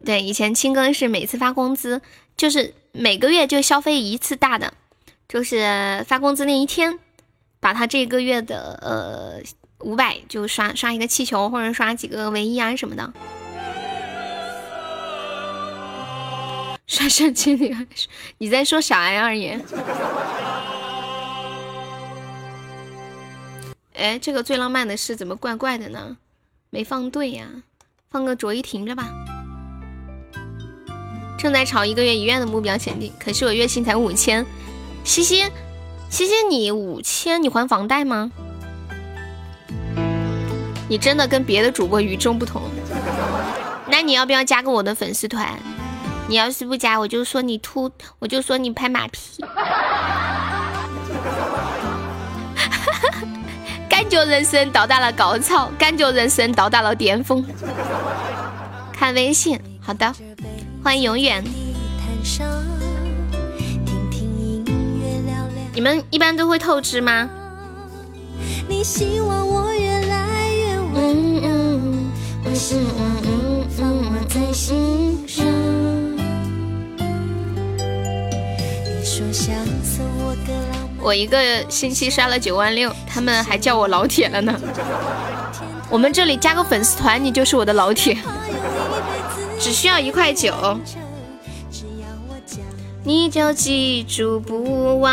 [0.06, 2.02] 对，以前青哥是每次发工资，
[2.36, 4.74] 就是每个月就消费一次大的。
[5.28, 7.00] 就是发工资那一天，
[7.60, 9.42] 把他这个月的呃
[9.80, 13.14] 五百就刷刷一个气球，或者刷几个唯一啊什么的。
[16.86, 17.76] 刷上千里，
[18.40, 19.60] 你在说啥呀，二爷？
[23.96, 26.18] 哎，这个最浪漫的事怎么怪怪的呢？
[26.70, 27.48] 没放对呀，
[28.18, 29.08] 放个卓依婷着吧。
[31.38, 34.44] 正在朝一个月一万的目标前进，可是我月薪才五千。
[35.04, 35.44] 西西，
[36.10, 38.32] 西西，你五千，你还房贷吗？
[40.90, 42.64] 你真的跟别的主播与众不同。
[43.88, 45.60] 那你要不要加个我的粉丝团？
[46.28, 49.20] 你要是不加，我就说你秃，我就说你拍马屁。
[54.26, 57.46] 人生到达了高潮，感觉人生到达了巅峰。
[58.92, 60.14] 看微信，好的，
[60.84, 61.44] 欢迎永远。
[65.74, 67.30] 你们一般都会透支吗？
[81.02, 84.60] 我一个星期刷了九万六，他们还叫我老铁了呢。
[85.90, 88.18] 我们这里加个粉丝团，你就是我的老铁，
[89.60, 90.54] 只需要一块九。
[93.04, 95.12] 你就记住不忘。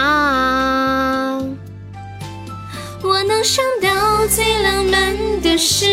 [3.03, 5.87] 我能想到最浪漫的事，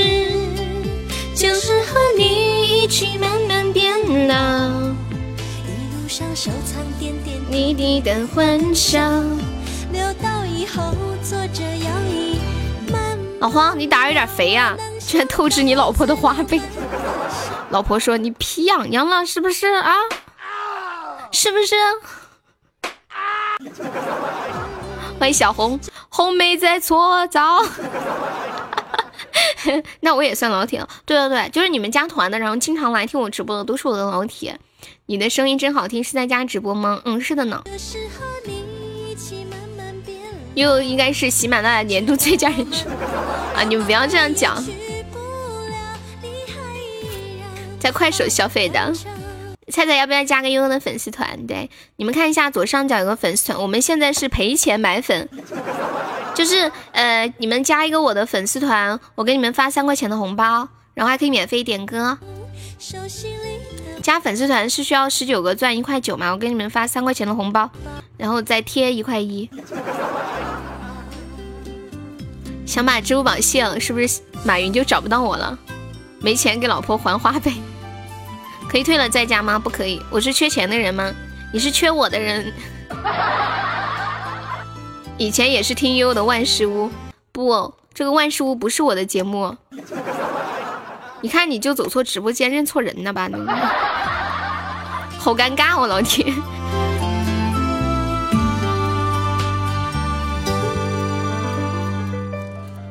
[1.36, 4.36] 就是和你一起慢慢变老。
[5.68, 9.00] 一路上收藏点点滴滴的欢笑，
[9.92, 12.40] 留到以后坐着摇椅。
[13.40, 16.62] 老黄，你胆儿有点肥啊，居然透支你老婆的花呗。
[17.72, 19.94] 老婆说你皮痒痒了是不是啊？
[21.32, 21.76] 是不是？
[25.20, 25.80] 欢迎小红，
[26.10, 27.64] 红梅在搓澡。
[30.00, 30.88] 那我也算老铁了。
[31.06, 34.60] 对对对，就是你们加团的，然后经常来听我直播的，都是我的老铁。
[35.06, 37.02] 你的声音真好听，是在家直播吗？
[37.06, 37.64] 嗯，是的呢。
[40.54, 42.88] 又应该是喜马拉雅年度最佳人选
[43.56, 43.64] 啊！
[43.68, 44.64] 你们不要这样讲，
[47.80, 48.94] 在快手消费的。
[49.72, 51.48] 菜菜要不要加个悠悠的粉丝团？
[51.48, 55.30] 对，你们看一下左上角有个粉丝团，我们现在是赔钱买粉，
[56.36, 62.18] 就是呃，你们加一个我的粉丝团，我给你们发三块钱的红包，然后还可以免费点歌。
[64.02, 66.32] 加粉丝团是需要十九个钻一块九嘛？
[66.32, 67.70] 我给你们发三块钱的红包，
[68.18, 69.50] 然后再贴一块一。
[72.66, 75.58] 想把支付宝卸了，是不是马云就找不到我了？
[76.20, 77.54] 没钱给老婆还花呗。
[78.68, 79.60] 可以退了再加吗？
[79.60, 81.14] 不可以，我是缺钱的人吗？
[81.54, 82.54] 你是缺我的人。
[85.18, 86.90] 以前也是听悠悠的万事屋，
[87.32, 89.56] 不，这个万事屋不是我的节目。
[91.22, 93.30] 你看你就走错直播间，认错人了吧？
[95.20, 96.34] 好尴尬，哦老铁。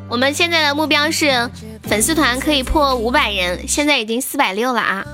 [0.08, 1.50] 我们现在的目标是
[1.82, 5.04] 粉丝团可以破五百人，现在已经四百六了啊。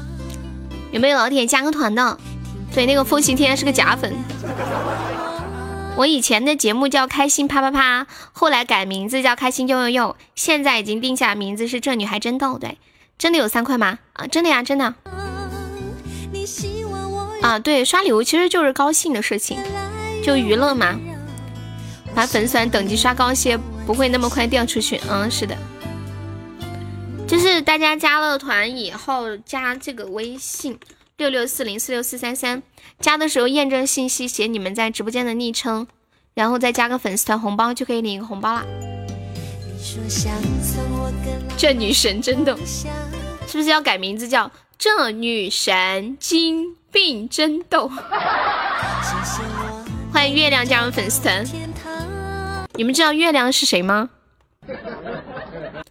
[0.91, 2.19] 有没有老铁加个团的？
[2.75, 4.15] 对，那个风行天是个假粉。
[5.97, 12.59] 我以前的节目叫开心啪啪啪，后来改名字叫开心又又又，现在已经定下名字是这女孩真逗。
[12.59, 12.77] 对，
[13.19, 13.99] 真的有三块吗？
[14.13, 14.95] 啊，真的呀，真的。
[17.43, 19.59] 啊，对，刷礼物其实就是高兴的事情，
[20.25, 20.99] 就娱乐嘛。
[22.15, 25.01] 把粉丝团等级刷高些，不会那么快掉出去。
[25.09, 25.57] 嗯，是的。
[27.27, 30.79] 就是大家加了团以后，加这个微信
[31.17, 32.63] 六六四零四六四三三，
[33.01, 35.87] 加的时候验证信息写你们在直播间的昵称，
[36.35, 38.65] 然后再加个粉丝团红包就可以领一个红包了。
[41.57, 42.57] 这女神真逗，
[43.47, 47.91] 是不是要改名字叫这女神经病真逗？
[50.13, 51.45] 欢迎月亮加入粉丝团，
[52.75, 54.11] 你们知道月亮是谁吗？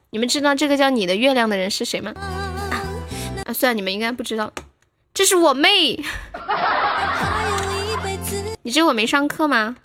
[0.10, 2.14] 你们知道这个叫你的月亮的人是谁吗？
[3.46, 4.52] 啊，算了，你们应该不知道，
[5.14, 6.04] 这是我妹。
[8.64, 9.76] 你这我没上课吗？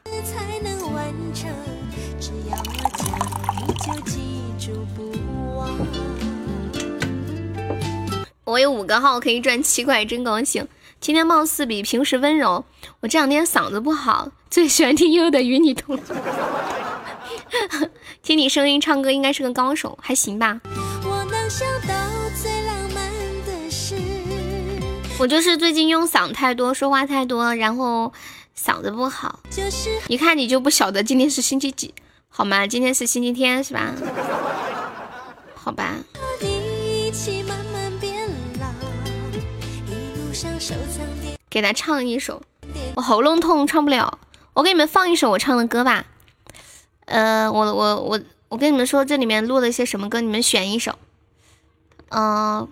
[8.44, 10.66] 我有五个号可以赚七块，真高兴。
[11.00, 12.64] 今天貌似比平时温柔。
[13.00, 15.96] 我这两天嗓子不好，最喜欢听悠悠的《与你同》。
[18.22, 20.60] 听你声音唱歌，应该是个高手，还行吧。
[25.18, 28.12] 我就是最近用嗓太多，说话太多，然后
[28.58, 29.40] 嗓子不好。
[30.08, 31.94] 一看你就不晓得今天是星期几，
[32.28, 32.66] 好吗？
[32.66, 33.94] 今天是星期天，是吧？
[35.54, 35.94] 好吧。
[41.48, 42.42] 给他唱一首，
[42.94, 44.18] 我喉咙痛，唱不了。
[44.54, 46.04] 我给你们放一首我唱的歌吧。
[47.06, 50.96] 呃，我我我我跟你们说，这里面录了一些什么歌，你们选一首。
[52.10, 52.68] 嗯，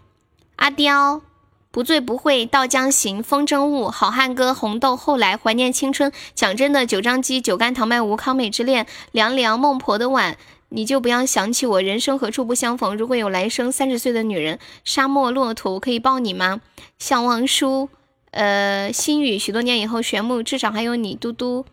[0.56, 1.22] 阿刁，
[1.70, 6.12] 不醉不会到江行，风筝误，好汉歌，红豆，后来怀念青春。
[6.34, 10.36] 讲真的，九张机，酒干倘卖无，康美之恋，凉凉，孟婆的碗，
[10.70, 12.96] 你就不要想起我，人生何处不相逢？
[12.96, 16.60] 如果有来生，三十岁的女人，沙漠骆驼，我可以抱你吗？
[16.98, 17.88] 向望舒，
[18.30, 21.64] 呃，心语，许多年以后，玄木，至少还有你，嘟嘟。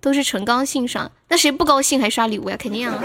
[0.00, 2.56] 都是纯高兴上，那谁不高兴还刷礼物呀？
[2.58, 2.98] 肯定啊！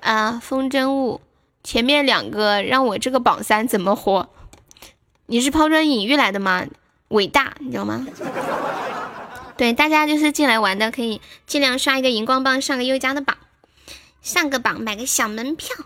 [0.00, 1.20] 啊，风筝误，
[1.62, 4.30] 前面两个让我这个榜三怎么活？
[5.26, 6.64] 你是抛砖引玉来的吗？
[7.08, 8.06] 伟大，你知道吗？
[9.58, 13.36] 对，大家就是进来玩的，可以尽量刷一个荧光棒，上个优家的榜，
[14.22, 15.76] 上个榜买个小门票。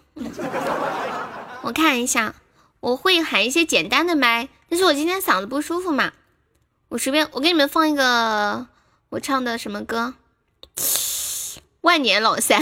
[1.62, 2.34] 我看一下，
[2.80, 6.12] 我会喊一些简单的麦，但是我今天嗓子不舒服嘛，
[6.88, 8.66] 我随便，我给你们放一个。
[9.10, 10.14] 我唱的什么歌？
[11.82, 12.60] 万年老三，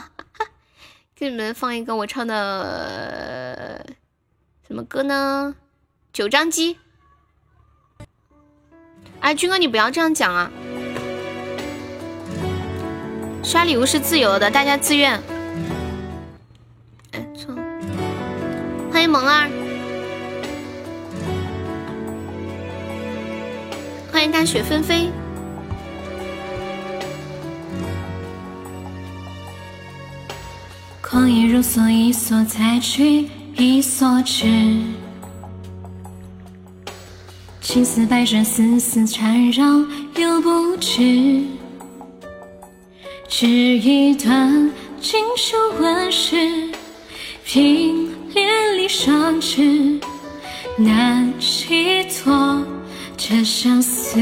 [1.16, 3.86] 给你们放一个我唱的
[4.66, 5.54] 什么歌呢？
[6.12, 6.78] 九张机。
[9.20, 10.50] 哎，军哥，你不要这样讲啊！
[13.46, 15.12] 刷礼物是自由的，大家自愿。
[17.12, 17.54] 哎，错。
[18.90, 19.48] 欢迎萌儿，
[24.10, 25.08] 欢迎大雪纷飞。
[31.00, 34.82] 狂野如梭，一梭再去，一梭去。
[37.60, 39.64] 青丝白衫，丝丝缠绕
[40.16, 41.44] 又不知。
[43.28, 46.36] 织一段锦绣万世，
[47.44, 50.00] 凭连理双枝，
[50.78, 52.64] 难寄托
[53.16, 54.20] 这相思。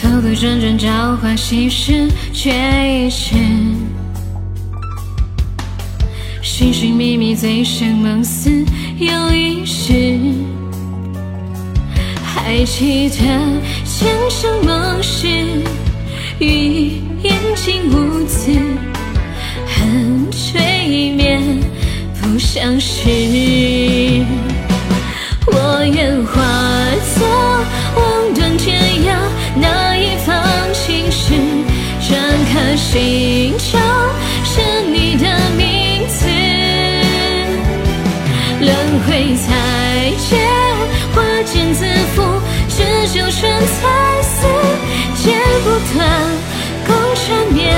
[0.00, 3.34] 兜兜转转，朝花夕拾，却已迟。
[6.42, 8.50] 寻寻觅觅，醉生梦死，
[8.98, 10.18] 又一世。
[12.50, 13.16] 还记得
[13.84, 15.28] 前生梦事，
[16.38, 18.50] 欲言竟无词，
[19.66, 21.38] 恨吹灭，
[22.18, 23.10] 不相识。
[25.44, 26.40] 我愿化
[27.14, 27.28] 作
[27.96, 29.14] 望断天涯。
[29.54, 31.34] 那一方青石，
[32.00, 32.16] 篆
[32.50, 33.78] 刻心上
[43.10, 44.46] 只求春彩丝，
[45.14, 46.06] 剪不断，
[46.86, 47.74] 共缠绵，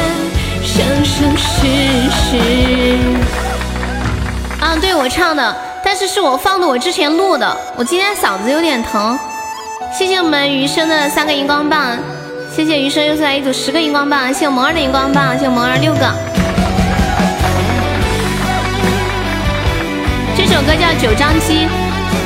[0.61, 1.69] 生生世
[2.11, 2.37] 世。
[4.61, 9.17] 啊，对我唱的，但是是我放的，我之前录的，我今天嗓子有点疼。
[9.97, 11.97] 谢谢我们余生的三个荧光棒，
[12.53, 16.13] 谢谢余生又送来一组十个荧光棒，谢谢萌儿的荧光棒，谢谢萌儿六个。
[20.37, 21.67] 这首歌叫《九张机》，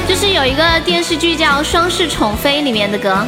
[0.06, 3.26] 就是有一个电视剧叫《双世宠妃》里面的歌。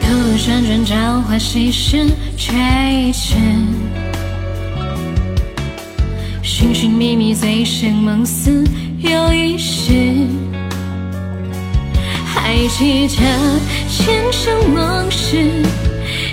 [0.00, 2.52] 兜兜转转，朝花夕拾，却
[2.92, 3.34] 已迟。
[6.42, 8.64] 寻寻觅觅，醉生梦死
[9.00, 9.92] 又一世。
[12.24, 13.14] 还记得
[13.88, 15.50] 前生梦事，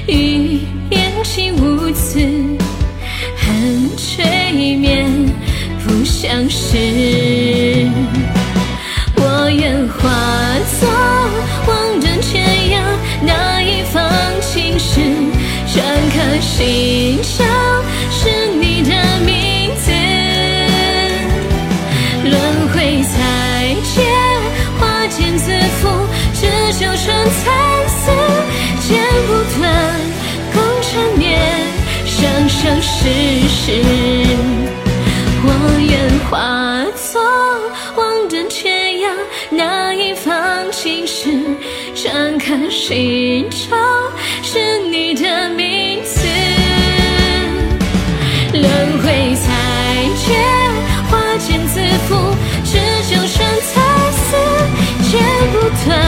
[0.07, 0.59] 语
[0.91, 2.19] 言竟无字，
[3.45, 5.05] 恨吹灭，
[5.83, 6.77] 不相识。
[9.15, 10.01] 我愿化
[10.79, 10.89] 作
[11.67, 12.73] 望断天涯
[13.21, 14.01] 那一方
[14.41, 14.99] 青石，
[15.67, 15.81] 篆
[16.13, 17.45] 刻心上
[18.11, 18.91] 是你的
[19.25, 19.91] 名字。
[22.29, 22.33] 轮
[22.73, 23.03] 回。
[23.03, 24.03] 再见，
[24.79, 25.81] 花间自负，
[26.33, 26.41] 只
[26.73, 27.41] 求春彩
[32.63, 33.09] 生生世
[33.49, 33.71] 世。
[35.43, 35.47] 我
[35.81, 37.21] 愿化作，
[37.97, 39.09] 望断天涯，
[39.49, 41.27] 难以放弃时，
[41.93, 43.77] 张开心窗，
[44.41, 46.25] 是你的名字。
[48.53, 48.63] 轮
[49.03, 49.49] 回再
[50.23, 50.33] 劫，
[51.11, 52.15] 花间自负，
[52.63, 53.81] 只求生在
[54.13, 54.37] 死，
[55.11, 55.99] 剪不断，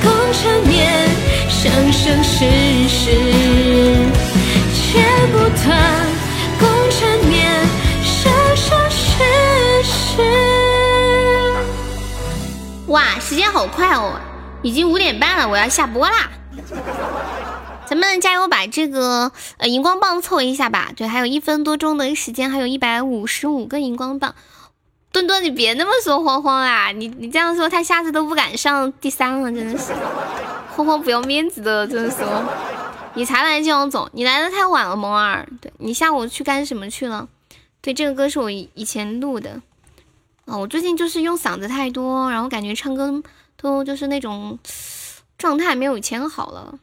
[0.00, 1.10] 共缠绵，
[1.50, 2.38] 生生世
[2.88, 3.31] 世，
[13.62, 14.18] 好快哦，
[14.62, 16.28] 已经五点半了，我要下播啦。
[17.86, 20.90] 咱们加油把这个呃荧光棒凑一下吧。
[20.96, 24.34] 对，还有一分多钟的时间，还有一百五十五个荧光棒。
[25.12, 26.90] 墩墩，你别那么说慌慌啊！
[26.98, 29.92] 你你这样说，他下次都不敢上第三了，真的是。
[30.74, 32.16] 慌慌不要面子的，真的是。
[33.14, 35.46] 你才来就要走，你来的太晚了，萌儿。
[35.60, 37.28] 对你下午去干什么去了？
[37.80, 39.60] 对，这个歌是我以前录的。
[40.46, 43.22] 哦，我最近就是用嗓子太多，然后感觉唱歌
[43.62, 44.58] 都就是那种
[45.38, 46.74] 状态没有以前好了。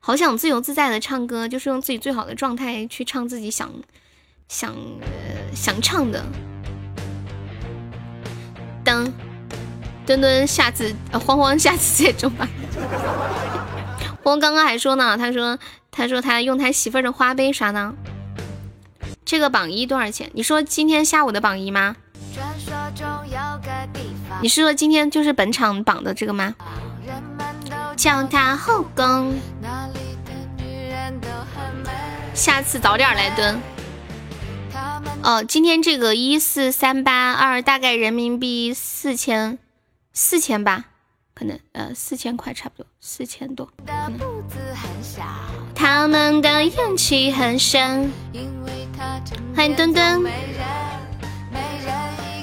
[0.00, 3.70] 好想自由自在的唱歌，就是用自己最好的状态去唱自己想
[4.48, 4.74] 想
[5.54, 6.24] 想唱的。
[8.82, 9.12] 等，
[10.06, 12.48] 墩墩下次，慌慌下次再中吧。
[14.22, 15.58] 我刚刚还说呢，他说
[15.90, 17.94] 他说他用他媳妇儿的花呗啥呢？
[19.26, 20.30] 这个榜一多少钱？
[20.32, 21.96] 你说今天下午的榜一吗？
[24.40, 26.54] 你是说今天就是本场榜的这个吗？
[27.96, 29.36] 叫他后宫，
[32.34, 33.60] 下次早点来蹲。
[35.24, 39.58] 哦，今天这个一四三八二大概人民币四千
[40.12, 40.84] 四千吧，
[41.34, 43.68] 可能呃四千块差不多，四千多。
[45.74, 48.12] 他们的怨气很深。
[49.56, 50.22] 欢迎墩墩。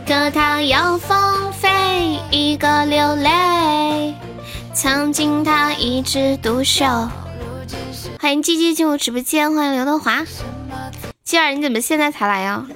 [0.06, 4.14] 一个他要放飞，一个流泪。
[4.72, 6.86] 曾经他一枝独秀，
[8.20, 10.24] 欢迎鸡鸡进入直播间，欢迎刘德华，
[11.24, 12.68] 鸡儿你怎么现在才来呀？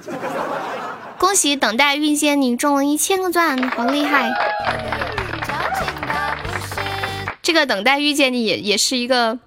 [1.20, 4.34] 恭喜等待遇见你中了一千个钻，好厉害！
[7.44, 9.38] 这个等待遇见你也也是一个，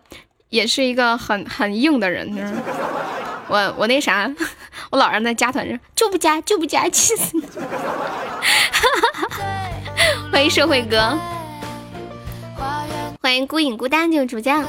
[0.51, 2.33] 也是一个很很硬的人。
[3.53, 4.35] 我我那啥，
[4.91, 7.43] 我老让他加团，就不加就不加，气死你！
[10.33, 11.19] 欢迎社会哥。
[13.21, 14.65] 欢迎孤影孤单进入直播间，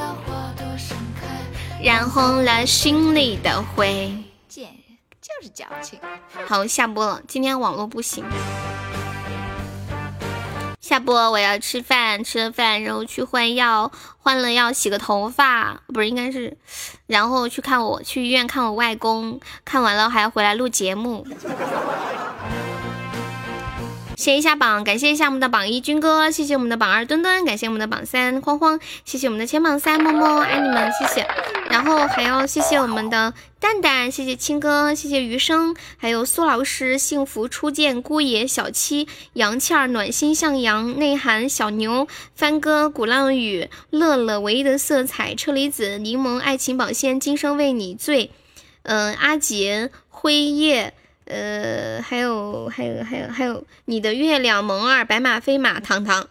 [1.82, 4.12] 染红了心里的灰。
[4.48, 4.74] 贱人
[5.18, 5.98] 就是矫情。
[6.46, 8.22] 好，下播了，今天网络不行。
[10.84, 16.58] 下播，我要吃饭，吃了饭然后去换药，换了药洗个头发，不是应该是，
[17.06, 21.26] 然后去看我去医院看我外公，看完了还要回来录节目。
[24.16, 31.26] 谢一下榜，感谢一下我们的榜一军哥，谢谢我们的榜二墩墩，感谢我们的榜三慌慌，谢谢我们的前榜三么么，爱你们，谢谢。
[31.68, 48.30] 然后还要谢谢我们的蛋蛋，谢谢青哥，谢谢余生，还有苏老师，幸福初见，姑爷，小七，杨倩儿，暖心向阳，内涵，小牛，帆哥，鼓浪屿，乐乐，唯一的色彩，车厘子，柠檬，爱情保鲜，今生为你醉，
[48.84, 50.94] 嗯，阿杰，辉夜。
[51.26, 56.28] 呃，还有还有还有还有你的月亮萌儿白马飞马糖糖，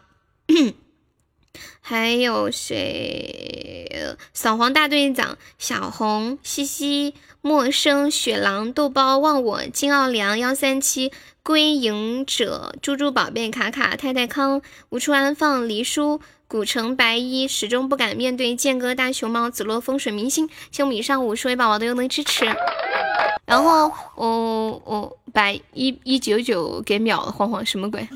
[1.81, 4.15] 还有谁？
[4.33, 16.21] 扫黄大队长小红西西陌生雪狼豆包忘我金奥良幺三七归隐者猪猪宝贝卡卡太太康无处安放黎叔
[16.53, 22.45] 古城白衣始终不敢面对剑哥大熊猫紫落风水明星，谢我们以上五十位宝宝的优能支持。
[23.47, 28.07] 然后我我把一一九九给秒了，晃晃什么鬼？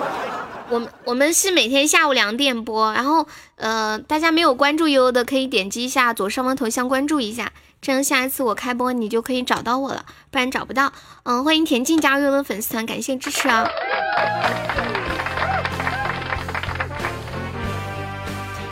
[0.68, 3.26] 我们我们是每天下午两点播，然后
[3.56, 7.50] 呃，大家没有关注悠悠的可以点击一下左上方头像关注一下，
[7.80, 10.92] 这样下一次我开播你就可以找到我了，不然找不到。
[11.22, 13.66] 嗯，欢迎田静加入悠悠的粉丝团，感谢支持啊！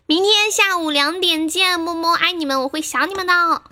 [0.08, 3.62] 明天下午两点见，么么爱你们，我会想你们的。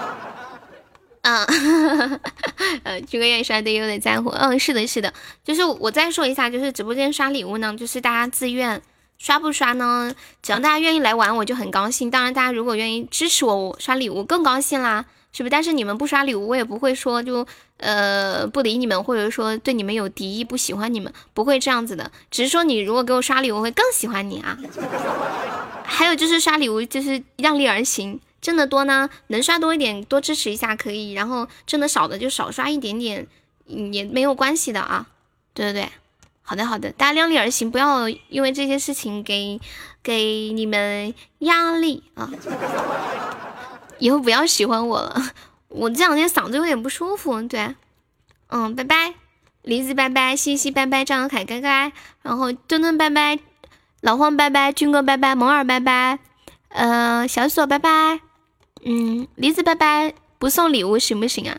[1.20, 1.44] 嗯，
[2.82, 4.30] 呃，这个愿意刷的有点在乎。
[4.30, 5.12] 嗯，是的，是的，
[5.44, 8.80] 就是我再说一下，就是直播间刷礼物呢，就是大家自愿
[9.18, 10.14] 刷不刷呢？
[10.42, 12.10] 只要大家愿意来玩，我就很高兴。
[12.10, 15.04] 当然，大家如果愿意支持我，我刷礼物更高兴啦，
[15.36, 15.48] 是不？
[15.50, 17.46] 但是你们不刷礼物，我也不会说就
[17.78, 22.10] 呃不理你们，或者说对你们有敌意，不喜欢你们，不会这样子的。
[22.30, 24.56] 只是说你如果给我刷礼物，我会更喜欢你啊。
[25.84, 28.20] 还有就是刷礼物，就是量力而行。
[28.40, 31.12] 挣的多呢，能刷多一点，多支持一下可以。
[31.14, 33.26] 然后挣的少的就少刷一点点，
[33.66, 35.06] 也没有关系的啊。
[35.52, 35.88] 对对对，
[36.42, 39.58] 好的好的，大家量力而行，不要因为这些事情给
[40.02, 42.30] 给你们压力啊。
[44.04, 45.32] 以后不要喜欢我了，
[45.68, 47.40] 我这两天嗓子有点不舒服。
[47.40, 47.74] 对，
[48.48, 49.14] 嗯，拜拜，
[49.62, 53.38] 梨子拜拜，西西拜拜，张小凯拜拜，然后墩墩拜拜，
[54.02, 56.18] 老黄拜拜，军哥拜拜，萌儿拜拜，
[56.68, 58.20] 呃，小锁拜拜，
[58.84, 61.56] 嗯，梨子拜拜，不送礼物行不行啊？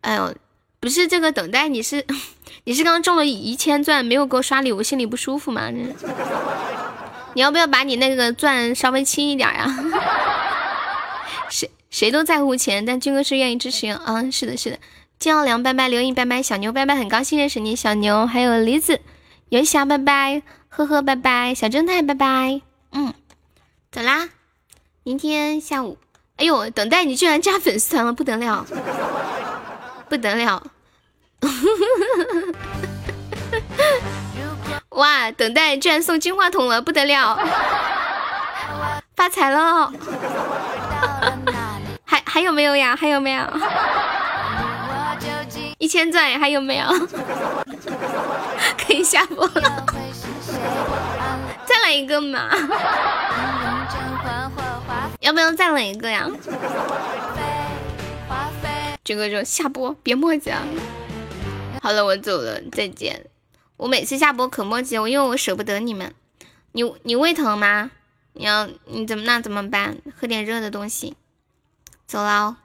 [0.00, 0.34] 哎呦，
[0.80, 2.06] 不是这个等待，你是
[2.64, 5.68] 你是刚中了一千钻，没有给我刷礼物，心里不舒服吗？
[7.34, 9.66] 你要不要把你那个钻稍微轻一点呀？
[11.90, 13.88] 谁都在乎钱，但军哥是愿意支持。
[14.06, 14.78] 嗯，是的，是的。
[15.18, 18.26] 金奥良拜拜，刘颖拜拜，小牛拜拜，很高兴认识你，小牛。
[18.26, 19.00] 还有梨子，
[19.50, 22.62] 游侠拜拜，呵呵拜拜，小正太拜拜。
[22.92, 23.12] 嗯，
[23.92, 24.30] 走啦，
[25.02, 25.98] 明天下午。
[26.36, 28.64] 哎呦，等待你居然加粉丝团了，不得了，
[30.08, 30.62] 不得了。
[34.90, 37.38] 哇，等待居然送金话筒了，不得了，
[39.14, 39.92] 发财了。
[42.10, 42.96] 还还有没有呀？
[42.96, 43.44] 还有没有？
[45.78, 46.86] 一千钻还有没有？
[48.76, 49.86] 可以下播了，
[51.64, 52.48] 再来一个嘛？
[55.20, 56.28] 要不要再来一个呀？
[59.04, 60.60] 这个就下播，别墨迹啊！
[61.80, 63.24] 好了，我走了，再见。
[63.76, 66.12] 我每次下播可墨迹，我因为我舍不得你们。
[66.72, 67.92] 你你胃疼吗？
[68.32, 69.96] 你要你怎么那怎么办？
[70.20, 71.14] 喝点热的东西。
[72.10, 72.56] 走了，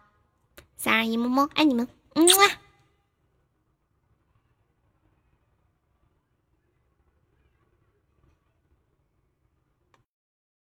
[0.75, 2.65] 三二一，么么，爱你们，嗯么。